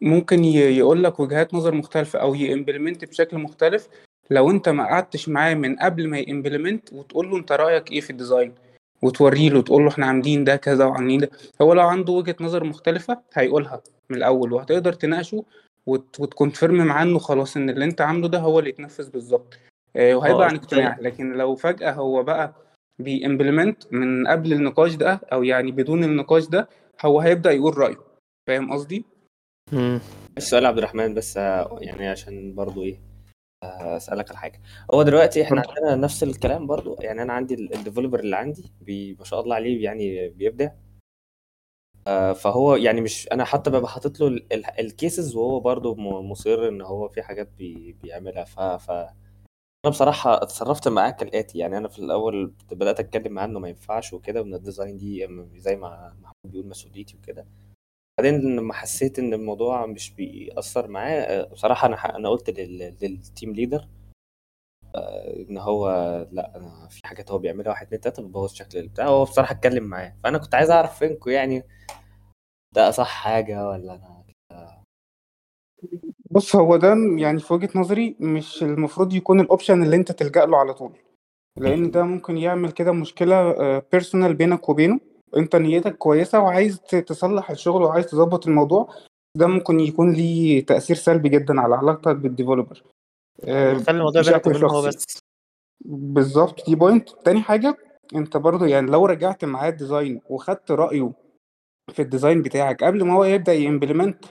ممكن 0.00 0.44
يقول 0.44 1.04
لك 1.04 1.20
وجهات 1.20 1.54
نظر 1.54 1.74
مختلفة 1.74 2.18
أو 2.18 2.34
ي 2.34 2.41
implement 2.41 3.04
بشكل 3.04 3.38
مختلف. 3.38 3.88
لو 4.30 4.50
أنت 4.50 4.68
ما 4.68 4.84
قعدتش 4.86 5.28
معاه 5.28 5.54
من 5.54 5.76
قبل 5.76 6.08
ما 6.08 6.18
ي 6.18 6.25
implement 6.25 6.92
وتقول 6.92 7.30
له 7.30 7.36
أنت 7.36 7.52
رأيك 7.52 7.92
إيه 7.92 8.00
في 8.00 8.10
ال 8.10 8.16
design 8.16 8.54
وتوري 9.02 9.48
له 9.48 9.62
تقول 9.62 9.82
له 9.82 9.88
إحنا 9.88 10.06
عاملين 10.06 10.44
ده 10.44 10.56
كذا 10.56 10.84
وعاملين 10.84 11.20
ده. 11.20 11.30
هو 11.62 11.72
لو 11.72 11.88
عنده 11.88 12.12
وجهة 12.12 12.36
نظر 12.40 12.64
مختلفة 12.64 13.20
هيقولها 13.34 13.82
من 14.10 14.16
الأول 14.16 14.52
وهتقدر 14.52 14.92
تناقشه 14.92 15.44
وت... 15.86 16.20
وت 16.20 16.32
confirm 16.32 16.74
معاه 16.86 17.02
إنه 17.02 17.18
خلاص 17.18 17.56
إن 17.56 17.70
اللي 17.70 17.84
أنت 17.84 18.00
عامله 18.00 18.28
ده 18.28 18.38
هو 18.38 18.58
اللي 18.58 18.70
يتنفذ 18.70 19.10
بالظبط. 19.10 19.58
آه، 19.96 20.14
وهيبقى 20.14 20.44
عن 20.48 20.54
أصل 20.56 20.64
اقتناع 20.64 20.98
لكن 21.00 21.32
لو 21.32 21.54
فجأة 21.54 21.92
هو 21.92 22.22
بقى 22.22 22.54
بي 22.98 23.15
implement 23.15 23.92
من 23.92 24.26
قبل 24.26 24.52
النقاش 24.52 24.94
ده 24.94 25.20
أو 25.32 25.42
يعني 25.42 25.72
بدون 25.72 26.04
النقاش 26.04 26.46
ده 26.48 26.68
هو 27.04 27.20
هيبدأ 27.20 27.50
يقول 27.52 27.78
رأيه. 27.78 27.98
فاهم 28.48 28.72
قصدي؟ 28.72 29.04
السؤال 30.36 30.66
عبد 30.66 30.78
الرحمن 30.78 31.14
بس 31.14 31.36
آه، 31.36 31.78
يعني 31.80 32.08
عشان 32.08 32.54
برضو 32.54 32.82
إيه 32.82 33.11
أسألك 33.62 34.28
على 34.30 34.38
حاجة. 34.38 34.60
هو 34.94 35.02
دلوقتي 35.02 35.42
إحنا 35.42 35.60
اتفضل. 35.60 35.74
عندنا 35.78 35.96
نفس 35.96 36.22
الكلام 36.22 36.66
برضو. 36.66 36.96
يعني 37.00 37.22
أنا 37.22 37.32
عندي 37.32 37.54
ال 37.54 37.61
developer 37.61 38.20
اللي 38.20 38.36
عندي 38.36 38.72
بي 38.80 39.14
ما 39.18 39.24
شاء 39.24 39.40
الله 39.40 39.54
عليه 39.54 39.84
يعني 39.84 40.28
بيبدع. 40.28 40.68
آه، 42.06 42.32
فهو 42.32 42.76
يعني 42.76 43.00
مش 43.00 43.28
أنا 43.32 43.44
حتى 43.44 43.70
ببقى 43.70 43.88
حاطط 43.90 44.20
له 44.20 44.40
ال 44.78 44.88
cases 44.88 45.36
وهو 45.36 45.60
برضو 45.60 45.94
م- 45.94 46.30
مصر 46.30 46.68
إن 46.68 46.80
هو 46.82 47.08
في 47.08 47.22
حاجات 47.22 47.48
بي 47.58 47.96
بيعملها. 48.02 48.44
ف 48.44 48.60
ف 48.60 48.90
أنا 48.90 49.90
بصراحة 49.90 50.42
اتصرفت 50.42 50.88
معاه 50.88 51.10
كالآتي. 51.10 51.58
يعني 51.58 51.78
أنا 51.78 51.88
في 51.88 51.98
الأول 51.98 52.54
بدأت 52.72 53.00
أتكلم 53.00 53.32
معاه 53.32 53.44
إنه 53.46 53.58
ما 53.60 53.68
ينفعش 53.68 54.12
وكده 54.12 54.40
وإن 54.40 54.54
ال 54.54 54.60
design 54.60 54.96
دي 54.96 55.28
زي 55.56 55.76
ما 55.76 56.08
محمود 56.20 56.34
بيقول 56.52 56.66
مسؤوليتي 56.68 57.16
وكده. 57.16 57.46
بعدين 58.18 58.56
لما 58.56 58.74
حسيت 58.74 59.18
إن 59.18 59.34
الموضوع 59.34 59.86
مش 59.86 60.10
بيأثر 60.14 60.88
معاه 60.88 61.20
آه، 61.20 61.48
بصراحة 61.52 61.86
أنا 61.88 61.96
ح- 61.96 62.06
أنا 62.14 62.28
قلت 62.28 62.50
لل- 62.50 62.96
لل 63.02 63.19
team 63.19 63.52
leader 63.52 63.88
إن 64.96 65.58
هو 65.58 65.88
لأ 66.32 66.56
أنا 66.56 66.88
في 66.90 67.00
حاجات 67.06 67.30
هو 67.30 67.38
بيعملها 67.38 67.68
واحد 67.70 67.86
اتنين 67.86 68.00
تلاتة 68.00 68.22
بتبوظ 68.22 68.52
شكل 68.52 68.78
البتاع 68.78 69.06
هو 69.06 69.24
بصراحة 69.24 69.52
اتكلم 69.54 69.84
معاه. 69.84 70.16
فأنا 70.24 70.38
كنت 70.38 70.54
عايز 70.54 70.70
أعرف 70.70 70.98
فينكم 70.98 71.30
يعني 71.30 71.62
ده 72.74 72.88
أصح 72.88 73.08
حاجة 73.24 73.68
ولا 73.68 73.94
أنا 73.94 74.22
بص 76.30 76.56
هو 76.56 76.76
ده 76.76 76.94
يعني 77.18 77.40
في 77.40 77.54
وجهة 77.54 77.68
نظري 77.78 78.16
مش 78.20 78.62
المفروض 78.62 79.12
يكون 79.14 79.40
ال 79.40 79.46
option 79.46 79.82
اللي 79.82 79.96
أنت 79.96 80.12
تلجأ 80.12 80.46
له 80.46 80.56
على 80.58 80.74
طول 80.74 80.98
لأن 81.56 81.90
ده 81.90 82.02
ممكن 82.04 82.36
يعمل 82.38 82.72
كده 82.72 82.92
مشكلة 82.92 83.52
personal 83.78 84.34
بينك 84.34 84.68
وبينه. 84.68 85.00
انت 85.36 85.56
نيتك 85.56 85.96
كويسة 85.96 86.40
وعايز 86.40 86.80
تصلح 86.80 87.50
الشغل 87.50 87.82
وعايز 87.82 88.06
تظبط 88.06 88.46
الموضوع 88.46 88.94
ده 89.36 89.46
ممكن 89.46 89.80
يكون 89.80 90.12
ليه 90.12 90.66
تأثير 90.66 90.96
سلبي 90.96 91.28
جدا 91.28 91.60
على 91.60 91.74
علاقتك 91.74 92.16
بال 92.16 92.28
developer 92.28 92.82
آه، 93.44 93.74
خلي 93.74 93.98
الموضوع 93.98 94.22
بينك 94.22 94.46
وبينه 94.46 94.86
بس. 94.88 95.18
بالظبط 95.84 96.66
دي 96.66 96.74
point 96.74 97.08
تاني 97.24 97.42
حاجة 97.42 97.76
انت 98.14 98.36
برضو 98.36 98.64
يعني 98.64 98.90
لو 98.90 99.06
رجعت 99.06 99.44
معاه 99.44 99.68
ال 99.68 99.75
design 99.75 100.20
وخدت 100.28 100.70
رأيه 100.70 101.12
في 101.92 102.02
ال 102.02 102.08
design 102.08 102.42
بتاعك 102.42 102.84
قبل 102.84 103.04
ما 103.04 103.14
هو 103.14 103.24
يبدأ 103.24 103.52
ي 103.52 103.59
implement 103.59 104.24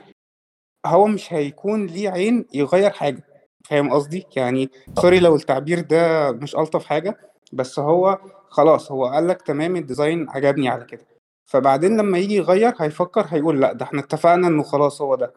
هو 0.86 1.08
مش 1.08 1.34
هيكون 1.34 1.86
ليه 1.86 2.10
عين 2.10 2.46
يغير 2.54 2.90
حاجة. 2.90 3.24
فاهم 3.66 3.92
قصدي؟ 3.92 4.26
يعني 4.36 4.70
sorry 5.00 5.20
لو 5.20 5.36
التعبير 5.36 5.80
ده 5.80 6.32
مش 6.32 6.56
ألطف 6.56 6.86
حاجة 6.86 7.31
بس 7.54 7.80
هو 7.80 8.20
خلاص 8.50 8.92
هو 8.92 9.06
قال 9.06 9.28
لك 9.28 9.42
تمام 9.42 9.76
ال 9.76 9.83
design 9.83 10.30
عجبني 10.30 10.70
على 10.70 10.86
كده. 10.86 11.06
فبعدين 11.46 11.98
لما 11.98 12.18
يجي 12.18 12.36
يغير 12.36 12.74
هيفكر 12.80 13.26
هيقول 13.30 13.62
لأ 13.62 13.74
ده 13.74 13.86
إحنا 13.86 14.00
اتفقنا 14.02 14.48
إنه 14.48 14.64
خلاص 14.64 15.02
هو 15.02 15.16
ده. 15.16 15.34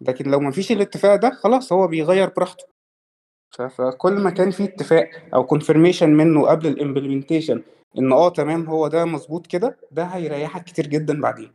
لكن 0.00 0.30
لو 0.30 0.40
مفيش 0.40 0.72
الاتفاق 0.72 1.14
ده 1.16 1.30
خلاص 1.30 1.72
هو 1.72 1.86
بيغير 1.88 2.30
براحته. 2.36 2.64
فكل 3.68 4.12
ما 4.12 4.30
كان 4.30 4.50
في 4.50 4.64
اتفاق 4.64 5.10
أو 5.34 5.46
confirmation 5.46 6.02
منه 6.02 6.46
قبل 6.48 6.66
ال 6.66 6.72
implementation 6.72 7.62
إن 7.98 8.12
آه 8.12 8.28
تمام 8.30 8.66
هو 8.66 8.88
ده 8.88 9.04
مظبوط 9.04 9.46
كده 9.46 9.76
ده 9.92 10.04
هيريحك 10.04 10.64
كتير 10.64 10.86
جدا 10.86 11.20
بعدين. 11.20 11.54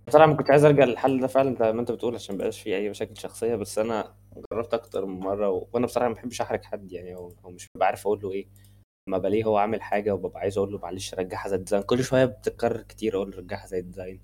أيوة. 0.00 0.06
بصراحة 0.08 0.26
ما 0.30 0.36
كنت 0.36 0.50
عايز 0.50 0.64
أرجع 0.64 0.84
للحل 0.84 1.20
ده 1.20 1.26
فعلا 1.26 1.54
زي 1.54 1.72
ما 1.72 1.80
أنت 1.80 1.90
بتقول 1.92 2.14
عشان 2.14 2.34
مبقاش 2.34 2.60
فيه 2.60 2.76
أي 2.76 2.90
مشاكل 2.90 3.16
شخصية 3.16 3.54
بس 3.56 3.78
أنا 3.78 4.14
جربت 4.52 4.74
أكتر 4.74 5.06
من 5.06 5.20
مرة 5.20 5.50
و... 5.50 5.66
وأنا 5.72 5.86
بصراحة 5.86 6.08
ما 6.08 6.14
بحبش 6.14 6.40
أحرج 6.40 6.64
حد 6.64 6.92
يعني 6.92 7.16
هو 7.16 7.32
مش 7.44 7.66
ببقى 7.74 7.86
عارف 7.86 8.06
أقول 8.06 8.20
له 8.22 8.32
إيه. 8.32 8.48
لما 9.08 9.18
بلاقيه 9.18 9.44
هو 9.44 9.56
عامل 9.56 9.82
حاجة 9.82 10.14
وببقى 10.14 10.40
عايز 10.40 10.58
أقول 10.58 10.72
له 10.72 10.78
معلش 10.78 11.14
رجعها 11.14 11.48
زي 11.48 11.56
ال 11.56 11.59
design. 11.59 11.82
كل 11.82 12.04
شوية 12.04 12.24
بتتكرر 12.24 12.82
كتير 12.82 13.16
أقول 13.16 13.30
له 13.30 13.36
رجعها 13.38 13.66
زي 13.66 13.78
ال 13.78 13.83
design. 13.83 14.20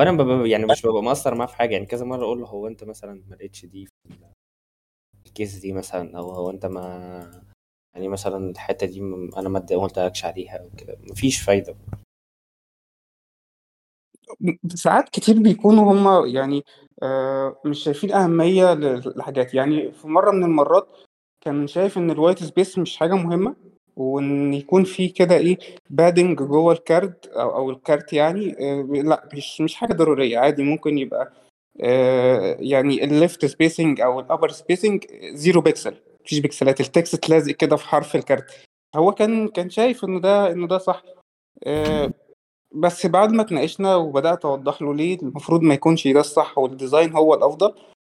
وأنا 0.00 0.46
يعني 0.46 0.66
مش 0.66 0.86
ببقى 0.86 1.02
مقصر 1.02 1.34
معاه 1.34 1.46
في 1.46 1.56
حاجة. 1.56 1.72
يعني 1.72 1.86
كذا 1.86 2.04
مرة 2.04 2.24
أقول 2.24 2.40
له 2.40 2.46
هو 2.46 2.66
أنت 2.66 2.84
مثلا 2.84 3.22
ما 3.28 3.34
لقيتش 3.34 3.66
دي 3.66 3.86
في 3.86 4.14
ال 5.26 5.32
case 5.32 5.58
دي 5.58 5.72
مثلا 5.72 6.18
أو 6.18 6.30
هو 6.30 6.50
أنت 6.50 6.66
ما 6.66 7.42
يعني 7.96 8.08
مثلا 8.08 8.50
الحتة 8.50 8.86
دي 8.86 9.00
أنا 9.36 9.48
ما 9.48 9.66
ما 9.70 9.82
قلتلكش 9.82 10.24
عليها 10.24 10.56
أو 10.58 10.70
كده. 10.78 10.96
مفيش 11.10 11.40
فايدة. 11.42 11.76
ساعات 14.74 15.08
كتير 15.08 15.38
بيكونوا 15.38 15.92
هم 15.92 16.26
يعني 16.26 16.64
مش 17.64 17.78
شايفين 17.84 18.12
أهمية 18.12 18.74
ل- 18.74 19.12
لحاجات 19.16 19.54
يعني 19.54 19.92
في 19.92 20.08
مرة 20.08 20.30
من 20.30 20.44
المرات 20.44 20.88
كان 21.40 21.66
شايف 21.66 21.98
إن 21.98 22.10
ال 22.10 22.15
white 22.15 22.42
space 22.44 22.78
مش 22.78 22.96
حاجة 22.96 23.14
مهمة 23.14 23.54
وإن 23.96 24.54
يكون 24.54 24.84
في 24.84 25.08
كده 25.08 25.36
إيه 25.36 25.58
padding 25.90 26.38
جوه 26.38 26.72
ال 26.72 26.83
card 26.83 27.26
أو 27.26 27.56
أو 27.56 27.70
ال 27.70 27.78
card 27.78 28.12
يعني 28.12 28.50
لأ 29.02 29.28
مش 29.34 29.60
مش 29.60 29.74
حاجة 29.74 29.92
ضرورية. 29.92 30.38
عادي 30.38 30.62
ممكن 30.62 30.98
يبقى 30.98 31.32
يعني 32.60 33.04
ال 33.04 33.12
left 33.12 33.44
spacing 33.46 34.00
أو 34.00 34.20
ال 34.20 34.25
upper 34.25 34.48
spacing 34.48 35.04
zero 35.34 35.60
pixel 35.60 35.94
مفيش 36.24 36.38
بيكسلات 36.38 36.80
ال 36.80 36.90
text 36.90 37.28
لازق 37.30 37.52
كده 37.52 37.76
في 37.76 37.84
حرف 37.88 38.16
ال 38.16 38.21
card. 38.21 38.44
هو 38.96 39.12
كان 39.12 39.48
كان 39.48 39.70
شايف 39.70 40.04
إن 40.04 40.20
ده 40.20 40.52
إن 40.52 40.66
ده 40.66 40.78
صح. 40.78 41.02
بس 42.74 43.06
بعد 43.06 43.32
ما 43.32 43.42
اتناقشنا 43.42 43.96
وبدأت 43.96 44.44
أوضح 44.44 44.82
له 44.82 44.94
ليه 44.94 45.18
المفروض 45.22 45.62
ما 45.62 45.74
يكونش 45.74 46.08
ده 46.08 46.20
الصح 46.20 46.58
وال 46.58 46.72
design 46.72 47.12
هو 47.12 47.34
الأفضل 47.34 47.74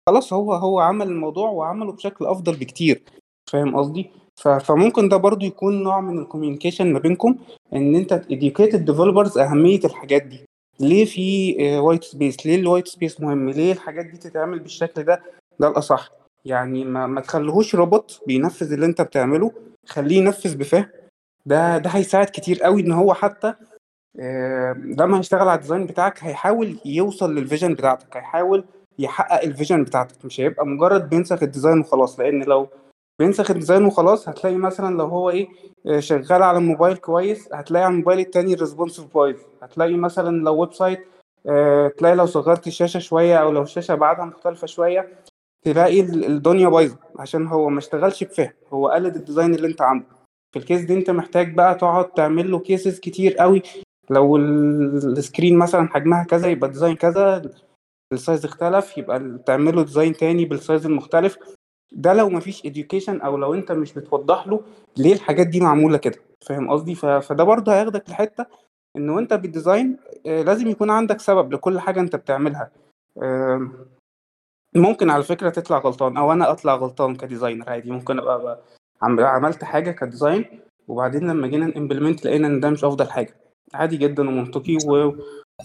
خلاص 0.08 0.32
هو 0.32 0.54
هو 0.54 0.80
عمل 0.80 1.06
الموضوع 1.08 1.50
وعمله 1.50 1.92
بشكل 1.92 2.26
أفضل 2.26 2.56
بكتير. 2.56 3.02
فاهم 3.50 3.76
قصدي؟ 3.76 4.10
فممكن 4.36 5.08
ده 5.08 5.16
برضو 5.16 5.46
يكون 5.46 5.82
نوع 5.82 6.00
من 6.00 6.18
ال 6.18 6.23
communication 6.23 6.92
ما 6.92 6.98
بينكم 6.98 7.36
إن 7.72 7.94
أنت 7.94 8.14
educate 8.14 8.74
ال 8.74 8.80
developers 8.80 9.38
أهمية 9.38 9.80
الحاجات 9.84 10.22
دي. 10.22 10.44
ليه 10.80 11.04
في 11.04 11.56
white 11.78 12.04
space 12.04 12.46
ليه 12.46 12.56
ال 12.56 12.61
white 12.61 12.88
space 12.88 13.20
مهم؟ 13.20 13.50
ليه 13.50 13.72
الحاجات 13.72 14.06
دي 14.06 14.16
تتعمل 14.16 14.58
بالشكل 14.58 15.02
ده؟ 15.02 15.22
ده 15.60 15.68
الأصح. 15.68 16.10
يعني 16.44 16.84
ما, 16.84 17.06
ما 17.06 17.20
تخليهوش 17.20 17.74
روبوت 17.74 18.20
بينفذ 18.26 18.72
اللي 18.72 18.86
أنت 18.86 19.02
بتعمله 19.02 19.52
خليه 19.86 20.16
ينفذ 20.16 20.56
بفهم. 20.56 20.86
ده 21.46 21.78
ده 21.78 21.90
هيساعد 21.90 22.26
كتير 22.26 22.62
قوي 22.62 22.80
إن 22.82 22.92
هو 22.92 23.14
حتى 23.14 23.46
آه، 23.46 23.56
لما 24.98 25.18
هيشتغل 25.18 25.48
على 25.48 25.54
ال 25.54 25.59
design 25.59 25.86
بتاعك 25.86 26.24
هيحاول 26.24 26.76
يوصل 26.84 27.34
لل 27.34 27.44
vision 27.44 27.74
بتاعتك 27.74 28.16
هيحاول 28.16 28.64
يحقق 28.98 29.42
ال 29.42 29.48
vision 29.48 29.84
بتاعتك 29.84 30.24
مش 30.24 30.40
هيبقى 30.40 30.66
مجرد 30.66 31.08
بينسخ 31.10 31.42
ال 31.42 31.47
design 31.47 31.80
وخلاص 31.80 32.20
لأن 32.20 32.42
لو 32.42 32.68
بينسخ 33.18 33.50
ال 33.50 33.55
design 33.55 33.84
وخلاص 33.84 34.28
هتلاقي 34.28 34.56
مثلا 34.56 34.96
لو 34.96 35.06
هو 35.06 35.30
إيه 35.30 35.48
آه، 35.86 36.00
شغال 36.00 36.42
على 36.42 36.58
الموبايل 36.58 36.96
كويس 36.96 37.48
هتلاقي 37.52 37.84
على 37.84 37.92
الموبايل 37.92 38.18
التاني 38.18 38.54
responsive 38.54 39.14
بايظ 39.14 39.36
هتلاقي 39.62 39.94
مثلا 39.96 40.36
لو 40.44 40.56
website 40.60 41.06
آه، 41.48 41.88
تلاقي 41.88 42.14
لو 42.16 42.26
صغرت 42.26 42.66
الشاشة 42.66 42.98
شوية 43.00 43.36
أو 43.36 43.52
لو 43.52 43.62
الشاشة 43.62 43.94
بعدها 43.94 44.24
مختلفة 44.24 44.66
شوية 44.66 45.08
تلاقي 45.64 46.00
ال- 46.00 46.24
الدنيا 46.24 46.68
بايظة 46.68 46.96
عشان 47.18 47.46
هو 47.46 47.68
ما 47.68 47.78
اشتغلش 47.78 48.24
بفهم 48.24 48.50
هو 48.72 48.88
قلد 48.88 49.16
ال 49.16 49.21
design 49.21 49.54
اللي 49.54 49.66
أنت 49.68 49.82
عامله. 49.82 50.04
في 50.52 50.58
ال 50.58 50.62
case 50.62 50.80
دي 50.80 50.94
أنت 50.94 51.10
محتاج 51.10 51.54
بقى 51.54 51.74
تقعد 51.74 52.04
تعمل 52.12 52.50
له 52.50 52.58
cases 52.58 53.00
كتير 53.00 53.34
قوي 53.36 53.62
لو 54.10 54.36
ال- 54.36 54.96
screen 55.18 55.58
مثلا 55.58 55.88
حجمها 55.88 56.24
كذا 56.24 56.48
يبقى 56.48 56.66
ال 56.68 56.72
design 56.72 56.96
كذا 56.96 57.42
ال 58.12 58.18
size 58.18 58.44
اختلف 58.44 58.98
يبقى 58.98 59.38
تعمله 59.46 59.82
design 59.84 60.12
تاني 60.12 60.44
بال 60.44 60.58
size 60.58 60.86
المختلف. 60.86 61.38
ده 61.92 62.12
لو 62.14 62.28
مفيش 62.30 62.62
education 62.62 63.24
أو 63.24 63.36
لو 63.36 63.54
أنت 63.54 63.72
مش 63.72 63.92
بتوضح 63.94 64.46
له 64.46 64.60
ليه 64.96 65.12
الحاجات 65.12 65.46
دي 65.46 65.60
معمولة 65.60 65.98
كده 65.98 66.18
فاهم 66.46 66.70
قصدي؟ 66.70 66.94
فده 66.94 67.44
برضه 67.44 67.72
هياخدك 67.74 68.10
لحتة 68.10 68.46
إن 68.96 69.10
وأنت 69.10 69.32
بال 69.34 69.49
design 69.49 69.96
آه، 70.26 70.42
لازم 70.42 70.68
يكون 70.68 70.90
عندك 70.90 71.20
سبب 71.20 71.52
لكل 71.52 71.80
حاجة 71.80 72.00
أنت 72.00 72.16
بتعملها. 72.16 72.70
ممكن 74.74 75.10
على 75.10 75.22
فكرة 75.22 75.50
تطلع 75.50 75.78
غلطان 75.78 76.16
أو 76.16 76.32
أنا 76.32 76.50
أطلع 76.50 76.74
غلطان 76.74 77.16
ك 77.16 77.22
designer 77.22 77.70
عادي 77.70 77.90
ممكن 77.90 78.18
أبقى 78.18 78.42
بقى 78.42 78.58
عم- 79.02 79.20
عملت 79.20 79.64
حاجة 79.64 79.90
ك 79.90 79.98
design 79.98 80.44
وبعدين 80.88 81.30
لما 81.30 81.46
جينا 81.46 81.66
ن 81.66 81.72
implement 81.72 82.26
لقينا 82.26 82.46
إن 82.46 82.60
ده 82.60 82.70
مش 82.70 82.84
أفضل 82.84 83.10
حاجة. 83.10 83.34
عادي 83.74 83.96
جدا 83.96 84.28
ومنطقي 84.28 84.76
و... 84.86 85.16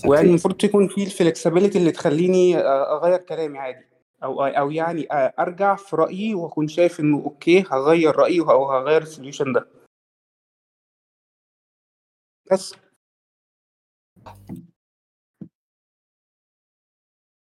ويعني 0.06 0.30
المفروض 0.30 0.56
تكون 0.56 0.88
في 0.88 1.04
ال 1.04 1.10
flexibility 1.10 1.78
اللي 1.78 1.92
تخليني 1.92 2.58
أغير 2.58 3.18
كلامي 3.18 3.58
عادي. 3.58 3.86
أو 4.24 4.44
أو 4.46 4.72
يعني 4.72 5.08
أرجع 5.12 5.76
في 5.76 5.96
رأيي 5.96 6.36
وأكون 6.36 6.68
شايف 6.68 7.00
إنه 7.00 7.18
okay 7.18 7.66
هغير 7.72 8.16
رأيي 8.16 8.40
أو 8.40 8.72
هغير 8.72 9.02
ال 9.02 9.07
solution 9.07 9.54
ده. 9.54 9.68
بس. 12.52 12.76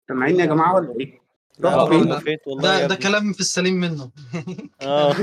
سامعيني 0.10 0.40
يا 0.40 0.46
جماعة 0.46 0.76
ولا 0.76 0.96
إيه؟ 1.00 1.20
ده 1.60 2.88
ده 2.88 2.96
كلام 2.96 3.34
في 3.34 3.40
السليم 3.40 3.74
منه. 3.74 4.12
آه. 4.82 5.14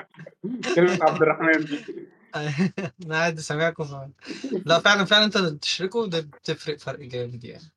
كلمة 0.74 0.98
عبد 1.02 1.22
الرحمن 1.22 1.64
دي. 1.64 2.06
أنا 3.04 3.14
قاعد 3.14 3.40
سامعكم 3.40 4.10
لا 4.66 4.78
فعلا 4.78 5.04
فعلا 5.04 5.24
انت 5.24 5.38
تشركه 5.38 6.06
ده 6.06 6.20
بتفرق 6.20 6.78
فرق 6.78 7.00
جامد 7.00 7.44
يعني. 7.44 7.72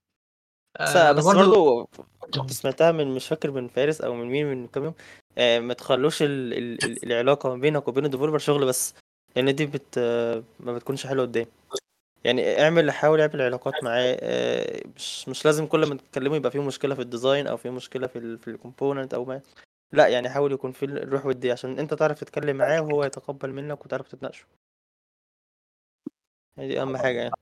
بس 0.81 0.95
آه، 0.95 1.11
بس 1.11 1.26
برضو 1.26 1.90
كنت 2.34 2.52
سمعتها 2.52 2.91
من 2.91 3.15
مش 3.15 3.27
فاكر 3.27 3.52
من 3.52 3.68
فارس 3.68 4.02
أو 4.02 4.14
من 4.14 4.26
مين 4.26 4.45
من 4.45 4.68
كام 4.68 4.84
يوم. 4.84 4.94
آه 5.38 5.60
ما 5.60 5.73
تخلوش 5.73 6.22
ال 6.22 6.53
ال 6.53 6.84
ال 6.84 7.03
العلاقة 7.03 7.49
ما 7.49 7.56
بينك 7.56 7.88
وبين 7.88 8.06
الديفلوبر 8.06 8.38
شغل 8.38 8.65
بس 8.65 8.94
لأن 9.36 9.56
دي 9.56 9.65
بت 9.65 9.99
ما 10.60 10.73
بتكونش 10.73 11.07
حلوة 11.07 11.26
قدام. 11.26 11.45
يعني 12.23 12.61
اعمل 12.64 12.91
حاول 12.91 13.22
اعمل 13.22 13.41
علاقات 13.41 13.84
معاه. 13.84 14.18
آه، 14.22 14.81
مش 14.95 15.30
مش 15.30 15.45
لازم 15.45 15.65
كل 15.65 15.86
ما 15.86 15.95
تتكلموا 15.95 16.38
يبقى 16.38 16.52
في 16.52 16.60
مشكلة 16.60 16.95
في 16.95 17.02
ال 17.01 17.08
design 17.08 17.47
أو 17.48 17.57
في 17.57 17.69
مشكلة 17.69 18.07
في 18.07 18.19
ال 18.19 18.40
في 18.40 18.48
ال 18.47 18.54
component 18.54 19.13
أو 19.14 19.26
ما. 19.26 19.41
لا 19.91 20.07
يعني 20.07 20.29
حاول 20.29 20.51
يكون 20.51 20.71
في 20.71 20.85
الروح 20.85 21.25
ودي 21.25 21.51
عشان 21.51 21.79
أنت 21.79 21.93
تعرف 21.93 22.19
تتكلم 22.19 22.57
معاه 22.57 22.81
وهو 22.81 23.03
يتقبل 23.03 23.53
منك 23.53 23.85
وتعرف 23.85 24.07
تتناقشوا. 24.07 24.49
هي 26.57 26.67
دي 26.67 26.81
أهم 26.81 26.97
حاجة 26.97 27.17
يعني. 27.17 27.33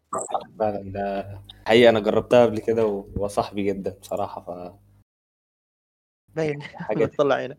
فعلا 0.60 0.92
ده 0.92 1.42
حقيقة 1.66 1.90
أنا 1.90 2.00
جربتها 2.00 2.46
قبل 2.46 2.60
كده 2.60 2.86
وهو 2.86 3.28
صاحبي 3.28 3.64
جدا 3.64 3.98
بصراحة 4.00 4.42
ف 4.42 4.74
باين. 6.36 6.62
حاجة 6.62 7.06
بتطلع 7.06 7.36
عينك. 7.36 7.58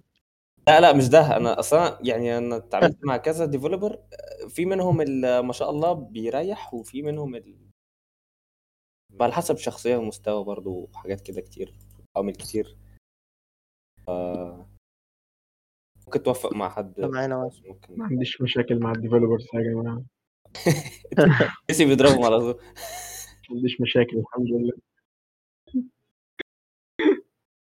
لا 0.68 0.80
لا 0.80 0.92
مش 0.92 1.08
ده. 1.08 1.36
أنا 1.36 1.58
أصلا 1.58 1.98
يعني 2.02 2.38
أنا 2.38 2.56
اتعاملت 2.56 3.04
مع 3.04 3.16
كذا 3.16 3.44
developer 3.44 3.98
في 4.48 4.64
منهم 4.64 5.00
اللي 5.00 5.42
ما 5.42 5.52
شاء 5.52 5.70
الله 5.70 5.92
بيريح 5.92 6.74
وفي 6.74 7.02
منهم 7.02 7.34
ال... 7.34 7.56
على 9.20 9.32
حسب 9.32 9.56
شخصية 9.56 9.96
ومستوى 9.96 10.44
برضو 10.44 10.88
وحاجات 10.92 11.20
كده 11.20 11.40
كتير 11.40 11.74
عوامل 12.16 12.32
كتير. 12.32 12.76
ممكن 16.08 16.22
توفق 16.22 16.52
مع 16.56 16.68
حد 16.68 17.00
معانا 17.00 17.36
واحد. 17.36 17.56
ما 17.66 17.68
ممكن 17.68 18.02
عنديش 18.02 18.40
مشاكل 18.40 18.78
مع 18.80 18.92
الديفلوبرز 18.92 19.46
يا 19.54 19.60
جماعة. 19.60 20.02
نسي 21.70 21.84
بيضربهم 21.84 22.24
على 22.24 22.38
طول. 22.38 22.54
ما 23.50 23.56
عنديش 23.56 23.80
مشاكل 23.80 24.18
الحمد 24.18 24.46
لله. 24.46 24.72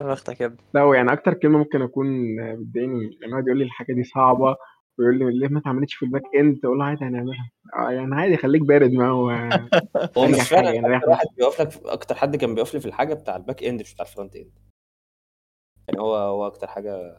بختك 0.02 0.41
يا 0.41 0.45
ابني. 0.45 0.57
لا 0.74 0.82
هو 0.82 0.94
يعني 0.94 1.14
أكتر 1.14 1.34
كلمة 1.34 1.57
ممكن 1.60 1.82
أكون 1.82 2.07
بتضايقني 2.56 3.18
لما 3.22 3.30
يقعد 3.32 3.48
يقول 3.48 3.57
لي 3.57 3.64
الحاجة 3.64 3.94
دي 3.94 4.03
صعبة 4.03 4.56
ويقول 4.99 5.19
لي 5.19 5.40
ليه 5.40 5.48
ما 5.48 5.60
اتعملتش 5.60 5.95
في 5.95 6.06
ال 6.05 6.09
back 6.09 6.23
end 6.35 6.65
أقول 6.65 6.78
له 6.78 6.86
عادي 6.86 7.06
هنعملها. 7.06 7.49
آه، 7.78 7.91
يعني 7.91 8.15
عادي 8.15 8.38
خليك 8.38 8.61
بارد 8.61 8.91
معاه 8.91 9.11
هو 9.11 9.30
أي 10.26 10.32
مش 10.32 10.49
فعلا 10.49 10.72
يعني 10.72 10.98
أكتر 10.98 11.10
واحد 11.10 11.26
بيقف 11.38 11.61
لك 11.61 11.86
أكتر 11.86 12.15
حد 12.15 12.36
كان 12.36 12.56
بيقف 12.56 12.74
لي 12.74 12.80
في 12.80 12.86
الحاجة 12.86 13.14
بتاع 13.14 13.36
ال 13.35 13.41
back 13.41 13.64
end 13.64 13.81
مش 13.82 13.94
بتاع 13.94 14.06
ال 14.05 14.10
front 14.10 14.35
end 14.35 14.51
يعني 15.88 15.99
هو 16.02 16.15
هو 16.15 16.48
أكتر 16.48 16.68
حاجة 16.68 17.18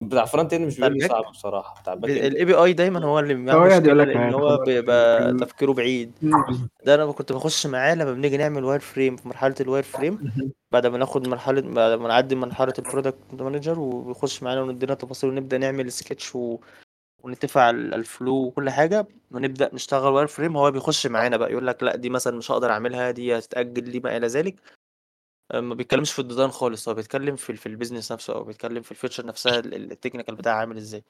بتاع 0.00 0.22
ال 0.22 0.27
front 0.27 0.52
end 0.52 0.66
مش 0.66 0.78
ال 0.78 0.84
back 0.84 1.10
صعب 1.10 1.32
بصراحة 1.32 1.80
بتاع 1.82 1.92
الاي 1.92 2.44
بي 2.44 2.54
اي 2.54 2.72
دايما 2.72 3.04
هو 3.04 3.18
اللي 3.18 3.34
بيعمل 3.34 3.50
لأن 4.08 4.34
هو 4.34 4.56
بيبقى 4.66 5.32
تفكيره 5.40 5.72
بعيد. 5.72 6.12
ده 6.84 6.94
أنا 6.94 7.12
كنت 7.12 7.32
بخش 7.32 7.66
معاه 7.66 7.94
لما 7.94 8.12
بنيجي 8.12 8.36
نعمل 8.36 8.64
wireframe 8.64 9.16
في 9.16 9.28
مرحلة 9.28 9.54
ال 9.60 9.82
wireframe 9.82 10.32
بعد 10.72 10.86
ما 10.86 10.98
ناخد 10.98 11.28
مرحلة 11.28 11.60
بعد 11.60 11.98
ما 11.98 12.08
نعدي 12.08 12.34
مرحلة 12.34 12.72
ال 12.78 12.83
product 12.83 13.18
manager 13.32 13.78
وبيخش 13.80 14.42
معانا 14.42 14.62
وندينا 14.62 14.94
تفاصيل 14.94 15.30
ونبدأ 15.30 15.58
نعمل 15.58 15.92
سكتش 15.92 16.34
و... 16.34 16.58
ونتفق 17.22 17.60
على 17.60 17.76
ال 17.76 17.88
flow 17.88 18.34
وكل 18.36 18.70
حاجة 18.70 19.06
ونبدأ 19.30 19.70
نشتغل 19.74 20.12
wireframe 20.12 20.56
هو 20.56 20.70
بيخش 20.70 21.06
معانا 21.06 21.36
بقى 21.36 21.50
يقول 21.52 21.66
لك 21.66 21.82
لا 21.82 21.96
دي 21.96 22.10
مثلا 22.10 22.36
مش 22.36 22.50
هقدر 22.50 22.70
أعملها 22.70 23.10
دي 23.10 23.38
هتتأجل 23.38 23.90
لي 23.90 24.00
ما 24.00 24.16
إلى 24.16 24.26
ذلك. 24.26 24.54
ما 25.54 25.74
بيتكلمش 25.74 26.12
في 26.12 26.18
ال 26.18 26.23
design 26.23 26.50
خالص 26.50 26.88
هو 26.88 26.94
بيتكلم 26.94 27.36
في 27.36 27.56
في 27.56 27.66
ال 27.66 27.71
business 27.71 28.12
نفسه 28.12 28.34
أو 28.34 28.44
بيتكلم 28.44 28.82
في 28.82 28.90
ال 28.90 28.95
feature 28.95 29.26
نفسها 29.26 29.58
ال- 29.58 29.74
ال- 29.74 29.92
ال 29.92 29.96
technical 29.96 30.34
بتاعها 30.34 30.56
عامل 30.56 30.76
إزاي. 30.76 31.04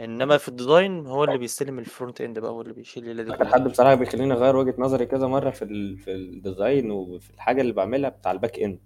إنما 0.00 0.36
في 0.36 0.48
ال 0.48 0.56
design 0.56 1.06
هو 1.06 1.24
اللي 1.24 1.38
بيستلم 1.38 1.78
ال 1.78 1.85
front 1.85 2.20
end 2.20 2.38
بقى 2.38 2.50
هو 2.50 2.62
اللي 2.62 2.72
بيشيل 2.72 3.10
الليلة 3.10 3.36
دي 3.36 3.44
حد 3.44 3.68
بصراحة 3.68 3.94
بيخليني 3.94 4.32
أغير 4.32 4.56
وجهة 4.56 4.74
نظري 4.78 5.06
كذا 5.06 5.26
مرة 5.26 5.50
في 5.50 5.62
ال... 5.64 5.98
في 5.98 6.12
ال 6.12 6.23
design 6.23 6.90
وفي 6.90 7.30
الحاجة 7.30 7.60
اللي 7.60 7.72
بعملها 7.72 8.10
بتاع 8.10 8.32
ال 8.32 8.37
back 8.37 8.58
end 8.58 8.78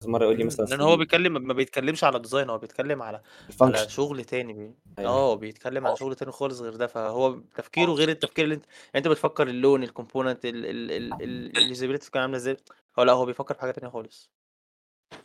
كذا 0.00 0.10
مرة 0.10 0.24
يقول 0.24 0.38
لي 0.38 0.44
مثلا 0.44 0.66
لأن 0.66 0.80
هو 0.80 0.96
بيتكلم 0.96 1.32
ما 1.46 1.52
بيتكلمش 1.54 2.04
على 2.04 2.16
ال 2.16 2.21
design 2.21 2.50
هو 2.50 2.58
بيتكلم 2.58 3.02
على 3.02 3.16
على 3.16 3.22
ال 3.48 3.52
function 3.52 3.88
شغل 3.88 4.24
تاني 4.24 4.52
بي... 4.52 4.74
أيوة. 4.98 5.10
آه 5.10 5.34
بيتكلم 5.34 5.86
على 5.86 5.96
شغل 5.96 6.14
تاني 6.14 6.32
خالص 6.32 6.60
غير 6.60 6.76
ده 6.76 6.86
فهو 6.86 7.40
تفكيره 7.56 7.92
غير 7.92 8.08
التفكير 8.08 8.44
اللي 8.44 8.54
أنت 8.54 8.64
يعني 8.64 8.96
أنت 8.96 9.08
بتفكر 9.08 9.48
اللون 9.48 9.82
ال 9.82 9.88
component 9.88 10.40
ال 10.44 10.60
usability 10.60 12.06
بتكون 12.06 12.22
عاملة 12.22 12.36
إزاي 12.36 12.56
هو 12.98 13.02
لأ 13.02 13.12
هو 13.12 13.24
بيفكر 13.26 13.54
في 13.54 13.60
حاجة 13.60 13.70
تانية 13.70 13.90
خالص 13.90 14.30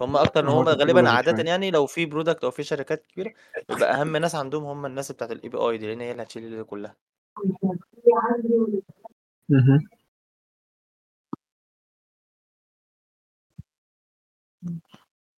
هم 0.01 0.17
أكتر 0.17 0.39
إن 0.43 0.47
هو 0.47 0.61
هم 0.61 0.69
غالبا 0.69 1.09
عاده. 1.09 1.43
يعني 1.43 1.71
لو 1.71 1.85
في 1.85 2.05
product 2.05 2.43
أو 2.43 2.51
في 2.51 2.63
شركات 2.63 3.05
كبيرة 3.05 3.33
بيبقى 3.69 4.01
أهم 4.01 4.17
ناس 4.17 4.35
عندهم 4.35 4.63
هم 4.63 4.85
الناس 4.85 5.11
بتاعت 5.11 5.31
ال 5.31 5.49
API 5.49 5.77
دي 5.77 5.87
لأن 5.87 6.01
هي 6.01 6.11
اللي 6.11 6.23
هتشيل 6.23 6.43
الليلة 6.45 6.63
كلها 6.63 6.95
مهم. 9.49 9.79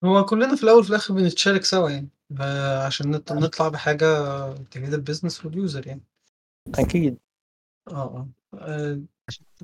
هو 0.05 0.25
كلنا 0.25 0.55
في 0.55 0.63
الأول 0.63 0.79
وفي 0.79 0.89
الآخر 0.89 1.13
بنتشارك 1.13 1.63
سوا 1.63 1.89
يعني 1.89 2.09
آه، 2.41 2.85
عشان 2.85 3.11
نط- 3.11 3.31
نطلع 3.31 3.67
بحاجة 3.67 4.05
تفيد 4.53 4.93
ال 4.93 4.99
business 4.99 5.45
وال 5.45 5.59
user 5.59 5.87
يعني. 5.87 6.03
أكيد. 6.75 7.17
آه 7.87 7.91
آه. 7.93 8.29
آه، 8.53 9.01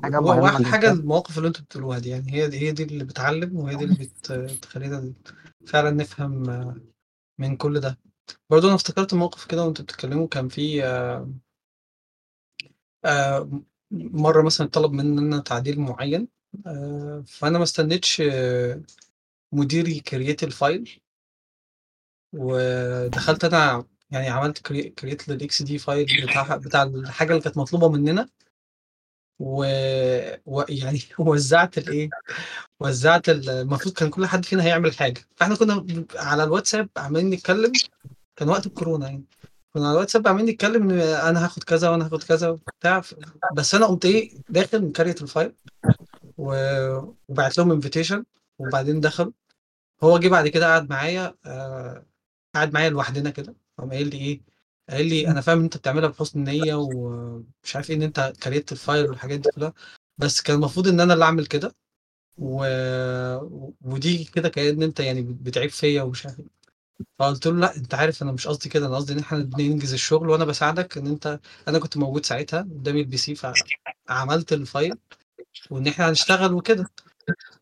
حاجة 0.04 0.18
و- 0.20 0.22
مهمة 0.22 0.42
واحلى 0.44 0.60
إن 0.60 0.66
حاجة 0.66 0.92
المواقف 0.92 1.38
اللي 1.38 1.48
أنتوا 1.48 1.64
بتقولوها 1.66 2.00
دي 2.00 2.10
يعني 2.10 2.32
هي 2.34 2.48
دي 2.48 2.60
هي 2.60 2.72
دي 2.72 2.84
اللي 2.84 3.04
بتعلم 3.04 3.56
وهي 3.58 3.76
دي 3.76 3.84
اللي 3.84 3.96
بت- 3.96 4.32
بتخلينا 4.32 5.14
فعلا 5.68 5.92
نفهم 5.92 6.50
آه، 6.50 6.76
من 7.40 7.58
كل 7.58 7.80
ده. 7.80 8.00
برضه 8.50 8.68
أنا 8.68 8.76
افتكرت 8.76 9.14
موقف 9.14 9.46
كده 9.46 9.66
وأنتوا 9.66 9.86
بتتكلموا 9.86 10.28
كان 10.28 10.48
في 10.48 10.84
آه، 10.86 11.30
آه، 13.06 13.50
مرة 13.92 14.42
مثلا 14.42 14.68
طلب 14.68 14.92
مننا 14.92 15.40
تعديل 15.40 15.80
معين 15.80 16.28
آه، 16.68 17.24
فأنا 17.28 17.58
ما 17.58 17.64
استنيتش 17.64 18.22
آه، 18.22 18.82
مديري 19.52 19.98
ي 19.98 20.05
create 20.05 20.44
ال 20.44 20.53
file. 20.53 21.00
ودخلت 22.34 23.44
أنا 23.46 23.86
يعني 24.12 24.28
عملت 24.30 24.58
create 25.00 25.30
لل 25.30 25.62
XD 25.62 25.78
file 25.78 26.06
بتاع 26.24 26.56
بتاع 26.56 26.84
الحاجة 26.84 27.30
اللي 27.32 27.42
كانت 27.42 27.58
مطلوبة 27.58 27.90
مننا. 27.90 28.30
ويعني 29.40 30.42
و... 30.46 30.62
يعني 30.70 31.00
وزعت 31.20 31.78
الإيه 31.78 32.10
وزعت 32.80 33.30
ال- 33.30 33.50
المفروض 33.50 33.94
كان 33.96 34.10
كل 34.10 34.26
حد 34.26 34.46
فينا 34.46 34.64
هيعمل 34.64 34.94
حاجة. 34.94 35.22
فإحنا 35.36 35.56
كنا 35.56 36.06
على 36.16 36.44
الواتساب 36.44 36.90
عمالين 36.98 37.30
نتكلم. 37.30 37.72
كان 38.36 38.50
وقت 38.50 38.66
الكورونا 38.66 39.06
يعني. 39.08 39.24
كنا 39.74 39.84
على 39.86 39.94
الواتساب 39.94 40.28
عمالين 40.28 40.50
نتكلم 40.50 40.90
إن 40.90 41.00
أنا 41.00 41.46
هاخد 41.46 41.64
كذا 41.64 41.90
وأنا 41.90 42.06
هاخد 42.06 42.24
كذا 42.24 42.50
وبتاع. 42.50 43.02
بس 43.56 43.76
أنا 43.76 43.86
قمت 43.86 44.06
إيه 44.06 44.32
داخل 44.50 44.86
م 44.86 44.91
create 44.91 45.22
ال 45.22 45.27
file. 45.27 45.54
وبعت 46.38 47.58
لهم 47.58 47.72
invitation 47.72 48.26
وبعدين 48.60 49.00
دخلوا 49.00 49.32
هو 50.04 50.18
جه 50.20 50.28
بعد 50.28 50.48
كده 50.48 50.66
قعد 50.74 50.90
معايا 50.90 51.36
آه 51.46 52.06
قعد 52.56 52.74
معايا 52.74 52.90
لوحدنا 52.90 53.30
كده. 53.30 53.56
قام 53.78 53.90
قايل 53.90 54.10
لي 54.10 54.18
إيه؟ 54.18 54.42
قال 54.90 55.06
لي 55.06 55.28
أنا 55.28 55.42
فاهم 55.42 55.58
إن 55.58 55.64
أنت 55.64 55.78
بتعملها 55.78 56.10
بحسن 56.10 56.44
نية 56.44 56.76
ومش 56.76 57.76
عارف 57.76 57.90
إيه 57.90 57.96
إن 57.96 58.02
أنت 58.04 58.34
create 58.44 58.72
ال 58.72 58.79
file 58.79 59.06
والحاجات 59.10 59.40
دي 59.40 59.50
كلها. 59.56 59.74
بس 60.18 60.42
كان 60.42 60.56
المفروض 60.56 60.88
إن 60.88 61.00
أنا 61.00 61.14
اللي 61.14 61.26
أعمل 61.26 61.46
كده. 61.46 61.76
و... 62.38 62.66
ودي 63.82 64.24
كده 64.24 64.50
كأن 64.50 64.84
أنت 64.84 65.00
يعني 65.00 65.22
بتعيب 65.22 65.70
فيا 65.70 66.02
ومش 66.04 66.26
عارف 66.26 66.40
إيه. 66.40 66.46
فقلت 67.20 67.48
له 67.48 67.54
لأ 67.60 67.76
أنت 67.78 67.94
عارف 67.94 68.24
أنا 68.24 68.32
مش 68.32 68.48
قصدي 68.48 68.70
كده. 68.70 68.88
أنا 68.88 68.96
قصدي 68.96 69.14
إن 69.14 69.20
إحنا 69.20 69.38
ننجز 69.58 69.94
الشغل 69.94 70.30
وأنا 70.30 70.46
بساعدك 70.46 70.98
إن 70.98 71.08
أنت 71.08 71.40
أنا 71.68 71.80
كنت 71.80 71.98
موجود 71.98 72.26
ساعتها 72.26 72.62
قدامي 72.62 73.02
ال 73.02 73.18
PC 73.18 73.36
فعملت 73.36 74.54
ال 74.54 74.63
file 74.63 74.98
وإن 75.70 75.88
إحنا 75.88 76.10
هنشتغل 76.10 76.54
وكده. 76.54 76.90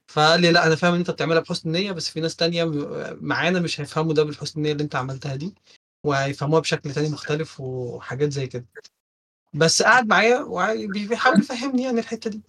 فقال 0.07 0.41
لي 0.41 0.51
لا 0.51 0.67
أنا 0.67 0.75
فاهم 0.75 0.93
إن 0.93 0.99
أنت 0.99 1.11
بتعملها 1.11 1.39
بحسن 1.41 1.71
نيه 1.71 1.91
بس 1.91 2.09
في 2.09 2.21
ناس 2.21 2.35
تانية 2.35 2.65
معانا 3.21 3.59
مش 3.59 3.81
هيفهموا 3.81 4.13
ده 4.13 4.23
بالحسن 4.23 4.59
النية 4.59 4.71
اللي 4.71 4.83
أنت 4.83 4.95
عملتها 4.95 5.35
دي 5.35 5.55
وهيفهموها 6.03 6.61
بشكل 6.61 6.93
تاني 6.93 7.09
مختلف 7.09 7.59
وحاجات 7.59 8.31
زي 8.31 8.47
كده. 8.47 8.65
بس 9.53 9.81
قعد 9.83 10.07
معايا 10.07 10.39
وبيحاول 10.39 11.39
يفهمني 11.39 11.83
يعني 11.83 11.99
الحتة 11.99 12.29
دي. 12.29 12.41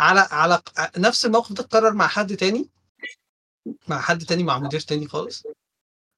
على 0.00 0.28
على 0.30 0.62
نفس 0.96 1.26
الموقف 1.26 1.52
ده 1.52 1.62
اتكرر 1.64 1.92
مع 1.92 2.06
حد 2.06 2.36
تاني 2.36 2.68
مع 3.88 4.00
حد 4.00 4.24
تاني 4.24 4.42
مع 4.42 4.58
مدير 4.58 4.80
تاني 4.80 5.08
خالص. 5.08 5.46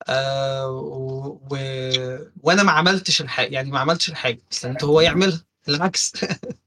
آه 0.08 0.68
و... 0.70 1.38
و... 1.50 1.56
وأنا 2.42 2.62
ما 2.62 2.72
عملتش 2.72 3.20
الحاجة 3.20 3.48
يعني 3.54 3.70
ما 3.70 3.78
عملتش 3.78 4.08
الحاجة 4.08 4.38
استنيت 4.52 4.84
هو 4.84 5.00
يعملها 5.00 5.44
بالعكس 5.66 6.12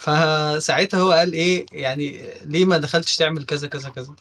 فساعتها 0.00 1.00
هو 1.00 1.12
قال 1.12 1.32
إيه 1.32 1.66
يعني 1.72 2.34
ليه 2.44 2.64
ما 2.64 2.78
دخلتش 2.78 3.16
تعمل 3.16 3.44
كذا 3.44 3.68
كذا 3.68 3.88
كذا؟ 3.88 4.14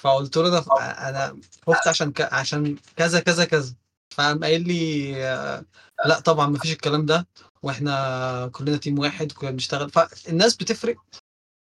فقلت 0.00 0.36
له 0.36 0.48
أنا 0.48 1.08
أنا 1.08 1.40
خفت 1.66 1.88
عشان 1.88 2.12
ك... 2.12 2.20
عشان 2.20 2.76
كذا 2.96 3.20
كذا 3.20 3.44
كذا. 3.44 3.74
فقام 4.14 4.44
قايل 4.44 4.68
لي 4.68 5.12
لا 6.06 6.20
طبعا 6.20 6.46
ما 6.46 6.58
فيش 6.58 6.72
الكلام 6.72 7.06
ده 7.06 7.26
وإحنا 7.62 8.50
كلنا 8.52 8.76
team 8.76 8.98
واحد 8.98 9.32
كلنا 9.32 9.50
بنشتغل. 9.52 9.90
فالناس 9.90 10.56
بتفرق 10.56 10.96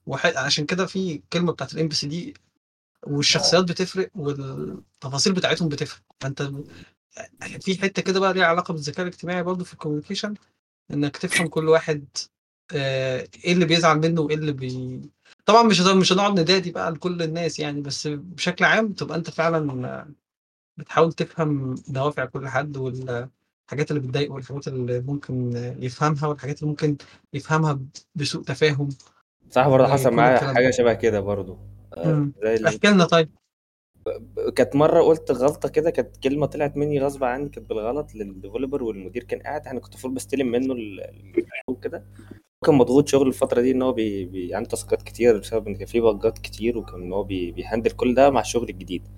وح... 0.06 0.26
عشان 0.26 0.66
كده 0.66 0.86
في 0.86 1.22
كلمة 1.32 1.52
بتاعت 1.52 1.74
ال 1.74 1.88
MBC 1.88 2.06
دي 2.06 2.34
والشخصيات 3.06 3.64
بتفرق 3.64 4.10
والتفاصيل 4.14 5.32
بتاعتهم 5.32 5.68
بتفرق. 5.68 6.02
فأنت 6.20 6.42
في 7.60 7.82
حتة 7.82 8.02
كده 8.02 8.20
بقى 8.20 8.34
ليها 8.34 8.46
علاقة 8.46 8.72
بالذكاء 8.72 9.06
الاجتماعي 9.06 9.42
برضه 9.42 9.64
في 9.64 9.72
ال 9.72 9.77
communication 9.77 10.34
إنك 10.90 11.16
تفهم 11.16 11.46
كل 11.48 11.68
واحد 11.68 12.04
آه، 12.74 13.26
إيه 13.44 13.52
اللي 13.52 13.64
بيزعل 13.64 13.98
منه 13.98 14.20
وإيه 14.20 14.36
اللي 14.36 14.52
بي 14.52 15.00
طبعا 15.46 15.62
مش 15.62 15.80
مش 15.80 16.12
هنقعد 16.12 16.40
ندادي 16.40 16.70
بقى 16.70 16.90
لكل 16.90 17.22
الناس 17.22 17.58
يعني 17.58 17.80
بس 17.80 18.06
بشكل 18.06 18.64
عام 18.64 18.92
تبقى 18.92 19.18
أنت 19.18 19.30
فعلا 19.30 20.06
بتحاول 20.76 21.12
تفهم 21.12 21.74
دوافع 21.88 22.24
كل 22.24 22.48
حد 22.48 22.76
والحاجات 22.76 23.90
اللي 23.90 24.00
بتضايقه 24.00 24.32
والحاجات 24.32 24.68
اللي 24.68 25.00
ممكن 25.00 25.52
يفهمها 25.78 26.26
والحاجات 26.26 26.58
اللي 26.58 26.70
ممكن 26.70 26.96
يفهمها 27.34 27.80
بسوء 28.14 28.42
تفاهم. 28.42 28.88
صح 29.50 29.68
برضه 29.68 29.86
حصل 29.86 30.10
معايا 30.10 30.34
الكلام 30.34 30.54
حاجة 30.54 30.64
ده 30.64 30.70
شبه 30.70 30.92
كده 30.94 31.20
برضه. 31.20 31.58
آه،. 31.96 32.28
زي 32.42 32.54
اللي 32.54 32.68
احكي 32.68 32.88
لنا 32.88 33.04
طيب. 33.04 33.30
كانت 34.56 34.76
مرة 34.76 35.02
قلت 35.02 35.30
غلطة 35.30 35.68
كده 35.68 35.90
كانت 35.90 36.16
كلمة 36.16 36.46
طلعت 36.46 36.76
مني 36.76 37.00
غصب 37.00 37.24
عني 37.24 37.48
كانت 37.48 37.68
بالغلط 37.68 38.14
لل 38.14 38.27
developer 38.27 38.82
والمدير 38.82 39.24
كان 39.24 39.40
قاعد 39.40 39.66
أنا 39.66 39.80
كنت 39.80 39.92
المفروض 39.92 40.14
بستلم 40.14 40.46
منه 40.50 40.72
ال- 40.72 41.00
ال- 41.00 41.46
وكده 41.68 42.04
كان 42.64 42.74
مضغوط 42.74 43.08
شغل 43.08 43.28
الفترة 43.28 43.60
دي 43.60 43.70
إن 43.70 43.82
هو 43.82 43.92
بي... 43.92 44.24
بي... 44.24 44.54
عنده 44.54 44.68
task 44.68 44.95
ات 44.95 45.02
كتير 45.02 45.38
بسبب 45.38 45.68
إن 45.68 45.74
كان 45.76 45.86
في 45.86 46.00
bug 46.00 46.29
ات 46.29 46.38
كتير 46.38 46.78
وكان 46.78 47.02
إن 47.02 47.12
هو 47.12 47.24
بي... 47.24 47.52
بي 47.52 47.62
handle 47.62 47.90
كل 47.90 48.14
ده 48.14 48.30
مع 48.30 48.40
الشغل 48.40 48.68
الجديد. 48.68 49.08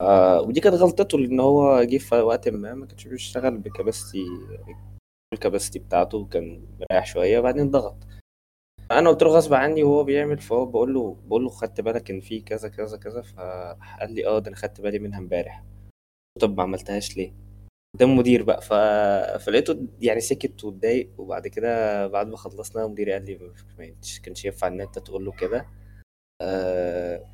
آه 0.00 0.40
ودي 0.40 0.60
كانت 0.60 0.74
غلطته 0.74 1.18
لإن 1.18 1.40
هو 1.40 1.82
جه 1.82 1.98
في 1.98 2.14
وقت 2.14 2.48
ما 2.48 2.74
ما 2.74 2.86
كانش 2.86 3.08
بيشتغل 3.08 3.58
ب 3.58 3.65
capacity 3.65 4.24
الكاباسيتي 5.34 5.78
بتاعته 5.78 6.26
كان 6.26 6.66
مريح 6.80 7.06
شوية 7.06 7.38
وبعدين 7.38 7.70
ضغط. 7.70 7.96
أنا 8.90 9.10
قلت 9.10 9.22
له 9.22 9.28
غصب 9.30 9.54
عني 9.54 9.82
وهو 9.82 10.04
بيعمل 10.04 10.38
فهو 10.38 10.66
بقول 10.66 10.94
له 10.94 11.16
بقول 11.26 11.44
له 11.44 11.50
خدت 11.50 11.80
بالك 11.80 12.10
إن 12.10 12.20
في 12.20 12.40
كذا 12.40 12.68
كذا 12.68 12.96
كذا 12.96 13.22
فقال 13.22 14.12
لي 14.14 14.26
آه 14.26 14.38
ده 14.38 14.48
أنا 14.48 14.56
خدت 14.56 14.80
بالي 14.80 14.98
منها 14.98 15.18
إمبارح. 15.18 15.64
طب 16.40 16.56
ما 16.56 16.62
عملتهاش 16.62 17.16
ليه؟ 17.16 17.45
قدام 17.96 18.10
المدير 18.10 18.42
بقى. 18.42 18.60
ف... 18.62 18.72
فلقيته 19.44 19.86
يعني 20.00 20.20
سكت 20.20 20.64
واتضايق 20.64 21.10
وبعد 21.18 21.48
كده 21.48 22.06
بعد 22.06 22.26
ما 22.28 22.36
خلصنا 22.36 22.84
المدير 22.84 23.10
قال 23.10 23.24
لي 23.24 23.38
ما 23.78 23.94
كانش 24.24 24.44
ينفع 24.44 24.66
إن 24.66 24.80
أنت 24.80 24.98
تقول 24.98 25.24
له 25.24 25.32
كده. 25.32 25.66
آه... 26.42 27.24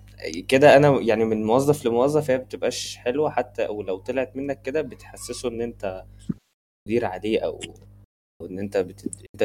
كده 0.49 0.77
أنا 0.77 1.01
يعني 1.01 1.25
من 1.25 1.45
موظف 1.45 1.87
لموظف 1.87 2.31
هي 2.31 2.39
بتبقاش 2.39 2.97
حلوة 2.97 3.31
حتى 3.31 3.67
أو 3.67 3.83
لو 3.83 3.99
طلعت 3.99 4.37
منك 4.37 4.63
كده 4.63 4.83
بتحسسه 4.83 5.49
إن 5.49 5.61
أنت 5.61 6.05
مدير 6.89 7.05
عليه 7.07 7.41
أو 7.41 7.61
أو 8.43 8.47
إن 8.47 8.59
أنت 8.59 8.77
بت... 8.77 9.27
أنت 9.35 9.43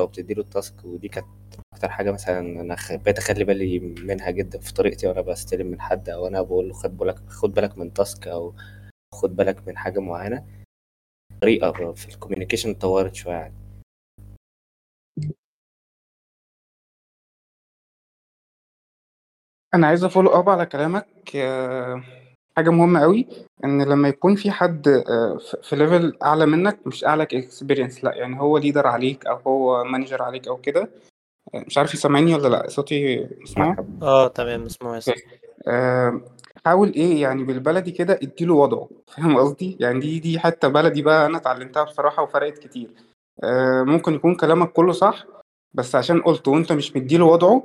أو 0.00 0.06
بتديله 0.06 0.42
ال 0.42 0.49
task. 0.49 0.84
ودي 0.84 1.08
كانت 1.08 1.26
أكتر 1.74 1.88
حاجة 1.90 2.12
مثلا 2.12 2.40
أنا 2.40 2.76
خ- 2.76 2.94
بقيت 2.94 3.18
أخلي 3.18 3.44
بالي 3.44 3.78
منها 3.80 4.30
جدا 4.30 4.58
في 4.60 4.74
طريقتي 4.74 5.06
وأنا 5.08 5.20
بستلم 5.20 5.66
من 5.66 5.80
حد 5.80 6.08
أو 6.08 6.26
أنا 6.26 6.42
بقول 6.42 6.68
له 6.68 6.74
خد 6.74 6.96
بالك 6.96 7.18
خد 7.28 7.54
بالك 7.54 7.78
من 7.78 7.92
task 7.92 8.28
أو 8.28 8.54
خد 9.14 9.36
بالك 9.36 9.68
من 9.68 9.76
حاجة 9.76 10.00
معينة. 10.00 10.44
طريقة 11.42 11.92
في 11.92 12.08
ال 12.08 12.12
communication 12.12 12.70
اتطورت 12.70 13.14
شوية 13.14 13.34
يعني. 13.34 13.54
أنا 19.74 19.86
عايز 19.86 20.04
a 20.04 20.08
follow 20.08 20.30
up 20.30 20.48
على 20.48 20.66
كلامك 20.66 21.06
آه، 21.36 22.02
حاجة 22.56 22.70
مهمة 22.70 23.00
قوي 23.00 23.26
إن 23.64 23.82
لما 23.82 24.08
يكون 24.08 24.36
في 24.36 24.50
حد 24.50 24.88
آه، 24.88 25.38
في- 25.62 25.76
level 25.76 26.18
أعلى 26.22 26.46
منك 26.46 26.86
مش 26.86 27.04
أعلى 27.04 27.22
experience 27.22 28.04
لأ 28.04 28.14
يعني 28.14 28.40
هو 28.40 28.58
leader 28.58 28.86
عليك 28.86 29.26
أو 29.26 29.36
هو 29.36 29.84
manager 29.84 30.22
عليك 30.22 30.48
أو 30.48 30.56
كده. 30.56 30.90
مش 31.54 31.78
عارف 31.78 31.94
يسمعني 31.94 32.34
ولا 32.34 32.48
لأ 32.48 32.68
صوتي 32.68 33.28
مسموع؟ 33.42 33.76
آه 34.02 34.28
تمام 34.28 34.68
آه، 35.68 36.20
حاول 36.68 36.92
إيه 36.92 37.22
يعني 37.22 37.44
بالبلدي 37.44 37.90
كده 37.90 38.18
اديله 38.22 38.54
وضعه 38.54 38.88
فاهم 39.16 39.36
قصدي؟ 39.38 39.76
يعني 39.80 40.00
دي 40.00 40.18
دي 40.20 40.38
حتى 40.38 40.68
بلدي 40.68 41.02
بقى 41.02 41.26
أنا 41.26 41.36
اتعلمتها 41.38 41.84
بصراحة 41.84 42.22
وفرقت 42.22 42.58
كتير. 42.58 42.90
آه، 43.44 43.82
ممكن 43.82 44.14
يكون 44.14 44.34
كلامك 44.34 44.72
كله 44.72 44.92
صح 44.92 45.26
بس 45.74 45.94
عشان 45.94 46.20
قلته 46.22 46.50
وأنت 46.50 46.72
مش 46.72 46.96
مديله 46.96 47.24
وضعه 47.24 47.62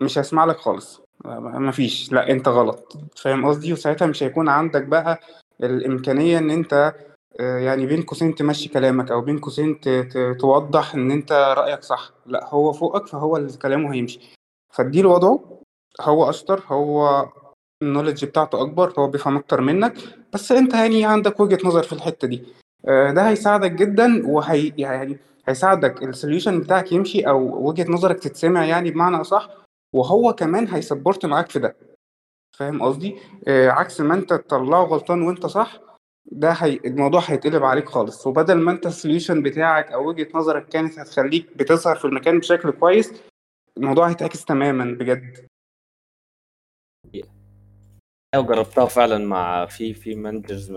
مش 0.00 0.18
هيسمع 0.18 0.44
لك 0.44 0.56
خالص. 0.56 1.00
م- 1.24 1.66
مفيش. 1.68 2.12
لا 2.12 2.30
أنت 2.30 2.48
غلط. 2.48 2.92
فاهم 3.16 3.46
قصدي؟ 3.46 3.72
وساعتها 3.72 4.06
مش 4.06 4.22
هيكون 4.22 4.48
عندك 4.48 4.82
بقى 4.84 5.20
الإمكانية 5.62 6.38
إن 6.38 6.50
أنت 6.50 6.94
آه، 7.40 7.58
يعني 7.58 7.86
بين 7.86 8.02
قوسين 8.02 8.34
تمشي 8.34 8.68
كلامك 8.68 9.10
أو 9.10 9.20
بين 9.20 9.38
قوسين 9.38 9.80
توضح 10.40 10.94
إن 10.94 11.10
أنت 11.10 11.32
رأيك 11.32 11.82
صح. 11.82 12.10
لا 12.26 12.48
هو 12.48 12.72
فوقك 12.72 13.06
فهو 13.06 13.36
اللي 13.36 13.52
كلامه 13.58 13.94
هيمشي. 13.94 14.20
فاديله 14.74 15.08
وضعه 15.08 15.60
هو 16.00 16.30
أشطر 16.30 16.62
هو 16.66 17.26
النولج 17.82 18.24
بتاعته 18.24 18.62
أكبر 18.62 18.92
هو 18.98 19.08
بيفهم 19.08 19.36
أكتر 19.36 19.60
منك. 19.60 19.94
بس 20.32 20.52
أنت 20.52 20.74
يعني 20.74 21.04
عندك 21.04 21.40
وجهة 21.40 21.58
نظر 21.64 21.82
في 21.82 21.92
الحتة 21.92 22.28
دي. 22.28 22.42
آه، 22.88 23.10
ده 23.12 23.28
هيساعدك 23.28 23.72
جدا 23.72 24.26
وهي 24.26 24.72
يعني 24.78 25.18
هيساعدك 25.48 26.02
ال 26.02 26.08
solution 26.08 26.60
بتاعك 26.60 26.92
يمشي 26.92 27.28
أو 27.28 27.68
وجهة 27.68 27.90
نظرك 27.90 28.18
تتسمع 28.18 28.64
يعني 28.64 28.90
بمعنى 28.90 29.16
أصح. 29.20 29.50
وهو 29.92 30.32
كمان 30.32 30.68
هي 30.68 30.81
support 30.81 31.26
معاك 31.26 31.50
في 31.50 31.58
ده. 31.58 31.76
فاهم 32.56 32.82
قصدي؟ 32.82 33.16
آه، 33.48 33.68
عكس 33.70 34.00
ما 34.00 34.14
أنت 34.14 34.32
تطلعه 34.32 34.84
غلطان 34.84 35.22
وأنت 35.22 35.46
صح 35.46 35.80
ده 36.32 36.52
هي... 36.52 36.80
الموضوع 36.84 37.20
هيتقلب 37.26 37.64
عليك 37.64 37.88
خالص. 37.88 38.26
وبدل 38.26 38.54
ما 38.54 38.72
أنت 38.72 38.86
ال 38.86 38.92
solution 38.92 39.42
بتاعك 39.42 39.92
أو 39.92 40.08
وجهة 40.08 40.28
نظرك 40.34 40.68
كانت 40.68 40.98
هتخليك 40.98 41.56
بتظهر 41.56 41.96
في 41.96 42.04
المكان 42.04 42.38
بشكل 42.38 42.70
كويس 42.70 43.12
الموضوع 43.76 44.08
هيتعكس 44.08 44.44
تماما 44.44 44.84
بجد. 44.84 45.46
أيوه 48.34 48.46
جربتها 48.46 48.86
فعلا 48.86 49.18
مع 49.18 49.66
في 49.66 49.94
في 49.94 50.14
managers 50.14 50.72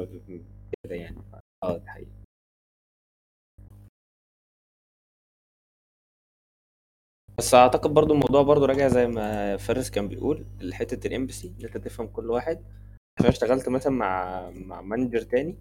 كده 0.83 0.95
يعني. 0.95 1.17
آه 1.63 1.77
دي 1.77 1.89
حقيقة. 1.89 2.11
بس 7.37 7.53
أعتقد 7.53 7.93
برضو 7.93 8.13
الموضوع 8.13 8.41
برضو 8.41 8.65
راجع 8.65 8.87
زي 8.87 9.07
ما 9.07 9.57
فارس 9.57 9.89
كان 9.89 10.07
بيقول 10.07 10.45
لحتة 10.61 11.07
ال 11.07 11.13
empathy 11.13 11.53
إن 11.59 11.65
أنت 11.65 11.77
تفهم 11.77 12.07
كل 12.07 12.29
واحد. 12.31 12.63
عشان 13.19 13.29
اشتغلت 13.29 13.69
مثلا 13.69 13.93
مع 13.93 14.49
مع 14.51 14.81
manager 14.81 15.21
تاني 15.21 15.57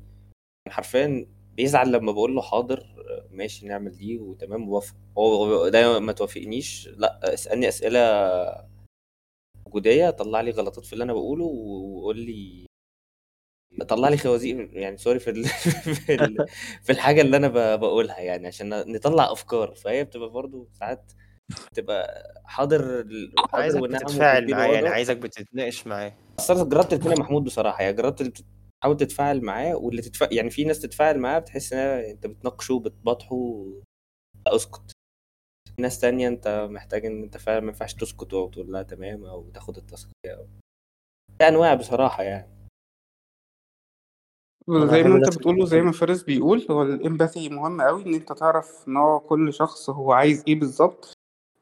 حرفيا 0.68 1.26
بيزعل 1.56 1.92
لما 1.92 2.12
بقول 2.12 2.36
له 2.36 2.42
حاضر 2.42 2.84
ماشي 3.30 3.66
نعمل 3.68 3.92
دي 3.92 4.18
وتمام 4.18 4.70
ووافق. 4.70 4.96
هو 5.18 5.68
ده 5.70 6.00
ما 6.00 6.12
توافقنيش 6.12 6.88
لأ 6.98 7.34
اسألني 7.34 7.68
أسئلة 7.68 8.00
وجودية 9.68 10.10
طلع 10.10 10.40
لي 10.40 10.50
غلطات 10.50 10.86
في 10.86 10.92
اللي 10.92 11.04
أنا 11.04 11.12
بقوله 11.12 11.44
وقول 11.44 12.18
لي 12.18 12.66
طلع 13.88 14.08
لي 14.08 14.16
خوازيق 14.16 14.68
يعني 14.72 14.96
sorry 14.96 15.18
في 15.18 15.30
ال... 15.30 15.44
في, 16.06 16.14
ال... 16.14 16.46
في 16.82 16.92
الحاجة 16.92 17.20
اللي 17.20 17.36
أنا 17.36 17.48
ب... 17.48 17.80
بقولها 17.80 18.20
يعني 18.20 18.46
عشان 18.46 18.92
نطلع 18.92 19.32
أفكار 19.32 19.74
فهي 19.74 20.04
بتبقى 20.04 20.30
برضو 20.30 20.68
ساعات 20.72 21.12
بتبقى 21.72 22.24
حاضر 22.44 23.06
عايزك 23.54 23.80
بتتفاعل 23.82 24.42
وتديله 24.42 24.58
معاه 24.58 24.68
يعني 24.68 24.88
عايزك 24.88 25.16
بتتناقش 25.16 25.86
معاه 25.86 26.12
بس 26.38 26.50
أنا 26.50 26.64
جربت 26.64 26.92
الاثنين 26.92 27.16
يا 27.16 27.20
محمود 27.20 27.44
بصراحة 27.44 27.82
يعني 27.82 27.96
جربت 27.96 28.42
تحاول 28.82 28.96
تتفاعل 28.96 29.40
معاه 29.44 29.74
واللي 29.76 30.02
تتفاعل 30.02 30.32
يعني 30.32 30.50
في 30.50 30.64
ناس 30.64 30.80
تتفاعل 30.80 31.18
معاه 31.18 31.38
بتحس 31.38 31.72
ان 31.72 31.78
أنت 31.78 32.26
بتناقشه 32.26 32.78
بتبطحه 32.78 33.64
اسكت 34.46 34.92
في 35.78 35.82
ناس 35.82 36.00
تانية 36.00 36.28
انت 36.28 36.68
محتاج 36.70 37.06
ان 37.06 37.22
انت 37.22 37.36
فعلا 37.36 37.60
ما 37.60 37.66
ينفعش 37.66 37.94
تسكت 37.94 38.34
أو 38.34 38.48
تقول 38.48 38.72
لها 38.72 38.82
تمام 38.82 39.24
أو 39.24 39.50
تاخد 39.54 39.76
ال 39.76 39.82
task 39.82 40.08
أو... 40.26 40.46
في 41.38 41.48
أنواع 41.48 41.74
بصراحة 41.74 42.22
يعني. 42.22 42.48
زي 44.68 45.02
ما 45.02 45.16
انت 45.16 45.26
نفس 45.26 45.36
بتقول 45.36 45.62
وزي 45.62 45.80
ما 45.80 45.92
فارس 45.92 46.22
بيقول 46.22 46.66
هو 46.70 46.82
الإمباثي 46.82 47.48
مهم 47.48 47.80
قوي 47.80 48.06
إن 48.06 48.14
أنت 48.14 48.32
تعرف 48.32 48.88
نوع 48.88 49.18
كل 49.18 49.52
شخص 49.52 49.90
هو 49.90 50.12
عايز 50.12 50.44
إيه 50.48 50.60
بالظبط. 50.60 51.12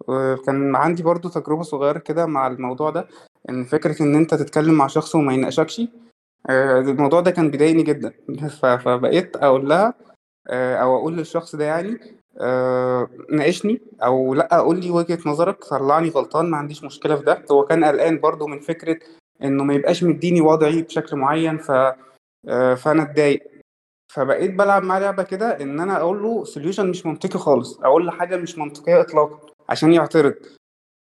وكان 0.09 0.77
عندي 0.77 1.03
برضو 1.03 1.29
تجربة 1.29 1.63
صغيرة 1.63 1.99
كده 1.99 2.27
مع 2.27 2.47
الموضوع 2.47 2.91
ده 2.91 3.09
إن 3.49 3.65
فكرة 3.65 4.03
إن 4.03 4.15
أنت 4.15 4.35
تتكلم 4.35 4.75
مع 4.75 4.87
شخص 4.87 5.15
وما 5.15 5.35
يناقشكش 5.35 5.81
آه، 6.51 6.81
الموضوع 6.81 7.21
ده 7.21 7.31
كان 7.31 7.51
بيضايقني 7.51 7.83
جدا. 7.83 8.13
فبقيت 8.61 9.37
أقول 9.37 9.69
لها 9.69 9.95
آه، 10.49 10.77
أو 10.77 10.97
أقول 10.97 11.17
للشخص 11.17 11.57
ده 11.57 11.65
يعني 11.65 11.99
آه، 12.41 13.09
ناقشني 13.31 13.81
أو 14.03 14.35
لأ 14.35 14.59
قول 14.61 14.81
لي 14.81 14.91
وجهة 14.91 15.19
نظرك 15.27 15.65
طلعني 15.65 16.09
غلطان 16.09 16.51
ما 16.51 16.57
عنديش 16.57 16.85
مشكلة 16.85 17.17
في 17.17 17.25
ده. 17.25 17.45
هو 17.51 17.65
كان 17.65 17.85
قلقان 17.85 18.21
برضو 18.21 18.47
من 18.47 18.61
فكرة 18.61 18.99
إنه 19.43 19.65
ما 19.65 19.75
يبقاش 19.75 20.05
مديني 20.05 20.41
وضعي 20.41 20.83
بشكل 20.83 21.17
معين 21.17 21.59
ف 21.59 21.71
آه، 22.49 22.75
فأنا 22.75 23.03
اتضايق. 23.03 23.51
فبقيت 24.13 24.51
بلعب 24.55 24.83
معاه 24.83 25.01
لعبة 25.01 25.23
كده 25.23 25.61
إن 25.61 25.81
أنا 25.81 25.97
أقول 25.97 26.23
له 26.23 26.45
سوليوشن 26.45 26.91
مش 26.91 27.07
منطقي 27.07 27.39
خالص 27.39 27.81
أقول 27.81 28.07
له 28.07 28.13
حاجة 28.13 28.37
مش 28.37 28.59
منطقية 28.59 29.01
إطلاقا 29.01 29.41
عشان 29.69 29.93
يعترض. 29.93 30.35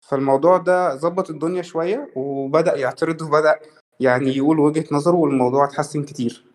فالموضوع 0.09 0.57
ده 0.57 0.95
ظبط 0.95 1.29
الدنيا 1.29 1.61
شوية 1.61 2.11
وبدأ 2.15 2.75
يعترض 2.75 3.21
وبدأ 3.21 3.59
يعني 3.99 4.37
يقول 4.37 4.59
وجهة 4.59 4.85
نظره 4.91 5.15
والموضوع 5.15 5.65
اتحسن 5.65 6.03
كتير. 6.03 6.45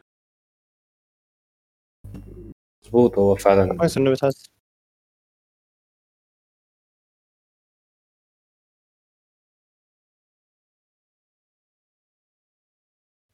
مظبوط 2.84 3.18
هو 3.18 3.34
فعلا 3.34 3.76
كويس 3.78 3.96
إنه 3.96 4.10
بتحس 4.10 4.55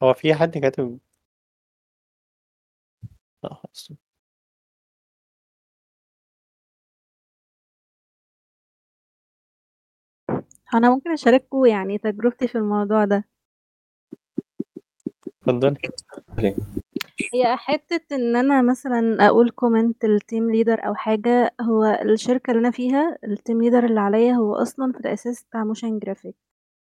هو 0.03 0.15
في 0.15 0.35
حد 0.35 0.59
كاتب؟ 0.59 0.99
لا 3.45 3.55
خلاص. 3.55 3.93
أنا 10.75 10.91
ممكن 10.91 11.13
أشارككوا 11.13 11.69
يعني 11.69 11.99
تجربتي 11.99 12.49
في 12.49 12.59
الموضوع 12.59 13.05
ده. 13.05 13.25
اتفضلي. 15.49 16.57
هي 17.35 17.57
حتة 17.57 18.17
إن 18.17 18.37
أنا 18.37 18.63
مثلا 18.63 19.27
أقول 19.27 19.51
comment 19.51 20.05
لل 20.05 20.20
team 20.20 20.51
leader 20.51 20.87
أو 20.87 20.95
حاجة 20.95 21.55
هو 21.61 21.85
الشركة 21.85 22.51
اللي 22.51 22.61
أنا 22.61 22.71
فيها 22.71 23.19
ال 23.25 23.32
team 23.32 23.63
leader 23.63 23.85
اللي 23.85 24.01
عليا 24.01 24.33
هو 24.33 24.55
أصلا 24.55 24.93
في 24.93 25.01
الأساس 25.01 25.45
بتاع 25.45 25.65
motion 25.65 25.99
graphic 25.99 26.37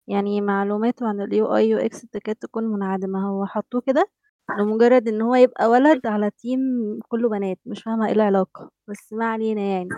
يعني 0.08 0.40
معلوماته 0.40 1.08
عن 1.08 1.32
UX 1.32 2.00
تكاد 2.00 2.36
تكون 2.36 2.64
منعدمة. 2.64 3.28
هو 3.30 3.46
حطوه 3.46 3.80
كده 3.80 4.10
لمجرد 4.58 5.08
إن 5.08 5.22
هو 5.22 5.34
يبقى 5.34 5.66
ولد 5.70 6.06
على 6.06 6.30
team 6.30 6.60
كله 7.08 7.28
بنات 7.28 7.58
مش 7.66 7.82
فاهمة 7.82 8.06
إيه 8.06 8.12
العلاقة 8.12 8.70
بس 8.88 9.12
ما 9.12 9.26
علينا 9.26 9.60
يعني. 9.60 9.88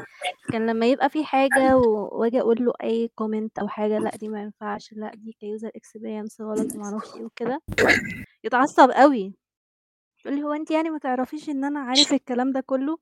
كان 0.52 0.66
لما 0.66 0.86
يبقى 0.86 1.10
في 1.10 1.24
حاجة 1.24 1.76
و- 1.78 2.08
وأجي 2.20 2.40
أقول 2.40 2.64
له 2.64 2.72
أي 2.82 3.08
comment 3.14 3.58
أو 3.58 3.68
حاجة 3.68 3.98
لأ 3.98 4.10
دي 4.16 4.28
ما 4.28 4.42
ينفعش 4.42 4.92
لأ 4.92 5.10
دي 5.14 5.32
ك 5.40 5.46
user 5.46 5.70
experience 5.76 6.40
غلط 6.40 6.74
ومعرفش 6.74 7.14
إيه 7.16 7.24
وكده 7.24 7.62
يتعصب 8.44 8.90
قوي. 8.90 9.34
يقول 10.24 10.38
لي 10.38 10.44
هو 10.44 10.52
أنت 10.52 10.70
يعني 10.70 10.90
ما 10.90 10.98
تعرفيش 10.98 11.48
إن 11.48 11.64
أنا 11.64 11.80
عارف 11.80 12.12
الكلام 12.12 12.52
ده 12.52 12.60
كله؟ 12.60 12.98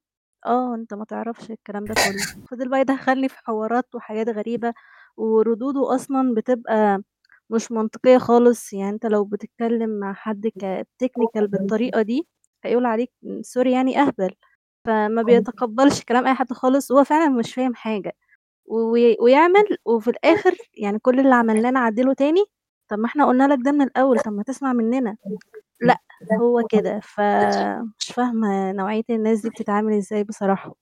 آه 0.47 0.75
أنت 0.75 0.95
ما 0.95 1.05
تعرفش 1.05 1.51
الكلام 1.51 1.85
ده 1.85 1.95
كله. 1.95 2.47
فضل 2.51 2.69
بقى 2.69 2.81
يدخلني 2.81 3.29
في 3.29 3.39
حوارات 3.39 3.95
وحاجات 3.95 4.29
غريبة. 4.29 4.75
وردوده 5.17 5.95
أصلا 5.95 6.35
بتبقى 6.35 7.03
مش 7.51 7.73
منطقية 7.73 8.19
خالص. 8.19 8.73
يعني 8.73 8.91
أنت 8.91 9.07
لو 9.07 9.25
بتتكلم 9.25 9.91
مع 10.01 10.13
حد 10.13 10.47
ك 10.47 10.57
technical 10.57 11.47
بالطريقة 11.49 12.03
دي 12.03 12.27
هيقول 12.65 12.87
عليك 12.87 13.11
sorry 13.43 13.73
يعني 13.73 14.01
أهبل. 14.03 14.31
فما 14.87 15.23
بيتقبلش 15.23 16.03
كلام 16.05 16.27
أي 16.27 16.35
حد 16.35 16.53
خالص. 16.53 16.91
وهو 16.91 17.05
فعلا 17.05 17.29
مش 17.29 17.55
فاهم 17.55 17.75
حاجة. 17.75 18.13
وي- 18.67 19.17
ويعمل 19.21 19.65
وفي 19.85 20.11
الآخر 20.11 20.57
يعني 20.75 20.99
كل 20.99 21.21
اللي 21.21 21.35
عملناه 21.35 21.71
نعدله 21.71 22.13
تاني. 22.15 22.45
طب 22.89 22.99
ما 22.99 23.07
إحنا 23.07 23.27
قلنا 23.27 23.49
لك 23.49 23.59
ده 23.65 23.73
من 23.73 23.83
الأول 23.83 24.19
طب 24.21 24.33
ما 24.33 24.43
تسمع 24.43 24.73
مننا. 24.73 25.17
لا 25.81 25.99
هو 26.41 26.67
كده. 26.71 27.01
فمش 27.01 28.13
فاهمة 28.15 28.73
نوعية 28.73 29.03
الناس 29.11 29.41
دي 29.43 29.51
بتتعامل 29.51 29.93
إزاي 29.97 30.25
بصراحة. 30.25 30.75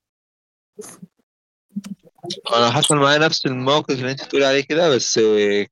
أنا 2.56 2.70
حصل 2.70 2.96
معايا 2.96 3.18
نفس 3.18 3.46
الموقف 3.46 3.90
اللي 3.94 4.10
أنت 4.10 4.24
بتقولي 4.24 4.46
عليه 4.46 4.60
كده 4.60 4.88
بس 4.96 5.18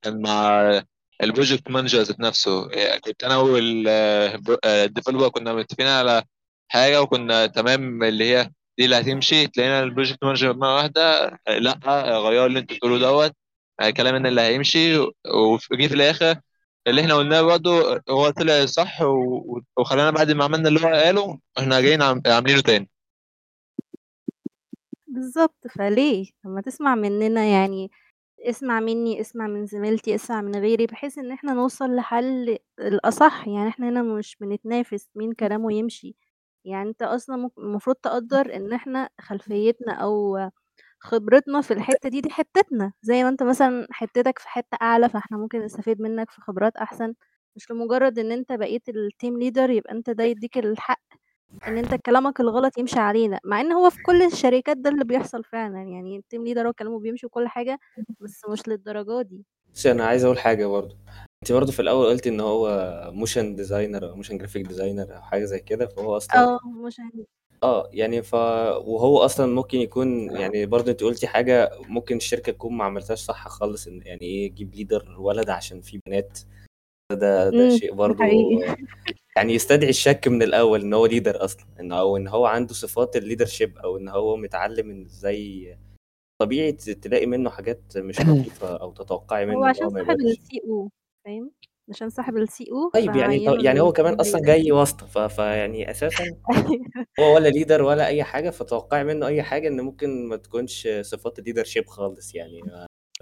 كان 0.01 0.21
مع 0.21 0.81
ال 1.23 1.29
project 1.29 1.71
manager 1.71 2.01
ذات 2.01 2.19
نفسه. 2.19 2.69
كنت 2.99 3.23
أنا 3.23 3.37
وال 3.37 3.72
developer 3.72 5.29
كنا 5.29 5.53
متفقين 5.53 5.87
على 5.87 6.23
حاجة 6.69 7.01
وكنا 7.01 7.45
تمام 7.45 8.03
اللي 8.03 8.23
هي 8.35 8.51
دي 8.77 8.85
اللي 8.85 8.95
هتمشي. 8.99 9.47
تلاقينا 9.47 9.83
ال 9.83 9.88
project 9.88 10.23
manager 10.23 10.53
مرة 10.53 10.75
واحدة 10.75 11.29
لأ 11.47 11.79
غيروا 12.19 12.45
اللي 12.47 12.59
انت 12.59 12.73
بتقوله 12.73 12.99
دوت. 12.99 13.31
كلام 13.97 14.15
إن 14.15 14.25
اللي 14.27 14.41
هيمشي. 14.41 14.97
وجي 15.71 15.89
في 15.89 15.95
الآخر 15.95 16.35
اللي 16.87 17.01
إحنا 17.01 17.15
قلناه 17.15 17.41
برضه 17.41 18.01
هو 18.09 18.29
طلع 18.29 18.65
صح 18.65 19.01
وخلانا 19.77 20.11
بعد 20.11 20.31
ما 20.31 20.43
عملنا 20.43 20.69
اللي 20.69 20.79
هو 20.81 20.87
قاله 20.87 21.39
إحنا 21.59 21.81
جايين 21.81 22.01
عاملينه 22.27 22.61
تاني. 22.61 22.89
بالظبط 25.11 25.67
فليه؟ 25.67 26.25
لما 26.45 26.61
تسمع 26.61 26.95
مننا 26.95 27.45
يعني 27.45 27.91
اسمع 28.39 28.79
مني 28.79 29.21
اسمع 29.21 29.47
من 29.47 29.65
زميلتي 29.65 30.15
اسمع 30.15 30.41
من 30.41 30.55
غيري 30.55 30.85
بحيث 30.87 31.17
إن 31.17 31.31
إحنا 31.31 31.53
نوصل 31.53 31.95
لحل 31.95 32.57
الأصح 32.79 33.47
يعني 33.47 33.69
إحنا 33.69 33.89
هنا 33.89 34.01
مش 34.03 34.37
بنتنافس 34.41 35.09
مين 35.15 35.33
كلامه 35.33 35.73
يمشي. 35.73 36.15
يعني 36.65 36.89
أنت 36.89 37.01
أصلا 37.03 37.37
ممكن- 37.37 37.61
المفروض 37.61 37.95
تقدر 37.95 38.55
إن 38.55 38.73
إحنا 38.73 39.09
خلفيتنا 39.21 39.93
أو 39.93 40.39
خبرتنا 40.99 41.61
في 41.61 41.71
الحتة 41.73 42.09
دي 42.09 42.21
دي 42.21 42.31
حتتنا. 42.31 42.93
زي 43.03 43.23
ما 43.23 43.29
أنت 43.29 43.43
مثلا 43.43 43.87
حتتك 43.91 44.39
في 44.39 44.49
حتة 44.49 44.77
أعلى 44.83 45.09
فإحنا 45.09 45.37
ممكن 45.39 45.59
نستفيد 45.65 46.01
منك 46.01 46.31
في 46.31 46.41
خبرات 46.41 46.77
أحسن. 46.77 47.15
مش 47.57 47.71
لمجرد 47.71 48.19
إن 48.19 48.33
أنت 48.33 48.53
بقيت 48.53 48.89
ال 48.89 48.99
team 48.99 49.39
leader 49.39 49.71
يبقى 49.71 49.93
أنت 49.93 50.11
ده 50.11 50.25
يديك 50.25 50.59
الحق. 50.59 51.01
إن 51.67 51.77
أنت 51.77 51.95
كلامك 51.95 52.39
الغلط 52.39 52.77
يمشي 52.77 52.99
علينا 52.99 53.39
مع 53.43 53.61
إن 53.61 53.71
هو 53.71 53.89
في 53.89 53.97
كل 54.03 54.21
الشركات 54.21 54.77
ده 54.77 54.89
اللي 54.89 55.05
بيحصل 55.05 55.43
فعلا 55.43 55.81
يعني 55.81 56.17
ال 56.17 56.22
team 56.22 56.43
leader 56.43 56.67
هو 56.67 56.73
كلامه 56.73 56.99
بيمشي 56.99 57.25
وكل 57.25 57.47
حاجة 57.47 57.79
بس 58.19 58.41
مش 58.49 58.67
للدرجة 58.67 59.21
دي 59.21 59.45
بس 59.73 59.85
أنا 59.87 60.05
عايز 60.05 60.23
أقول 60.23 60.39
حاجة 60.39 60.65
برضو 60.65 60.95
أنت 61.43 61.51
برضو 61.51 61.71
في 61.71 61.81
الأول 61.81 62.05
قلت 62.07 62.27
إن 62.27 62.39
هو 62.39 62.69
motion 63.13 63.55
designer 63.55 64.09
أو 64.09 64.15
motion 64.15 64.37
graphic 64.37 64.67
designer 64.67 65.15
أو 65.15 65.21
حاجة 65.21 65.43
زي 65.45 65.59
كده 65.59 65.85
فهو 65.87 66.17
أصلا 66.17 66.41
آه 66.43 66.59
مش 66.85 66.99
عارف. 66.99 67.25
آه 67.63 67.89
يعني 67.93 68.21
ف 68.21 68.33
وهو 68.33 69.17
أصلا 69.17 69.53
ممكن 69.53 69.77
يكون 69.77 70.31
يعني 70.31 70.65
برضه 70.65 70.91
أنت 70.91 71.03
قلتي 71.03 71.27
حاجة 71.27 71.71
ممكن 71.89 72.17
الشركة 72.17 72.51
تكون 72.51 72.73
ما 72.77 72.83
عملتهاش 72.83 73.19
صح 73.19 73.47
خالص 73.47 73.87
إن 73.87 74.01
يعني 74.05 74.21
إيه 74.21 74.51
جايب 74.51 74.75
leader 74.75 75.15
ولد 75.19 75.49
عشان 75.49 75.81
في 75.81 75.99
بنات 76.07 76.39
ده 77.11 77.49
ده 77.49 77.49
امم 77.49 77.69
شيء 77.69 77.89
ده 77.89 77.95
برضه 77.95 78.23
حقيقي 78.23 78.75
يعني 79.37 79.53
يستدعي 79.53 79.89
الشك 79.89 80.27
من 80.27 80.43
الأول 80.43 80.81
إن 80.81 80.93
هو 80.93 81.05
leader 81.05 81.45
أصلا 81.45 81.65
إن 81.79 81.91
أو 81.91 82.17
ان 82.17 82.27
هو 82.27 82.45
عنده 82.45 82.73
صفات 82.73 83.15
ال 83.15 83.21
leadership 83.21 83.77
أو 83.77 83.97
إن 83.97 84.09
هو 84.09 84.37
متعلم 84.37 84.89
إن 84.89 85.05
إزاي 85.05 85.77
طبيعي 86.41 86.71
تلاقي 86.71 87.25
منه 87.25 87.49
حاجات 87.49 87.97
مش 87.97 88.19
لطيفة 88.21 88.75
أو 88.75 88.91
تتوقعي 88.91 89.45
منه 89.45 89.57
هو 89.57 89.63
ان 89.63 89.69
عشان 89.69 89.83
هو 89.83 89.89
ما 89.89 89.99
صاحب 89.99 90.19
يبقاش 90.19 90.31
ال 90.37 90.61
CEO 90.69 90.89
فاهم؟ 91.25 91.51
عشان 91.89 92.09
صاحب 92.09 92.37
ال 92.37 92.65
CEO 92.71 92.89
طيب 92.93 93.15
يعني 93.15 93.45
فعينه 93.45 93.63
يعني 93.63 93.79
هو 93.81 93.91
كمان 93.91 94.13
أصلا 94.13 94.41
جاي 94.41 94.71
واسطة 94.71 95.05
ف... 95.05 95.17
فيعني 95.17 95.91
أساسا 95.91 96.23
هو 97.19 97.35
ولا 97.35 97.49
leader 97.49 97.81
ولا 97.81 98.07
أي 98.07 98.23
حاجة 98.23 98.49
فتوقعي 98.49 99.03
منه 99.03 99.27
أي 99.27 99.43
حاجة 99.43 99.67
إن 99.67 99.81
ممكن 99.81 100.27
ما 100.27 100.35
تكونش 100.35 100.87
صفات 101.01 101.39
ال 101.39 101.43
leadership 101.43 101.87
خالص 101.87 102.35
يعني. 102.35 102.61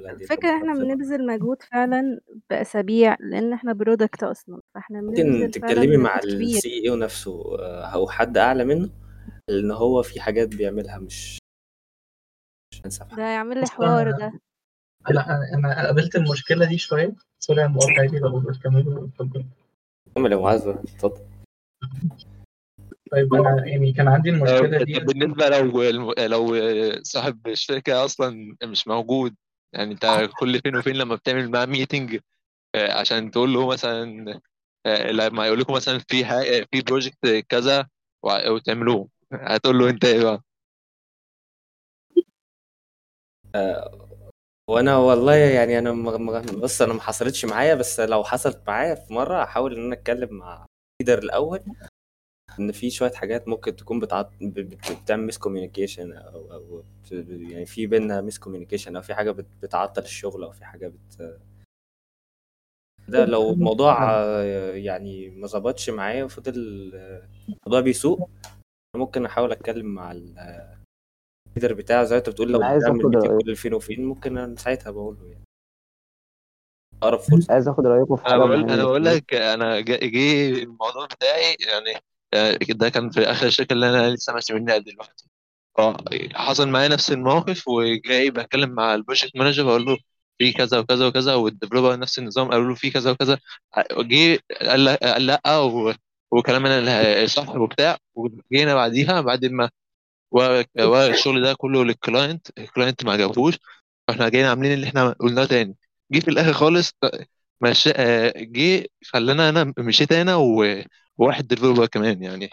دي 0.02 0.24
الفكرة 0.24 0.58
إحنا 0.58 0.74
خبره 0.74 0.84
بنبذل 0.84 1.26
مجهود 1.26 1.62
فعلا 1.64 2.20
بأسابيع 2.50 3.18
لأن 3.20 3.54
إحنا 3.54 3.74
برودكت 3.74 4.24
أصلا 4.24 4.62
فإحنا 4.76 5.02
ممكن 5.02 5.24
بنبذل 5.24 5.52
تتكلمي 5.52 5.76
فعلا 5.88 5.98
مع 5.98 6.16
مجهود 6.18 6.34
كبير. 6.36 6.48
السي 6.58 6.90
أو 6.90 6.96
نفسه 6.96 7.60
آه، 7.60 7.86
أو 7.86 8.08
حد 8.08 8.38
أعلى 8.38 8.66
منه 8.66 8.90
ان 9.50 9.72
هو 9.72 10.04
في 10.04 10.20
حاجات 10.22 10.48
بيعملها 10.56 10.98
مش 10.98 11.40
مش 12.86 13.00
ده 13.18 13.24
يعمل 13.24 13.60
لي 13.60 13.66
حوار 13.68 14.10
أنا 14.10 14.18
ده. 14.18 14.40
لا 15.10 15.26
أنا 15.30 15.54
أنا 15.54 15.86
قابلت 15.86 16.16
المشكلة 16.16 16.66
دي 16.66 16.78
شوية. 16.78 17.16
سوري 17.40 17.62
على 17.62 17.70
المقاطعة 17.70 18.08
دي 18.08 18.20
لو 18.20 18.40
بتكملوا 18.40 19.08
اتفضل. 19.08 19.46
كمل 20.16 20.32
يا 20.32 20.38
معاذ 20.38 20.66
بقى، 20.66 20.80
اتفضل. 20.84 21.22
طيب 23.12 23.34
أنا 23.34 23.66
يعني 23.66 23.94
كان 23.94 24.08
عندي 24.08 24.30
المشكلة 24.30 24.78
طب 24.80 24.86
دي. 24.86 25.00
بالنسبة 25.00 25.50
لو 25.50 25.82
الم- 25.84 26.14
لو 26.20 26.56
صاحب 27.04 27.48
الشركة 27.48 28.06
أصلا 28.06 28.56
مش 28.64 28.88
موجود 28.88 29.36
يعني 29.74 29.92
أنت 29.94 30.30
كل 30.40 30.60
فين 30.62 30.76
وفين 30.76 30.96
لما 30.96 31.16
بتعمل 31.16 31.52
معاه 31.52 31.66
meeting 31.66 32.20
عشان 32.76 33.32
تقول 33.32 33.54
له 33.54 33.68
مثلا 33.68 34.26
آه، 34.86 35.12
لما 35.12 35.46
يقول 35.48 35.60
لكم 35.60 35.74
مثلا 35.74 36.00
في 36.00 36.26
حاجة- 36.26 36.68
في 36.72 36.82
project 36.82 37.28
كذا 37.50 37.88
وتعملوه 38.24 39.10
هتقول 39.34 39.80
له 39.80 39.90
أنت 39.90 40.06
إيه 40.06 40.24
بقى؟ 40.24 40.44
وأنا 44.70 44.98
والله 44.98 45.36
يعني 45.36 45.80
أنا 45.80 45.92
بص 46.62 46.82
أنا 46.82 46.94
ما 46.94 47.02
حصلتش 47.02 47.46
معايا 47.46 47.76
بس 47.76 48.00
لو 48.00 48.24
حصلت 48.24 48.64
معايا 48.68 48.96
في 48.96 49.14
مرة 49.14 49.44
هحاول 49.44 49.74
إن 49.76 49.86
أنا 49.86 49.94
أتكلم 49.94 50.30
مع 50.38 50.66
ال 51.02 51.05
leader 51.05 51.24
الأول 51.24 51.60
إن 52.60 52.72
في 52.72 52.90
شوية 52.90 53.12
حاجات 53.12 53.48
ممكن 53.48 53.76
تكون 53.76 54.00
بتعط... 54.00 54.32
بتعمل 54.42 55.24
miscommunication 55.26 56.12
أو 56.12 56.54
أو 56.54 56.84
يعني 57.12 57.66
في 57.66 57.88
بينا 57.88 58.22
miscommunication 58.22 58.96
أو 58.96 59.02
في 59.02 59.14
حاجة 59.14 59.32
بت... 59.32 59.46
بتعطل 59.62 60.02
الشغل 60.02 60.44
أو 60.44 60.52
في 60.52 60.66
حاجة 60.66 60.88
بت 60.88 61.40
ده 63.08 63.26
لو 63.26 63.50
الموضوع 63.54 64.22
يعني 64.76 65.30
ما 65.30 65.48
ظبطش 65.48 65.90
معايا 65.90 66.24
وفضل 66.24 66.54
الموضوع 67.50 67.80
بيسوء 67.82 68.30
ممكن 68.96 69.26
أحاول 69.26 69.52
أتكلم 69.52 69.86
مع 69.86 70.12
ال- 70.12 70.76
ال 71.48 71.52
leader 71.52 71.74
بتاعه 71.74 72.04
زي 72.04 72.16
ما 72.16 72.20
أنت 72.20 72.30
بتقول 72.30 72.52
لو 72.52 72.60
أنا 72.60 72.68
عايز 72.68 72.84
بتعمل 72.84 73.00
أخد 73.00 73.06
meeting 73.10 73.26
رايكم 73.32 73.46
كل 73.46 73.56
فين 73.56 73.74
وفين 73.74 74.06
ممكن 74.06 74.38
أنا 74.38 74.56
ساعتها 74.56 74.92
بقول 74.92 75.18
له 75.20 75.28
يعني. 75.32 75.44
أقرب 77.04 77.20
فرصة. 77.20 77.54
عايز 77.54 77.68
أخد 77.68 77.86
رأيكم 77.86 78.16
في 78.16 78.26
أنا 78.26 78.32
حاجة 78.32 78.40
بقول 78.40 78.54
أنا 78.54 78.66
مهمه 78.68 78.84
بقول 78.84 79.06
لك 79.06 79.34
أنا 79.34 79.80
جه 79.80 80.50
الموضوع 80.64 81.06
بتاعي 81.06 81.56
يعني 81.68 82.00
ده 82.70 82.90
كان 82.90 83.10
في 83.10 83.22
آخر 83.22 83.48
الشركة 83.48 83.74
اللي 83.74 83.90
أنا 83.90 84.10
لسه 84.16 84.34
ماشي 84.34 84.54
منها 84.54 84.78
دلوقتي. 84.78 85.26
آه. 85.80 85.98
حصل 86.34 86.70
معايا 86.70 86.88
نفس 86.88 87.12
الموقف 87.12 87.68
وجاي 87.68 88.32
بتكلم 88.32 88.70
مع 88.70 88.96
ال 88.96 89.01
project 89.01 89.36
manager 89.36 89.64
بقول 89.64 89.86
له 89.86 89.98
في 90.38 90.52
كذا 90.54 90.80
وكذا 90.80 91.08
وكذا 91.08 91.34
وال 91.36 91.48
developer 91.48 92.00
نفس 92.00 92.20
النظام 92.20 92.50
قالوا 92.52 92.68
له 92.70 92.76
في 92.76 92.92
كذا 92.92 93.12
وكذا. 93.12 93.40
جه 93.92 94.40
قال 94.62 94.84
لا 95.26 95.42
وكلام 96.32 96.66
أنا 96.66 97.26
صح 97.28 97.50
وبتاع. 97.56 97.98
وجينا 98.16 98.76
بعديها 98.76 99.22
بعد 99.22 99.46
ما 99.46 99.70
ورا 100.32 100.66
ورا 100.80 101.08
الشغل 101.08 101.42
ده 101.44 101.54
كله 101.54 101.84
لل 101.86 102.01
client 102.01 102.48
ال 102.58 102.65
client 102.65 103.06
ما 103.06 103.12
عجبهوش 103.14 103.58
فإحنا 104.08 104.30
جايين 104.30 104.48
عاملين 104.48 104.74
اللي 104.74 104.88
إحنا 104.88 105.10
قلناه 105.20 105.46
تاني. 105.46 105.76
جه 106.12 106.20
في 106.20 106.28
الآخر 106.28 106.54
خالص 106.54 106.94
مش 107.62 107.90
آه، 107.96 108.34
جه 108.38 108.86
خلانا 109.06 109.50
أنا 109.50 109.74
مشيت 109.78 110.12
أنا 110.12 110.36
و- 110.36 110.84
وواحد 111.20 111.48
ديفلوبر 111.48 111.86
كمان 111.86 112.24
يعني. 112.24 112.50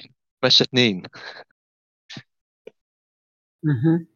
مشى. 3.65 4.07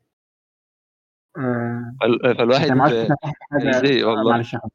آه، 1.39 1.94
فال- 2.01 2.27
انت 2.27 2.39
فالواحد 2.39 2.70
معاك 2.72 2.93
آه، 2.93 3.09
آه، 4.02 4.05
والله. 4.05 4.32
معلش 4.32 4.55
يا 4.55 4.59
حبيبي 4.59 4.74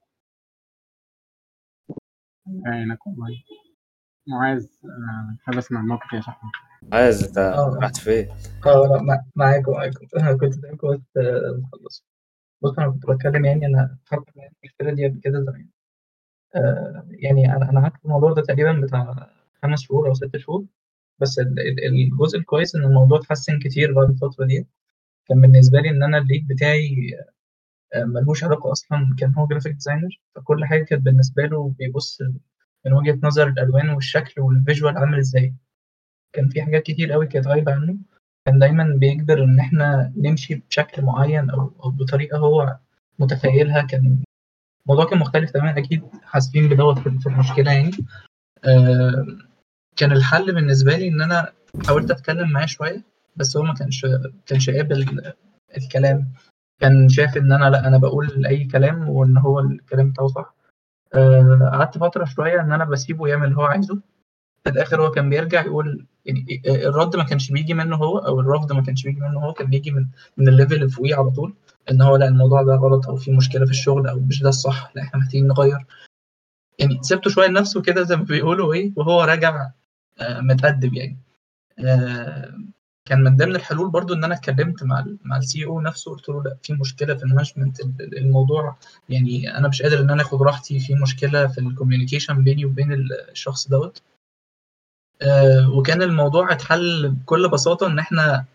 عينك 2.66 3.08
والله. 3.08 3.44
معاذ 4.28 4.66
آه، 4.86 5.38
حابب 5.46 5.58
أسمع 5.58 5.80
الموقف 5.80 6.14
يا 6.14 6.22
صاحبي 6.22 6.50
عايز 6.94 7.24
أنت 7.24 7.38
آه. 7.38 7.80
رحت 7.82 7.98
فين؟ 7.98 8.28
آه 8.66 8.88
لا 8.88 9.02
مع- 9.02 9.26
معاكم 9.36 9.72
معاكم 9.72 10.08
أنا 10.20 10.38
كنت 10.38 10.54
بس 10.58 11.18
آه، 11.18 11.62
نخلص 11.64 12.06
بص 12.62 12.80
أنا 12.80 12.92
كنت 12.92 13.06
بتكلم 13.06 13.46
يعني 13.46 13.66
أنا 13.66 13.98
حصلت 14.06 14.30
معايا 14.38 14.52
المشكلة 14.64 14.94
دي 14.94 15.08
قبل 15.08 15.20
كده 15.20 15.42
زمان. 15.42 15.70
آه 16.56 17.08
يعني 17.12 17.56
أنا 17.56 17.70
أنا 17.70 17.82
قعدت 17.82 17.98
في 17.98 18.06
الموضوع 18.06 18.34
ده 18.34 18.42
تقريبا 18.42 18.82
بتاع 18.84 19.30
خمس 19.66 19.82
شهور 19.82 20.08
أو 20.10 20.14
ست 20.14 20.38
شهور. 20.38 20.66
بس 21.20 21.40
ال- 21.40 21.60
ال- 21.60 21.86
الجزء 21.86 22.38
الكويس 22.38 22.76
إن 22.76 22.84
الموضوع 22.84 23.18
اتحسن 23.20 23.60
كتير 23.60 23.94
بعد 23.94 24.10
الفترة 24.10 24.46
دي. 24.46 24.68
كان 25.28 25.42
بالنسبة 25.42 25.80
لي 25.82 25.90
إن 25.90 26.04
أنا 26.04 26.18
ال 26.18 26.24
lead 26.24 26.48
بتاعي 26.48 27.12
آه، 27.96 28.04
ملهوش 28.04 28.44
علاقة 28.44 28.72
أصلا 28.72 29.16
كان 29.20 29.34
هو 29.36 29.48
graphic 29.48 29.74
designer 29.74 30.22
فكل 30.36 30.66
حاجة 30.66 30.84
كانت 30.84 31.02
بالنسبة 31.02 31.44
له 31.44 31.74
بيبص 31.80 32.22
من 32.86 32.94
وجهة 32.94 33.20
نظر 33.24 33.48
الألوان 33.48 33.90
والشكل 33.90 34.42
وال 34.42 34.56
visual 34.56 34.98
عامل 34.98 35.18
إزاي. 35.18 35.54
كان 36.34 36.50
في 36.50 36.62
حاجات 36.62 36.84
كتير 36.84 37.12
قوي 37.12 37.28
كانت 37.28 37.48
غايبة 37.48 37.74
عنه. 37.74 37.98
كان 38.46 38.60
دايما 38.60 38.96
بيجبر 39.00 39.44
إن 39.44 39.60
إحنا 39.60 40.14
نمشي 40.18 40.56
بشكل 40.56 41.02
معين 41.02 41.50
أو 41.50 41.92
بطريقة 41.92 42.38
هو 42.38 42.78
متخيلها. 43.20 43.82
كان 43.82 44.24
الموضوع 44.86 45.06
كان 45.10 45.20
مختلف 45.20 45.52
تماما. 45.52 45.78
أكيد 45.78 46.04
حاسين 46.24 46.70
بدوت 46.70 47.00
في 47.00 47.20
في 47.20 47.30
المشكلة 47.30 47.72
يعني. 47.72 47.92
آه 48.66 49.26
كان 49.96 50.12
الحل 50.12 50.56
بالنسبة 50.56 50.96
لي 50.98 51.08
إن 51.08 51.22
أنا 51.22 51.52
حاولت 51.88 52.12
أتكلم 52.12 52.50
معاه 52.52 52.66
شوية 52.66 53.04
بس 53.36 53.58
هو 53.58 53.64
ما 53.64 53.74
كانش 53.74 54.06
كانش 54.46 54.70
قابل 54.70 55.06
الكلام. 55.78 56.28
كان 56.80 57.10
شايف 57.10 57.38
إن 57.38 57.52
أنا 57.52 57.70
لأ 57.70 57.88
أنا 57.88 57.98
بقول 57.98 58.46
أي 58.46 58.66
كلام 58.66 59.10
وإن 59.10 59.38
هو 59.38 59.60
الكلام 59.60 60.10
بتاعه 60.12 60.28
صح. 60.28 60.56
آه، 61.14 61.70
قعدت 61.74 61.98
فترة 61.98 62.26
شوية 62.26 62.62
إن 62.62 62.72
أنا 62.72 62.86
بسيبه 62.86 63.28
يعمل 63.28 63.48
اللي 63.48 63.58
هو 63.58 63.64
عايزه. 63.66 64.00
في 64.64 64.70
الآخر 64.70 65.02
هو 65.02 65.12
كان 65.12 65.30
بيرجع 65.30 65.66
يقول 65.66 66.06
يعني 66.26 66.62
الرد 66.68 67.16
ما 67.16 67.24
كانش 67.24 67.52
بيجي 67.52 67.74
منه 67.74 67.96
هو 67.96 68.18
أو 68.18 68.40
الرفض 68.40 68.72
ما 68.74 68.82
كانش 68.82 69.04
بيجي 69.04 69.20
منه 69.22 69.40
هو 69.40 69.54
كان 69.54 69.68
بيجي 69.70 69.92
من 69.92 70.06
من 70.38 70.48
ال 70.48 70.52
level 70.52 70.74
اللي 70.76 70.90
فوقيه 70.90 71.16
على 71.16 71.32
طول. 71.32 71.54
إن 71.92 72.02
هو 72.02 72.16
لأ 72.16 72.28
الموضوع 72.28 72.64
ده 72.64 72.76
غلط 72.76 73.08
أو 73.08 73.16
في 73.16 73.32
مشكلة 73.32 73.66
في 73.66 73.72
الشغل 73.72 74.08
أو 74.08 74.20
مش 74.20 74.42
ده 74.44 74.50
الصح 74.50 74.92
لأ 74.96 75.02
إحنا 75.02 75.20
محتاجين 75.20 75.48
نغير. 75.48 75.86
يعني 76.80 77.00
سبته 77.02 77.30
شوية 77.30 77.48
لنفسه 77.48 77.82
كده 77.82 78.04
زي 78.04 78.16
ما 78.16 78.24
بيقولوا 78.24 78.74
إيه 78.74 78.92
وهو 78.96 79.22
راجع 79.24 79.70
آه، 80.20 80.40
متأدب 80.42 80.94
يعني. 80.94 81.18
آه، 81.80 82.54
كان 83.06 83.24
من 83.24 83.38
ضمن 83.38 83.56
الحلول 83.56 83.90
برضو 83.92 84.14
إن 84.14 84.24
أنا 84.24 84.36
اتكلمت 84.36 84.84
مع 84.84 85.00
ال 85.00 85.18
مع 85.26 85.38
ال 85.38 85.66
CEO 85.66 85.82
نفسه 85.82 86.12
قلت 86.12 86.30
له 86.30 86.44
لا 86.44 86.58
في 86.64 86.74
مشكلة 86.74 87.16
في 87.16 87.24
ال 87.24 87.29
management 87.29 87.80
الموضوع 88.02 88.78
يعني 89.10 89.58
أنا 89.58 89.68
مش 89.68 89.82
قادر 89.82 90.00
إن 90.00 90.10
أنا 90.10 90.22
آخد 90.22 90.42
راحتي 90.42 90.80
في 90.80 90.96
مشكلة 90.96 91.48
في 91.48 91.58
ال 91.58 91.64
communication 91.64 92.44
بيني 92.44 92.66
وبين 92.66 92.94
الشخص 93.32 93.68
دوت. 93.68 94.02
آه، 95.22 95.70
وكان 95.70 96.02
الموضوع 96.02 96.52
اتحل 96.52 97.10
بكل 97.12 97.50
بساطة 97.50 97.88
إن 97.88 98.00
إحنا 98.00 98.46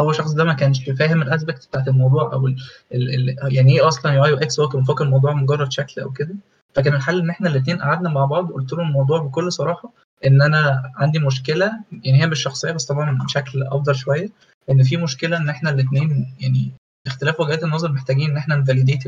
هو 0.00 0.10
الشخص 0.10 0.32
ده 0.32 0.44
ما 0.44 0.54
كانش 0.54 0.90
فاهم 0.90 1.22
ال 1.22 1.28
aspect 1.28 1.66
بتاعت 1.68 1.88
الموضوع 1.88 2.32
أو 2.32 2.46
ال 2.46 2.56
ال 2.94 3.30
ال 3.30 3.54
يعني 3.56 3.72
إيه 3.72 3.88
أصلا 3.88 4.12
UI/UX 4.12 4.60
هو 4.60 4.68
كان 4.68 4.84
فاكر 4.84 5.04
الموضوع 5.04 5.32
مجرد 5.32 5.72
شكل 5.72 6.00
أو 6.00 6.12
كده. 6.12 6.34
فكان 6.74 6.94
الحل 6.94 7.20
إن 7.20 7.30
إحنا 7.30 7.48
الاثنين 7.48 7.82
قعدنا 7.82 8.08
مع 8.10 8.24
بعض 8.24 8.52
قلت 8.52 8.72
له 8.72 8.82
الموضوع 8.82 9.18
بكل 9.18 9.52
صراحة 9.52 9.92
إن 10.26 10.42
أنا 10.42 10.92
عندي 10.96 11.18
مشكلة 11.18 11.84
يعني 12.04 12.22
هي 12.22 12.26
مش 12.26 12.42
شخصية 12.42 12.72
بس 12.72 12.84
طبعا 12.86 13.18
بشكل 13.18 13.62
أفضل 13.62 13.94
شوية 13.94 14.28
إن 14.70 14.82
في 14.82 14.96
مشكلة 14.96 15.36
إن 15.36 15.48
إحنا 15.48 15.70
الاثنين 15.70 16.34
يعني 16.40 16.72
اختلاف 17.06 17.40
وجهات 17.40 17.64
النظر 17.64 17.92
محتاجين 17.92 18.30
إن 18.30 18.36
إحنا 18.36 18.56
ن 18.56 18.61
validate 18.61 19.04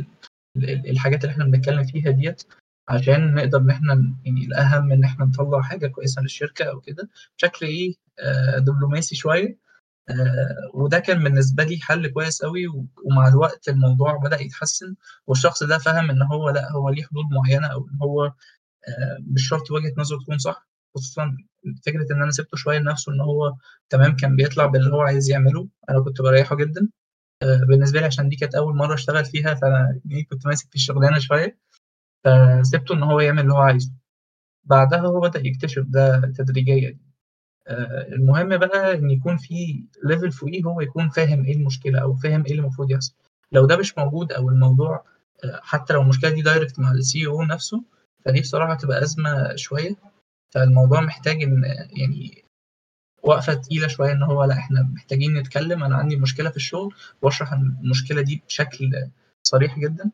الحاجات 0.67 1.25
اللي 1.25 1.33
إحنا 1.33 1.45
بنتكلم 1.45 1.85
فيها 1.85 2.11
ديت 2.11 2.43
عشان 2.89 3.35
نقدر 3.35 3.59
إن 3.59 3.71
إحنا 3.71 4.15
يعني 4.25 4.45
الأهم 4.47 4.93
إن 4.93 5.05
إحنا 5.05 5.25
نطلع 5.25 5.63
حاجة 5.63 5.87
كويسة 5.87 6.23
للشركة 6.23 6.65
أو 6.65 6.81
كده. 6.81 7.09
بشكل 7.39 7.67
إيه 7.67 7.95
آه 8.21 8.59
دبلوماسي 8.59 9.15
شوية 9.17 9.59
آه 10.09 10.71
وده 10.75 10.99
كان 10.99 11.25
بالنسبة 11.25 11.65
لي 11.65 11.79
حل 11.83 12.07
كويس 12.07 12.43
قوي 12.43 12.67
ومع 13.05 13.29
الوقت 13.29 13.69
الموضوع 13.69 14.17
بدأ 14.17 14.41
يتحسن 14.43 14.95
والشخص 15.27 15.63
ده 15.63 15.79
فهم 15.79 16.11
إن 16.11 16.23
هو 16.23 16.51
لأ 16.51 16.73
هو 16.73 16.89
ليه 16.91 17.03
حدود 17.05 17.25
معينة 17.33 17.67
أو 17.67 17.89
إن 17.89 17.99
هو 18.03 18.25
آه 18.89 19.19
مش 19.21 19.49
شرط 19.49 19.71
وجهة 19.71 19.93
نظره 19.99 20.19
تكون 20.19 20.39
صح. 20.39 20.69
خصوصا 20.95 21.37
فكرة 21.87 22.07
إن 22.15 22.23
أنا 22.23 22.31
سبته 22.31 22.57
شوية 22.57 22.79
لنفسه 22.79 23.13
إن 23.13 23.21
هو 23.21 23.55
تمام 23.91 24.17
كان 24.17 24.37
بيطلع 24.37 24.67
باللي 24.67 24.93
هو 24.95 25.01
عايز 25.01 25.31
يعمله. 25.31 25.69
أنا 25.91 26.01
كنت 26.01 26.23
بريحه 26.23 26.57
جدا. 26.57 26.89
آه 27.43 27.65
بالنسبة 27.69 28.01
لي 28.01 28.07
عشان 28.07 28.29
دي 28.29 28.37
كانت 28.37 28.55
أول 28.55 28.77
مرة 28.77 28.95
أشتغل 28.95 29.25
فيها 29.25 29.55
فأنا 29.55 30.01
كنت 30.31 30.47
ماسك 30.47 30.69
في 30.71 30.75
الشغلانة 30.77 31.19
شوية. 31.19 31.59
فسبته 32.25 32.95
إن 32.95 33.03
هو 33.03 33.21
يعمل 33.21 33.43
اللي 33.43 33.53
هو 33.55 33.59
عايزه. 33.59 33.93
بعدها 34.65 35.01
هو 35.01 35.21
بدأ 35.21 35.41
يكتشف 35.47 35.85
ده 35.89 36.21
تدريجيا. 36.39 36.99
آه، 37.69 38.09
المهم 38.13 38.57
بقى 38.59 38.95
إن 38.95 39.11
يكون 39.11 39.37
في 39.37 39.85
level 40.05 40.33
فوقيه 40.33 40.65
هو 40.65 40.81
يكون 40.81 41.09
فاهم 41.09 41.45
إيه 41.45 41.55
المشكلة 41.57 42.01
أو 42.03 42.15
فاهم 42.15 42.45
إيه 42.47 42.51
اللي 42.53 42.63
المفروض 42.63 42.91
يحصل. 42.91 43.15
لو 43.53 43.67
ده 43.67 43.77
مش 43.77 43.99
موجود 43.99 44.33
أو 44.33 44.49
الموضوع 44.51 45.05
آه، 45.45 45.61
حتى 45.63 45.93
لو 45.95 46.03
المشكلة 46.03 46.31
دي 46.31 46.43
direct 46.43 46.79
مع 46.81 46.93
ال 46.93 47.27
CEO 47.27 47.43
نفسه 47.43 47.85
فدي 48.25 48.41
بصراحة 48.41 48.73
هتبقى 48.73 49.03
أزمة 49.03 49.57
شوية. 49.57 49.97
فالموضوع 50.55 51.01
محتاج 51.01 51.43
إن 51.43 51.65
يعني 51.97 52.45
وقفة 53.23 53.55
تقيلة 53.55 53.89
شوية 53.89 54.13
إن 54.13 54.23
هو 54.23 54.45
لأ 54.45 54.55
إحنا 54.55 54.83
محتاجين 54.83 55.35
نتكلم. 55.35 55.85
أنا 55.85 55.97
عندي 55.97 56.17
مشكلة 56.17 56.51
في 56.51 56.57
الشغل 56.57 56.95
وأشرح 57.23 57.53
المشكلة 57.53 58.23
دي 58.23 58.43
بشكل 58.49 59.09
صريح 59.43 59.79
جدا 59.79 60.11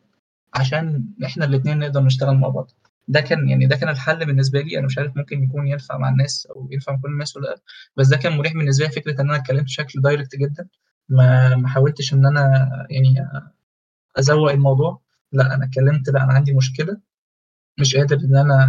عشان 0.55 1.05
إحنا 1.25 1.45
الاتنين 1.45 1.79
نقدر 1.79 2.03
نشتغل 2.03 2.37
مع 2.37 2.49
بعض. 2.49 2.71
ده 3.09 3.21
كان 3.21 3.49
يعني 3.49 3.67
ده 3.67 3.77
كان 3.77 3.89
الحل 3.89 4.27
بالنسبة 4.27 4.61
لي. 4.61 4.79
أنا 4.79 4.87
مش 4.87 4.99
عارف 4.99 5.17
ممكن 5.17 5.43
يكون 5.45 5.69
ينفع 5.69 5.99
مع 5.99 6.09
الناس 6.09 6.47
أو 6.47 6.69
ينفع 6.73 6.93
مع 6.93 6.99
كل 7.03 7.09
الناس 7.09 7.37
ولا 7.37 7.47
لأ 7.49 7.61
بس 7.97 8.09
ده 8.09 8.17
كان 8.17 8.37
مريح 8.37 8.53
بالنسبة 8.53 8.87
لي. 8.87 8.93
فكرة 8.93 9.21
إن 9.21 9.29
أنا 9.31 9.37
اتكلمت 9.37 9.65
بشكل 9.65 10.01
دايركت 10.03 10.37
جدا 10.37 10.69
ما 11.09 11.57
ما 11.57 11.69
حاولتش 11.69 12.15
إن 12.15 12.27
أنا 12.27 12.69
يعني 12.91 13.29
أزوق 14.19 14.51
الموضوع. 14.53 15.01
لأ 15.33 15.55
أنا 15.55 15.65
اتكلمت 15.65 16.09
لأ 16.09 16.25
أنا 16.25 16.33
عندي 16.33 16.53
مشكلة 16.53 17.01
مش 17.81 17.97
قادر 17.97 18.17
إن 18.17 18.37
أنا 18.37 18.69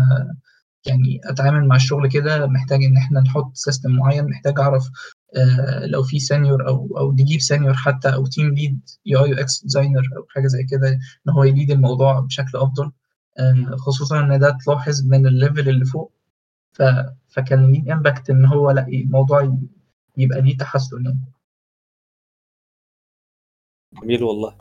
يعني 0.85 1.19
أتعامل 1.23 1.67
مع 1.67 1.75
الشغل 1.75 2.09
كده 2.09 2.47
محتاج 2.47 2.83
إن 2.83 2.97
إحنا 2.97 3.19
نحط 3.21 3.55
system 3.55 3.91
معين 3.91 4.25
محتاج 4.29 4.59
أعرف 4.59 4.83
آه 5.37 5.85
لو 5.85 6.03
في 6.03 6.19
senior 6.19 6.67
أو 6.67 6.97
أو 6.97 7.11
نجيب 7.11 7.39
senior 7.39 7.73
حتى 7.73 8.13
أو 8.13 8.25
team 8.25 8.49
lead 8.53 8.79
U 9.05 9.25
UX 9.25 9.61
designer 9.63 10.01
أو 10.17 10.25
حاجة 10.29 10.47
زي 10.47 10.63
كده 10.63 10.89
إن 11.27 11.31
هو 11.33 11.43
ي 11.43 11.49
lead 11.49 11.71
الموضوع 11.71 12.19
بشكل 12.19 12.57
أفضل. 12.57 12.91
آه 13.39 13.75
خصوصا 13.75 14.19
إن 14.19 14.39
ده 14.39 14.57
تلاحظ 14.65 15.03
من 15.05 15.27
ال 15.27 15.34
level 15.34 15.69
اللي 15.69 15.85
فوق. 15.85 16.13
ف 16.73 16.83
فكان 17.29 17.71
ليه 17.71 17.93
impact 17.93 18.29
إن 18.29 18.45
هو 18.45 18.71
لأ 18.71 18.87
الموضوع 18.87 19.57
يبقى 20.17 20.41
ليه 20.41 20.57
تحسن 20.57 21.05
يعني. 21.05 21.19
جميل 24.03 24.23
والله. 24.23 24.57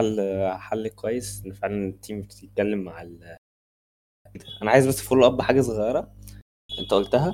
حل 0.00 0.20
حل 0.58 0.88
كويس. 0.88 1.42
ان 1.46 1.52
فعلا 1.52 1.88
ال 1.88 1.95
team 1.95 2.22
بتتكلم 2.22 2.84
مع 2.84 3.02
ال 3.02 3.36
أنا 4.62 4.70
عايز 4.70 4.86
بس 4.86 5.00
follow 5.02 5.26
up 5.26 5.42
حاجة 5.42 5.60
صغيرة 5.60 6.12
انت 6.78 6.90
قلتها. 6.94 7.32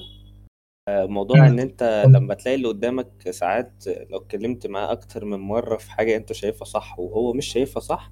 آه، 0.89 1.07
موضوع 1.07 1.47
ان 1.47 1.59
انت 1.59 2.05
لما 2.09 2.35
تلاقي 2.35 2.55
اللي 2.55 2.69
قدامك 2.69 3.31
ساعات 3.31 3.85
لو 3.87 4.19
اتكلمت 4.19 4.67
معاه 4.67 4.93
أكتر 4.93 5.25
من 5.25 5.39
مرة 5.39 5.77
في 5.77 5.91
حاجة 5.91 6.17
انت 6.17 6.33
شايفها 6.33 6.65
صح 6.65 6.99
وهو 6.99 7.33
مش 7.33 7.47
شايفها 7.47 7.81
صح 7.81 8.11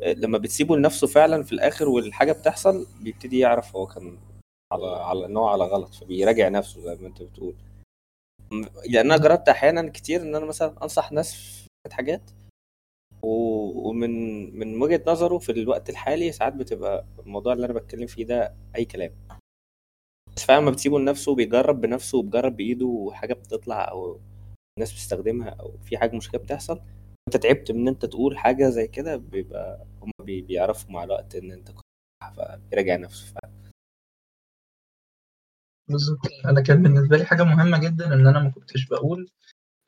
آه، 0.00 0.12
لما 0.12 0.38
بتسيبه 0.38 0.76
لنفسه 0.76 1.06
فعلا 1.06 1.42
في 1.42 1.52
الآخر 1.52 1.88
والحاجة 1.88 2.32
بتحصل 2.32 2.86
بيبتدي 3.00 3.38
يعرف 3.38 3.76
هو 3.76 3.86
كان 3.86 4.18
على 4.72 4.86
على 4.86 5.26
ان 5.26 5.36
هو 5.36 5.48
على 5.48 5.64
غلط 5.64 5.94
فبيراجع 5.94 6.48
نفسه 6.48 6.80
زي 6.80 6.94
ما 7.02 7.08
انت 7.08 7.22
بتقول. 7.22 7.54
لأن 8.88 9.12
أنا 9.12 9.16
جربت 9.16 9.48
أحيانا 9.48 9.90
كتير 9.90 10.22
إن 10.22 10.34
أنا 10.34 10.46
مثلا 10.46 10.82
أنصح 10.82 11.12
ناس 11.12 11.34
في 11.88 11.94
حاجات 11.94 12.30
ومن 13.22 14.10
من 14.58 14.82
وجهة 14.82 15.02
نظره 15.06 15.38
في 15.38 15.52
الوقت 15.52 15.90
الحالي 15.90 16.32
ساعات 16.32 16.52
بتبقى 16.54 17.06
الموضوع 17.18 17.52
اللي 17.52 17.66
أنا 17.66 17.74
بتكلم 17.74 18.06
فيه 18.06 18.24
ده 18.24 18.54
أي 18.76 18.84
كلام. 18.84 19.12
بس 20.36 20.44
فعلا 20.44 20.60
ما 20.60 20.70
بتسيبه 20.70 20.98
لنفسه 20.98 21.34
بيجرب 21.34 21.80
بنفسه 21.80 22.18
وبيجرب 22.18 22.56
بإيده 22.56 22.86
وحاجة 22.86 23.34
بتطلع 23.34 23.90
أو 23.90 24.20
الناس 24.78 24.92
بتستخدمها 24.92 25.48
أو 25.50 25.78
في 25.84 25.98
حاجة 25.98 26.16
مشكلة 26.16 26.40
بتحصل. 26.40 26.80
أنت 27.28 27.36
تعبت 27.36 27.72
من 27.72 27.80
إن 27.80 27.88
أنت 27.88 28.04
تقول 28.04 28.38
حاجة 28.38 28.68
زي 28.70 28.86
كده 28.88 29.16
بيبقى 29.16 29.86
هم 30.02 30.10
بي- 30.24 30.40
بيعرفوا 30.42 30.90
مع 30.92 31.04
الوقت 31.04 31.34
إن 31.36 31.52
أنت 31.52 31.70
كنت 31.70 31.84
صح 32.22 32.32
فبيراجع 32.32 32.96
نفسه 32.96 33.26
فعلا. 33.34 33.54
بالظبط. 35.88 36.18
أنا 36.44 36.60
كان 36.60 36.82
بالنسبة 36.82 37.16
لي 37.16 37.24
حاجة 37.24 37.42
مهمة 37.44 37.78
جدا 37.78 38.14
إن 38.14 38.26
أنا 38.26 38.40
ما 38.40 38.50
كنتش 38.50 38.86
بقول 38.86 39.30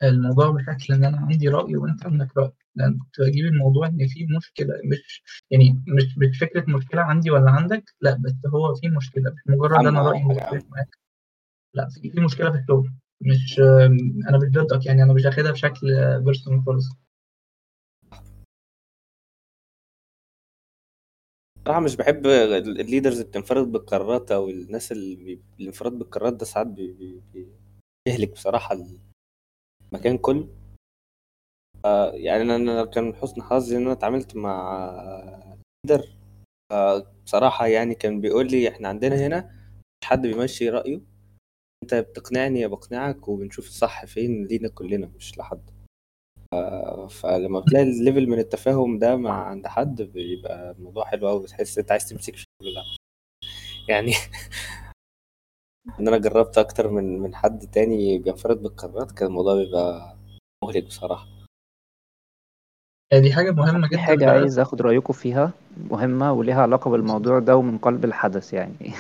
الموضوع 0.03 0.51
بشكل 0.51 0.95
إن 0.95 1.05
أنا 1.05 1.19
عندي 1.19 1.49
رأي 1.49 1.77
وأنت 1.77 2.07
عندك 2.07 2.37
رأي. 2.37 2.53
لأن 2.75 2.99
كنت 2.99 3.21
بجيب 3.29 3.45
الموضوع 3.45 3.87
إن 3.87 4.07
في 4.09 4.27
مشكلة 4.37 4.75
مش 4.85 5.23
يعني 5.51 5.85
مش 5.89 6.19
مش 6.19 6.39
فكره 6.39 6.65
مشكلة 6.77 7.03
عندي 7.03 7.31
ولا 7.31 7.51
عندك 7.51 7.85
لا 8.01 8.19
بس 8.21 8.35
هو 8.55 8.75
في 8.75 8.89
مشكلة 8.89 9.31
مش 9.31 9.43
مجرد 9.47 9.87
أنا 9.87 10.03
رأيي 10.03 10.25
مختلف 10.25 10.65
معاك. 10.71 10.99
لا 11.75 11.89
في 11.89 12.21
مشكلة 12.21 12.51
في 12.53 12.59
الشغل 12.59 12.91
مش 13.21 13.59
أنا 14.29 14.39
مش 14.39 14.49
ضدك 14.51 14.87
يعني 14.87 15.03
أنا 15.03 15.13
مش 15.13 15.25
واخدها 15.25 15.53
بشكل 15.53 15.87
personal 16.21 16.63
خالص. 16.67 16.85
صراحة 21.67 21.81
مش 21.81 21.97
بحب 21.97 22.27
ال 22.27 22.38
leaders 22.38 23.15
اللي 23.19 23.29
بتنفرد 23.29 23.73
بالقرارات 23.73 24.33
أو 24.33 24.51
الناس 24.51 24.93
اللي 24.93 25.41
الانفراد 25.61 25.93
بالقرارات 25.93 26.35
ده 26.35 26.45
ساعات 26.45 26.67
بي- 26.67 26.93
بي- 26.93 27.23
بي- 27.33 27.53
بيهلك 28.07 28.31
بصراحة 28.33 28.77
المكان 29.93 30.19
كله. 30.19 30.62
يعني 32.15 32.43
أنا 32.57 32.85
كان 32.85 33.15
حسن 33.15 33.43
حظي 33.43 33.77
إن 33.77 33.83
أنا 33.83 33.93
اتعاملت 33.93 34.37
مع 34.37 34.83
leader 35.87 36.07
بصراحة 37.25 37.67
يعني 37.67 37.95
كان 37.95 38.21
بيقول 38.21 38.51
لي 38.51 38.69
إحنا 38.69 38.89
عندنا 38.89 39.27
هنا 39.27 39.51
مش 40.03 40.09
حد 40.09 40.23
بيمشي 40.27 40.69
رأيه. 40.69 41.01
أنت 41.83 41.95
بتقنعني 41.95 42.61
يا 42.61 42.67
بقنعك 42.67 43.29
وبنشوف 43.29 43.67
الصح 43.69 44.05
فين 44.05 44.47
لينا 44.47 44.69
كلنا 44.69 45.07
مش 45.17 45.39
لحد. 45.39 45.71
فلما 47.11 47.61
بتلاقي 47.61 47.83
ال 47.85 47.92
level 47.92 48.27
من 48.29 48.39
التفاهم 48.39 48.99
ده 48.99 49.17
مع 49.17 49.45
عند 49.45 49.67
حد 49.67 50.03
بيبقى 50.03 50.71
الموضوع 50.71 51.05
حلو 51.05 51.29
قوي 51.29 51.43
بتحس 51.43 51.79
أنت 51.79 51.91
عايز 51.93 52.09
تمسك 52.09 52.37
شغل 52.37 52.75
ده. 52.75 52.83
يعني 53.89 54.13
إن 56.01 56.09
أنا 56.09 56.19
جربت 56.19 56.59
أكتر 56.59 56.89
من 56.91 57.19
من 57.19 57.35
حد 57.35 57.67
تاني 57.71 58.19
بينفرد 58.19 58.63
بالقرارات 58.63 59.13
كان 59.13 59.29
الموضوع 59.29 59.55
بيبقى 59.55 60.17
مهلك 60.65 60.85
بصراحة 63.13 63.23
دي 63.23 63.33
حاجة 63.33 63.51
مهمة 63.51 63.89
في 63.89 63.95
جدا 63.95 64.03
حاجة 64.03 64.25
بقى. 64.25 64.35
عايز 64.39 64.59
آخد 64.59 64.83
رأيكم 64.83 65.13
فيها 65.13 65.51
مهمة 65.91 66.33
وليها 66.33 66.63
علاقة 66.63 66.91
بالموضوع 66.91 67.39
ده 67.39 67.57
ومن 67.57 67.79
قلب 67.79 68.05
الحدث 68.05 68.53
يعني. 68.53 68.75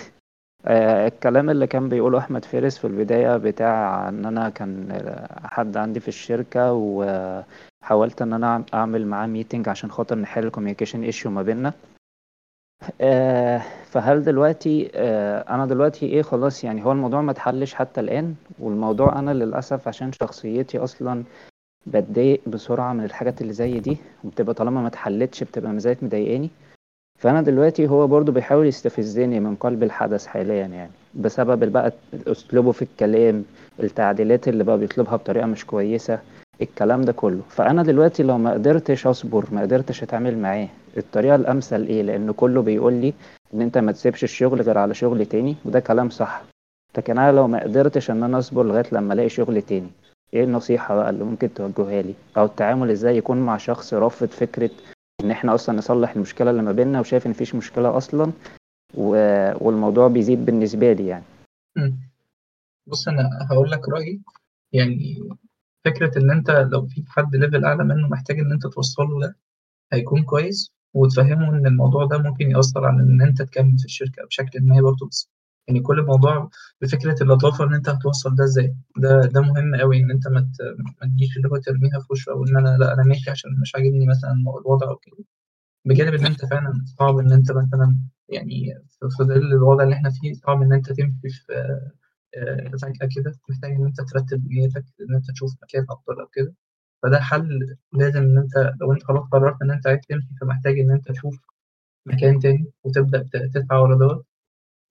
آه، 0.66 1.06
الكلام 1.06 1.50
اللي 1.50 1.66
كان 1.66 1.88
بيقوله 1.88 2.18
أحمد 2.18 2.44
فارس 2.44 2.78
في 2.78 2.86
البداية 2.86 3.36
بتاع 3.36 4.08
إن 4.08 4.26
أنا 4.26 4.48
كان 4.48 4.90
آه، 4.90 5.46
حد 5.46 5.76
عندي 5.76 6.00
في 6.00 6.08
الشركة 6.08 6.72
وحاولت 6.72 8.22
إن 8.22 8.32
أنا 8.32 8.64
أعمل 8.74 9.06
معاه 9.06 9.26
meeting 9.26 9.68
عشان 9.68 9.90
خاطر 9.90 10.18
نحل 10.18 10.44
ال 10.46 10.50
communication 10.50 11.02
issue 11.02 11.30
ما 11.30 11.42
بيننا. 11.42 11.72
آه، 13.00 13.62
فهل 13.84 14.22
دلوقتي 14.24 14.90
آه، 14.94 15.54
أنا 15.54 15.66
دلوقتي 15.66 16.06
إيه 16.06 16.22
خلاص 16.22 16.64
يعني 16.64 16.84
هو 16.84 16.92
الموضوع 16.92 17.20
ما 17.20 17.30
اتحلش 17.30 17.74
حتى 17.74 18.00
الآن 18.00 18.34
والموضوع 18.58 19.18
أنا 19.18 19.30
للأسف 19.30 19.88
عشان 19.88 20.12
شخصيتي 20.12 20.78
أصلا 20.78 21.24
بتضايق 21.86 22.40
بسرعة 22.46 22.92
من 22.92 23.04
الحاجات 23.04 23.40
اللي 23.40 23.52
زي 23.52 23.80
دي 23.80 23.96
وبتبقى 24.24 24.54
طالما 24.54 24.80
ما 24.80 24.88
اتحلتش 24.88 25.44
بتبقى 25.44 25.72
مزايت 25.72 26.04
مضايقاني. 26.04 26.50
فأنا 27.20 27.42
دلوقتي 27.42 27.88
هو 27.88 28.06
برضو 28.06 28.32
بيحاول 28.32 28.66
يستفزني 28.66 29.40
من 29.40 29.54
قلب 29.54 29.82
الحدث 29.82 30.26
حاليا 30.26 30.66
يعني 30.66 30.90
بسبب 31.14 31.72
بقى 31.72 31.92
أسلوبه 32.26 32.72
في 32.72 32.82
الكلام 32.82 33.44
التعديلات 33.80 34.48
اللي 34.48 34.64
بقى 34.64 34.78
بيطلبها 34.78 35.16
بطريقة 35.16 35.46
مش 35.46 35.66
كويسة 35.66 36.18
الكلام 36.62 37.02
ده 37.02 37.12
كله. 37.12 37.40
فأنا 37.48 37.82
دلوقتي 37.82 38.22
لو 38.22 38.38
ما 38.38 38.52
قدرتش 38.52 39.06
أصبر 39.06 39.44
ما 39.52 39.60
قدرتش 39.60 40.02
أتعامل 40.02 40.38
معاه 40.38 40.68
الطريقة 40.96 41.34
الأمثل 41.34 41.82
إيه؟ 41.82 42.02
لأن 42.02 42.32
كله 42.32 42.62
بيقول 42.62 42.92
لي 42.92 43.14
إن 43.54 43.60
أنت 43.60 43.78
ما 43.78 43.92
تسيبش 43.92 44.24
الشغل 44.24 44.62
غير 44.62 44.78
على 44.78 44.94
شغل 44.94 45.26
تاني 45.26 45.56
وده 45.64 45.80
كلام 45.80 46.10
صح. 46.10 46.42
لكن 46.98 47.18
أنا 47.18 47.32
لو 47.32 47.48
ما 47.48 47.62
قدرتش 47.62 48.10
إن 48.10 48.22
أنا 48.22 48.38
أصبر 48.38 48.62
لغاية 48.62 48.84
لما 48.92 49.14
ألاقي 49.14 49.28
شغل 49.28 49.62
تاني. 49.62 49.90
إيه 50.34 50.44
النصيحة 50.44 50.94
بقى 50.94 51.10
اللي 51.10 51.24
ممكن 51.24 51.54
توجهها 51.54 52.02
لي؟ 52.02 52.14
أو 52.36 52.44
التعامل 52.44 52.90
إزاي 52.90 53.16
يكون 53.16 53.36
مع 53.36 53.56
شخص 53.56 53.94
رافض 53.94 54.26
فكرة 54.28 54.70
إن 55.20 55.30
إحنا 55.30 55.54
أصلا 55.54 55.78
نصلح 55.78 56.10
المشكلة 56.10 56.50
اللي 56.50 56.62
ما 56.62 56.72
بيننا 56.72 57.00
وشايف 57.00 57.26
إن 57.26 57.30
مفيش 57.30 57.54
مشكلة 57.54 57.96
أصلا 57.96 58.32
و... 58.94 59.08
والموضوع 59.66 60.08
بيزيد 60.08 60.46
بالنسبة 60.46 60.92
لي 60.92 61.06
يعني. 61.06 61.24
بص 62.86 63.08
أنا 63.08 63.30
هقول 63.50 63.70
لك 63.70 63.88
رأيي. 63.88 64.22
يعني 64.72 65.28
فكرة 65.84 66.18
إن 66.18 66.30
أنت 66.30 66.50
لو 66.50 66.86
في 66.86 67.04
حد 67.08 67.36
ليفل 67.36 67.64
أعلى 67.64 67.84
منه 67.84 68.08
محتاج 68.08 68.38
إن 68.40 68.52
أنت 68.52 68.66
توصله 68.66 69.20
ده 69.20 69.36
هيكون 69.92 70.22
كويس 70.22 70.72
وتفهمه 70.94 71.48
إن 71.48 71.66
الموضوع 71.66 72.04
ده 72.06 72.18
ممكن 72.18 72.50
يأثر 72.50 72.84
على 72.84 73.02
إن 73.02 73.22
أنت 73.22 73.42
تكمل 73.42 73.78
في 73.78 73.84
الشركة 73.84 74.26
بشكل 74.26 74.60
ما 74.62 74.80
برضه 74.82 75.08
يعني 75.68 75.80
كل 75.80 75.98
الموضوع 75.98 76.50
بفكره 76.80 77.16
اللطافه 77.22 77.64
ان 77.64 77.74
انت 77.74 77.88
هتوصل 77.88 78.34
ده 78.34 78.44
إزاي 78.44 78.76
ده 78.96 79.20
ده 79.20 79.40
مهم 79.40 79.76
قوي 79.76 79.98
ان 80.00 80.10
انت 80.10 80.28
ما 80.28 80.40
ت- 80.40 80.62
ما 81.02 81.08
تجيش 81.08 81.36
اللي 81.36 81.48
هو 81.48 81.56
ترميها 81.56 82.00
في 82.00 82.06
وشه 82.10 82.30
أو 82.30 82.44
ان 82.44 82.56
أنا 82.56 82.76
لا 82.78 82.94
أنا 82.94 83.02
ماشي 83.04 83.30
عشان 83.30 83.50
مش 83.62 83.74
عاجبني 83.74 84.06
مثلا 84.06 84.32
الوضع 84.60 84.88
أو 84.90 84.96
كده 84.96 85.16
بجانب 85.86 86.14
ان 86.14 86.26
انت 86.26 86.44
فعلا 86.46 86.84
صعب 86.98 87.18
ان 87.18 87.32
انت 87.32 87.52
مثلا 87.52 87.98
يعني 88.28 88.74
في 88.90 89.08
في 89.18 89.24
ظل 89.24 89.32
الوضع 89.52 89.84
اللي 89.84 89.94
إحنا 89.96 90.10
فيه 90.10 90.32
صعب 90.34 90.62
ان 90.62 90.72
انت 90.72 90.92
تمشي 90.92 91.30
في 91.30 91.52
آه، 92.36 92.70
فجأة 92.82 93.08
كده 93.16 93.32
محتاج 93.50 93.70
ان 93.72 93.86
انت 93.86 94.00
ترتب 94.00 94.44
دنيتك 94.48 94.84
ان 95.00 95.14
انت 95.14 95.30
تشوف 95.30 95.52
مكان 95.62 95.86
افضل 95.90 96.20
أو 96.20 96.26
كده 96.32 96.54
فده 97.02 97.20
حل 97.20 97.76
لازم 97.92 98.18
ان 98.22 98.38
انت 98.38 98.74
لو 98.80 98.92
انت 98.92 99.02
خلاص 99.04 99.24
قررت 99.32 99.62
ان 99.62 99.70
انت 99.70 99.86
عايز 99.86 100.00
تمشي 100.08 100.28
فمحتاج 100.40 100.78
ان 100.80 100.90
انت 100.90 101.08
تشوف 101.12 101.36
مكان 102.06 102.38
تاني 102.40 102.66
وتبدأ 102.84 103.22
ت- 103.22 103.50
تسعى 103.54 103.78
ورا 103.80 103.96
دوت 103.98 104.26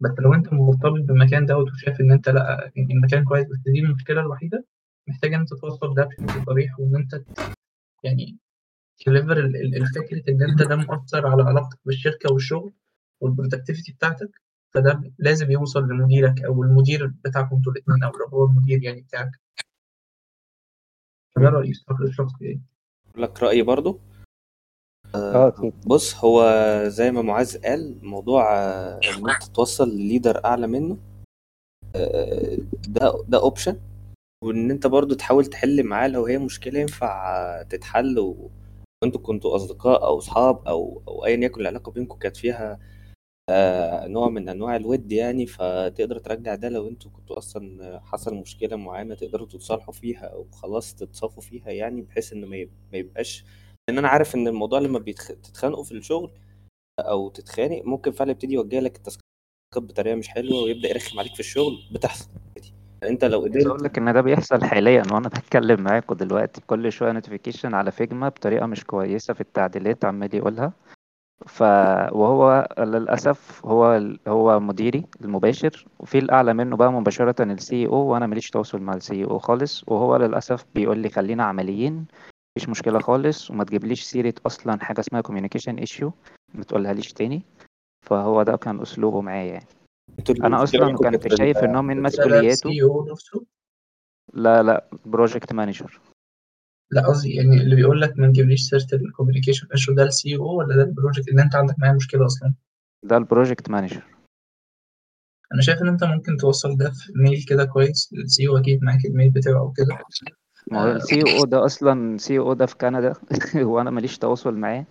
بس 0.01 0.11
لو 0.19 0.33
أنت 0.33 0.53
مرتبط 0.53 0.99
بالمكان 1.07 1.45
دوت 1.45 1.71
وشايف 1.71 2.01
إن 2.01 2.11
أنت 2.11 2.29
لأ 2.29 2.71
يعني 2.75 2.93
المكان 2.93 3.23
كويس 3.23 3.47
بس 3.47 3.57
دي 3.65 3.79
المشكلة 3.79 4.21
الوحيدة 4.21 4.65
محتاج 5.07 5.33
إن 5.33 5.39
أنت 5.39 5.49
توصل 5.53 5.93
ده 5.93 6.03
بشكل 6.19 6.45
صريح 6.45 6.79
وإن 6.79 6.95
أنت 6.95 7.15
ت- 7.15 7.55
يعني 8.03 8.37
ت 9.05 9.09
deliver 9.09 9.37
الفكرة 9.39 10.23
إن 10.29 10.41
أنت 10.49 10.61
ده 10.63 10.75
مؤثر 10.75 11.27
على 11.27 11.43
علاقتك 11.43 11.79
بالشركة 11.85 12.33
والشغل 12.33 12.73
وال 13.21 13.31
productivity 13.31 13.91
بتاعتك 13.93 14.41
فده 14.73 15.11
لازم 15.19 15.51
يوصل 15.51 15.83
لمديرك 15.87 16.41
أو 16.45 16.63
المدير 16.63 17.07
بتاعكم 17.25 17.55
أنتوا 17.55 17.71
الاثنين 17.71 18.03
أو 18.03 18.11
لو 18.11 18.25
هو 18.25 18.45
المدير 18.45 18.83
يعني 18.83 19.01
بتاعك. 19.01 19.31
فده 21.35 21.49
رأيي 21.49 21.71
الشخصي 22.03 22.45
يعني. 22.45 22.61
لك 23.17 23.43
رأيي 23.43 23.61
برضو. 23.61 23.99
آه 25.15 25.47
أكيد 25.47 25.73
بص 25.85 26.15
هو 26.15 26.43
زي 26.87 27.11
ما 27.11 27.21
معاذ 27.21 27.61
قال 27.63 28.05
موضوع 28.05 28.59
آه، 28.59 28.99
إن 29.17 29.29
أنت 29.29 29.43
توصل 29.43 29.89
لل 29.89 30.03
leader 30.03 30.45
أعلى 30.45 30.67
منه 30.67 30.97
آه، 31.95 32.57
ده 32.87 33.23
ده 33.27 33.39
option 33.39 33.79
وإن 34.43 34.71
أنت 34.71 34.87
برضو 34.87 35.15
تحاول 35.15 35.45
تحل 35.45 35.83
معاه 35.83 36.07
لو 36.07 36.25
هي 36.25 36.37
مشكلة 36.37 36.79
ينفع 36.79 37.35
آه، 37.59 37.63
تتحل. 37.63 38.19
وأنتوا 39.03 39.21
كنتوا 39.21 39.55
أصدقاء 39.55 40.03
أو 40.05 40.17
اصحاب 40.17 40.67
أو 40.67 41.01
أو 41.07 41.25
ايا 41.25 41.35
يكن 41.45 41.61
العلاقة 41.61 41.91
بينكم 41.91 42.17
كانت 42.17 42.37
فيها 42.37 42.79
آه، 43.49 44.07
نوع 44.07 44.29
من 44.29 44.49
أنواع 44.49 44.75
الود 44.75 45.11
يعني 45.11 45.45
فتقدر 45.45 46.19
ترجع 46.19 46.55
ده 46.55 46.69
لو 46.69 46.87
أنتوا 46.87 47.11
كنتوا 47.11 47.37
أصلا 47.37 47.99
حصل 47.99 48.35
مشكلة 48.35 48.75
معينة 48.75 49.15
تقدروا 49.15 49.47
تتصالحوا 49.47 49.93
فيها 49.93 50.25
أو 50.25 50.47
خلاص 50.51 50.95
تتصافوا 50.95 51.43
فيها 51.43 51.69
يعني 51.69 52.01
بحيث 52.01 52.33
إن 52.33 52.45
ما 52.91 52.97
يبقاش 52.97 53.45
لأن 53.89 53.97
أنا 53.97 54.07
عارف 54.07 54.35
إن 54.35 54.47
الموضوع 54.47 54.79
لما 54.79 54.99
بيتخ... 54.99 55.27
تتخانقوا 55.27 55.83
في 55.83 55.91
الشغل 55.91 56.31
أو 56.99 57.29
تتخانق 57.29 57.81
ممكن 57.85 58.11
فعلا 58.11 58.31
يبتدي 58.31 58.53
يوجه 58.53 58.79
لك 58.79 58.95
ال 58.95 59.00
task 59.00 59.19
ات 59.19 59.23
بطريقة 59.75 60.15
مش 60.15 60.27
حلوة 60.27 60.63
ويبدأ 60.63 60.89
يرخم 60.89 61.19
عليك 61.19 61.33
في 61.33 61.39
الشغل 61.39 61.77
بتحصل 61.91 62.29
أنت 63.03 63.25
لو 63.25 63.39
قدرت 63.39 63.65
أقول 63.65 63.83
لك 63.83 63.97
إن 63.97 64.13
ده 64.13 64.21
بيحصل 64.21 64.63
حاليا 64.63 65.03
وأنا 65.11 65.27
بتكلم 65.27 65.81
معاكم 65.81 66.15
دلوقتي 66.15 66.61
كل 66.67 66.91
شوية 66.91 67.11
notification 67.11 67.73
على 67.73 67.91
Figma 67.91 68.29
بطريقة 68.29 68.65
مش 68.65 68.83
كويسة 68.85 69.33
في 69.33 69.41
التعديلات 69.41 70.05
عمال 70.05 70.35
يقولها. 70.35 70.73
ف 71.47 71.61
وهو 72.11 72.67
للأسف 72.79 73.65
هو 73.65 74.01
هو 74.27 74.59
مديري 74.59 75.05
المباشر 75.21 75.85
وفي 75.99 76.17
الأعلى 76.19 76.53
منه 76.53 76.75
بقى 76.77 76.91
مباشرة 76.91 77.43
ال 77.43 77.87
CEO 77.87 77.95
وأنا 77.95 78.27
ماليش 78.27 78.49
تواصل 78.49 78.81
مع 78.81 78.93
ال 78.93 79.23
CEO 79.23 79.39
خالص 79.39 79.83
وهو 79.87 80.15
للأسف 80.15 80.65
بيقول 80.75 80.97
لي 80.99 81.09
خلينا 81.09 81.43
عمليين 81.43 82.05
مفيش 82.57 82.69
مشكلة 82.69 82.99
خالص 82.99 83.51
وما 83.51 83.63
تجيبليش 83.63 84.03
سيرة 84.03 84.33
أصلا 84.45 84.83
حاجة 84.83 84.99
اسمها 84.99 85.21
communication 85.21 85.77
issue 85.77 86.13
ما 86.53 86.63
تقولها 86.63 86.93
ليش 86.93 87.13
تاني. 87.13 87.43
فهو 88.05 88.43
ده 88.43 88.57
كان 88.57 88.81
أسلوبه 88.81 89.21
معايا 89.21 89.53
يعني. 89.53 89.65
أنا 90.43 90.63
أصلا 90.63 90.85
بينكم 90.85 91.11
كنت 91.11 91.35
شايف 91.35 91.57
ان 91.57 91.75
هو 91.75 91.81
من 91.81 92.01
مسؤولياته. 92.01 92.69
أو 92.83 93.07
نفسه 93.11 93.45
لا 94.33 94.63
لا 94.63 94.89
project 95.05 95.53
manager 95.53 95.99
لا 96.91 97.07
قصدي 97.07 97.35
يعني 97.35 97.61
اللي 97.61 97.75
بيقول 97.75 98.01
لك 98.01 98.19
ما 98.19 98.27
تجيبليش 98.27 98.61
سيرة 98.61 98.87
ال 98.93 98.99
communication 98.99 99.67
issue 99.73 99.93
ده 99.93 100.03
ال 100.03 100.35
CEO 100.35 100.57
ولا 100.57 100.75
ده 100.75 100.83
ال 100.83 100.89
project 100.89 101.27
اللي 101.27 101.41
أنت 101.41 101.55
عندك 101.55 101.75
معاه 101.79 101.93
مشكلة 101.93 102.25
أصلا؟ 102.25 102.53
ده 103.03 103.17
ال 103.17 103.24
project 103.24 103.69
manager 103.69 104.03
أنا 105.53 105.61
شايف 105.61 105.81
إن 105.81 105.87
أنت 105.87 106.03
ممكن 106.03 106.37
توصل 106.37 106.77
ده 106.77 106.89
في 106.89 107.13
mail 107.15 107.45
كده 107.47 107.65
كويس 107.65 108.13
ال 108.13 108.47
CEO 108.47 108.57
أكيد 108.57 108.83
معاك 108.83 109.05
ال 109.05 109.10
mail 109.10 109.29
بتاعه 109.29 109.63
وكده. 109.63 109.97
ما 110.67 110.81
هو 110.83 110.87
آه، 110.87 110.91
ال 110.95 111.23
CEO 111.23 111.45
ده 111.45 111.65
أصلا 111.65 112.17
CEO 112.17 112.53
ده 112.53 112.65
في 112.65 112.75
كندا. 112.77 113.13
وأنا 113.55 113.89
ماليش 113.91 114.17
تواصل 114.17 114.53
معاه. 114.53 114.85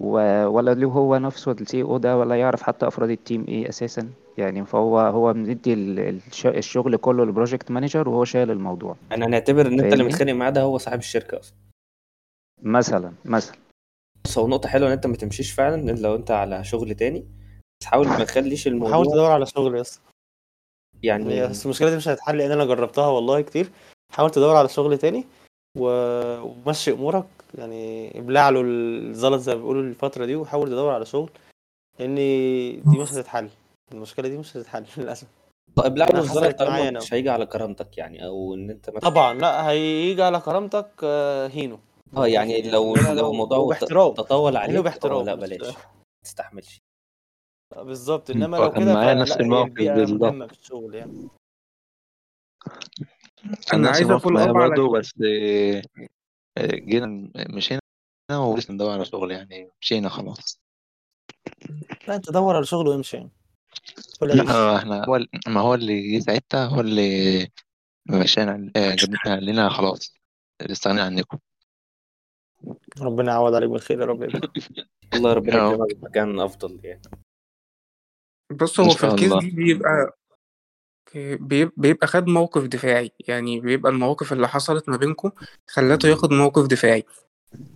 ولا 0.00 0.74
له 0.74 0.88
هو 0.88 1.16
نفسه 1.16 1.52
ال 1.52 1.82
CEO 1.82 1.98
ده 1.98 2.18
ولا 2.18 2.34
يعرف 2.34 2.62
حتى 2.62 2.86
أفراد 2.86 3.10
ال 3.10 3.17
team 3.17 3.44
إيه 3.48 3.68
أساسا. 3.68 4.10
يعني 4.38 4.66
فهو 4.66 4.98
هو 5.00 5.34
مدي 5.34 5.72
ال- 5.72 5.98
الش- 6.00 6.46
الشغل 6.46 6.96
كله 6.96 7.24
لل 7.24 7.34
project 7.34 7.70
manager 7.70 8.08
وهو 8.08 8.24
شايل 8.24 8.50
الموضوع. 8.50 8.96
أنا 9.12 9.26
هنعتبر 9.26 9.66
إن 9.66 9.80
أنت 9.80 9.92
اللي 9.92 10.04
متخانق 10.04 10.32
معاه 10.32 10.50
ده 10.50 10.60
هو 10.62 10.78
صاحب 10.78 10.98
الشركة 10.98 11.38
أصلا. 11.40 11.56
مثلا 12.62 13.12
مثلا. 13.24 13.56
بس 14.24 14.38
هو 14.38 14.48
نقطة 14.48 14.68
حلوة 14.68 14.88
إن 14.88 14.92
أنت 14.92 15.06
ما 15.06 15.16
تمشيش 15.16 15.52
فعلا 15.52 15.74
إن 15.74 15.98
لو 16.02 16.14
أنت 16.14 16.30
على 16.30 16.64
شغل 16.64 16.94
تاني 16.94 17.26
بس 17.80 17.86
حاول 17.86 18.06
ما 18.08 18.24
تخليش 18.24 18.66
الموضوع 18.66 19.04
تدور 19.04 19.30
على 19.30 19.46
شغل 19.46 19.76
يا 19.76 19.80
أسطى. 19.80 20.00
يعني 21.02 21.36
يعني 21.36 21.50
بس 21.50 21.64
المشكلة 21.64 21.90
دي 21.90 21.96
مش 21.96 22.08
هتتحل 22.08 22.38
لأن 22.38 22.50
أنا 22.50 22.64
جربتها 22.64 23.06
والله 23.06 23.40
كتير. 23.40 23.70
حاول 24.12 24.30
تدور 24.30 24.56
على 24.56 24.68
شغل 24.68 24.98
تاني. 24.98 25.24
ومشي 25.78 26.92
أمورك. 26.92 27.26
يعني 27.58 28.10
ابلع 28.18 28.48
له 28.50 28.60
الزلط 28.60 29.40
زي 29.40 29.54
ما 29.54 29.60
بيقولوا 29.60 29.82
الفترة 29.82 30.24
دي 30.24 30.36
وحاول 30.36 30.68
تدور 30.68 30.92
على 30.94 31.06
شغل 31.06 31.30
لأن 31.98 32.14
دي 32.14 32.98
مش 32.98 33.12
هتتحل. 33.12 33.48
المشكلة 33.92 34.28
دي 34.28 34.38
مش 34.38 34.56
هتتحل 34.56 34.84
للأسف. 34.96 35.28
طيب 35.76 35.96
لا 35.96 36.10
أنا 36.10 36.18
الزلط 36.18 36.62
مش 36.62 37.14
هيجي 37.14 37.30
على 37.30 37.46
كرامتك 37.46 37.98
يعني 37.98 38.26
أو 38.26 38.54
إن 38.54 38.70
أنت 38.70 38.90
مثلا 38.90 39.10
طبعا. 39.10 39.34
لأ 39.34 39.68
هيجي 39.70 40.22
على 40.22 40.40
كرامتك 40.40 40.90
آه، 41.04 41.46
هينو. 41.48 41.78
آه 42.16 42.26
يعني 42.26 42.70
لو 42.70 42.94
لو 42.96 43.30
الموضوع 43.30 43.74
تطول 43.76 44.56
هينو 44.56 44.62
عليك 44.62 44.76
آه 44.76 44.80
باحترام. 44.80 45.26
لا 45.26 45.34
بلاش. 45.34 45.60
ما 45.68 45.74
تستحملش. 46.24 46.78
بالظبط. 47.76 48.30
إنما 48.30 48.58
هو 48.58 48.64
لو 48.64 48.70
كان 48.70 48.82
كده 48.82 48.94
معايا 48.94 49.14
نفس 49.14 49.36
الموقف 49.36 49.72
بالظبط 49.72 50.94
يعني. 50.94 51.28
أنا 53.72 53.88
عايز 53.90 54.10
افول 54.10 54.38
اب 54.38 54.56
على 54.56 54.68
برضه 54.68 54.92
بس 54.98 55.12
آه، 55.22 55.82
جينا 56.58 57.30
مشينا 57.36 57.80
ولسه 58.30 58.74
ندور 58.74 58.90
على 58.90 59.04
شغل 59.04 59.30
يعني 59.30 59.70
مشينا 59.80 60.08
خلاص. 60.08 60.60
لا 62.08 62.16
أنت 62.16 62.30
دور 62.30 62.56
على 62.56 62.64
شغل 62.66 62.88
وامشي 62.88 63.16
يعني. 63.16 63.30
ولا 64.20 64.32
لا 64.32 64.42
عيش 64.42 64.50
هو 64.50 64.76
إحنا 64.76 65.04
هو 65.04 65.26
ما 65.46 65.60
هو 65.60 65.74
اللي 65.74 66.18
جه 66.18 66.22
ساعتها 66.22 66.66
هو 66.66 66.80
اللي 66.80 67.48
مشينا 68.06 68.72
آه، 68.76 68.94
جبنا 68.94 69.18
قال 69.24 69.44
لنا 69.46 69.68
خلاص 69.68 70.14
استغنينا 70.60 71.02
عنكم. 71.04 71.38
ربنا 73.00 73.32
يعوض 73.32 73.54
عليك 73.54 73.70
بالخير 73.70 74.00
يا 74.00 74.04
رب 74.06 74.22
يا 74.22 74.26
ابني 74.28 74.40
الله 75.14 75.32
ربنا 75.32 75.60
آه 75.60 75.72
يكرمك 75.72 75.96
بمكان 75.96 76.40
أفضل 76.40 76.80
يعني. 76.84 77.02
بص 78.50 78.80
إن 78.80 78.86
هو 78.86 78.92
في 78.92 79.06
الكيس 79.06 79.24
الله. 79.32 79.40
دي 79.40 79.50
بيبقى 79.50 80.18
بيب- 81.16 81.72
بيبقى 81.76 82.06
خد 82.06 82.26
موقف 82.26 82.62
دفاعي 82.62 83.12
يعني 83.28 83.60
بيبقى 83.60 83.92
المواقف 83.92 84.32
اللي 84.32 84.48
حصلت 84.48 84.88
ما 84.88 84.96
بينكم 84.96 85.30
خلته 85.70 86.08
ياخد 86.08 86.32
موقف 86.32 86.66
دفاعي. 86.66 87.04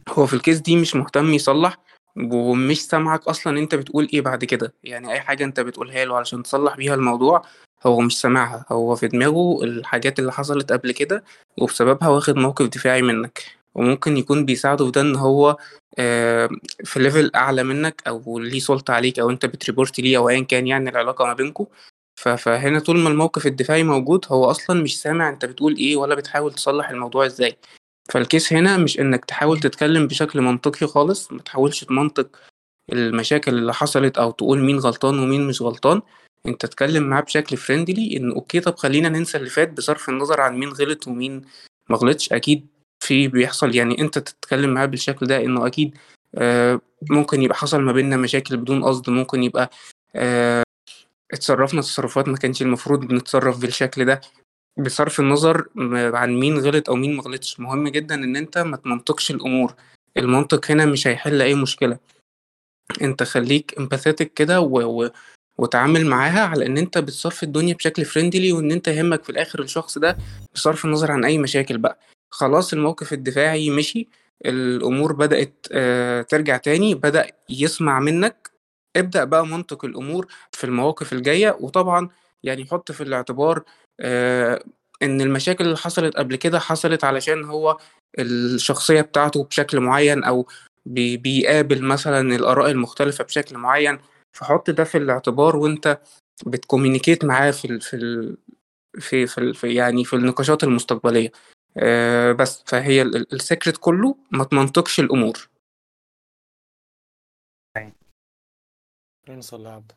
هو 0.08 0.26
في 0.26 0.34
الكيس 0.34 0.58
دي 0.58 0.76
مش 0.76 0.94
مهتم 0.96 1.34
يصلح 1.34 1.78
ومش 2.16 2.84
سامعك 2.86 3.28
أصلا 3.28 3.58
أنت 3.58 3.74
بتقول 3.74 4.08
إيه 4.14 4.20
بعد 4.20 4.44
كده. 4.44 4.74
يعني 4.84 5.12
أي 5.12 5.20
حاجة 5.20 5.44
أنت 5.44 5.60
بتقولها 5.60 6.04
له 6.04 6.16
علشان 6.16 6.42
تصلح 6.42 6.76
بيها 6.76 6.94
الموضوع 6.94 7.42
هو 7.86 8.00
مش 8.00 8.20
سامعها. 8.20 8.64
هو 8.72 8.96
في 8.96 9.08
دماغه 9.08 9.64
الحاجات 9.64 10.18
اللي 10.18 10.32
حصلت 10.32 10.72
قبل 10.72 10.92
كده 10.92 11.24
وبسببها 11.58 12.08
واخد 12.08 12.36
موقف 12.36 12.66
دفاعي 12.66 13.02
منك. 13.02 13.42
وممكن 13.74 14.16
يكون 14.16 14.44
بيساعده 14.44 14.84
في 14.84 14.90
ده 14.90 15.00
إن 15.00 15.16
هو 15.16 15.56
آه، 15.98 16.48
في 16.84 17.00
level 17.00 17.30
أعلى 17.34 17.62
منك 17.62 18.02
أو 18.08 18.38
ليه 18.38 18.58
سلطة 18.60 18.94
عليك 18.94 19.18
أو 19.18 19.30
أنت 19.30 19.46
بت 19.46 19.60
report 19.60 20.00
ليه 20.00 20.16
أو 20.16 20.28
ايا 20.28 20.40
كان 20.40 20.66
يعني 20.66 20.90
العلاقة 20.90 21.24
ما 21.26 21.32
بينكم. 21.34 21.66
فهنا 22.16 22.80
طول 22.80 22.98
ما 22.98 23.08
الموقف 23.08 23.46
الدفاعي 23.46 23.82
موجود 23.82 24.24
هو 24.28 24.44
أصلا 24.50 24.82
مش 24.82 25.00
سامع 25.00 25.28
أنت 25.28 25.44
بتقول 25.44 25.76
إيه 25.76 25.96
ولا 25.96 26.14
بتحاول 26.14 26.52
تصلح 26.52 26.90
الموضوع 26.90 27.26
إزاي. 27.26 27.56
فال 28.10 28.24
case 28.24 28.52
هنا 28.52 28.76
مش 28.76 29.00
إنك 29.00 29.24
تحاول 29.24 29.60
تتكلم 29.60 30.06
بشكل 30.06 30.40
منطقي 30.40 30.86
خالص 30.86 31.32
ما 31.32 31.42
تحاولش 31.42 31.84
تمنطق 31.84 32.36
المشاكل 32.92 33.54
اللي 33.54 33.74
حصلت 33.74 34.18
أو 34.18 34.30
تقول 34.30 34.58
مين 34.58 34.78
غلطان 34.78 35.18
ومين 35.18 35.46
مش 35.46 35.62
غلطان. 35.62 36.02
أنت 36.46 36.66
تتكلم 36.66 37.02
معاه 37.02 37.20
بشكل 37.20 37.56
friendly 37.56 38.16
إن 38.16 38.30
okay 38.32 38.60
طب 38.60 38.76
خلينا 38.76 39.08
ننسى 39.08 39.38
اللي 39.38 39.50
فات 39.50 39.72
بصرف 39.72 40.08
النظر 40.08 40.40
عن 40.40 40.58
مين 40.58 40.68
غلط 40.68 41.08
ومين 41.08 41.42
ما 41.90 41.96
غلطش. 41.96 42.32
أكيد 42.32 42.66
في 43.04 43.28
بيحصل 43.28 43.74
يعني 43.74 44.00
أنت 44.00 44.18
تتكلم 44.18 44.70
معاه 44.74 44.86
بالشكل 44.86 45.26
ده 45.26 45.44
إنه 45.44 45.66
أكيد 45.66 45.98
آه 46.34 46.80
ممكن 47.10 47.42
يبقى 47.42 47.56
حصل 47.56 47.80
ما 47.82 47.92
بيننا 47.92 48.16
مشاكل 48.16 48.56
بدون 48.56 48.84
قصد 48.84 49.10
ممكن 49.10 49.42
يبقى 49.42 49.70
آه 50.16 50.62
اتصرفنا 51.32 51.80
تصرفات 51.80 52.28
ما 52.28 52.36
كانش 52.36 52.62
المفروض 52.62 53.00
بنتصرف 53.00 53.60
بالشكل 53.60 54.04
ده. 54.04 54.20
بصرف 54.78 55.20
النظر 55.20 55.68
عن 56.16 56.40
مين 56.40 56.58
غلط 56.58 56.88
أو 56.90 56.96
مين 56.96 57.16
ما 57.16 57.22
غلطش. 57.22 57.60
مهم 57.60 57.88
جدا 57.88 58.14
إن 58.14 58.36
أنت 58.36 58.58
ما 58.58 58.76
تمنطقش 58.76 59.30
الأمور. 59.30 59.74
المنطق 60.16 60.70
هنا 60.70 60.86
مش 60.86 61.06
هيحل 61.06 61.42
أي 61.42 61.54
مشكلة. 61.54 61.98
أنت 63.02 63.22
خليك 63.22 63.74
امباثيتك 63.78 64.32
كده 64.34 64.60
و... 64.60 65.02
و... 65.04 65.10
وتعامل 65.58 66.06
معاها 66.06 66.40
على 66.40 66.66
إن 66.66 66.78
أنت 66.78 66.98
بتصفي 66.98 67.42
الدنيا 67.42 67.74
بشكل 67.74 68.04
فريندلي 68.04 68.52
وإن 68.52 68.72
أنت 68.72 68.88
يهمك 68.88 69.24
في 69.24 69.30
الآخر 69.30 69.60
الشخص 69.62 69.98
ده 69.98 70.16
بصرف 70.54 70.84
النظر 70.84 71.12
عن 71.12 71.24
أي 71.24 71.38
مشاكل 71.38 71.78
بقى. 71.78 71.98
خلاص 72.30 72.72
الموقف 72.72 73.12
الدفاعي 73.12 73.70
مشي. 73.70 74.08
الأمور 74.46 75.12
بدأت 75.12 75.66
آه، 75.72 76.22
ترجع 76.22 76.56
تاني. 76.56 76.94
بدأ 76.94 77.26
يسمع 77.50 78.00
منك 78.00 78.50
ابدأ 78.96 79.24
بقى 79.24 79.46
منطق 79.46 79.84
الأمور 79.84 80.26
في 80.52 80.64
المواقف 80.64 81.12
الجاية 81.12 81.56
وطبعا 81.60 82.08
يعني 82.42 82.64
حط 82.64 82.92
في 82.92 83.00
الاعتبار 83.02 83.62
آه، 84.00 84.62
إن 85.02 85.20
المشاكل 85.20 85.64
اللي 85.64 85.76
حصلت 85.76 86.16
قبل 86.16 86.36
كده 86.36 86.58
حصلت 86.58 87.04
علشان 87.04 87.44
هو 87.44 87.78
الشخصية 88.18 89.00
بتاعته 89.00 89.44
بشكل 89.44 89.80
معين 89.80 90.24
بي- 90.86 91.16
بيقابل 91.16 91.82
مثلا 91.82 92.36
الآراء 92.36 92.70
المختلفة 92.70 93.24
بشكل 93.24 93.58
معين. 93.58 93.98
فحط 94.32 94.70
ده 94.70 94.84
في 94.84 94.98
الاعتبار 94.98 95.56
وأنت 95.56 95.98
بتكومينيكيت 96.46 97.24
معاه 97.24 97.50
في 97.50 97.64
ال 97.64 97.80
في 97.80 97.96
ال 97.96 98.36
في 99.00 99.26
في 99.54 99.74
يعني 99.74 100.04
في 100.04 100.16
النقاشات 100.16 100.64
المستقبلية. 100.64 101.32
آه، 101.76 102.32
بس 102.32 102.62
فهي 102.66 103.02
السكرت 103.02 103.76
كله 103.76 104.16
ما 104.30 104.44
تمنطقش 104.44 105.00
الأمور. 105.00 105.48
فين 109.26 109.40
صلى 109.40 109.68
عبد 109.68 109.92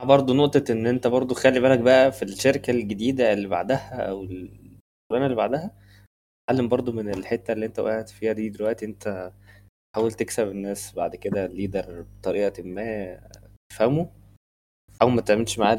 برضه 0.00 0.34
نقطة 0.34 0.64
إن 0.72 0.86
أنت 0.86 1.06
برضه 1.06 1.34
خلي 1.34 1.60
بالك 1.60 1.78
بقى 1.78 2.12
في 2.12 2.22
الشركة 2.22 2.70
الجديدة 2.70 3.32
اللي 3.32 3.48
بعدها 3.48 4.08
أو 4.10 4.22
الشغلانة 4.24 5.26
اللي 5.26 5.34
بعدها 5.36 5.70
اتعلم 6.50 6.68
برضه 6.68 6.92
من 6.92 7.10
الحتة 7.14 7.52
اللي 7.52 7.66
أنت 7.66 7.78
وقعت 7.80 8.10
فيها 8.10 8.32
دي 8.32 8.48
دلوقتي 8.50 8.86
أنت 8.86 9.32
حاول 9.96 10.12
تكسب 10.12 10.48
الناس 10.48 10.94
بعد 10.94 11.16
كده 11.16 11.46
الليدر 11.46 12.02
بطريقة 12.20 12.62
ما 12.62 13.20
تفهمه؟ 13.72 14.10
أو 15.02 15.08
ما 15.08 15.20
تعملش 15.22 15.58
معاه 15.58 15.78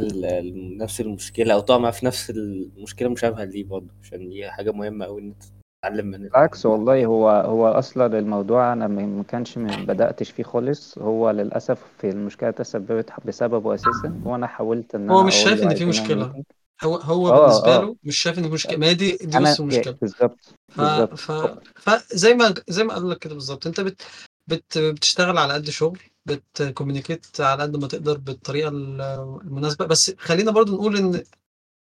نفس 0.82 1.02
المشكلة 1.02 1.54
أو 1.54 1.60
تقع 1.60 1.78
معاه 1.78 1.92
في 1.92 2.06
نفس 2.06 2.30
المشكلة 2.30 3.10
مشابهة 3.10 3.44
ليه 3.46 3.64
برضه 3.64 3.94
عشان 4.04 4.30
دي 4.30 4.52
حاجة 4.52 4.72
مهمة 4.72 5.06
أوي 5.06 5.22
إن 5.22 5.28
أنت 5.30 5.44
تتعلم 5.84 6.06
من 6.08 6.18
بالعكس 6.18 6.66
والله 6.66 7.06
هو 7.06 7.30
هو 7.30 7.68
أصلا 7.68 8.20
الموضوع 8.20 8.74
أنا 8.74 8.88
ما 8.88 9.24
كانش 9.24 9.58
ما 9.58 9.76
بدأتش 9.86 10.32
فيه 10.32 10.44
خالص. 10.44 10.98
هو 10.98 11.30
للأسف 11.32 11.82
في 11.98 12.10
المشكلة 12.10 12.52
تسببت 12.52 13.10
بسببه 13.26 13.74
أساسا 13.74 14.22
وأنا 14.26 14.48
حاولت 14.48 14.96
إن 14.96 15.10
هو 15.10 15.20
أنا 15.20 15.28
مش 15.28 15.36
أقول 15.36 15.50
شايف 15.50 15.60
له 15.64 15.72
ان 15.72 15.76
في 15.76 15.86
مشكلة. 15.86 16.44
هو 16.84 16.96
هو 16.96 17.30
آه 17.30 17.48
بالنسبة 17.48 17.76
آه. 17.76 17.82
له 17.82 17.96
مش 18.04 18.18
شايف 18.18 18.40
إن 18.40 18.44
في 18.44 18.50
مشكلة. 18.50 18.78
ما 18.78 18.86
هي 18.86 18.94
دي 18.94 19.18
دي 19.22 19.40
بس 19.40 19.60
المشكلة. 19.60 19.98
بالظبط 20.02 20.40
ف 20.70 20.82
ف 20.82 21.32
فزي 21.76 22.34
ما 22.34 22.54
زي 22.68 22.84
ما 22.84 22.94
قال 22.94 23.10
لك 23.10 23.18
كده 23.20 23.34
بالظبط 23.34 23.68
أنت 23.68 23.82
بت 23.82 24.02
بت 24.48 24.78
بتشتغل 24.78 25.38
على 25.38 25.54
قد 25.54 25.70
شغل 25.70 26.00
بت 26.26 26.43
communicate 26.43 27.42
على 27.42 27.64
قد 27.64 27.78
ما 27.78 27.88
تقدر 27.88 28.18
بالطريقة 28.18 28.70
ال- 28.70 29.02
المناسبة. 29.44 29.86
بس 29.86 30.16
خلينا 30.18 30.52
برضو 30.52 30.74
نقول 30.76 30.98
إن 30.98 31.24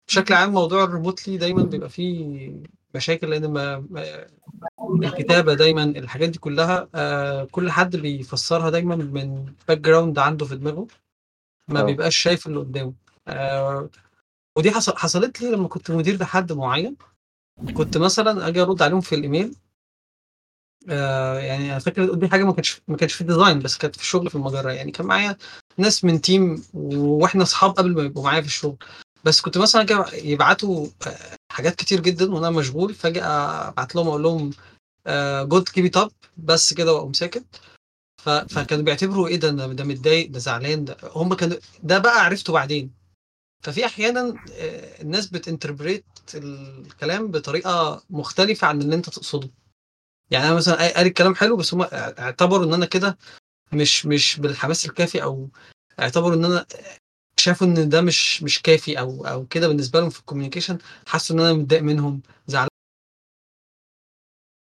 بشكل 0.08 0.34
عام 0.34 0.52
موضوع 0.54 0.84
ال 0.84 0.90
remotely 0.90 1.38
دايما 1.38 1.64
بيبقى 1.64 1.90
فيه 1.90 2.52
مشاكل 2.96 3.30
لأن 3.30 3.52
ما 3.52 3.86
الكتابة 5.04 5.54
دايما 5.54 5.84
الحاجات 5.84 6.30
دي 6.30 6.40
كلها 6.40 6.88
آه 6.96 7.44
كل 7.52 7.72
حد 7.72 7.96
بيفسرها 7.96 8.70
دايما 8.70 8.96
من 8.96 9.54
background 9.68 10.20
عنده 10.20 10.46
في 10.46 10.56
دماغه 10.56 10.88
ما 11.68 11.80
آه. 11.80 11.84
بيبقاش 11.84 12.18
شايف 12.18 12.48
اللي 12.48 12.60
قدامه. 12.60 12.94
آه 13.28 13.90
ودي 14.58 14.72
حصل 14.72 14.98
حصلت 14.98 15.42
لي 15.42 15.52
لما 15.52 15.68
كنت 15.68 15.92
مدير 15.92 16.18
لحد 16.18 16.52
معين. 16.52 16.96
كنت 17.74 17.98
مثلا 17.98 18.48
أجي 18.48 18.62
أرد 18.62 18.82
عليهم 18.82 19.02
في 19.02 19.16
الإيميل. 19.16 19.56
آه 20.90 21.40
يعني 21.40 21.72
أنا 21.72 21.80
فاكر 21.80 22.14
دي 22.14 22.28
حاجة 22.30 22.44
ما 22.44 22.54
كانتش 22.54 22.82
ما 22.88 22.98
كانتش 22.98 23.14
في 23.14 23.22
ال 23.22 23.27
design 23.27 23.60
بس 23.60 23.78
كانت 23.78 23.96
في 23.96 24.02
الشغل 24.02 24.30
في 24.30 24.36
المجرة. 24.36 24.72
يعني 24.72 24.92
كان 24.92 25.08
معايا 25.08 25.38
ناس 25.78 26.04
من 26.04 26.22
team 26.22 26.64
وإحنا 26.74 27.44
أصحاب 27.44 27.72
قبل 27.72 27.94
ما 27.96 28.04
يبقوا 28.04 28.24
معايا 28.24 28.42
في 28.42 28.48
الشغل. 28.48 28.78
بس 29.26 29.42
كنت 29.42 29.58
مثلا 29.58 30.08
يبعتوا 30.14 30.88
آه، 31.08 31.36
حاجات 31.52 31.76
كتير 31.76 32.00
جدا 32.00 32.34
وأنا 32.34 32.50
مشغول 32.50 32.94
فأجي 32.94 33.22
أبعت 33.24 33.96
لهم 33.96 34.08
أقول 34.08 34.24
لهم 34.24 34.52
good 35.48 35.70
keep 35.70 35.86
it 35.86 35.98
up 35.98 36.12
بس 36.38 36.74
كده 36.74 36.94
وأقوم 36.94 37.14
ساكت. 37.14 37.62
فكانوا 38.50 38.84
بيعتبروا 38.84 39.28
إيه 39.28 39.36
ده 39.40 39.50
ده 39.50 39.68
ده 39.68 39.84
متضايق 39.84 40.30
ده 40.32 40.40
زعلان 40.40 40.86
ده 40.86 40.98
هم 41.04 41.34
كانوا 41.34 41.58
ده 41.84 41.98
بقى 42.00 42.26
عرفته 42.26 42.54
بعدين. 42.54 42.92
ففي 43.64 43.86
أحيانا 43.86 44.44
آه، 44.54 45.02
الناس 45.02 45.28
بت 45.28 45.42
interpret 45.42 46.06
الكلام 46.36 47.32
بطريقة 47.32 48.04
مختلفة 48.10 48.68
عن 48.68 48.82
اللي 48.82 48.96
أنت 48.96 49.10
تقصده. 49.10 49.50
يعني 50.32 50.46
أنا 50.48 50.54
مثلا 50.56 50.76
قال 50.96 51.08
الكلام 51.08 51.36
حلو 51.36 51.58
بس 51.58 51.74
هم 51.74 51.82
اعتبروا 51.94 52.66
إن 52.66 52.74
أنا 52.74 52.86
كده 52.86 53.18
مش 53.74 54.06
مش 54.06 54.40
بالحماس 54.40 54.86
الكافي 54.86 55.24
أو 55.24 55.50
اعتبروا 56.00 56.36
إن 56.36 56.46
أنا 56.46 56.66
شافوا 57.42 57.68
إن 57.68 57.90
ده 57.90 58.02
مش 58.02 58.44
مش 58.44 58.62
كافي 58.62 59.00
أو 59.00 59.26
أو 59.26 59.46
كده 59.46 59.68
بالنسبة 59.68 60.00
لهم 60.00 60.10
في 60.10 60.20
ال 60.20 60.24
communication 60.24 60.78
حسوا 61.08 61.36
إن 61.36 61.42
أنا 61.42 61.54
متضايق 61.54 61.84
منهم 61.84 62.22
زعلان 62.48 62.71